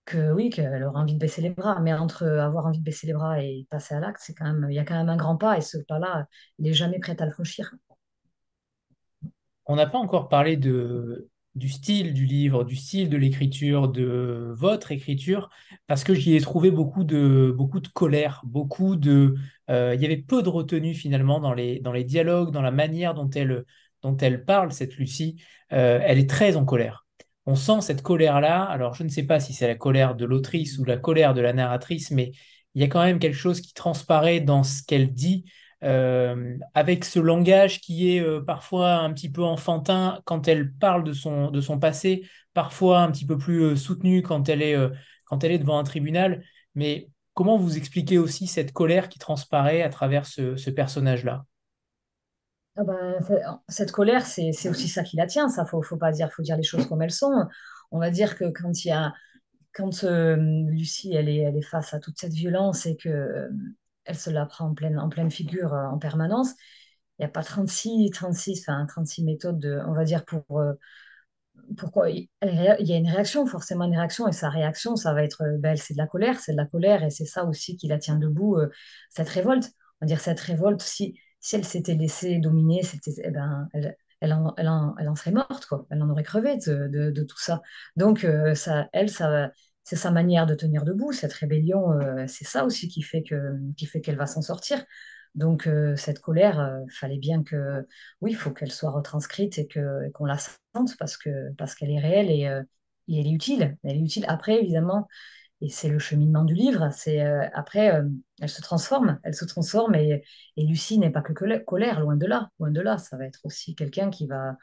que 0.07 0.31
oui, 0.31 0.49
qu'elle 0.49 0.83
aura 0.83 1.01
envie 1.01 1.13
de 1.13 1.19
baisser 1.19 1.41
les 1.41 1.51
bras. 1.51 1.79
Mais 1.81 1.93
entre 1.93 2.25
avoir 2.25 2.65
envie 2.65 2.79
de 2.79 2.83
baisser 2.83 3.05
les 3.05 3.13
bras 3.13 3.43
et 3.43 3.67
passer 3.69 3.93
à 3.93 3.99
l'acte, 3.99 4.21
c'est 4.23 4.33
quand 4.33 4.45
même, 4.45 4.65
il 4.71 4.75
y 4.75 4.79
a 4.79 4.85
quand 4.85 4.95
même 4.95 5.09
un 5.09 5.17
grand 5.17 5.37
pas. 5.37 5.57
Et 5.57 5.61
ce 5.61 5.77
pas-là, 5.77 6.25
il 6.57 6.65
n'est 6.65 6.73
jamais 6.73 6.97
prêt 6.97 7.15
à 7.21 7.25
le 7.25 7.31
franchir. 7.31 7.75
On 9.65 9.75
n'a 9.75 9.85
pas 9.85 9.97
encore 9.97 10.29
parlé 10.29 10.55
du 10.55 11.69
style 11.69 12.13
du 12.13 12.25
livre, 12.25 12.63
du 12.63 12.77
style 12.77 13.09
de 13.09 13.17
l'écriture, 13.17 13.89
de 13.89 14.53
votre 14.55 14.91
écriture, 14.93 15.49
parce 15.87 16.05
que 16.05 16.13
j'y 16.13 16.35
ai 16.35 16.41
trouvé 16.41 16.71
beaucoup 16.71 17.03
de, 17.03 17.53
beaucoup 17.55 17.81
de 17.81 17.89
colère, 17.89 18.41
beaucoup 18.45 18.95
de... 18.95 19.35
Euh, 19.69 19.93
il 19.93 20.01
y 20.01 20.05
avait 20.05 20.17
peu 20.17 20.41
de 20.41 20.49
retenue 20.49 20.93
finalement 20.93 21.41
dans 21.41 21.53
les, 21.53 21.81
dans 21.81 21.91
les 21.91 22.05
dialogues, 22.05 22.51
dans 22.51 22.61
la 22.61 22.71
manière 22.71 23.13
dont 23.13 23.29
elle, 23.29 23.65
dont 24.03 24.15
elle 24.15 24.45
parle, 24.45 24.71
cette 24.71 24.95
Lucie. 24.95 25.41
Euh, 25.73 25.99
elle 26.01 26.17
est 26.17 26.29
très 26.29 26.55
en 26.55 26.63
colère. 26.63 27.06
On 27.47 27.55
sent 27.55 27.81
cette 27.81 28.03
colère-là. 28.03 28.63
Alors, 28.63 28.93
je 28.93 29.03
ne 29.03 29.09
sais 29.09 29.23
pas 29.23 29.39
si 29.39 29.53
c'est 29.53 29.67
la 29.67 29.75
colère 29.75 30.15
de 30.15 30.25
l'autrice 30.25 30.77
ou 30.77 30.83
la 30.83 30.97
colère 30.97 31.33
de 31.33 31.41
la 31.41 31.53
narratrice, 31.53 32.11
mais 32.11 32.33
il 32.75 32.81
y 32.81 32.83
a 32.83 32.87
quand 32.87 33.03
même 33.03 33.19
quelque 33.19 33.37
chose 33.37 33.61
qui 33.61 33.73
transparaît 33.73 34.41
dans 34.41 34.63
ce 34.63 34.83
qu'elle 34.83 35.13
dit. 35.13 35.45
Euh, 35.83 36.57
avec 36.73 37.05
ce 37.05 37.19
langage 37.19 37.81
qui 37.81 38.15
est 38.15 38.19
euh, 38.19 38.41
parfois 38.41 38.95
un 38.95 39.13
petit 39.13 39.31
peu 39.31 39.43
enfantin 39.43 40.19
quand 40.25 40.47
elle 40.47 40.73
parle 40.73 41.03
de 41.03 41.13
son, 41.13 41.79
passé, 41.79 42.27
parfois 42.53 43.01
un 43.01 43.11
petit 43.11 43.27
peu 43.27 43.37
plus 43.37 43.61
euh, 43.61 43.75
soutenu 43.75 44.23
quand 44.23 44.49
elle 44.49 44.61
est 44.61 45.59
devant 45.59 45.79
un 45.79 45.83
tribunal. 45.83 46.43
Mais 46.75 47.09
comment 47.33 47.57
vous 47.57 47.77
expliquez 47.77 48.17
aussi 48.17 48.47
cette 48.47 48.73
colère 48.73 49.07
qui 49.07 49.19
transparaît 49.19 49.83
à 49.83 49.89
travers 49.89 50.25
ce, 50.25 50.69
personnage-là? 50.69 51.45
Ah 52.77 52.83
ben, 52.83 53.19
cette 53.67 53.91
colère, 53.91 54.25
c'est 54.25 54.69
aussi 54.69 54.87
ça 54.87 55.03
qui 55.03 55.17
la 55.17 55.25
tient. 55.25 55.49
Ça, 55.49 55.65
faut, 55.65 55.81
faut 55.81 55.97
pas 55.97 56.11
dire, 56.11 56.31
faut 56.31 56.43
dire 56.43 56.57
les 56.57 56.63
choses 56.63 56.87
comme 56.87 57.01
elles 57.01 57.11
sont. 57.11 57.31
On 57.91 57.99
va 57.99 58.11
dire 58.11 58.37
que 58.37 58.45
quand 58.45 58.85
il 58.85 58.89
y 58.89 58.91
a, 58.91 59.13
quand 59.73 60.03
Lucie, 60.03 61.13
elle 61.13 61.29
est, 61.29 61.61
face 61.63 61.93
à 61.93 61.99
toute 61.99 62.19
cette 62.19 62.33
violence 62.33 62.85
et 62.85 62.95
que 62.95 63.49
elle 64.07 64.17
se 64.17 64.29
la 64.29 64.45
prend 64.45 64.69
en 64.69 64.73
pleine, 65.09 65.31
figure 65.31 65.73
euh, 65.73 65.85
en 65.87 65.99
permanence. 65.99 66.51
Il 67.19 67.23
n'y 67.23 67.25
a 67.25 67.29
pas 67.29 67.43
36, 67.43 68.11
36, 68.11 68.61
enfin, 68.61 68.85
36 68.87 69.23
méthodes, 69.23 69.59
de, 69.59 69.79
on 69.87 69.93
va 69.93 70.03
dire, 70.03 70.25
pour... 70.25 70.59
Euh, 70.59 70.73
pourquoi 71.77 72.09
il 72.11 72.29
y 72.41 72.93
a 72.93 72.97
une 72.97 73.09
réaction, 73.09 73.45
forcément 73.45 73.85
une 73.85 73.95
réaction, 73.95 74.27
et 74.27 74.31
sa 74.31 74.49
réaction, 74.49 74.95
ça 74.95 75.13
va 75.13 75.23
être, 75.23 75.41
euh, 75.43 75.57
ben, 75.57 75.75
c'est 75.75 75.95
de 75.95 75.97
la 75.97 76.07
colère, 76.07 76.39
c'est 76.39 76.53
de 76.53 76.57
la 76.57 76.65
colère, 76.65 77.03
et 77.03 77.09
c'est 77.09 77.25
ça 77.25 77.45
aussi 77.45 77.75
qui 77.75 77.87
la 77.87 77.97
tient 77.97 78.15
debout, 78.15 78.57
cette 79.09 79.29
révolte. 79.29 79.71
On 79.99 80.05
va 80.05 80.07
dire 80.07 80.21
cette 80.21 80.39
révolte, 80.39 80.81
si, 80.81 81.19
si 81.39 81.55
elle 81.55 81.65
s'était 81.65 81.95
laissée 81.95 82.39
dominer, 82.39 82.81
eh 83.23 83.31
ben, 83.31 83.67
elle, 83.73 83.97
elle, 84.21 84.33
en, 84.33 84.53
elle, 84.57 84.69
elle 84.99 85.09
en 85.09 85.15
serait 85.15 85.31
morte, 85.31 85.65
quoi. 85.67 85.85
Elle 85.89 86.01
en 86.01 86.09
aurait 86.09 86.23
crevé 86.23 86.57
de, 86.57 86.87
de, 86.87 87.23
tout 87.23 87.39
ça. 87.39 87.61
Donc, 87.95 88.25
ça, 88.55 88.87
elle, 88.93 89.09
ça, 89.09 89.51
c'est 89.83 89.95
sa 89.95 90.11
manière 90.11 90.45
de 90.45 90.55
tenir 90.55 90.83
debout. 90.83 91.11
Cette 91.11 91.33
rébellion, 91.33 91.91
euh, 91.93 92.25
c'est 92.27 92.45
ça 92.45 92.65
aussi 92.65 92.87
qui 92.87 93.01
fait 93.01 93.23
que, 93.23 93.53
qui 93.75 93.85
fait 93.85 94.01
qu'elle 94.01 94.17
va 94.17 94.25
s'en 94.27 94.41
sortir. 94.41 94.83
Donc, 95.35 95.69
cette 95.97 96.19
colère, 96.19 96.79
fallait 96.89 97.19
bien 97.19 97.43
que, 97.43 97.85
oui, 98.21 98.31
il 98.31 98.35
faut 98.35 98.49
qu'elle 98.51 98.71
soit 98.71 98.89
retranscrite 98.89 99.59
et 99.59 99.67
que, 99.67 100.09
qu'on 100.11 100.25
la 100.25 100.39
sente 100.39 100.97
parce 100.97 101.15
que, 101.15 101.53
parce 101.59 101.75
qu'elle 101.75 101.91
est 101.91 101.99
réelle 101.99 102.31
et, 102.31 102.49
et 103.07 103.19
elle 103.19 103.27
est 103.27 103.31
utile. 103.31 103.77
Elle 103.83 103.97
est 103.97 104.01
utile. 104.01 104.25
Après, 104.27 104.59
évidemment, 104.59 105.07
et 105.61 105.69
c'est 105.69 105.89
le 105.89 105.99
cheminement 105.99 106.43
du 106.43 106.53
livre. 106.53 106.89
C'est 106.91 107.25
euh, 107.25 107.47
après, 107.53 107.93
euh, 107.95 108.07
elle 108.39 108.49
se 108.49 108.61
transforme, 108.61 109.19
elle 109.23 109.33
se 109.33 109.45
transforme 109.45 109.95
et, 109.95 110.23
Lucie 110.57 110.99
n'est 110.99 111.09
pas 111.09 111.21
que 111.21 111.33
colère, 111.33 111.99
loin 111.99 112.15
de 112.15 112.25
là, 112.25 112.49
loin 112.59 112.71
de 112.71 112.81
là. 112.81 112.97
Ça 112.97 113.17
va 113.17 113.25
être 113.25 113.39
aussi 113.43 113.75
quelqu'un 113.75 114.09
qui 114.09 114.27
va 114.27 114.57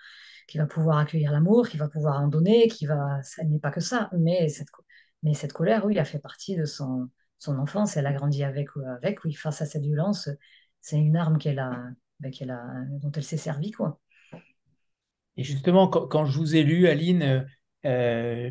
qui 0.46 0.58
va 0.58 0.66
pouvoir 0.66 0.98
accueillir 0.98 1.32
l'amour, 1.32 1.68
qui 1.68 1.78
va 1.78 1.88
pouvoir 1.88 2.20
en 2.20 2.28
donner, 2.28 2.68
qui 2.68 2.86
va. 2.86 3.22
Ça 3.22 3.44
n'est 3.44 3.58
pas 3.58 3.70
que 3.70 3.80
ça, 3.80 4.10
mais 4.18 4.48
cette 4.48 4.68
mais 5.22 5.34
cette 5.34 5.52
colère, 5.52 5.86
oui, 5.86 5.96
elle 5.96 6.04
fait 6.04 6.18
partie 6.18 6.56
de 6.56 6.64
son 6.64 7.08
son 7.38 7.58
enfance. 7.58 7.96
Elle 7.96 8.06
a 8.06 8.12
grandi 8.12 8.44
avec 8.44 8.68
avec, 8.98 9.24
oui, 9.24 9.32
face 9.34 9.62
à 9.62 9.66
cette 9.66 9.82
violence, 9.82 10.28
c'est 10.80 10.98
une 10.98 11.16
arme 11.16 11.38
qu'elle 11.38 11.58
a, 11.58 11.82
ben, 12.20 12.30
qu'elle 12.30 12.50
a 12.50 12.62
dont 13.00 13.10
elle 13.12 13.24
s'est 13.24 13.36
servie, 13.36 13.72
quoi. 13.72 14.00
Et 15.36 15.42
justement, 15.42 15.88
quand, 15.88 16.06
quand, 16.06 16.26
je 16.26 16.38
vous 16.38 16.54
ai 16.54 16.62
lu, 16.62 16.86
Aline, 16.86 17.44
euh, 17.84 18.50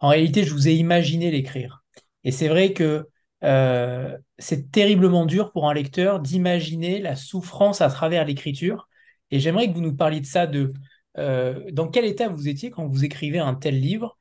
en 0.00 0.08
réalité, 0.08 0.44
je 0.44 0.52
vous 0.52 0.68
ai 0.68 0.74
imaginé 0.74 1.30
l'écrire. 1.30 1.84
Et 2.24 2.30
c'est 2.30 2.48
vrai 2.48 2.72
que 2.72 3.08
euh, 3.44 4.16
c'est 4.38 4.70
terriblement 4.70 5.26
dur 5.26 5.52
pour 5.52 5.68
un 5.68 5.74
lecteur 5.74 6.20
d'imaginer 6.20 6.98
la 7.00 7.16
souffrance 7.16 7.80
à 7.80 7.88
travers 7.88 8.24
l'écriture. 8.24 8.88
Et 9.30 9.40
j'aimerais 9.40 9.68
que 9.68 9.74
vous 9.74 9.80
nous 9.80 9.94
parliez 9.94 10.20
de 10.20 10.26
ça, 10.26 10.46
de 10.46 10.72
euh, 11.18 11.70
dans 11.72 11.88
quel 11.88 12.04
état 12.06 12.28
vous 12.28 12.48
étiez 12.48 12.70
quand 12.70 12.86
vous 12.86 13.04
écrivez 13.04 13.38
un 13.38 13.54
tel 13.54 13.78
livre. 13.78 14.16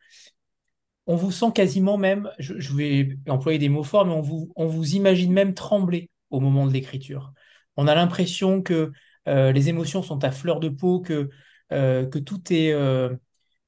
On 1.08 1.16
vous 1.16 1.32
sent 1.32 1.52
quasiment 1.54 1.98
même, 1.98 2.32
je, 2.40 2.74
vais 2.74 3.18
employer 3.28 3.60
des 3.60 3.70
mots 3.70 3.84
forts, 3.84 4.06
mais 4.06 4.14
on 4.14 4.22
vous, 4.22 4.52
on 4.56 4.68
vous 4.68 4.96
imagine 4.96 5.34
même 5.34 5.54
trembler 5.54 6.10
au 6.30 6.40
moment 6.40 6.66
de 6.66 6.72
l'écriture. 6.72 7.34
On 7.76 7.88
a 7.88 7.96
l'impression 7.96 8.62
que 8.62 8.92
euh, 9.28 9.52
les 9.52 9.70
émotions 9.70 10.02
sont 10.02 10.24
à 10.24 10.32
fleur 10.32 10.60
de 10.60 10.70
peau, 10.70 11.02
que, 11.02 11.30
que, 11.70 12.20
tout 12.20 12.42
est, 12.54 12.72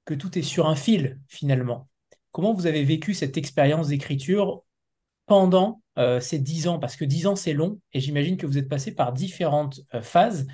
que 0.06 0.14
tout 0.14 0.38
est 0.38 0.44
sur 0.44 0.68
un 0.68 0.76
fil 0.76 1.20
finalement. 1.28 1.90
Comment 2.36 2.52
vous 2.52 2.68
avez 2.68 2.84
vécu 2.84 3.14
cette 3.14 3.38
expérience 3.38 3.88
d'écriture 3.88 4.62
pendant 5.26 5.82
euh, 5.98 6.20
ces 6.20 6.38
dix 6.38 6.68
ans? 6.68 6.80
Parce 6.80 6.98
que 6.98 7.06
dix 7.06 7.28
ans, 7.28 7.38
c'est 7.38 7.54
long, 7.54 7.80
et 7.94 8.02
j'imagine 8.02 8.36
que 8.36 8.46
vous 8.46 8.58
êtes 8.58 8.68
passé 8.68 8.94
par 8.94 9.14
différentes 9.14 9.80
euh, 9.94 10.02
phases. 10.02 10.46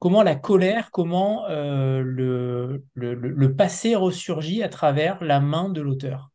Comment 0.00 0.24
la 0.24 0.34
colère, 0.34 0.90
comment 0.90 1.46
euh, 1.48 2.02
le, 2.02 2.84
le, 2.94 3.54
passé 3.54 3.94
ressurgit 3.94 4.64
à 4.64 4.68
travers 4.68 5.22
la 5.22 5.38
main 5.38 5.68
de 5.68 5.80
l'auteur? 5.80 6.32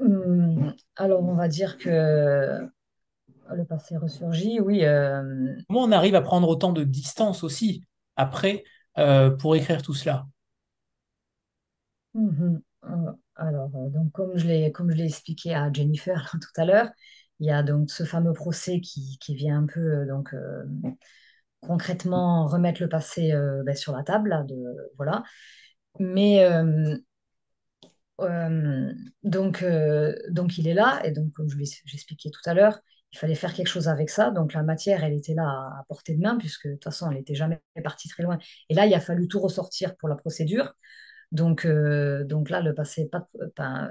Hum, 0.00 0.74
Alors, 0.96 1.22
on 1.22 1.36
va 1.36 1.46
dire 1.46 1.78
que 1.78 2.58
le 3.54 3.64
passé 3.66 3.96
ressurgit, 3.96 4.58
oui. 4.58 4.80
Comment 5.68 5.84
on 5.84 5.92
arrive 5.92 6.16
à 6.16 6.22
prendre 6.22 6.48
autant 6.48 6.72
de 6.72 6.82
distance 6.82 7.44
aussi 7.44 7.84
après 8.16 8.64
pour 9.38 9.54
écrire 9.54 9.80
tout 9.80 9.94
cela? 9.94 10.26
Mhm. 12.14 12.62
Euh, 12.84 13.12
alors, 13.36 13.70
euh, 13.76 13.88
donc, 13.90 14.12
comme 14.12 14.36
je 14.36 14.46
l'ai, 14.46 14.72
comme 14.72 14.90
je 14.90 14.96
l'ai 14.96 15.04
expliqué 15.06 15.54
à 15.54 15.72
Jennifer 15.72 16.30
tout 16.40 16.60
à 16.60 16.64
l'heure, 16.64 16.90
il 17.40 17.46
y 17.46 17.50
a 17.50 17.62
donc 17.62 17.90
ce 17.90 18.04
fameux 18.04 18.32
procès 18.32 18.80
qui, 18.80 19.18
qui 19.20 19.34
vient 19.34 19.58
un 19.58 19.66
peu 19.66 19.80
euh, 19.80 20.06
donc, 20.06 20.34
concrètement 21.60 22.46
remettre 22.46 22.82
le 22.82 22.88
passé 22.88 23.32
ben, 23.64 23.74
sur 23.76 23.92
la 23.96 24.02
table. 24.02 24.44
de, 24.48 24.56
voilà. 24.96 25.22
Mais 26.00 26.44
donc, 29.22 29.64
donc, 30.30 30.58
il 30.58 30.68
est 30.68 30.74
là, 30.74 31.00
et 31.04 31.12
donc, 31.12 31.32
comme 31.32 31.48
je 31.48 31.56
l'ai 31.56 31.64
expliqué 31.92 32.30
tout 32.30 32.40
à 32.48 32.54
l'heure, 32.54 32.80
il 33.12 33.18
fallait 33.18 33.34
faire 33.34 33.52
quelque 33.52 33.68
chose 33.68 33.88
avec 33.88 34.10
ça. 34.10 34.30
Donc, 34.30 34.54
la 34.54 34.62
matière, 34.62 35.04
elle 35.04 35.12
était 35.12 35.34
là 35.34 35.44
à, 35.44 35.84
portée 35.88 36.14
de 36.14 36.20
main, 36.20 36.36
puisque 36.38 36.66
de 36.66 36.72
toute 36.74 36.84
façon, 36.84 37.10
elle 37.10 37.18
n'était 37.18 37.34
jamais 37.34 37.60
partie 37.84 38.08
très 38.08 38.22
loin. 38.22 38.38
Et 38.68 38.74
là, 38.74 38.86
il 38.86 38.94
a 38.94 39.00
fallu 39.00 39.28
tout 39.28 39.40
ressortir 39.40 39.96
pour 39.96 40.08
la 40.08 40.16
procédure. 40.16 40.74
Donc, 41.32 41.64
euh, 41.64 42.24
donc 42.24 42.50
là, 42.50 42.60
le 42.60 42.74
passé 42.74 43.08
pas, 43.08 43.90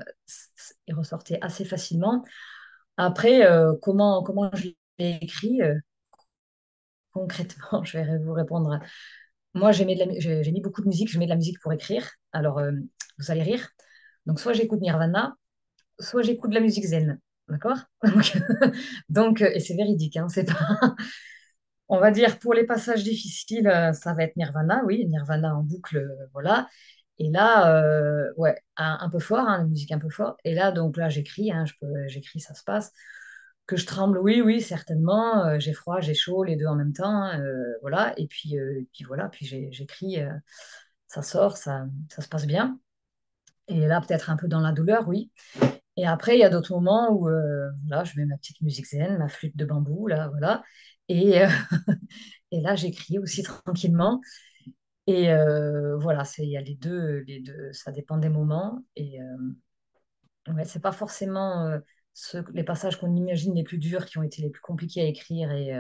est 0.88 0.94
ressorti 0.94 1.36
assez 1.42 1.66
facilement. 1.66 2.24
Après, 2.98 3.46
euh, 3.46 3.74
comment, 3.82 4.24
comment 4.24 4.52
je 4.54 4.70
l'ai 5.00 5.18
écrit 5.22 5.62
euh, 5.62 5.76
concrètement, 7.12 7.84
je 7.84 7.98
vais 7.98 8.18
vous 8.20 8.34
répondre. 8.34 8.80
Moi, 9.54 9.72
j'ai 9.72 9.86
mis 9.86 10.62
beaucoup 10.62 10.82
de 10.82 10.88
musique, 10.88 11.10
je 11.10 11.20
mets 11.20 11.26
de 11.26 11.32
la 11.32 11.36
musique 11.36 11.60
pour 11.62 11.74
écrire. 11.74 12.08
Alors, 12.32 12.62
vous 13.18 13.32
allez 13.32 13.44
rire. 13.44 13.68
Donc, 14.26 14.40
soit 14.40 14.54
j'écoute 14.54 14.80
Nirvana, 14.80 15.36
soit 16.00 16.22
j'écoute 16.22 16.52
de 16.52 16.56
la 16.56 16.62
musique 16.62 16.86
zen. 16.86 17.20
D'accord? 17.50 17.80
Donc, 19.10 19.42
et 19.42 19.60
c'est 19.60 19.76
véridique, 19.76 20.16
hein, 20.16 20.30
c'est 20.30 20.46
pas. 20.46 20.78
On 21.90 22.00
va 22.00 22.12
dire 22.12 22.40
pour 22.40 22.54
les 22.54 22.66
passages 22.66 23.04
difficiles, 23.04 23.70
ça 23.94 24.14
va 24.14 24.24
être 24.24 24.38
Nirvana, 24.38 24.84
oui, 24.86 25.06
Nirvana 25.08 25.58
en 25.58 25.64
boucle, 25.64 26.08
voilà. 26.32 26.70
Et 27.22 27.30
là, 27.30 27.76
euh, 27.76 28.34
ouais, 28.36 28.56
un, 28.78 29.08
peu 29.12 29.20
fort, 29.20 29.48
hein, 29.48 29.60
la 29.60 29.64
musique 29.66 29.92
un 29.92 30.00
peu 30.00 30.10
fort. 30.10 30.38
Et 30.44 30.56
là, 30.56 30.72
donc 30.72 30.98
là, 30.98 31.08
j'écris, 31.08 31.52
hein, 31.52 31.66
j'écris, 32.08 32.40
ça 32.40 32.56
se 32.56 32.64
passe. 32.64 32.92
Que 33.68 33.78
je 33.78 33.86
tremble, 33.86 34.18
oui, 34.18 34.42
oui, 34.42 34.60
certainement. 34.60 35.46
Euh, 35.46 35.60
j'ai 35.60 35.74
froid, 35.74 36.00
j'ai 36.02 36.16
chaud, 36.16 36.44
les 36.44 36.56
deux 36.56 36.66
en 36.66 36.76
même 36.76 36.94
temps. 36.94 37.28
Euh, 37.28 37.74
voilà. 37.82 38.16
Et 38.18 38.26
puis, 38.26 38.56
puis 38.92 39.04
voilà, 39.04 39.30
puis 39.30 39.46
j'écris, 39.46 40.18
ça 41.08 41.22
sort, 41.22 41.58
ça, 41.58 41.86
ça 42.10 42.24
se 42.24 42.28
passe 42.28 42.48
bien. 42.48 42.80
Et 43.68 43.88
là, 43.88 44.02
peut-être 44.02 44.32
un 44.32 44.36
peu 44.36 44.48
dans 44.48 44.62
la 44.62 44.72
douleur, 44.72 45.08
oui. 45.08 45.32
Et 45.98 46.08
après, 46.08 46.36
il 46.38 46.40
y 46.40 46.44
a 46.44 46.50
d'autres 46.50 46.74
moments 46.74 47.12
où 47.12 47.28
là, 47.30 48.04
je 48.04 48.20
mets 48.20 48.26
ma 48.26 48.38
petite 48.38 48.62
musique 48.62 48.88
zen, 48.88 49.20
ma 49.20 49.28
flûte 49.30 49.56
de 49.56 49.66
bambou, 49.66 50.08
là, 50.08 50.30
voilà. 50.30 50.64
Et, 51.08 51.44
et 52.52 52.62
là, 52.62 52.76
j'écris 52.76 53.20
aussi 53.20 53.44
tranquillement. 53.44 54.22
Et 55.12 55.30
euh, 55.30 55.98
voilà, 55.98 56.24
il 56.38 56.50
y 56.50 56.56
a 56.56 56.62
les 56.62 56.76
deux, 56.76 57.18
les 57.28 57.42
deux, 57.42 57.74
ça 57.74 57.92
dépend 57.92 58.18
des 58.18 58.30
moments. 58.30 58.86
Et 58.96 59.22
euh, 59.22 60.54
ouais, 60.54 60.64
c'est 60.64 60.80
pas 60.80 60.94
forcément 60.94 61.66
euh, 61.66 61.80
les 62.54 62.64
passages 62.64 62.98
qu'on 62.98 63.14
imagine 63.14 63.54
les 63.54 63.66
plus 63.66 63.78
durs 63.78 64.06
qui 64.06 64.18
ont 64.20 64.24
été 64.24 64.42
les 64.42 64.50
plus 64.50 64.62
compliqués 64.62 65.02
à 65.02 65.06
écrire. 65.06 65.52
Et 65.52 65.74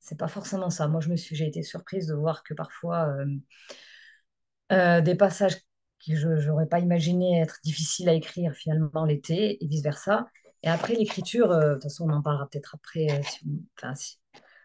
c'est 0.00 0.18
pas 0.18 0.26
forcément 0.26 0.68
ça. 0.68 0.88
Moi, 0.88 1.00
j'ai 1.00 1.46
été 1.46 1.62
surprise 1.62 2.08
de 2.08 2.14
voir 2.14 2.42
que 2.42 2.54
parfois 2.54 3.14
des 4.70 5.14
passages 5.14 5.58
que 6.04 6.16
je 6.16 6.48
n'aurais 6.48 6.66
pas 6.66 6.80
imaginé 6.80 7.40
être 7.40 7.58
difficiles 7.62 8.08
à 8.08 8.14
écrire 8.14 8.52
finalement 8.52 9.04
l'été 9.04 9.62
et 9.62 9.66
vice-versa. 9.68 10.26
Et 10.64 10.68
après 10.68 10.94
l'écriture, 10.94 11.48
de 11.48 11.74
toute 11.74 11.84
façon, 11.84 12.08
on 12.08 12.12
en 12.12 12.22
parlera 12.22 12.48
peut-être 12.48 12.74
après. 12.74 13.22
Si, 13.22 13.46
enfin, 13.76 13.94
si, 13.94 14.18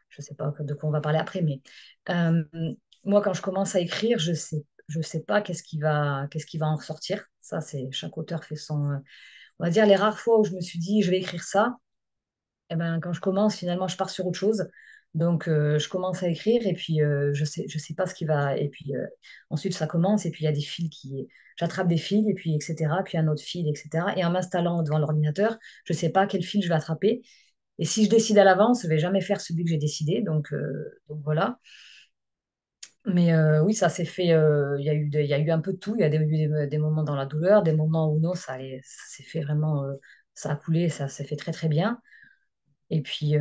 je 0.10 0.22
sais 0.22 0.34
pas 0.34 0.52
de 0.60 0.74
quoi 0.74 0.90
on 0.90 0.92
va 0.92 1.02
parler 1.02 1.20
après, 1.20 1.44
mais 1.44 1.62
moi, 3.06 3.22
quand 3.22 3.34
je 3.34 3.41
commence 3.41 3.76
à 3.76 3.80
écrire, 3.80 4.20
je 4.20 4.34
sais, 4.34 4.66
je 4.88 5.01
sais 5.01 5.22
pas 5.22 5.41
qu'est-ce 5.41 5.64
qui 5.64 5.80
va, 5.80 6.28
qu'est-ce 6.32 6.45
qui 6.45 6.58
va 6.58 6.68
en 6.68 6.76
ressortir. 6.76 7.26
Ça, 7.41 7.62
c'est 7.62 7.89
chaque 7.91 8.18
auteur 8.18 8.43
fait 8.43 8.56
son. 8.56 8.91
Euh, 8.91 8.97
on 9.60 9.66
va 9.66 9.70
dire 9.70 9.86
les 9.86 9.95
rares 9.95 10.20
fois 10.20 10.39
où 10.39 10.43
je 10.45 10.51
me 10.53 10.62
suis 10.62 10.80
dit, 10.80 11.01
je 11.03 11.12
vais 11.12 11.20
écrire 11.20 11.43
ça. 11.43 11.76
Eh 12.70 12.76
ben, 12.76 12.99
quand 12.99 13.14
je 13.14 13.22
commence, 13.22 13.58
finalement, 13.58 13.88
je 13.88 13.97
pars 13.97 14.10
sur 14.10 14.26
autre 14.28 14.39
chose. 14.39 14.68
Donc, 15.14 15.47
euh, 15.47 15.80
je 15.80 15.88
commence 15.89 16.24
à 16.24 16.28
écrire 16.30 16.66
et 16.68 16.74
puis 16.74 17.01
euh, 17.01 17.34
je 17.34 17.45
sais, 17.45 17.66
je 17.70 17.78
sais 17.80 17.93
pas 17.93 18.06
ce 18.08 18.16
qui 18.16 18.26
va. 18.26 18.58
Et 18.58 18.70
puis 18.70 18.93
ensuite, 19.49 19.74
ça 19.74 19.88
commence 19.88 20.26
et 20.26 20.32
puis 20.32 20.43
il 20.43 20.45
y 20.45 20.49
a 20.49 20.51
des 20.51 20.62
fils 20.62 20.89
qui. 20.89 21.28
J'attrape 21.58 21.88
des 21.88 21.97
fils 21.97 22.28
et 22.28 22.34
puis 22.34 22.53
etc. 22.53 22.76
Puis 23.06 23.18
un 23.18 23.28
autre 23.28 23.41
fil, 23.43 23.68
etc. 23.70 24.08
Et 24.18 24.26
en 24.26 24.32
m'installant 24.32 24.84
devant 24.84 24.99
l'ordinateur, 24.99 25.58
je 25.86 25.93
sais 25.93 26.10
pas 26.10 26.28
quel 26.28 26.43
fil 26.43 26.62
je 26.62 26.68
vais 26.68 26.76
attraper. 26.76 27.22
Et 27.80 27.86
si 27.86 28.06
je 28.06 28.10
décide 28.10 28.38
à 28.39 28.43
l'avance, 28.43 28.84
je 28.84 28.88
vais 28.89 28.99
jamais 28.99 29.22
faire 29.22 29.39
celui 29.39 29.64
que 29.64 29.70
j'ai 29.70 29.78
décidé. 29.78 30.22
Donc 30.22 30.53
voilà. 31.08 31.60
Mais 33.06 33.34
euh, 33.34 33.64
oui, 33.64 33.74
ça 33.74 33.89
s'est 33.89 34.06
fait. 34.06 34.32
Euh, 34.32 34.78
il 34.80 34.86
y 34.86 34.89
a 34.89 34.93
eu, 34.93 35.10
il 35.14 35.26
y 35.26 35.34
a 35.34 35.39
eu 35.39 35.51
un 35.51 35.60
peu 35.60 35.74
de 35.74 35.78
tout. 35.78 35.95
Il 35.95 36.01
y 36.01 36.03
a 36.03 36.08
eu 36.08 36.68
des, 36.68 36.78
moments 36.78 37.03
dans 37.03 37.16
la 37.16 37.26
douleur, 37.26 37.62
des 37.62 37.74
moments 37.74 38.12
où 38.12 38.20
non, 38.20 38.34
ça, 38.34 38.58
s'est 38.84 39.24
fait 39.24 39.41
vraiment. 39.41 39.84
Euh, 39.84 39.93
ça 40.34 40.51
a 40.51 40.56
coulé, 40.56 40.89
ça 40.89 41.08
s'est 41.08 41.24
fait 41.24 41.36
très 41.36 41.51
très 41.51 41.68
bien. 41.68 42.01
Et 42.89 43.01
puis 43.01 43.36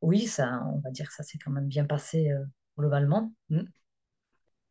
oui, 0.00 0.26
ça, 0.26 0.62
on 0.72 0.78
va 0.80 0.90
dire 0.90 1.08
que 1.08 1.14
ça 1.14 1.22
s'est 1.22 1.38
quand 1.38 1.50
même 1.50 1.66
bien 1.68 1.84
passé 1.84 2.30
globalement. 2.78 3.32
Mm. 3.50 3.62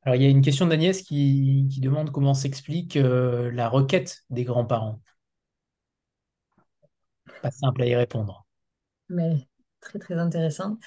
Alors 0.01 0.15
il 0.15 0.21
y 0.21 0.25
a 0.25 0.29
une 0.29 0.41
question 0.41 0.67
d'Agnès 0.67 1.01
qui, 1.01 1.67
qui 1.71 1.79
demande 1.79 2.11
comment 2.11 2.33
s'explique 2.33 2.95
la 2.95 3.69
requête 3.69 4.23
des 4.29 4.43
grands-parents. 4.43 5.01
Pas 7.41 7.51
simple 7.51 7.83
à 7.83 7.85
y 7.85 7.95
répondre. 7.95 8.45
Mais 9.09 9.47
très 9.81 9.99
très 9.99 10.15
intéressant. 10.15 10.77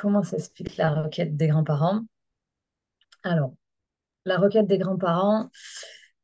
Comment 0.00 0.22
s'explique 0.22 0.78
la 0.78 0.94
requête 0.94 1.36
des 1.36 1.48
grands-parents? 1.48 2.00
Alors, 3.22 3.52
la 4.24 4.38
requête 4.38 4.66
des 4.66 4.78
grands-parents, 4.78 5.50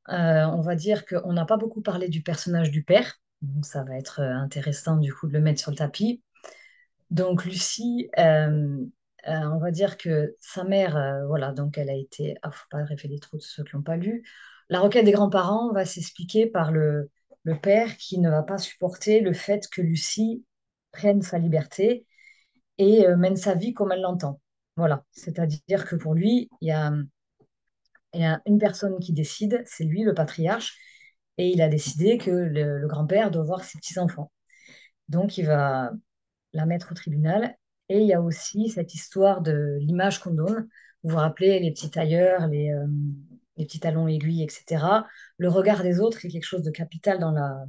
euh, 0.09 0.47
on 0.47 0.62
va 0.62 0.77
dire 0.77 1.05
qu'on 1.05 1.35
n'a 1.35 1.45
pas 1.45 1.59
beaucoup 1.59 1.83
parlé 1.83 2.09
du 2.09 2.22
personnage 2.22 2.70
du 2.70 2.85
père. 2.85 3.20
Donc, 3.43 3.66
ça 3.66 3.85
va 3.85 3.99
être 3.99 4.20
euh, 4.20 4.33
intéressant 4.33 4.97
du 4.97 5.12
coup 5.12 5.29
de 5.29 5.35
le 5.35 5.43
mettre 5.43 5.61
sur 5.61 5.70
le 5.70 5.77
tapis. 5.77 6.22
Donc, 7.11 7.45
Lucie, 7.45 8.09
euh, 8.18 8.79
on 9.27 9.59
va 9.59 9.70
dire 9.70 9.99
que 9.99 10.35
sa 10.41 10.64
mère, 10.64 11.24
voilà, 11.27 11.53
donc 11.53 11.77
elle 11.77 11.91
a 11.91 11.97
été. 11.97 12.35
Ah, 12.41 12.51
faut 12.51 12.68
pas 12.70 12.83
révéler 12.83 13.18
trop 13.18 13.37
de 13.37 13.43
ceux 13.43 13.62
qui 13.62 13.77
n'ont 13.77 13.83
pas 13.83 13.99
lu. 13.99 14.27
La 14.70 14.81
requête 14.81 15.05
des 15.05 15.12
grands-parents 15.12 15.70
va 15.74 15.85
s'expliquer 15.85 16.47
par 16.47 16.72
le 16.72 17.11
père 17.61 17.99
qui 17.99 18.20
ne 18.20 18.31
va 18.31 18.43
pas 18.43 18.57
supporter 18.57 19.20
le 19.20 19.35
fait 19.35 19.68
que 19.68 19.83
Lucie 19.83 20.47
prenne 20.93 21.20
sa 21.20 21.39
liberté 21.39 22.06
et 22.79 23.07
euh, 23.07 23.16
mène 23.16 23.37
sa 23.37 23.55
vie 23.55 23.72
comme 23.74 23.93
elle 23.93 24.03
l'entend. 24.03 24.41
Voilà, 24.77 25.05
c'est-à-dire 25.12 25.87
que 25.87 25.97
pour 25.97 26.14
lui, 26.14 26.51
il 26.61 26.68
y 26.68 26.72
a, 26.72 26.93
y 28.14 28.24
a 28.24 28.41
une 28.47 28.59
personne 28.59 28.99
qui 28.99 29.12
décide, 29.12 29.62
c'est 29.66 29.85
lui, 29.85 30.03
le 30.03 30.14
patriarche, 30.14 30.77
et 31.39 31.49
il 31.51 31.62
a 31.62 31.68
décidé 31.68 32.18
que 32.18 32.31
le, 32.31 32.87
grand-père 32.89 33.31
doit 33.31 33.45
voir 33.45 33.64
ses 33.64 33.79
petits-enfants. 33.79 34.33
Donc, 35.09 35.39
il 35.39 35.47
va 35.47 35.93
la 36.53 36.66
mettre 36.66 36.93
au 36.93 36.95
tribunal. 36.95 37.57
Et 37.89 38.01
il 38.01 38.07
y 38.07 38.14
a 38.14 38.20
aussi 38.22 38.68
cette 38.68 38.95
histoire 38.95 39.43
de 39.43 39.79
l'image 39.81 40.20
qu'on 40.20 40.33
donne. 40.33 40.68
Vous 41.03 41.11
vous 41.11 41.16
rappelez 41.16 41.61
les 41.61 41.70
petits 41.72 41.91
tailleurs, 41.91 42.47
les, 42.49 42.70
euh, 42.72 42.87
les 43.57 43.66
petits 43.66 43.81
talons 43.81 44.09
aiguilles, 44.09 44.43
etc. 44.43 45.05
Le 45.39 45.49
regard 45.49 45.83
des 45.83 46.01
autres 46.01 46.24
est 46.24 46.29
quelque 46.29 46.45
chose 46.45 46.62
de 46.62 46.70
capital 46.70 47.18
dans 47.18 47.31
la, 47.31 47.64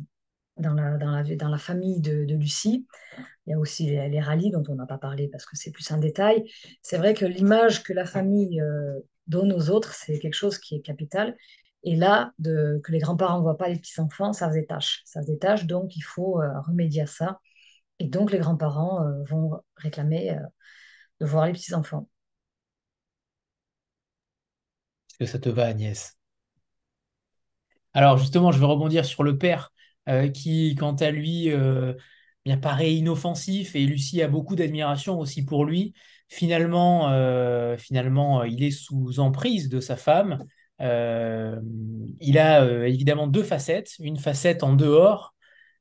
dans 0.60 0.74
la, 0.74 0.97
dans 0.97 1.12
la, 1.12 1.24
dans 1.24 1.49
la 1.49 1.58
famille 1.58 1.99
de, 2.01 2.26
de, 2.26 2.36
Lucie. 2.36 2.88
Il 3.45 3.51
y 3.51 3.53
a 3.53 3.60
aussi 3.60 3.88
les, 3.88 4.10
les 4.10 4.20
rallyes 4.20 4.51
dont 4.51 4.64
on 4.68 4.76
n'a 4.76 4.86
pas 4.86 4.97
parlé 4.97 5.28
parce 5.28 5.45
que 5.45 5.55
c'est 5.55 5.72
plus 5.72 5.89
un 5.91 5.97
détail. 5.97 6.49
C'est 6.82 6.97
vrai 6.97 7.14
que 7.14 7.26
l'image 7.26 7.84
que 7.84 7.93
la 7.93 8.05
famille 8.05 8.62
euh, 8.62 8.99
donne 9.28 9.53
aux 9.53 9.70
autres, 9.70 9.93
c'est 9.93 10.20
quelque 10.20 10.34
chose 10.34 10.58
qui 10.58 10.76
est 10.76 10.82
capital. 10.82 11.36
Et 11.84 11.95
là, 11.95 12.34
que 12.43 12.91
les 12.91 12.99
grands-parents 12.99 13.38
ne 13.38 13.43
voient 13.43 13.58
pas 13.58 13.70
les 13.70 13.78
petits-enfants, 13.78 14.34
ça 14.34 14.47
faisait 14.49 14.66
tâche. 14.66 15.03
Ça 15.05 15.22
faisait 15.22 15.38
tâche, 15.38 15.66
donc 15.66 15.95
il 15.95 16.01
faut 16.01 16.41
euh, 16.41 16.60
remédier 16.62 17.03
à 17.03 17.08
ça. 17.08 17.39
Et 17.99 18.08
donc 18.08 18.32
les 18.32 18.39
grands-parents 18.39 19.05
euh, 19.05 19.24
vont 19.26 19.62
réclamer 19.76 20.38
de 21.20 21.26
voir 21.26 21.45
les 21.45 21.53
petits-enfants. 21.53 22.10
Est-ce 25.20 25.32
que 25.32 25.38
ça 25.38 25.39
te 25.39 25.49
va, 25.49 25.66
Agnès? 25.66 26.18
Alors 27.93 28.18
justement, 28.18 28.51
je 28.51 28.60
vais 28.60 28.66
rebondir 28.66 29.05
sur 29.05 29.24
le 29.24 29.38
père 29.38 29.72
euh, 30.08 30.30
qui, 30.30 30.76
quant 30.76 30.95
à 30.95 31.12
lui, 31.12 31.51
euh, 31.51 31.93
bien 32.45 32.58
paraît 32.58 32.93
inoffensif 32.93 33.76
et 33.76 33.86
Lucie 33.86 34.22
a 34.22 34.30
beaucoup 34.30 34.55
d'admiration 34.55 35.20
aussi 35.20 35.43
pour 35.43 35.66
lui. 35.66 35.93
Finalement, 36.30 37.10
euh, 37.12 37.78
finalement, 37.78 38.43
il 38.43 38.64
est 38.64 38.72
sous 38.72 39.20
emprise 39.20 39.70
de 39.70 39.80
sa 39.80 39.97
femme. 39.97 40.43
il 40.80 42.38
a 42.38 42.88
évidemment 42.88 43.28
deux 43.28 43.43
facettes, 43.43 43.95
une 43.99 44.18
facette 44.18 44.64
en 44.64 44.74
dehors 44.74 45.34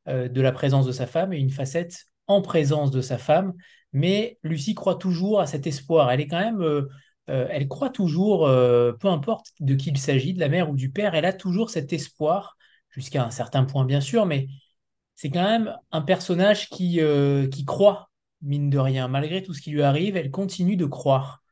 de 0.07 0.41
la 0.41 0.53
présence 0.53 0.87
de 0.87 0.93
sa 0.93 1.07
femme 1.07 1.33
et 1.33 1.39
une 1.39 1.51
facette 1.51 2.07
en 2.27 2.43
présence 2.43 2.91
de 2.91 3.01
sa 3.01 3.18
femme. 3.18 3.53
Mais 3.93 4.39
Lucie 4.43 4.74
croit 4.74 4.97
toujours 4.97 5.41
à 5.41 5.47
cet 5.47 5.66
espoir. 5.66 6.11
Elle 6.11 6.20
est 6.20 6.27
quand 6.29 6.41
même, 6.41 6.87
elle 7.27 7.68
croit 7.68 7.91
toujours, 7.91 8.47
peu 8.47 9.09
importe 9.09 9.53
de 9.61 9.74
qui 9.74 9.91
il 9.91 9.99
s'agit, 9.99 10.33
de 10.35 10.41
la 10.41 10.49
mère 10.49 10.70
ou 10.70 10.77
du 10.77 10.91
père, 10.91 11.14
elle 11.14 11.24
a 11.24 11.33
toujours 11.33 11.70
cet 11.70 11.93
espoir 11.93 12.56
jusqu'à 12.97 13.24
un 13.24 13.30
certain 13.30 13.64
point 13.64 13.84
bien 13.84 14.01
sûr, 14.01 14.26
mais 14.26 14.49
c'est 15.14 15.30
quand 15.30 15.44
même 15.44 15.76
un 15.92 16.03
personnage 16.03 16.68
qui, 16.68 17.01
euh, 17.01 17.49
qui 17.49 17.64
croit, 17.64 18.11
mine 18.42 18.70
de 18.70 18.78
rien. 18.78 19.09
Malgré 19.09 19.42
tout 19.42 19.55
ce 19.55 19.62
qui 19.62 19.70
lui 19.70 19.82
arrive, 19.82 20.16
elle 20.16 20.30
continue 20.30 20.76
de 20.76 20.86
croire. 20.86 21.42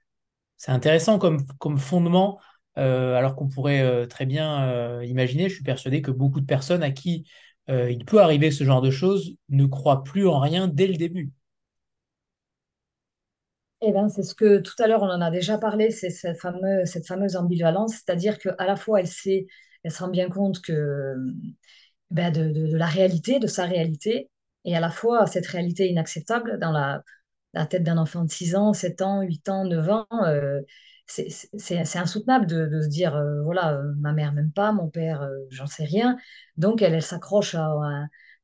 C'est 0.56 0.72
intéressant 0.72 1.18
comme, 1.18 1.46
comme 1.58 1.78
fondement, 1.78 2.40
euh, 2.78 3.16
alors 3.16 3.36
qu'on 3.36 3.48
pourrait 3.48 3.82
euh, 3.82 4.06
très 4.06 4.26
bien 4.26 5.02
imaginer, 5.02 5.48
je 5.48 5.54
suis 5.54 5.64
persuadé 5.64 6.02
que 6.02 6.10
beaucoup 6.10 6.40
de 6.40 6.46
personnes 6.46 6.82
à 6.82 6.90
qui 6.90 7.24
il 7.68 8.04
peut 8.04 8.20
arriver 8.20 8.50
ce 8.50 8.62
genre 8.64 8.82
de 8.82 8.90
choses 8.90 9.36
ne 9.48 9.64
croient 9.64 10.04
plus 10.04 10.28
en 10.28 10.38
rien 10.38 10.68
dès 10.68 10.86
le 10.86 10.96
début. 10.96 11.32
Eh 13.80 13.92
ben, 13.92 14.08
c'est 14.08 14.22
ce 14.22 14.34
que 14.34 14.58
tout 14.58 14.74
à 14.82 14.86
l'heure 14.86 15.02
on 15.02 15.10
en 15.10 15.20
a 15.20 15.30
déjà 15.30 15.58
parlé, 15.58 15.90
c'est 15.90 16.10
cette 16.10 16.38
fameuse, 16.38 16.88
cette 16.88 17.06
fameuse 17.06 17.36
ambivalence, 17.36 17.92
c'est-à-dire 17.92 18.38
qu'à 18.38 18.54
la 18.66 18.76
fois 18.76 19.00
elle 19.00 19.08
sait 19.08 19.46
elle 19.84 19.92
se 19.92 20.02
rend 20.02 20.08
bien 20.10 20.28
compte 20.28 20.60
que, 20.62 21.14
ben 22.10 22.32
de, 22.32 22.76
la 22.76 22.86
réalité, 22.86 23.38
de 23.38 23.46
sa 23.46 23.66
réalité, 23.66 24.30
et 24.64 24.76
à 24.76 24.80
la 24.80 24.90
fois 24.90 25.26
cette 25.26 25.46
réalité 25.46 25.88
inacceptable 25.88 26.58
dans 26.58 26.72
la, 26.72 27.02
tête 27.66 27.84
d'un 27.84 27.98
enfant 27.98 28.24
de 28.24 28.30
6 28.30 28.56
ans, 28.56 28.72
7 28.72 29.02
ans, 29.02 29.22
8 29.22 29.48
ans, 29.48 29.64
9 29.64 29.88
ans. 29.90 30.06
Euh, 30.26 30.60
c'est 31.06 31.96
insoutenable 31.96 32.46
de, 32.46 32.80
se 32.80 32.88
dire, 32.88 33.14
euh, 33.14 33.42
voilà, 33.42 33.74
euh, 33.74 33.92
ma 33.98 34.12
mère 34.12 34.32
m'aime 34.32 34.52
pas, 34.52 34.72
mon 34.72 34.88
père, 34.88 35.28
j'en 35.50 35.66
sais 35.66 35.84
rien. 35.84 36.16
Donc, 36.56 36.82
elle, 36.82 36.94
elle 36.94 37.02
s'accroche 37.02 37.54
à, 37.54 37.70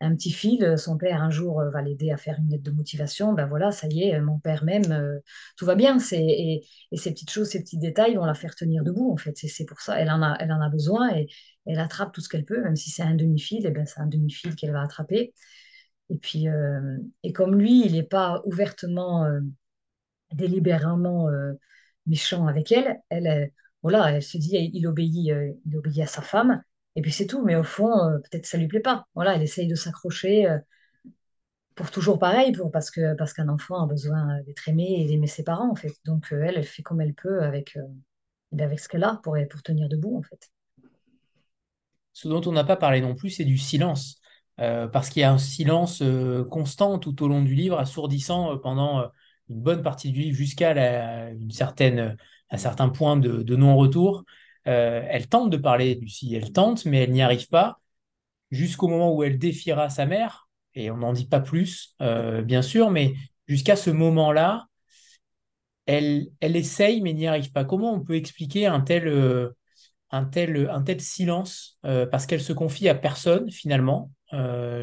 un 0.01 0.15
petit 0.15 0.33
fil. 0.33 0.79
Son 0.79 0.97
père, 0.97 1.23
un 1.23 1.31
jour, 1.31 1.61
euh, 1.61 1.71
va 1.71 1.83
l'aider 1.83 2.11
à 2.11 2.17
faire 2.17 2.39
une 2.39 2.49
lettre 2.49 2.65
de 2.65 2.71
motivation. 2.71 3.33
Ben 3.33 3.47
voilà, 3.47 3.71
ça 3.71 3.87
y 3.89 4.03
est, 4.05 4.21
mon 4.21 4.39
père 4.39 4.65
même, 4.65 4.91
euh, 4.93 5.19
tout 5.57 5.67
va 5.67 5.75
bien. 5.75 5.99
Et, 6.13 6.67
et, 6.91 6.97
ces 6.97 7.13
petites 7.13 7.31
choses, 7.31 7.49
ces 7.49 7.61
petits 7.63 7.79
détails 7.79 8.17
vont 8.17 8.25
la 8.25 8.35
faire 8.35 8.55
tenir 8.55 8.83
debout, 8.85 9.13
en 9.13 9.17
fait. 9.17 9.37
C'est 9.37 9.67
pour 9.67 9.81
ça, 9.81 9.99
elle 10.01 10.11
en 10.11 10.23
a, 10.23 10.37
elle 10.41 10.53
en 10.53 10.61
a 10.61 10.69
besoin 10.69 11.15
et 11.15 11.29
elle 11.67 11.79
attrape 11.79 12.13
tout 12.13 12.21
ce 12.21 12.29
qu'elle 12.29 12.45
peut, 12.45 12.63
même 12.63 12.77
si 12.77 12.91
c'est 12.91 13.03
un 13.03 13.15
demi-fil, 13.15 13.65
et 13.65 13.69
eh 13.69 13.71
ben 13.71 13.87
c'est 13.87 14.01
un 14.01 14.07
demi-fil 14.07 14.55
qu'elle 14.57 14.73
va 14.73 14.83
attraper. 14.83 15.35
Et 16.11 16.17
puis, 16.19 16.49
euh, 16.49 16.99
et 17.23 17.33
comme 17.33 17.57
lui, 17.57 17.87
il 17.87 17.93
n'est 17.93 18.03
pas 18.03 18.43
ouvertement, 18.47 19.27
délibérément 20.33 21.29
méchant 22.07 22.47
avec 22.47 22.73
elle, 22.73 23.01
elle, 23.11 23.53
voilà, 23.83 24.13
elle 24.13 24.23
se 24.23 24.39
dit, 24.39 24.57
il 24.73 24.87
obéit, 24.87 25.33
il 25.67 25.77
obéit 25.77 26.01
à 26.03 26.07
sa 26.07 26.23
femme. 26.23 26.63
Et 27.01 27.03
puis 27.03 27.13
c'est 27.13 27.27
tout. 27.27 27.43
Mais 27.43 27.57
au 27.57 27.63
fond, 27.63 27.91
euh, 27.91 28.19
peut-être 28.19 28.45
ça 28.45 28.59
lui 28.59 28.69
plaît 28.69 28.81
pas. 28.81 29.07
Voilà, 29.15 29.35
elle 29.35 29.43
essaye 29.43 29.67
de 29.67 29.75
s'accrocher 29.75 30.47
euh, 30.47 30.59
pour 31.75 31.91
toujours 31.91 32.19
pareil, 32.19 32.53
pour, 32.53 32.71
parce 32.71 32.91
que 32.91 33.15
parce 33.15 33.33
qu'un 33.33 33.49
enfant 33.49 33.83
a 33.83 33.87
besoin 33.87 34.43
d'être 34.43 34.69
aimé 34.69 34.97
et 34.99 35.07
d'aimer 35.07 35.27
ses 35.27 35.43
parents, 35.43 35.71
en 35.71 35.75
fait. 35.75 35.95
Donc 36.05 36.31
euh, 36.31 36.43
elle, 36.43 36.59
elle 36.59 36.67
fait 36.67 36.83
comme 36.83 37.01
elle 37.01 37.15
peut 37.15 37.43
avec, 37.43 37.79
ben, 38.53 38.67
avec 38.67 38.81
ce 38.81 38.87
qu'elle 38.87 39.03
a 39.03 39.19
pour, 39.23 39.39
pour 39.49 39.63
tenir 39.63 39.89
debout, 39.89 40.19
en 40.19 40.21
fait. 40.21 40.51
Ce 42.13 42.29
dont 42.29 42.43
on 42.45 42.53
n'a 42.53 42.65
pas 42.65 42.77
parlé 42.77 43.01
non 43.01 43.15
plus, 43.15 43.31
c'est 43.31 43.47
du 43.47 43.57
silence. 43.57 44.21
parce 44.59 45.09
qu'il 45.09 45.21
y 45.21 45.25
a 45.25 45.33
un 45.33 45.39
silence 45.39 46.03
constant 46.51 46.99
tout 46.99 47.23
au 47.23 47.29
long 47.29 47.41
du 47.41 47.55
livre, 47.55 47.79
assourdissant 47.79 48.59
pendant 48.59 49.11
une 49.49 49.63
bonne 49.63 49.83
partie 49.83 50.13
du 50.13 50.21
livre 50.21 50.37
jusqu'à 50.37 50.75
un 50.75 52.59
certain 52.59 52.91
point 52.91 53.17
de 53.17 53.57
non-retour. 53.57 54.27
Euh, 54.69 55.03
elle 55.09 55.29
tente 55.29 55.51
de 55.51 55.57
parler, 55.57 55.95
Lucie, 55.95 56.35
elle 56.35 56.53
tente, 56.53 56.85
mais 56.85 57.05
elle 57.05 57.13
n'y 57.13 57.23
arrive 57.23 57.49
pas, 57.49 57.81
jusqu'au 58.51 58.89
moment 58.89 59.15
où 59.15 59.23
elle 59.23 59.39
défiera 59.39 59.91
sa 59.91 60.07
mère, 60.07 60.49
et 60.75 60.91
on 60.91 60.99
n'en 60.99 61.13
dit 61.13 61.27
pas 61.27 61.41
plus, 61.41 61.95
euh, 62.03 62.43
bien 62.43 62.63
sûr, 62.63 62.91
mais 62.91 63.15
jusqu'à 63.47 63.77
ce 63.77 63.91
moment-là, 63.91 64.67
elle, 65.87 66.29
elle 66.41 66.57
essaye, 66.57 67.01
mais 67.01 67.13
n'y 67.13 67.27
arrive 67.27 67.53
pas. 67.53 67.65
Comment 67.65 67.93
on 67.93 68.01
peut 68.01 68.15
expliquer 68.15 68.67
un 68.67 68.81
tel, 68.81 69.09
euh, 69.09 69.51
un 70.11 70.25
tel, 70.25 70.69
un 70.71 70.83
tel 70.83 71.01
silence 71.01 71.79
Parce 71.83 72.27
qu'elle 72.27 72.41
se 72.41 72.53
confie 72.53 72.89
à 72.89 72.95
personne, 72.95 73.51
finalement, 73.51 74.11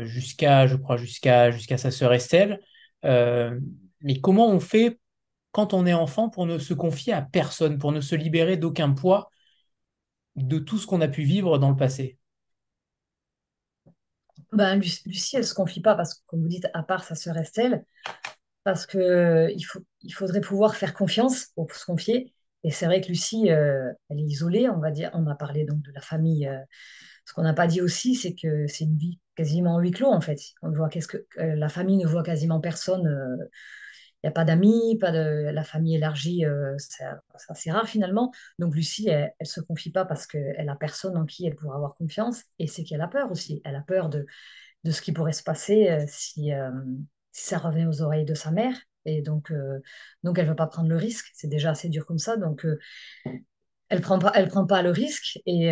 jusqu'à, 0.03 0.67
je 0.67 0.75
crois, 0.75 0.97
jusqu'à 0.97 1.77
sa 1.77 1.91
sœur 1.91 2.13
Estelle. 2.13 2.59
mais 3.03 4.19
comment 4.21 4.49
on 4.49 4.59
fait 4.59 4.99
quand 5.51 5.73
on 5.73 5.85
est 5.85 5.93
enfant 5.93 6.29
pour 6.29 6.45
ne 6.45 6.57
se 6.59 6.73
confier 6.73 7.13
à 7.13 7.21
personne, 7.21 7.77
pour 7.77 7.91
ne 7.91 8.01
se 8.01 8.15
libérer 8.15 8.57
d'aucun 8.57 8.91
poids 8.91 9.29
de 10.37 10.59
tout 10.59 10.77
ce 10.77 10.87
qu'on 10.87 11.01
a 11.01 11.07
pu 11.07 11.23
vivre 11.23 11.57
dans 11.57 11.69
le 11.69 11.75
passé 11.75 12.17
ben, 14.53 14.75
Lucie, 14.79 15.35
elle 15.35 15.41
ne 15.41 15.45
se 15.45 15.53
confie 15.53 15.81
pas 15.81 15.95
parce 15.95 16.15
que, 16.15 16.21
comme 16.27 16.41
vous 16.41 16.47
dites, 16.47 16.67
à 16.73 16.83
part 16.83 17.03
sa 17.03 17.15
sœur 17.15 17.37
Estelle, 17.37 17.83
parce 18.63 18.85
qu'il 18.85 18.99
euh, 19.01 19.53
il 20.01 20.13
faudrait 20.13 20.41
pouvoir 20.41 20.75
faire 20.75 20.93
confiance 20.93 21.47
pour 21.55 21.73
se 21.73 21.85
confier. 21.85 22.33
Et 22.63 22.71
c'est 22.71 22.85
vrai 22.85 23.01
que 23.01 23.07
Lucie, 23.07 23.51
euh, 23.51 23.91
elle 24.09 24.19
est 24.19 24.23
isolée, 24.23 24.69
on 24.69 24.79
va 24.79 24.91
dire. 24.91 25.11
On 25.13 25.27
a 25.27 25.35
parlé 25.35 25.65
donc 25.65 25.81
de 25.81 25.91
la 25.91 26.01
famille. 26.01 26.47
Euh, 26.47 26.59
ce 27.25 27.33
qu'on 27.33 27.43
n'a 27.43 27.53
pas 27.53 27.67
dit 27.67 27.81
aussi, 27.81 28.15
c'est 28.15 28.35
que 28.35 28.67
c'est 28.67 28.85
une 28.85 28.97
vie 28.97 29.19
quasiment 29.35 29.79
huis 29.79 29.91
clos, 29.91 30.11
en 30.11 30.21
fait. 30.21 30.39
On 30.61 30.71
voit 30.71 30.89
qu'est-ce 30.89 31.07
que 31.07 31.25
la 31.37 31.69
famille 31.69 31.97
ne 31.97 32.07
voit 32.07 32.23
quasiment 32.23 32.59
personne 32.59 33.47
a 34.27 34.31
pas 34.31 34.45
d'amis, 34.45 34.97
pas 34.99 35.11
de 35.11 35.49
la 35.51 35.63
famille 35.63 35.95
élargie, 35.95 36.45
euh, 36.45 36.75
c'est 36.77 37.05
assez 37.49 37.71
rare 37.71 37.87
finalement. 37.87 38.31
Donc 38.59 38.75
Lucie, 38.75 39.09
elle 39.09 39.33
ne 39.39 39.45
se 39.45 39.61
confie 39.61 39.91
pas 39.91 40.05
parce 40.05 40.27
qu'elle 40.27 40.69
a 40.69 40.75
personne 40.75 41.17
en 41.17 41.25
qui 41.25 41.45
elle 41.45 41.55
pourra 41.55 41.75
avoir 41.75 41.95
confiance, 41.95 42.43
et 42.59 42.67
c'est 42.67 42.83
qu'elle 42.83 43.01
a 43.01 43.07
peur 43.07 43.31
aussi. 43.31 43.61
Elle 43.65 43.75
a 43.75 43.81
peur 43.81 44.09
de, 44.09 44.25
de 44.83 44.91
ce 44.91 45.01
qui 45.01 45.11
pourrait 45.11 45.33
se 45.33 45.43
passer 45.43 45.89
euh, 45.89 46.05
si, 46.07 46.53
euh, 46.53 46.71
si, 47.31 47.45
ça 47.45 47.57
revenait 47.57 47.85
aux 47.85 48.01
oreilles 48.01 48.25
de 48.25 48.33
sa 48.33 48.51
mère. 48.51 48.75
Et 49.05 49.21
donc, 49.21 49.53
donc 50.23 50.37
elle 50.37 50.43
ne 50.43 50.49
veut 50.49 50.55
pas 50.57 50.67
prendre 50.67 50.89
le 50.89 50.97
risque. 50.97 51.27
C'est 51.33 51.47
déjà 51.47 51.71
assez 51.71 51.87
dur 51.87 52.05
comme 52.05 52.17
ça. 52.17 52.35
Donc, 52.35 52.67
elle 53.87 54.01
prend 54.01 54.19
pas, 54.19 54.31
prend 54.47 54.65
pas 54.65 54.81
le 54.81 54.89
risque. 54.91 55.39
Et, 55.45 55.71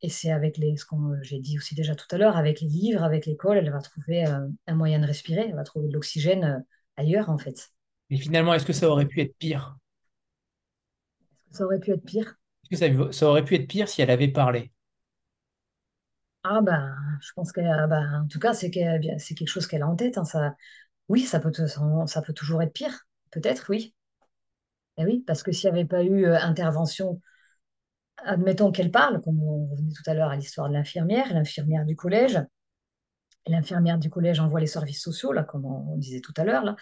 et 0.00 0.08
c'est 0.08 0.30
avec 0.30 0.58
les, 0.58 0.76
ce 0.76 0.84
que 0.84 0.94
j'ai 1.22 1.40
dit 1.40 1.58
aussi 1.58 1.74
déjà 1.74 1.96
tout 1.96 2.06
à 2.12 2.18
l'heure, 2.18 2.36
avec 2.36 2.60
les 2.60 2.68
livres, 2.68 3.02
avec 3.02 3.26
l'école, 3.26 3.56
elle 3.56 3.72
va 3.72 3.80
trouver 3.80 4.24
un 4.24 4.74
moyen 4.76 5.00
de 5.00 5.06
respirer. 5.06 5.46
Elle 5.48 5.56
va 5.56 5.64
trouver 5.64 5.88
de 5.88 5.92
l'oxygène 5.92 6.64
ailleurs, 6.96 7.30
en 7.30 7.38
fait. 7.38 7.70
Mais 8.10 8.16
finalement, 8.16 8.54
est-ce 8.54 8.66
que 8.66 8.72
ça 8.72 8.88
aurait 8.88 9.06
pu 9.06 9.20
être 9.20 9.36
pire? 9.38 9.76
Est-ce 11.20 11.50
que 11.50 11.56
ça 11.56 11.64
aurait 11.64 11.80
pu 11.80 11.92
être 11.92 12.04
pire? 12.04 12.34
Est-ce 12.70 12.80
que 12.86 13.12
ça, 13.12 13.26
aurait 13.26 13.44
pu 13.44 13.54
être 13.54 13.66
pire 13.66 13.88
si 13.88 14.02
elle 14.02 14.10
avait 14.10 14.28
parlé? 14.28 14.72
Ah 16.44 16.60
ben, 16.60 16.96
je 17.20 17.32
pense 17.34 17.52
qu'elle, 17.52 17.86
ben, 17.88 18.22
en 18.24 18.28
tout 18.28 18.38
cas, 18.38 18.52
c'est 18.52 18.70
c'est 19.18 19.34
quelque 19.34 19.48
chose 19.48 19.66
qu'elle 19.66 19.82
a 19.82 19.88
en 19.88 19.96
tête. 19.96 20.18
Hein, 20.18 20.24
ça, 20.24 20.54
oui, 21.08 21.20
ça 21.22 21.40
peut, 21.40 21.52
ça 22.06 22.22
peut 22.22 22.32
toujours 22.32 22.62
être 22.62 22.72
pire. 22.72 23.06
Peut-être, 23.30 23.66
oui. 23.70 23.94
Et 24.98 25.02
eh 25.02 25.04
oui, 25.06 25.24
parce 25.26 25.42
que 25.42 25.52
s'il 25.52 25.70
n'y 25.70 25.78
avait 25.78 25.88
pas 25.88 26.02
eu 26.02 26.26
euh, 26.26 26.38
intervention, 26.38 27.20
admettons 28.18 28.72
qu'elle 28.72 28.90
parle, 28.90 29.20
comme 29.22 29.42
on 29.42 29.66
revenait 29.66 29.92
tout 29.92 30.02
à 30.10 30.14
l'heure 30.14 30.30
à 30.30 30.36
l'histoire 30.36 30.68
de 30.68 30.74
l'infirmière, 30.74 31.32
l'infirmière 31.32 31.84
du 31.84 31.96
collège, 31.96 32.40
L'infirmière 33.46 33.98
du 33.98 34.08
collège 34.08 34.38
envoie 34.40 34.60
les 34.60 34.66
services 34.66 35.02
sociaux, 35.02 35.32
là, 35.32 35.42
comme 35.42 35.64
on, 35.64 35.96
disait 35.96 36.20
tout 36.20 36.34
à 36.36 36.44
l'heure, 36.44 36.64
là. 36.64 36.76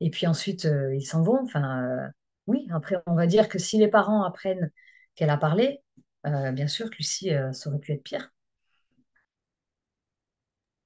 Et 0.00 0.10
puis 0.10 0.26
ensuite, 0.26 0.64
euh, 0.64 0.94
ils 0.94 1.04
s'en 1.04 1.22
vont. 1.22 1.40
Enfin, 1.42 1.84
euh, 1.84 2.08
oui, 2.46 2.66
après, 2.70 2.96
on 3.06 3.14
va 3.14 3.26
dire 3.26 3.48
que 3.48 3.58
si 3.58 3.78
les 3.78 3.88
parents 3.88 4.24
apprennent 4.24 4.70
qu'elle 5.14 5.30
a 5.30 5.36
parlé, 5.36 5.82
euh, 6.26 6.52
bien 6.52 6.66
sûr 6.66 6.90
que 6.90 6.96
Lucie, 6.96 7.30
ça 7.52 7.68
aurait 7.68 7.78
pu 7.78 7.92
être 7.92 8.02
pire. 8.02 8.32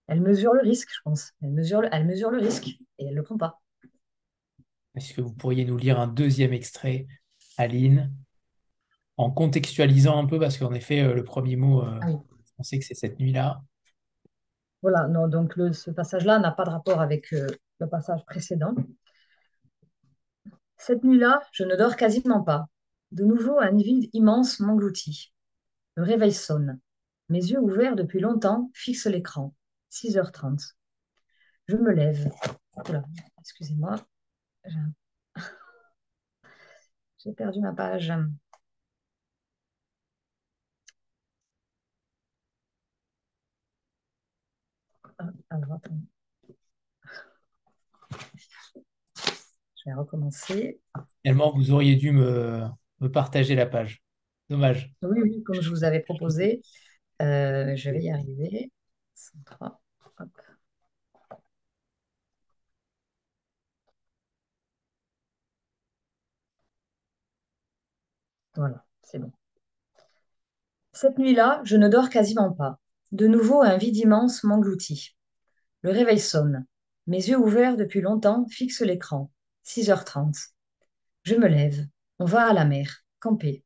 Elle 0.06 0.20
mesure 0.20 0.52
le 0.52 0.60
risque, 0.60 0.90
je 0.92 1.01
pense. 1.05 1.32
Elle 1.42 1.52
mesure 1.52 1.80
le, 1.80 1.88
elle 1.90 2.05
mesure 2.05 2.30
le 2.30 2.38
risque 2.38 2.68
et 2.98 3.06
elle 3.06 3.10
ne 3.10 3.16
le 3.16 3.22
prend 3.22 3.38
pas. 3.38 3.62
Est-ce 4.94 5.14
que 5.14 5.22
vous 5.22 5.32
pourriez 5.32 5.64
nous 5.64 5.78
lire 5.78 5.98
un 5.98 6.06
deuxième 6.06 6.52
extrait, 6.52 7.06
Aline, 7.56 8.12
en 9.16 9.30
contextualisant 9.30 10.18
un 10.18 10.26
peu, 10.26 10.38
parce 10.38 10.59
qu'en 10.59 10.74
effet, 10.74 11.14
le 11.14 11.24
premier 11.24 11.56
mot, 11.56 11.82
ah 11.82 12.01
on 12.59 12.62
sait 12.62 12.78
que 12.78 12.84
c'est 12.84 12.94
cette 12.94 13.18
nuit-là. 13.18 13.62
Voilà, 14.85 15.09
non, 15.09 15.28
donc 15.28 15.55
ce 15.73 15.90
passage-là 15.90 16.39
n'a 16.39 16.51
pas 16.51 16.66
de 16.66 16.69
rapport 16.69 17.01
avec 17.01 17.32
euh, 17.32 17.47
le 17.81 17.89
passage 17.89 18.23
précédent. 18.27 18.74
Cette 20.77 21.05
nuit-là, 21.05 21.40
je 21.52 21.65
ne 21.65 21.74
dors 21.74 21.97
quasiment 21.97 22.43
pas. 22.43 22.69
De 23.11 23.24
nouveau, 23.24 23.59
un 23.59 23.74
vide 23.74 24.11
immense 24.12 24.61
m'engloutit. 24.61 25.32
Le 25.94 26.02
réveil 26.02 26.35
sonne. 26.35 26.81
Mes 27.31 27.39
yeux 27.39 27.61
ouverts 27.61 27.97
depuis 27.97 28.20
longtemps 28.20 28.70
fixent 28.74 29.06
l'écran. 29.06 29.55
6h30. 29.90 30.77
Je 31.66 31.77
me 31.77 31.90
lève. 31.90 32.31
excusez-moi. 33.40 33.97
J'ai 37.24 37.32
perdu 37.32 37.61
ma 37.61 37.73
page. 37.73 38.12
Alors, 45.19 45.78
Je 49.77 49.91
vais 49.91 49.95
recommencer. 49.95 50.81
Finalement, 51.23 51.53
vous 51.55 51.70
auriez 51.73 51.97
dû 51.97 52.11
me, 52.12 52.69
partager 53.12 53.55
la 53.55 53.66
page. 53.66 54.03
Dommage. 54.49 54.93
Oui, 55.03 55.20
oui, 55.23 55.43
comme 55.43 55.61
je 55.61 55.70
vous 55.70 55.85
avais 55.85 56.01
proposé. 56.01 56.62
Euh, 57.23 57.77
je 57.77 57.91
vais 57.91 58.03
y 58.03 58.11
arriver. 58.11 58.70
Voilà, 68.57 68.85
c'est 69.03 69.19
bon. 69.19 69.32
Cette 70.93 71.19
nuit-là, 71.19 71.61
je 71.65 71.77
ne 71.77 71.89
dors 71.89 72.09
quasiment 72.09 72.51
pas. 72.53 72.78
De 73.12 73.26
nouveau, 73.26 73.62
un 73.62 73.76
vide 73.76 73.97
immense 73.97 74.44
m'engloutit. 74.44 75.16
Le 75.82 75.90
réveil 75.90 76.18
sonne. 76.18 76.66
Mes 77.06 77.28
yeux 77.28 77.39
ouverts 77.39 77.76
depuis 77.76 78.01
longtemps 78.01 78.47
fixent 78.48 78.81
l'écran. 78.81 79.31
6h30. 79.64 80.51
Je 81.22 81.35
me 81.35 81.47
lève. 81.47 81.86
On 82.18 82.24
va 82.24 82.47
à 82.48 82.52
la 82.52 82.64
mer, 82.64 83.05
camper. 83.20 83.64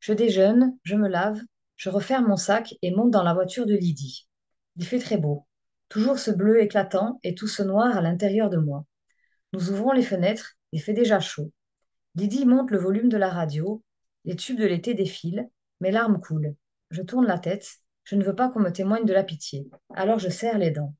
Je 0.00 0.12
déjeune, 0.12 0.76
je 0.82 0.96
me 0.96 1.08
lave, 1.08 1.40
je 1.76 1.90
referme 1.90 2.26
mon 2.26 2.36
sac 2.36 2.74
et 2.82 2.90
monte 2.90 3.10
dans 3.10 3.22
la 3.22 3.34
voiture 3.34 3.66
de 3.66 3.74
Lydie. 3.74 4.28
Il 4.76 4.86
fait 4.86 4.98
très 4.98 5.18
beau. 5.18 5.46
Toujours 5.88 6.18
ce 6.18 6.30
bleu 6.30 6.60
éclatant 6.60 7.20
et 7.22 7.34
tout 7.34 7.48
ce 7.48 7.62
noir 7.62 7.96
à 7.96 8.00
l'intérieur 8.00 8.50
de 8.50 8.56
moi. 8.56 8.84
Nous 9.52 9.70
ouvrons 9.70 9.92
les 9.92 10.02
fenêtres, 10.02 10.56
il 10.72 10.82
fait 10.82 10.92
déjà 10.92 11.20
chaud. 11.20 11.52
Lydie 12.14 12.46
monte 12.46 12.70
le 12.70 12.78
volume 12.78 13.08
de 13.08 13.16
la 13.16 13.30
radio, 13.30 13.82
les 14.24 14.36
tubes 14.36 14.58
de 14.58 14.66
l'été 14.66 14.94
défilent, 14.94 15.48
mes 15.80 15.90
larmes 15.90 16.20
coulent. 16.20 16.54
Je 16.90 17.02
tourne 17.02 17.26
la 17.26 17.38
tête, 17.38 17.78
je 18.06 18.14
ne 18.14 18.22
veux 18.22 18.36
pas 18.36 18.48
qu'on 18.48 18.60
me 18.60 18.70
témoigne 18.70 19.04
de 19.04 19.12
la 19.12 19.24
pitié. 19.24 19.68
Alors 19.92 20.20
je 20.20 20.28
serre 20.28 20.58
les 20.58 20.70
dents. 20.70 20.94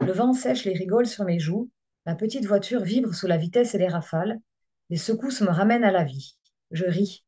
Le 0.00 0.10
vent 0.10 0.32
sèche 0.32 0.64
les 0.64 0.72
rigoles 0.72 1.06
sur 1.06 1.24
mes 1.24 1.38
joues. 1.38 1.70
La 2.04 2.16
petite 2.16 2.46
voiture 2.46 2.82
vibre 2.82 3.14
sous 3.14 3.28
la 3.28 3.36
vitesse 3.36 3.76
et 3.76 3.78
les 3.78 3.86
rafales. 3.86 4.40
Les 4.90 4.96
secousses 4.96 5.40
me 5.40 5.50
ramènent 5.50 5.84
à 5.84 5.92
la 5.92 6.02
vie. 6.02 6.36
Je 6.72 6.84
ris. 6.84 7.24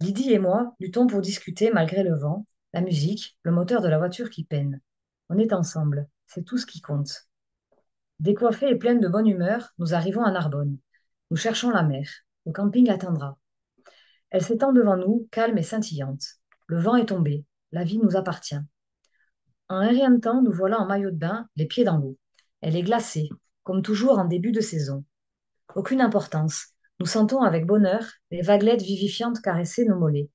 Lydie 0.00 0.32
et 0.32 0.40
moi 0.40 0.74
luttons 0.80 1.06
pour 1.06 1.20
discuter 1.20 1.70
malgré 1.70 2.02
le 2.02 2.18
vent, 2.18 2.44
la 2.72 2.80
musique, 2.80 3.38
le 3.44 3.52
moteur 3.52 3.82
de 3.82 3.88
la 3.88 3.98
voiture 3.98 4.30
qui 4.30 4.42
peine. 4.42 4.80
On 5.28 5.38
est 5.38 5.52
ensemble. 5.52 6.08
C'est 6.26 6.44
tout 6.44 6.58
ce 6.58 6.66
qui 6.66 6.80
compte. 6.80 7.28
Décoiffée 8.18 8.70
et 8.70 8.76
pleine 8.76 8.98
de 8.98 9.08
bonne 9.08 9.28
humeur, 9.28 9.74
nous 9.78 9.94
arrivons 9.94 10.24
à 10.24 10.32
Narbonne. 10.32 10.76
Nous 11.30 11.36
cherchons 11.36 11.70
la 11.70 11.84
mer. 11.84 12.08
Le 12.46 12.52
camping 12.52 12.90
attendra. 12.90 13.38
Elle 14.30 14.42
s'étend 14.42 14.72
devant 14.72 14.96
nous, 14.96 15.28
calme 15.30 15.56
et 15.56 15.62
scintillante. 15.62 16.24
Le 16.66 16.80
vent 16.80 16.96
est 16.96 17.06
tombé. 17.06 17.44
La 17.76 17.84
vie 17.84 17.98
nous 17.98 18.16
appartient. 18.16 18.56
En 19.68 19.76
un 19.76 19.88
rien 19.88 20.10
de 20.10 20.18
temps, 20.18 20.40
nous 20.40 20.50
voilà 20.50 20.80
en 20.80 20.86
maillot 20.86 21.10
de 21.10 21.18
bain, 21.18 21.46
les 21.56 21.66
pieds 21.66 21.84
dans 21.84 21.98
l'eau. 21.98 22.16
Elle 22.62 22.74
est 22.74 22.82
glacée, 22.82 23.28
comme 23.64 23.82
toujours 23.82 24.18
en 24.18 24.24
début 24.24 24.50
de 24.50 24.62
saison. 24.62 25.04
Aucune 25.74 26.00
importance. 26.00 26.68
Nous 27.00 27.04
sentons 27.04 27.42
avec 27.42 27.66
bonheur 27.66 28.02
les 28.30 28.40
vaguelettes 28.40 28.80
vivifiantes 28.80 29.42
caresser 29.42 29.84
nos 29.84 29.98
mollets. 29.98 30.30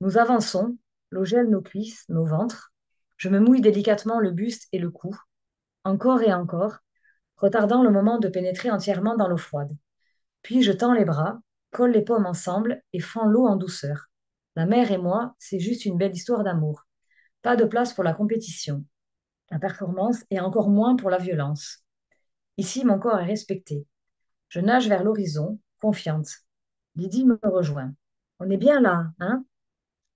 Nous 0.00 0.16
avançons, 0.16 0.78
l'eau 1.10 1.26
gèle 1.26 1.50
nos 1.50 1.60
cuisses, 1.60 2.06
nos 2.08 2.24
ventres. 2.24 2.72
Je 3.18 3.28
me 3.28 3.40
mouille 3.40 3.60
délicatement 3.60 4.18
le 4.18 4.30
buste 4.30 4.66
et 4.72 4.78
le 4.78 4.90
cou, 4.90 5.14
encore 5.84 6.22
et 6.22 6.32
encore, 6.32 6.78
retardant 7.36 7.82
le 7.82 7.90
moment 7.90 8.18
de 8.18 8.28
pénétrer 8.28 8.70
entièrement 8.70 9.18
dans 9.18 9.28
l'eau 9.28 9.36
froide. 9.36 9.76
Puis 10.40 10.62
je 10.62 10.72
tends 10.72 10.94
les 10.94 11.04
bras, 11.04 11.42
colle 11.72 11.90
les 11.90 12.00
pommes 12.00 12.24
ensemble 12.24 12.82
et 12.94 13.00
fends 13.00 13.26
l'eau 13.26 13.44
en 13.44 13.56
douceur. 13.56 14.08
La 14.56 14.66
mer 14.66 14.90
et 14.92 14.98
moi, 14.98 15.34
c'est 15.38 15.60
juste 15.60 15.84
une 15.84 15.98
belle 15.98 16.14
histoire 16.14 16.44
d'amour. 16.44 16.86
Pas 17.42 17.56
de 17.56 17.64
place 17.64 17.92
pour 17.92 18.04
la 18.04 18.14
compétition, 18.14 18.84
la 19.50 19.58
performance 19.58 20.24
et 20.30 20.40
encore 20.40 20.70
moins 20.70 20.96
pour 20.96 21.10
la 21.10 21.18
violence. 21.18 21.84
Ici, 22.56 22.84
mon 22.84 22.98
corps 22.98 23.20
est 23.20 23.26
respecté. 23.26 23.86
Je 24.48 24.60
nage 24.60 24.88
vers 24.88 25.04
l'horizon, 25.04 25.58
confiante. 25.80 26.28
Lydie 26.96 27.24
me 27.26 27.38
rejoint. 27.42 27.94
On 28.40 28.50
est 28.50 28.56
bien 28.56 28.80
là, 28.80 29.08
hein? 29.20 29.44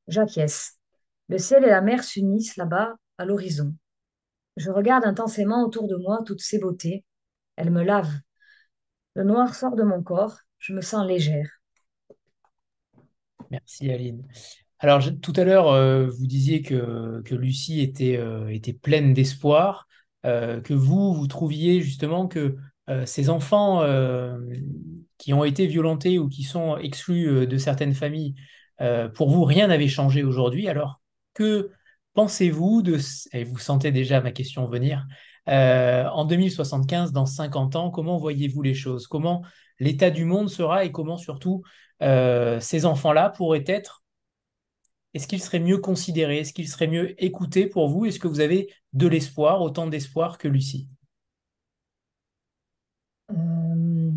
J'acquiesce. 0.09 0.78
Le 1.28 1.39
ciel 1.39 1.65
et 1.65 1.69
la 1.70 1.81
mer 1.82 2.05
s'unissent 2.05 2.56
là-bas, 2.56 2.97
à 3.19 3.24
l'horizon. 3.24 3.74
Je 4.56 4.70
regarde 4.70 5.05
intensément 5.05 5.65
autour 5.65 5.89
de 5.89 5.97
moi 5.97 6.23
toutes 6.27 6.40
ces 6.43 6.59
beautés. 6.59 7.05
Elles 7.56 7.70
me 7.70 7.85
lavent. 7.85 8.20
Le 9.15 9.24
noir 9.24 9.55
sort 9.55 9.77
de 9.77 9.82
mon 9.82 10.02
corps. 10.02 10.39
Je 10.59 10.73
me 10.73 10.81
sens 10.81 11.06
légère. 11.06 11.57
Merci 13.51 13.91
Aline. 13.91 14.27
Alors 14.81 15.03
tout 15.20 15.33
à 15.37 15.45
l'heure, 15.45 15.69
euh, 15.69 16.07
vous 16.07 16.27
disiez 16.27 16.62
que, 16.62 17.20
que 17.25 17.35
Lucie 17.35 17.81
était, 17.81 18.16
euh, 18.16 18.49
était 18.49 18.73
pleine 18.73 19.12
d'espoir, 19.12 19.89
euh, 20.25 20.61
que 20.61 20.75
vous, 20.75 21.15
vous 21.15 21.27
trouviez 21.27 21.81
justement 21.81 22.27
que 22.29 22.57
ces 23.05 23.29
enfants 23.29 23.87
qui 25.19 25.35
ont 25.35 25.45
été 25.45 25.66
violentés 25.66 26.19
ou 26.19 26.27
qui 26.31 26.43
sont 26.43 26.79
exclus 26.79 27.47
de 27.47 27.59
certaines 27.59 27.93
familles, 27.93 28.35
pour 29.15 29.29
vous, 29.29 29.45
rien 29.45 29.66
n'avait 29.66 29.89
changé 29.89 30.23
aujourd'hui. 30.23 30.69
Alors 30.69 31.03
que 31.35 31.69
pensez-vous 32.15 32.81
de... 32.81 32.97
Et 33.35 33.45
vous 33.45 33.59
sentez 33.59 33.93
déjà 33.93 34.23
ma 34.23 34.33
question 34.33 34.66
venir. 34.69 35.07
en 35.47 36.25
2075, 36.25 37.12
dans 37.12 37.27
50 37.27 37.77
ans, 37.77 37.91
comment 37.91 38.16
voyez-vous 38.16 38.62
les 38.62 38.73
choses? 38.73 39.07
Comment 39.07 39.43
l'état 39.80 40.10
du 40.10 40.24
monde 40.24 40.48
sera 40.50 40.84
et 40.84 40.92
comment 40.92 41.16
surtout 41.16 41.62
euh, 42.02 42.60
ces 42.60 42.84
enfants-là 42.84 43.30
pourraient 43.30 43.64
être 43.66 44.05
Est-ce 45.14 45.26
qu'ils 45.26 45.42
seraient 45.42 45.60
mieux 45.60 45.78
considérés 45.78 46.38
Est-ce 46.38 46.52
qu'ils 46.52 46.68
seraient 46.68 46.86
mieux 46.88 47.22
écoutés 47.22 47.66
pour 47.66 47.88
vous? 47.88 48.06
Est-ce 48.06 48.18
que 48.20 48.28
vous 48.28 48.40
avez 48.40 48.72
de 48.92 49.06
l'espoir, 49.06 49.60
autant 49.62 49.86
d'espoir 49.86 50.38
que 50.38 50.48
Lucie? 50.48 50.88
Euh, 53.30 54.10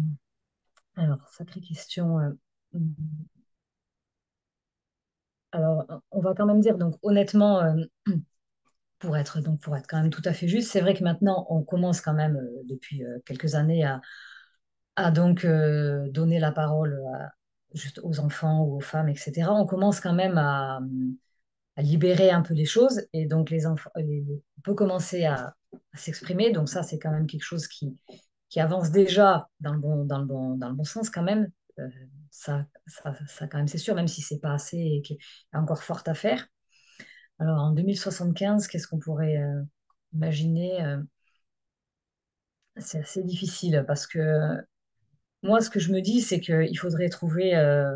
Alors, 0.95 1.27
sacrée 1.29 1.61
question. 1.61 2.19
Euh, 2.19 2.29
hmm. 2.73 2.93
Alors, 5.53 5.85
on 6.11 6.21
va 6.21 6.33
quand 6.33 6.45
même 6.45 6.61
dire, 6.61 6.77
donc 6.77 6.95
honnêtement, 7.01 7.61
pour 8.99 9.17
être, 9.17 9.41
donc, 9.41 9.59
pour 9.59 9.75
être 9.75 9.85
quand 9.87 10.01
même 10.01 10.09
tout 10.09 10.21
à 10.23 10.31
fait 10.31 10.47
juste, 10.47 10.71
c'est 10.71 10.79
vrai 10.79 10.93
que 10.93 11.03
maintenant, 11.03 11.45
on 11.49 11.61
commence 11.61 11.99
quand 11.99 12.13
même 12.13 12.39
depuis 12.63 13.03
quelques 13.25 13.55
années 13.55 13.83
à, 13.83 13.99
à 15.01 15.11
donc 15.11 15.45
donner 15.45 16.39
la 16.39 16.51
parole 16.51 17.01
à, 17.15 17.31
juste 17.73 17.99
aux 18.03 18.19
enfants 18.19 18.63
ou 18.63 18.77
aux 18.77 18.81
femmes, 18.81 19.09
etc., 19.09 19.49
on 19.49 19.65
commence 19.65 19.99
quand 19.99 20.13
même 20.13 20.37
à, 20.37 20.79
libérer 21.77 22.29
un 22.29 22.41
peu 22.41 22.53
les 22.53 22.65
choses 22.65 23.07
et 23.11 23.25
donc 23.25 23.49
les 23.49 23.65
enfants, 23.65 23.89
on 23.95 24.61
peut 24.63 24.75
commencer 24.75 25.25
à, 25.25 25.55
s'exprimer. 25.93 26.51
Donc 26.51 26.69
ça, 26.69 26.83
c'est 26.83 26.99
quand 26.99 27.11
même 27.11 27.27
quelque 27.27 27.43
chose 27.43 27.67
qui, 27.67 27.97
qui 28.49 28.59
avance 28.59 28.91
déjà 28.91 29.49
dans 29.59 29.73
le 29.73 29.79
bon, 29.79 30.05
dans 30.05 30.19
le 30.19 30.25
bon, 30.25 30.55
dans 30.57 30.69
le 30.69 30.75
bon 30.75 30.83
sens 30.83 31.09
quand 31.09 31.23
même. 31.23 31.49
Euh, 31.79 31.87
ça, 32.29 32.65
ça, 32.85 33.15
ça, 33.27 33.47
quand 33.47 33.57
même, 33.57 33.67
c'est 33.67 33.77
sûr, 33.77 33.95
même 33.95 34.07
si 34.07 34.21
c'est 34.21 34.39
pas 34.39 34.53
assez 34.53 34.77
et 34.77 35.01
qu'il 35.01 35.17
y 35.17 35.57
a 35.57 35.61
encore 35.61 35.83
fort 35.83 36.03
à 36.05 36.13
faire. 36.13 36.47
Alors 37.39 37.59
en 37.59 37.71
2075, 37.71 38.67
qu'est-ce 38.67 38.87
qu'on 38.87 38.99
pourrait 38.99 39.37
euh, 39.37 39.61
imaginer 40.13 40.83
euh, 40.85 41.01
C'est 42.77 42.99
assez 42.99 43.23
difficile 43.23 43.83
parce 43.87 44.05
que 44.07 44.57
moi, 45.43 45.61
ce 45.61 45.69
que 45.69 45.79
je 45.79 45.91
me 45.91 46.01
dis, 46.01 46.21
c'est 46.21 46.39
qu'il 46.39 46.77
faudrait 46.77 47.09
trouver 47.09 47.55
euh, 47.55 47.95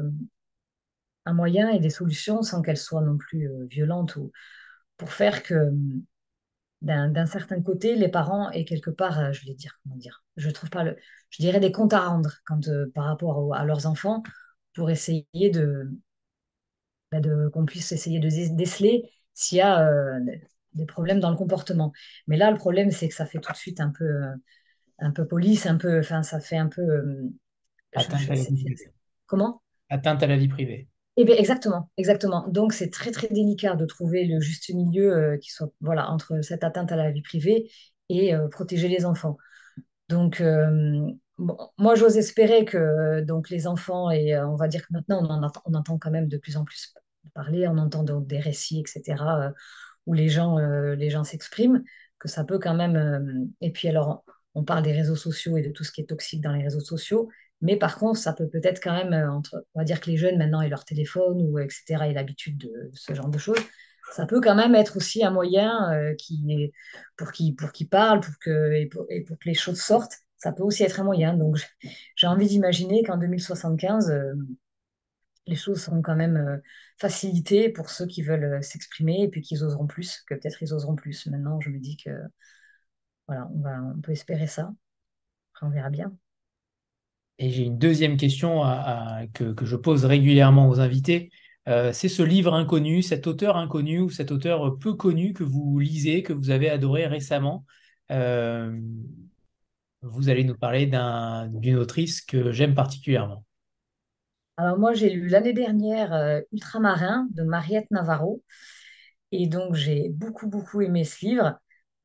un 1.25 1.33
moyen 1.33 1.69
et 1.69 1.79
des 1.79 1.89
solutions 1.91 2.41
sans 2.41 2.61
qu'elles 2.61 2.77
soient 2.77 3.01
non 3.01 3.17
plus 3.17 3.47
euh, 3.49 3.65
violentes 3.69 4.15
ou 4.15 4.31
pour 4.97 5.11
faire 5.11 5.43
que 5.43 5.71
d'un 6.81 7.25
certain 7.25 7.61
côté, 7.61 7.95
les 7.95 8.09
parents 8.09 8.51
et 8.51 8.63
quelque 8.65 8.91
part, 8.91 9.33
je 9.33 9.45
vais 9.45 9.53
dire, 9.55 9.79
comment 9.83 9.95
dire, 9.95 10.23
je 10.37 10.49
trouve 10.49 10.69
pas 10.69 10.83
le, 10.83 10.95
je 11.29 11.41
dirais 11.41 11.59
des 11.59 11.71
comptes 11.71 11.93
à 11.93 12.01
rendre 12.07 12.31
par 12.93 13.05
rapport 13.05 13.55
à 13.55 13.65
leurs 13.65 13.87
enfants 13.87 14.21
pour 14.75 14.89
essayer 14.91 15.49
de, 15.51 15.89
bah, 17.11 17.19
de 17.19 17.49
qu'on 17.49 17.65
puisse 17.65 17.91
essayer 17.91 18.19
de 18.19 18.29
déceler 18.55 19.11
s'il 19.33 19.57
y 19.59 19.61
a 19.61 19.89
des 20.73 20.85
problèmes 20.85 21.19
dans 21.19 21.29
le 21.31 21.37
comportement. 21.37 21.91
Mais 22.27 22.37
là, 22.37 22.51
le 22.51 22.57
problème, 22.57 22.91
c'est 22.91 23.07
que 23.09 23.15
ça 23.15 23.25
fait 23.25 23.39
tout 23.39 23.51
de 23.51 23.57
suite 23.57 23.79
un 23.79 23.89
peu, 23.91 24.05
un 24.99 25.11
peu 25.11 25.27
police, 25.27 25.65
un 25.65 25.77
peu, 25.77 25.99
enfin, 25.99 26.23
ça 26.23 26.39
fait 26.39 26.57
un 26.57 26.67
peu. 26.67 27.29
Atteinte 27.93 28.29
à 28.29 28.35
la 28.35 28.41
vie 28.41 28.63
privée. 28.63 28.91
Comment? 29.25 29.61
Atteinte 29.89 30.23
à 30.23 30.27
la 30.27 30.37
vie 30.37 30.47
privée. 30.47 30.89
Eh 31.17 31.23
bien, 31.23 31.35
exactement, 31.35 31.89
exactement. 31.97 32.45
Donc, 32.49 32.73
c'est 32.73 32.89
très, 32.89 33.11
très 33.11 33.27
délicat 33.29 33.75
de 33.75 33.85
trouver 33.85 34.25
le 34.25 34.41
juste 34.41 34.73
milieu 34.73 35.13
euh, 35.13 35.37
qui 35.37 35.49
soit 35.49 35.71
voilà, 35.79 36.09
entre 36.09 36.41
cette 36.41 36.63
atteinte 36.63 36.91
à 36.91 36.97
la 36.97 37.09
vie 37.11 37.21
privée 37.21 37.71
et 38.09 38.35
euh, 38.35 38.49
protéger 38.49 38.89
les 38.89 39.05
enfants. 39.05 39.37
Donc, 40.09 40.41
euh, 40.41 41.07
moi, 41.77 41.95
j'ose 41.95 42.17
espérer 42.17 42.65
que 42.65 43.21
donc, 43.21 43.49
les 43.49 43.65
enfants, 43.65 44.11
et 44.11 44.37
on 44.37 44.55
va 44.55 44.67
dire 44.67 44.81
que 44.81 44.91
maintenant, 44.91 45.21
on, 45.21 45.29
en 45.29 45.51
on 45.65 45.73
entend 45.73 45.97
quand 45.97 46.11
même 46.11 46.27
de 46.27 46.37
plus 46.37 46.57
en 46.57 46.65
plus 46.65 46.93
parler, 47.33 47.67
on 47.67 47.77
entend 47.77 48.03
donc, 48.03 48.27
des 48.27 48.39
récits, 48.39 48.79
etc., 48.79 49.51
où 50.05 50.13
les 50.13 50.29
gens 50.29 50.57
les 50.57 51.09
gens 51.09 51.23
s'expriment, 51.23 51.83
que 52.19 52.27
ça 52.27 52.43
peut 52.43 52.59
quand 52.59 52.75
même... 52.75 53.49
et 53.59 53.71
puis, 53.71 53.87
alors, 53.87 54.23
on 54.55 54.63
parle 54.63 54.83
des 54.83 54.93
réseaux 54.93 55.17
sociaux 55.17 55.57
et 55.57 55.61
de 55.61 55.69
tout 55.69 55.83
ce 55.83 55.91
qui 55.91 56.01
est 56.01 56.05
toxique 56.05 56.41
dans 56.41 56.53
les 56.53 56.63
réseaux 56.63 56.79
sociaux. 56.79 57.29
Mais 57.61 57.77
par 57.77 57.97
contre, 57.97 58.19
ça 58.19 58.33
peut 58.33 58.47
peut-être 58.47 58.81
quand 58.81 58.93
même, 58.93 59.13
euh, 59.13 59.31
entre, 59.31 59.65
on 59.75 59.79
va 59.79 59.85
dire 59.85 59.99
que 59.99 60.09
les 60.09 60.17
jeunes 60.17 60.37
maintenant 60.37 60.61
aient 60.61 60.69
leur 60.69 60.85
téléphone 60.85 61.41
ou 61.41 61.59
etc. 61.59 62.05
et 62.07 62.13
l'habitude 62.13 62.57
de 62.57 62.89
ce 62.93 63.13
genre 63.13 63.29
de 63.29 63.37
choses. 63.37 63.59
Ça 64.13 64.25
peut 64.25 64.39
quand 64.39 64.55
même 64.55 64.75
être 64.75 64.97
aussi 64.97 65.23
un 65.25 65.31
moyen 65.31 65.91
euh, 65.93 66.13
qui, 66.15 66.71
pour 67.17 67.31
qu'ils 67.31 67.55
pour 67.55 67.71
qu'ils 67.71 67.89
parlent 67.89 68.21
pour 68.21 68.33
que, 68.39 68.71
et, 68.73 68.85
pour, 68.87 69.07
que 69.07 69.45
les 69.45 69.53
choses 69.53 69.81
sortent. 69.81 70.13
Ça 70.37 70.51
peut 70.51 70.63
aussi 70.63 70.83
être 70.83 70.99
un 70.99 71.03
moyen. 71.03 71.33
Donc, 71.35 71.57
j'ai 72.15 72.27
envie 72.27 72.47
d'imaginer 72.47 73.03
qu'en 73.03 73.17
2075, 73.17 74.11
euh, 74.11 74.33
les 75.47 75.55
choses 75.55 75.81
seront 75.81 76.01
quand 76.01 76.15
même 76.15 76.61
facilitées 76.97 77.69
pour 77.69 77.89
ceux 77.89 78.05
qui 78.05 78.21
veulent 78.21 78.63
s'exprimer 78.63 79.23
et 79.23 79.27
puis 79.27 79.41
qu'ils 79.41 79.63
oseront 79.63 79.87
plus, 79.87 80.23
que 80.27 80.33
peut-être 80.35 80.61
ils 80.61 80.73
oseront 80.73 80.95
plus. 80.95 81.27
Maintenant, 81.27 81.59
je 81.61 81.69
me 81.69 81.79
dis 81.79 81.97
que 81.97 82.09
voilà, 83.27 83.49
on, 83.53 83.61
va, 83.61 83.81
on 83.95 84.01
peut 84.01 84.11
espérer 84.11 84.47
ça. 84.47 84.71
Après, 85.53 85.67
on 85.67 85.69
verra 85.69 85.89
bien. 85.89 86.13
Et 87.37 87.49
j'ai 87.49 87.63
une 87.63 87.77
deuxième 87.77 88.17
question 88.17 88.61
que, 89.33 89.53
je 89.65 89.75
pose 89.75 90.05
régulièrement 90.05 90.69
aux 90.69 90.79
invités. 90.79 91.31
Euh, 91.67 91.91
c'est 91.91 92.09
ce 92.09 92.23
livre 92.23 92.53
inconnu, 92.53 93.01
cet 93.01 93.27
auteur 93.27 93.57
inconnu 93.57 93.99
ou 93.99 94.09
cet 94.09 94.31
auteur 94.31 94.77
peu 94.77 94.93
connu 94.93 95.33
que 95.33 95.43
vous 95.43 95.79
lisez, 95.79 96.23
que 96.23 96.31
vous 96.31 96.49
avez 96.51 96.69
adoré 96.69 97.07
récemment. 97.07 97.65
Euh, 98.11 98.79
vous 100.01 100.29
allez 100.29 100.43
nous 100.43 100.55
parler 100.55 100.85
d'une 100.85 101.75
autrice 101.75 102.21
que 102.21 102.51
j'aime 102.51 102.75
particulièrement. 102.75 103.43
Alors 104.57 104.77
moi, 104.77 104.93
j'ai 104.93 105.09
lu 105.09 105.27
l'année 105.27 105.53
dernière 105.53 106.13
euh, 106.13 106.39
Ultramarin 106.53 107.27
de 107.31 107.43
Mariette 107.43 107.89
Navarro. 107.91 108.43
Et 109.31 109.47
donc, 109.47 109.73
j'ai 109.73 110.09
beaucoup, 110.09 110.47
beaucoup 110.47 110.81
aimé 110.81 111.03
ce 111.03 111.25
livre. 111.25 111.59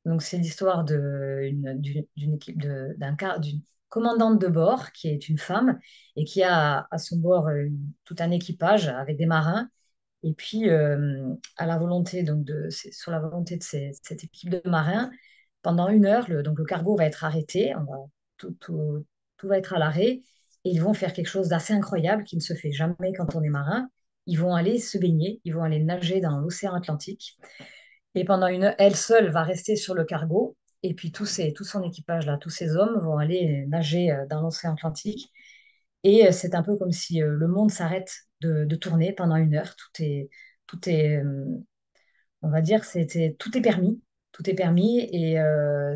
Donc, 0.05 0.23
c'est 0.23 0.39
l'histoire 0.39 0.85
d'une 0.85 2.35
équipe 2.35 2.59
d'un 2.61 3.39
d'une 3.39 3.63
commandante 3.89 4.41
de 4.41 4.47
bord, 4.47 4.93
qui 4.93 5.09
est 5.09 5.29
une 5.29 5.39
femme, 5.39 5.79
et 6.17 6.25
qui 6.25 6.43
a 6.43 6.87
à 6.91 6.99
son 6.99 7.19
bord 7.19 7.49
euh, 7.49 7.69
tout 8.05 8.17
un 8.21 8.31
équipage 8.31 8.89
avec 8.89 9.19
des 9.19 9.27
marins. 9.27 9.69
Et 10.23 10.33
puis, 10.33 10.71
euh, 10.71 11.35
à 11.57 11.67
la 11.67 11.79
volonté, 11.79 12.23
donc 12.23 12.45
de, 12.45 12.69
sur 12.71 13.11
la 13.11 13.21
volonté 13.21 13.57
de 13.57 13.63
cette 13.63 14.25
équipe 14.25 14.51
de 14.51 14.63
marins, 14.65 15.11
pendant 15.63 15.89
une 15.89 16.07
heure, 16.07 16.29
le, 16.31 16.43
donc 16.43 16.59
le 16.59 16.65
cargo 16.65 16.97
va 16.97 17.05
être 17.07 17.25
arrêté, 17.25 17.75
tout, 18.37 18.53
tout, 18.61 19.07
tout, 19.37 19.49
va 19.49 19.59
être 19.59 19.75
à 19.75 19.79
l'arrêt, 19.79 20.23
et 20.65 20.71
ils 20.71 20.81
vont 20.81 20.95
faire 20.95 21.13
quelque 21.13 21.27
chose 21.27 21.49
d'assez 21.49 21.73
incroyable 21.73 22.25
qui 22.25 22.37
ne 22.37 22.41
se 22.41 22.55
fait 22.55 22.73
jamais 22.73 23.13
quand 23.15 23.35
on 23.35 23.43
est 23.43 23.49
marin. 23.49 23.89
Ils 24.27 24.39
vont 24.39 24.55
aller 24.55 24.79
se 24.79 24.99
baigner, 24.99 25.41
ils 25.45 25.55
vont 25.55 25.63
aller 25.63 25.83
nager 25.83 26.21
dans 26.21 26.39
l'océan 26.39 26.75
Atlantique. 26.75 27.39
Et 28.15 28.25
pendant 28.25 28.49
une 28.49 28.65
heure, 28.65 28.75
elle 28.79 28.97
seule 28.97 29.31
va 29.31 29.43
rester 29.43 29.77
sur 29.77 29.95
le 29.95 30.05
cargo 30.05 30.57
et 30.83 30.95
puis 30.95 31.13
tout 31.13 31.27
son 31.27 31.83
équipage, 31.83 32.27
là, 32.27 32.39
tous 32.39 32.51
ces 32.51 32.77
hommes 32.77 32.99
vont 33.01 33.19
aller 33.19 33.67
nager 33.67 34.11
euh, 34.13 34.27
dans 34.27 34.41
l'océan 34.43 34.75
Atlantique. 34.75 35.33
Et 36.05 36.27
euh, 36.29 36.33
c'est 36.33 36.55
un 36.55 36.63
peu 36.63 36.77
comme 36.77 36.93
si 36.93 37.23
euh, 37.23 37.31
le 37.31 37.49
monde 37.49 37.71
s'arrête 37.71 38.13
de, 38.41 38.65
tourner 38.77 39.13
pendant 39.13 39.37
une 39.37 39.55
heure. 39.57 39.77
Tout 39.77 40.03
est, 40.03 40.31
tout 40.67 40.89
est 40.89 41.23
on 42.43 42.49
va 42.51 42.61
dire, 42.63 42.85
c'était 42.85 43.37
tout 43.39 43.57
est 43.57 43.61
permis. 43.63 44.03
Tout 44.33 44.49
est 44.49 44.55
permis 44.55 45.01
et 45.01 45.39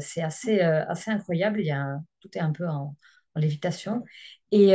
c'est 0.00 0.22
assez, 0.22 0.60
assez 0.60 1.10
incroyable. 1.10 1.60
Il 1.60 1.66
y 1.66 1.70
a 1.70 1.98
tout 2.20 2.28
est 2.34 2.40
un 2.40 2.52
peu 2.52 2.68
en, 2.68 2.96
lévitation. 3.36 4.04
Et 4.52 4.74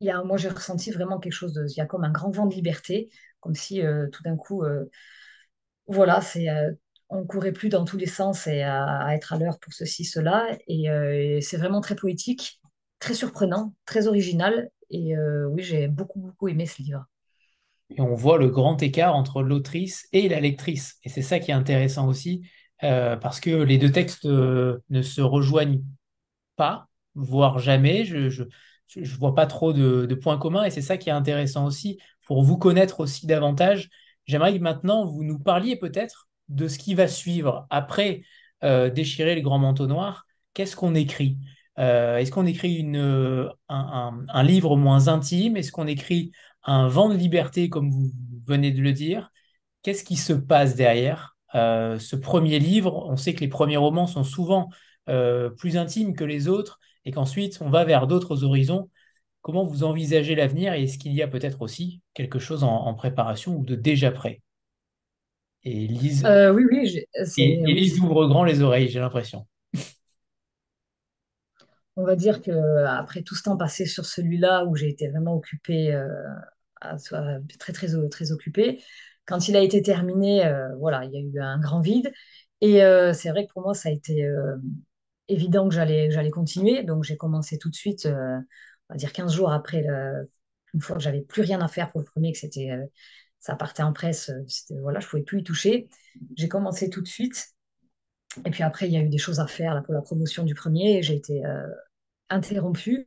il 0.00 0.06
y 0.06 0.10
a, 0.10 0.22
moi, 0.24 0.36
j'ai 0.36 0.48
ressenti 0.48 0.90
vraiment 0.92 1.18
quelque 1.18 1.32
chose 1.32 1.52
de. 1.54 1.66
Il 1.68 1.76
y 1.76 1.80
a 1.80 1.86
comme 1.86 2.04
un 2.04 2.10
grand 2.10 2.30
vent 2.30 2.46
de 2.46 2.54
liberté, 2.54 3.10
comme 3.40 3.54
si 3.54 3.82
tout 4.12 4.22
d'un 4.22 4.36
coup, 4.36 4.62
voilà, 5.86 6.20
c'est 6.20 6.48
on 7.10 7.26
courait 7.26 7.52
plus 7.52 7.68
dans 7.68 7.84
tous 7.84 7.96
les 7.96 8.06
sens 8.06 8.46
et 8.46 8.62
à, 8.62 9.14
être 9.14 9.32
à 9.32 9.38
l'heure 9.38 9.58
pour 9.58 9.72
ceci, 9.72 10.04
cela. 10.04 10.46
Euh, 10.70 11.12
et, 11.12 11.40
c'est 11.40 11.56
vraiment 11.56 11.80
très 11.80 11.96
poétique, 11.96 12.60
très 13.00 13.14
surprenant, 13.14 13.74
très 13.84 14.06
original. 14.06 14.70
Et 14.90 15.16
euh, 15.16 15.46
oui, 15.48 15.62
j'ai 15.62 15.88
beaucoup, 15.88 16.20
beaucoup 16.20 16.48
aimé 16.48 16.66
ce 16.66 16.82
livre. 16.82 17.04
Et 17.90 18.00
on 18.00 18.14
voit 18.14 18.38
le 18.38 18.48
grand 18.48 18.80
écart 18.82 19.16
entre 19.16 19.42
l'autrice 19.42 20.08
et 20.12 20.28
la 20.28 20.40
lectrice. 20.40 20.98
Et 21.04 21.08
c'est 21.08 21.22
ça 21.22 21.40
qui 21.40 21.50
est 21.50 21.54
intéressant 21.54 22.06
aussi, 22.06 22.48
euh, 22.84 23.16
parce 23.16 23.40
que 23.40 23.50
les 23.50 23.78
deux 23.78 23.90
textes 23.90 24.24
ne 24.24 25.02
se 25.02 25.20
rejoignent 25.20 25.82
pas, 26.54 26.88
voire 27.16 27.58
jamais. 27.58 28.04
Je 28.04 28.44
ne 28.96 29.04
vois 29.18 29.34
pas 29.34 29.46
trop 29.46 29.72
de 29.72 30.14
points 30.14 30.38
communs. 30.38 30.64
Et 30.64 30.70
c'est 30.70 30.80
ça 30.80 30.96
qui 30.96 31.08
est 31.08 31.12
intéressant 31.12 31.66
aussi, 31.66 31.98
pour 32.24 32.44
vous 32.44 32.56
connaître 32.56 33.00
aussi 33.00 33.26
davantage. 33.26 33.90
J'aimerais 34.30 34.56
que 34.56 34.62
maintenant, 34.62 35.06
vous 35.06 35.24
nous 35.24 35.40
parliez 35.40 35.74
peut-être 35.74 36.28
de 36.48 36.68
ce 36.68 36.78
qui 36.78 36.94
va 36.94 37.08
suivre 37.08 37.66
après 37.68 38.22
euh, 38.62 38.88
déchirer 38.88 39.34
le 39.34 39.40
grand 39.40 39.58
manteau 39.58 39.88
noir, 39.88 40.24
qu'est-ce 40.54 40.76
qu'on 40.76 40.94
écrit? 40.94 41.38
Euh, 41.80 42.18
Est-ce 42.18 42.30
qu'on 42.30 42.46
écrit 42.46 42.88
euh, 42.94 43.48
un, 43.68 44.42
livre 44.44 44.76
moins 44.76 45.08
intime? 45.08 45.56
Est-ce 45.56 45.72
qu'on 45.72 45.88
écrit 45.88 46.30
un 46.62 46.86
vent 46.86 47.08
de 47.08 47.16
liberté, 47.16 47.68
comme 47.68 47.90
vous 47.90 48.12
venez 48.46 48.70
de 48.70 48.80
le 48.80 48.92
dire? 48.92 49.32
Qu'est-ce 49.82 50.04
qui 50.04 50.14
se 50.16 50.32
passe 50.32 50.76
derrière 50.76 51.36
ce 51.52 52.14
premier 52.14 52.60
livre? 52.60 53.08
On 53.08 53.16
sait 53.16 53.34
que 53.34 53.40
les 53.40 53.48
premiers 53.48 53.78
romans 53.78 54.06
sont 54.06 54.22
souvent 54.22 54.68
plus 55.56 55.76
intimes 55.76 56.14
que 56.14 56.22
les 56.22 56.46
autres 56.46 56.78
et 57.04 57.10
qu'ensuite 57.10 57.58
on 57.62 57.70
va 57.70 57.84
vers 57.84 58.06
d'autres 58.06 58.44
horizons. 58.44 58.90
Comment 59.42 59.64
vous 59.64 59.84
envisagez 59.84 60.34
l'avenir 60.34 60.74
et 60.74 60.84
est-ce 60.84 60.98
qu'il 60.98 61.12
y 61.12 61.22
a 61.22 61.28
peut-être 61.28 61.62
aussi 61.62 62.02
quelque 62.14 62.38
chose 62.38 62.62
en 62.62 62.92
préparation 62.94 63.56
ou 63.56 63.64
de 63.64 63.74
déjà 63.74 64.10
prêt? 64.10 64.42
Et 65.62 65.86
Lise, 65.86 66.24
euh, 66.24 66.52
oui, 66.52 66.64
oui, 66.70 67.04
et, 67.36 67.56
Lise 67.74 68.00
ouvre 68.00 68.26
grand 68.26 68.44
les 68.44 68.62
oreilles, 68.62 68.88
j'ai 68.88 69.00
l'impression. 69.00 69.46
On 71.96 72.04
va 72.04 72.16
dire 72.16 72.40
que 72.40 72.84
après 72.86 73.22
tout 73.22 73.34
ce 73.34 73.42
temps 73.42 73.58
passé 73.58 73.84
sur 73.84 74.06
celui-là, 74.06 74.64
où 74.64 74.74
j'ai 74.74 74.88
été 74.88 75.08
vraiment 75.08 75.34
occupée, 75.34 75.92
euh, 75.92 76.08
très, 77.58 77.72
très, 77.72 77.88
très 78.08 78.32
occupée, 78.32 78.82
quand 79.26 79.48
il 79.48 79.56
a 79.56 79.60
été 79.60 79.82
terminé, 79.82 80.46
euh, 80.46 80.74
voilà, 80.76 81.04
il 81.04 81.12
y 81.12 81.18
a 81.18 81.20
eu 81.20 81.40
un 81.40 81.58
grand 81.58 81.80
vide. 81.80 82.10
Et 82.62 82.80
c'est 83.12 83.30
vrai 83.30 83.46
que 83.46 83.52
pour 83.52 83.62
moi, 83.62 83.74
ça 83.74 83.88
a 83.90 83.92
été 83.92 84.26
évident 85.28 85.68
que 85.68 85.74
j'allais, 85.74 86.10
j'allais 86.10 86.30
continuer. 86.30 86.84
Donc 86.84 87.04
j'ai 87.04 87.16
commencé 87.16 87.58
tout 87.58 87.70
de 87.70 87.74
suite, 87.74 88.08
dire 88.96 89.12
15 89.12 89.34
jours 89.34 89.52
après, 89.52 89.84
une 90.74 90.80
fois 90.80 90.96
que 90.96 91.02
j'avais 91.02 91.22
plus 91.22 91.42
rien 91.42 91.60
à 91.60 91.68
faire 91.68 91.90
pour 91.90 92.00
le 92.00 92.06
premier, 92.06 92.32
que 92.32 92.38
c'était 92.38 92.70
ça 93.40 93.56
partait 93.56 93.82
en 93.82 93.92
presse, 93.92 94.30
euh, 94.30 94.80
voilà, 94.80 95.00
je 95.00 95.08
pouvais 95.08 95.22
plus 95.22 95.40
y 95.40 95.42
toucher. 95.42 95.88
J'ai 96.36 96.48
commencé 96.48 96.90
tout 96.90 97.00
de 97.00 97.08
suite. 97.08 97.48
Et 98.44 98.50
puis 98.50 98.62
après, 98.62 98.86
il 98.86 98.92
y 98.92 98.96
a 98.96 99.00
eu 99.00 99.08
des 99.08 99.18
choses 99.18 99.40
à 99.40 99.46
faire 99.46 99.74
là, 99.74 99.80
pour 99.82 99.94
la 99.94 100.02
promotion 100.02 100.44
du 100.44 100.54
premier. 100.54 101.02
J'ai 101.02 101.16
été 101.16 101.44
euh, 101.44 101.66
interrompue. 102.28 103.04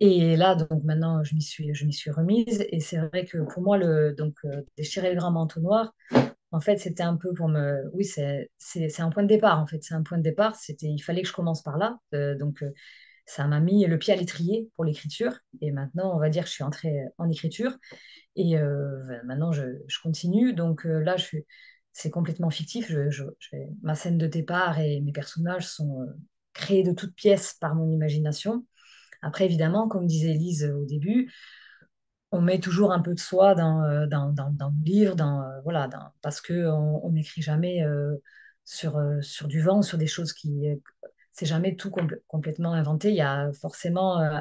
Et 0.00 0.36
là, 0.36 0.54
donc 0.56 0.82
maintenant, 0.82 1.22
je 1.24 1.34
m'y 1.34 1.42
suis, 1.42 1.72
suis 1.92 2.10
remise. 2.10 2.66
Et 2.70 2.80
c'est 2.80 2.98
vrai 2.98 3.24
que 3.24 3.38
pour 3.38 3.62
moi, 3.62 3.78
le, 3.78 4.12
donc, 4.12 4.34
euh, 4.44 4.62
déchirer 4.76 5.10
le 5.10 5.16
grand 5.16 5.30
manteau 5.30 5.60
noir, 5.60 5.94
en 6.50 6.60
fait, 6.60 6.78
c'était 6.78 7.02
un 7.02 7.16
peu 7.16 7.32
pour 7.32 7.48
me. 7.48 7.90
Oui, 7.94 8.04
c'est 8.04 8.48
un 8.98 9.10
point 9.10 9.22
de 9.22 9.28
départ, 9.28 9.60
en 9.60 9.66
fait. 9.66 9.82
C'est 9.82 9.94
un 9.94 10.02
point 10.02 10.18
de 10.18 10.22
départ. 10.22 10.56
Il 10.80 11.00
fallait 11.00 11.22
que 11.22 11.28
je 11.28 11.32
commence 11.32 11.62
par 11.62 11.78
là. 11.78 11.98
donc, 12.38 12.62
ça 13.26 13.46
m'a 13.46 13.60
mis 13.60 13.86
le 13.86 13.98
pied 13.98 14.12
à 14.12 14.16
l'étrier 14.16 14.70
pour 14.74 14.84
l'écriture. 14.84 15.38
Et 15.60 15.70
maintenant, 15.72 16.14
on 16.14 16.18
va 16.18 16.28
dire 16.28 16.44
que 16.44 16.48
je 16.48 16.54
suis 16.54 16.64
entrée 16.64 16.94
en 17.18 17.28
écriture. 17.30 17.76
Et 18.36 18.58
euh, 18.58 19.22
maintenant, 19.24 19.52
je, 19.52 19.62
continue. 20.02 20.52
Donc 20.52 20.86
euh, 20.86 21.00
là, 21.00 21.16
c'est 21.92 22.10
complètement 22.10 22.50
fictif. 22.50 22.92
Ma 23.82 23.94
scène 23.94 24.18
de 24.18 24.26
départ 24.26 24.78
et 24.80 25.00
mes 25.00 25.12
personnages 25.12 25.66
sont 25.66 26.02
euh, 26.02 26.06
créés 26.52 26.82
de 26.82 26.92
toutes 26.92 27.14
pièces 27.14 27.54
par 27.54 27.74
mon 27.74 27.90
imagination. 27.90 28.66
Après, 29.22 29.46
évidemment, 29.46 29.88
comme 29.88 30.06
disait 30.06 30.34
Lise 30.34 30.64
au 30.64 30.84
début, 30.84 31.32
on 32.34 32.40
met 32.40 32.58
toujours 32.58 32.92
un 32.92 33.00
peu 33.00 33.14
de 33.14 33.20
soi 33.20 33.54
dans, 33.54 33.82
euh, 33.84 34.06
dans, 34.06 34.32
dans, 34.32 34.48
le 34.50 34.84
livre, 34.84 35.14
dans, 35.14 35.42
euh, 35.42 35.60
voilà, 35.62 35.88
parce 36.20 36.40
qu'on 36.40 37.00
on 37.02 37.12
n'écrit 37.12 37.42
jamais 37.42 37.84
euh, 37.84 38.16
sur, 38.64 38.96
euh, 38.96 39.20
sur 39.22 39.46
du 39.46 39.60
vent, 39.62 39.82
sur 39.82 39.98
des 39.98 40.06
choses 40.06 40.32
qui... 40.32 40.66
C'est 41.34 41.46
jamais 41.46 41.76
tout 41.76 41.90
compl- 41.90 42.20
complètement 42.28 42.74
inventé. 42.74 43.10
Il 43.10 43.16
y 43.16 43.22
a 43.22 43.52
forcément 43.60 44.20
euh, 44.22 44.40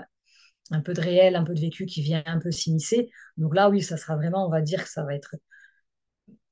un 0.72 0.82
peu 0.82 0.94
de 0.94 1.02
réel, 1.02 1.36
un 1.36 1.44
peu 1.45 1.53
de 1.56 1.61
vécu 1.61 1.86
qui 1.88 2.02
vient 2.03 2.24
un 2.28 2.40
peu 2.40 2.52
s'immiscer. 2.52 3.10
Donc 3.38 3.56
là, 3.56 3.70
oui, 3.70 3.82
ça 3.84 3.98
sera 3.98 4.15
vraiment, 4.18 4.48
on 4.48 4.52
va 4.52 4.61
dire 4.61 4.84
que 4.84 4.90
ça 4.90 5.03
va 5.06 5.15
être 5.15 5.36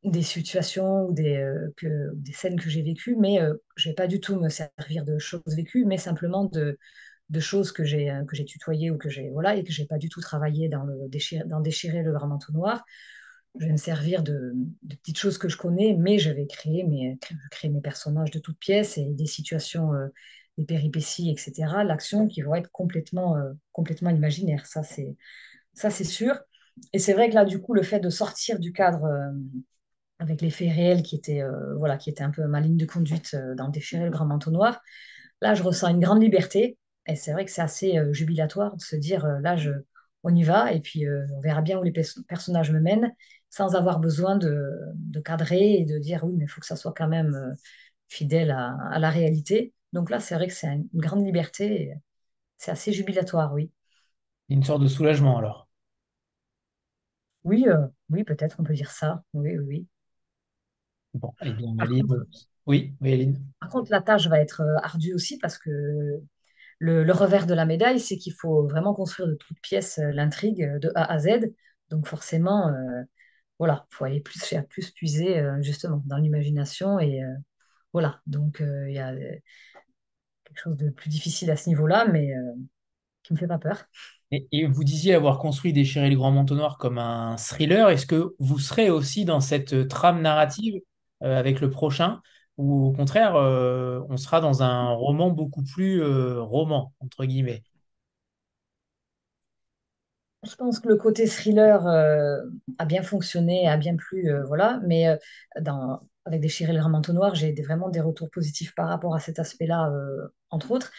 des 0.03 0.23
situations 0.23 1.05
ou 1.07 1.13
des, 1.13 1.37
euh, 1.37 1.73
que, 1.77 1.87
des 2.15 2.33
scènes 2.33 2.59
que 2.59 2.69
j'ai 2.69 2.81
vécues, 2.81 3.15
mais 3.19 3.39
euh, 3.41 3.53
je 3.75 3.89
vais 3.89 3.95
pas 3.95 4.07
du 4.07 4.19
tout 4.19 4.35
me 4.39 4.49
servir 4.49 5.05
de 5.05 5.19
choses 5.19 5.41
vécues, 5.55 5.85
mais 5.85 5.97
simplement 5.97 6.45
de, 6.45 6.79
de 7.29 7.39
choses 7.39 7.71
que 7.71 7.83
j'ai 7.85 8.11
tutoyées 8.45 8.91
ou 8.91 8.97
que 8.97 9.09
j'ai 9.09 9.29
voilà 9.31 9.55
et 9.55 9.63
que 9.63 9.71
j'ai 9.71 9.85
pas 9.85 9.97
du 9.99 10.09
tout 10.09 10.21
travaillé 10.21 10.69
dans 10.69 10.83
le 10.83 10.95
dans 11.47 11.61
déchirer 11.61 12.03
le 12.03 12.11
grand 12.13 12.39
noir. 12.53 12.83
Je 13.59 13.65
vais 13.65 13.71
me 13.73 13.77
servir 13.77 14.23
de, 14.23 14.53
petites 14.89 15.17
choses 15.17 15.37
que 15.37 15.49
je 15.49 15.57
connais, 15.57 15.93
mais 15.93 16.19
je 16.19 16.31
vais 16.31 16.47
créer 16.47 16.83
mes, 16.83 17.19
créer 17.51 17.69
mes 17.69 17.81
personnages 17.81 18.31
de 18.31 18.39
toutes 18.39 18.57
pièces 18.57 18.97
et 18.97 19.05
des 19.05 19.25
situations, 19.25 19.93
euh, 19.93 20.07
des 20.57 20.63
péripéties, 20.65 21.29
etc. 21.31 21.83
L'action 21.83 22.27
qui 22.27 22.41
vont 22.41 22.55
être 22.55 22.71
complètement, 22.71 23.35
euh, 23.37 23.51
complètement 23.73 24.09
imaginaires. 24.09 24.65
Ça, 24.65 24.83
c'est 24.83 25.15
ça, 25.73 25.89
c'est 25.91 26.05
sûr. 26.05 26.39
Et 26.93 26.99
c'est 26.99 27.13
vrai 27.13 27.29
que 27.29 27.35
là, 27.35 27.45
du 27.45 27.61
coup, 27.61 27.73
le 27.73 27.83
fait 27.83 27.99
de 27.99 28.09
sortir 28.09 28.59
du 28.59 28.73
cadre 28.73 29.05
euh, 29.05 29.31
avec 30.19 30.41
les 30.41 30.49
faits 30.51 30.71
réels 30.73 31.03
qui 31.03 31.15
étaient, 31.15 31.41
euh, 31.41 31.75
voilà, 31.77 31.97
qui 31.97 32.09
étaient 32.09 32.23
un 32.23 32.31
peu 32.31 32.45
ma 32.47 32.59
ligne 32.61 32.77
de 32.77 32.85
conduite 32.85 33.35
dans 33.57 33.69
Déchirer 33.69 34.05
le 34.05 34.11
grand 34.11 34.25
manteau 34.25 34.51
noir, 34.51 34.81
là, 35.41 35.55
je 35.55 35.63
ressens 35.63 35.89
une 35.89 35.99
grande 36.01 36.21
liberté. 36.23 36.77
Et 37.07 37.15
c'est 37.15 37.33
vrai 37.33 37.45
que 37.45 37.51
c'est 37.51 37.61
assez 37.61 37.99
jubilatoire 38.13 38.75
de 38.77 38.81
se 38.81 38.95
dire, 38.97 39.25
là, 39.41 39.57
je, 39.57 39.71
on 40.23 40.35
y 40.35 40.43
va, 40.43 40.73
et 40.73 40.81
puis 40.81 41.05
on 41.35 41.41
verra 41.41 41.61
bien 41.61 41.79
où 41.79 41.83
les 41.83 41.91
pers- 41.91 42.05
personnages 42.27 42.71
me 42.71 42.79
mènent, 42.79 43.13
sans 43.51 43.75
avoir 43.75 43.99
besoin 44.01 44.37
de, 44.37 44.71
de 44.95 45.21
cadrer 45.21 45.75
et 45.75 45.85
de 45.85 45.99
dire, 45.99 46.25
oui, 46.25 46.35
mais 46.37 46.45
il 46.45 46.49
faut 46.49 46.61
que 46.61 46.67
ça 46.67 46.77
soit 46.77 46.93
quand 46.95 47.09
même 47.09 47.35
euh, 47.35 47.55
fidèle 48.09 48.51
à, 48.51 48.75
à 48.91 48.99
la 48.99 49.11
réalité. 49.11 49.73
Donc 49.93 50.11
là, 50.11 50.21
c'est 50.21 50.35
vrai 50.35 50.47
que 50.49 50.53
c'est 50.55 50.67
une 50.69 50.89
grande 50.95 51.25
liberté. 51.25 51.93
C'est 52.57 52.71
assez 52.71 52.93
jubilatoire, 52.93 53.53
oui. 53.53 53.71
Une 54.49 54.61
sorte 54.63 54.83
de 54.83 54.87
soulagement 54.87 55.39
alors. 55.39 55.67
Oui, 57.43 57.65
euh, 57.67 57.85
oui, 58.09 58.23
peut-être 58.23 58.55
on 58.59 58.63
peut 58.63 58.73
dire 58.73 58.89
ça. 58.91 59.23
Oui, 59.33 59.51
oui, 59.57 59.63
oui. 59.67 59.87
Bon, 61.13 61.33
eh 61.41 61.53
bien, 61.53 61.77
Aline. 61.79 62.07
contre, 62.07 62.25
Oui, 62.65 62.95
oui, 63.01 63.13
Aline. 63.13 63.45
par 63.59 63.69
contre, 63.69 63.91
la 63.91 64.01
tâche 64.01 64.27
va 64.27 64.39
être 64.39 64.61
euh, 64.61 64.77
ardue 64.83 65.13
aussi 65.13 65.37
parce 65.37 65.57
que 65.57 65.69
le, 66.79 67.03
le 67.03 67.13
revers 67.13 67.47
de 67.47 67.53
la 67.53 67.65
médaille, 67.65 67.99
c'est 67.99 68.17
qu'il 68.17 68.33
faut 68.33 68.67
vraiment 68.67 68.93
construire 68.93 69.29
de 69.29 69.35
toutes 69.35 69.59
pièces 69.61 69.99
l'intrigue 69.99 70.77
de 70.81 70.91
A 70.95 71.11
à 71.13 71.19
Z. 71.19 71.53
Donc 71.89 72.07
forcément, 72.07 72.69
euh, 72.69 73.03
voilà, 73.61 73.85
il 73.91 73.95
faut 73.95 74.05
aller 74.05 74.19
plus 74.21 74.43
faire 74.43 74.65
plus 74.65 74.89
puiser 74.89 75.37
euh, 75.37 75.61
justement 75.61 76.01
dans 76.07 76.17
l'imagination 76.17 76.99
et 76.99 77.23
euh, 77.23 77.31
voilà. 77.93 78.19
Donc 78.25 78.59
euh, 78.59 78.89
il 78.89 78.95
y 78.95 78.97
a 78.97 79.13
quelque 79.13 80.61
chose 80.63 80.77
de 80.77 80.89
plus 80.89 81.09
difficile 81.11 81.51
à 81.51 81.55
ce 81.55 81.69
niveau-là, 81.69 82.07
mais 82.11 82.33
qui 83.21 83.33
me 83.33 83.37
fait 83.37 83.45
pas 83.45 83.59
peur. 83.59 83.85
Et, 84.31 84.65
vous 84.65 84.83
disiez 84.83 85.13
avoir 85.13 85.37
construit 85.37 85.73
Déchirer 85.73 86.09
le 86.09 86.15
grand 86.15 86.31
manteau 86.31 86.55
noir 86.55 86.79
comme 86.79 86.97
un 86.97 87.37
thriller. 87.37 87.87
Est-ce 87.91 88.07
que 88.07 88.33
vous 88.39 88.57
serez 88.57 88.89
aussi 88.89 89.25
dans 89.25 89.41
cette 89.41 89.87
trame 89.87 90.23
narrative 90.23 90.81
avec 91.19 91.61
le 91.61 91.69
prochain, 91.69 92.19
ou 92.57 92.87
au 92.87 92.91
contraire, 92.93 93.35
on 93.35 94.17
sera 94.17 94.41
dans 94.41 94.63
un 94.63 94.89
roman 94.89 95.29
beaucoup 95.29 95.63
plus 95.63 96.01
roman, 96.03 96.93
entre 96.99 97.25
guillemets? 97.25 97.61
Je 100.43 100.55
pense 100.55 100.79
que 100.79 100.87
le 100.87 100.95
côté 100.95 101.27
thriller 101.27 101.85
euh, 101.87 102.41
a 102.79 102.85
bien 102.85 103.03
fonctionné, 103.03 103.67
a 103.67 103.77
bien 103.77 103.95
plu, 103.95 104.27
euh, 104.29 104.43
voilà. 104.45 104.79
Mais 104.87 105.07
euh, 105.07 105.17
avec 106.25 106.41
Déchirer 106.41 106.73
le 106.73 106.81
manteau 106.87 107.13
noir, 107.13 107.35
j'ai 107.35 107.53
vraiment 107.61 107.89
des 107.89 108.01
retours 108.01 108.29
positifs 108.31 108.73
par 108.73 108.87
rapport 108.87 109.13
à 109.15 109.19
cet 109.19 109.37
aspect-là, 109.39 109.91
entre 110.49 110.71
autres. 110.71 110.91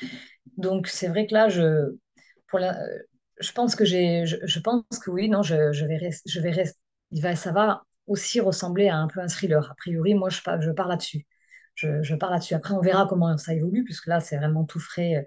Donc 0.56 0.88
c'est 0.88 1.08
vrai 1.08 1.26
que 1.26 1.34
là, 1.34 1.48
je, 1.48 1.92
pense 3.54 3.74
que 3.76 3.84
je, 3.84 4.60
pense 4.60 4.84
que 5.04 5.10
oui, 5.10 5.28
non, 5.28 5.42
je, 5.42 5.54
vais, 5.84 6.60
il 7.10 7.22
va, 7.22 7.36
ça 7.36 7.52
va 7.52 7.84
aussi 8.06 8.40
ressembler 8.40 8.88
à 8.88 8.96
un 8.96 9.06
peu 9.08 9.20
un 9.20 9.28
thriller. 9.28 9.70
A 9.70 9.74
priori, 9.76 10.14
moi, 10.14 10.28
je, 10.28 10.40
je 10.60 10.70
là-dessus. 10.70 11.26
Je, 11.74 12.02
je 12.02 12.14
pars 12.14 12.30
là-dessus. 12.30 12.54
Après, 12.54 12.74
on 12.74 12.80
verra 12.80 13.06
comment 13.08 13.36
ça 13.38 13.54
évolue, 13.54 13.84
puisque 13.84 14.06
là, 14.06 14.20
c'est 14.20 14.36
vraiment 14.36 14.64
tout 14.64 14.80
frais. 14.80 15.26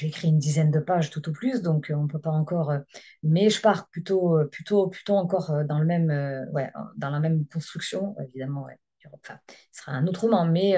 J'ai 0.00 0.06
écrit 0.06 0.28
une 0.28 0.38
dizaine 0.38 0.70
de 0.70 0.80
pages 0.80 1.10
tout 1.10 1.28
au 1.28 1.32
plus, 1.32 1.60
donc 1.60 1.90
euh, 1.90 1.94
on 1.94 2.06
peut 2.06 2.18
pas 2.18 2.30
encore. 2.30 2.70
euh, 2.70 2.78
mais 3.22 3.50
je 3.50 3.60
pars 3.60 3.86
plutôt, 3.90 4.38
euh, 4.38 4.46
plutôt, 4.46 4.88
plutôt 4.88 5.14
encore 5.14 5.62
dans 5.66 5.78
le 5.78 5.84
même, 5.84 6.08
ouais, 6.54 6.72
dans 6.96 7.10
la 7.10 7.20
même 7.20 7.44
construction, 7.52 8.16
évidemment. 8.26 8.64
ouais. 8.64 8.78
Enfin, 9.12 9.38
ce 9.72 9.82
sera 9.82 9.92
un 9.92 10.06
autre 10.06 10.22
roman, 10.22 10.46
mais 10.46 10.76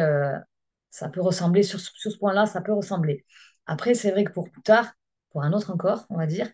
ça 0.91 1.09
peut 1.09 1.21
ressembler 1.21 1.63
sur, 1.63 1.79
sur 1.79 2.11
ce 2.11 2.19
point-là, 2.19 2.47
ça 2.47 2.61
peut 2.63 2.73
ressembler. 2.73 3.25
Après, 3.67 3.95
c'est 3.95 4.11
vrai 4.11 4.25
que 4.25 4.33
pour 4.33 4.51
plus 4.51 4.63
tard, 4.63 4.93
pour 5.31 5.43
un 5.45 5.53
autre 5.53 5.71
encore, 5.71 6.05
on 6.11 6.17
va 6.17 6.27
dire, 6.27 6.51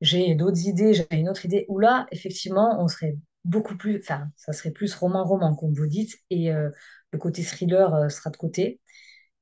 j'ai 0.00 0.36
d'autres 0.36 0.66
idées, 0.66 0.94
j'ai 0.94 1.06
une 1.10 1.28
autre 1.28 1.44
idée 1.44 1.66
où 1.68 1.80
là, 1.80 2.06
effectivement, 2.12 2.80
on 2.82 2.88
serait 2.88 3.16
beaucoup 3.44 3.76
plus, 3.76 3.98
enfin, 3.98 4.28
ça 4.36 4.52
serait 4.52 4.70
plus 4.70 4.94
roman-roman, 4.94 5.56
comme 5.56 5.74
vous 5.74 5.86
dites, 5.88 6.16
et 6.30 6.50
le 6.52 7.18
côté 7.18 7.42
thriller 7.42 8.10
sera 8.12 8.30
de 8.30 8.36
côté. 8.36 8.80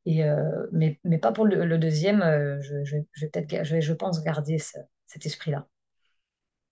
Et, 0.07 0.25
euh, 0.25 0.67
mais, 0.73 1.01
mais 1.05 1.19
pas 1.19 1.33
pour 1.33 1.47
le, 1.47 1.65
le 1.65 1.79
deuxième, 1.79 2.23
euh, 2.23 2.61
je, 2.61 2.85
je, 2.85 2.97
je 3.13 3.25
vais 3.25 3.31
peut-être, 3.31 3.49
ga- 3.49 3.65
je, 3.65 3.75
vais, 3.75 3.81
je 3.81 3.93
pense, 3.93 4.23
garder 4.23 4.59
ce- 4.59 4.79
cet 5.07 5.25
esprit-là. 5.27 5.67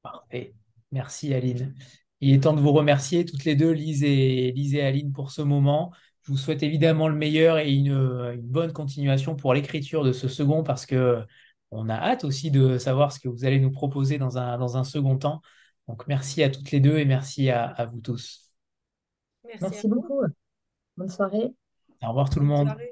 Parfait. 0.02 0.54
Merci 0.90 1.32
Aline. 1.32 1.74
Il 2.20 2.34
est 2.34 2.40
temps 2.42 2.52
de 2.52 2.60
vous 2.60 2.72
remercier 2.72 3.24
toutes 3.24 3.44
les 3.44 3.56
deux, 3.56 3.70
Lise 3.70 4.04
et, 4.04 4.52
Lise 4.52 4.74
et 4.74 4.82
Aline, 4.82 5.12
pour 5.12 5.30
ce 5.30 5.42
moment. 5.42 5.92
Je 6.22 6.32
vous 6.32 6.38
souhaite 6.38 6.62
évidemment 6.62 7.08
le 7.08 7.16
meilleur 7.16 7.58
et 7.58 7.72
une, 7.72 7.90
une 7.92 8.42
bonne 8.42 8.72
continuation 8.72 9.34
pour 9.34 9.54
l'écriture 9.54 10.04
de 10.04 10.12
ce 10.12 10.28
second 10.28 10.62
parce 10.62 10.86
que 10.86 11.24
on 11.70 11.88
a 11.88 11.94
hâte 11.94 12.24
aussi 12.24 12.50
de 12.50 12.78
savoir 12.78 13.12
ce 13.12 13.18
que 13.18 13.28
vous 13.28 13.44
allez 13.44 13.58
nous 13.58 13.70
proposer 13.72 14.18
dans 14.18 14.38
un, 14.38 14.58
dans 14.58 14.76
un 14.76 14.84
second 14.84 15.16
temps. 15.16 15.40
Donc 15.88 16.06
merci 16.06 16.42
à 16.42 16.50
toutes 16.50 16.70
les 16.70 16.80
deux 16.80 16.98
et 16.98 17.06
merci 17.06 17.50
à, 17.50 17.64
à 17.64 17.86
vous 17.86 18.00
tous. 18.00 18.52
Merci 19.44 19.64
à 19.64 19.68
Merci 19.68 19.88
vous. 19.88 19.94
beaucoup. 19.96 20.22
Bonne 20.96 21.08
soirée. 21.08 21.54
Au 22.02 22.08
revoir 22.08 22.30
tout 22.30 22.40
le 22.40 22.46
monde. 22.46 22.68
soirée. 22.68 22.91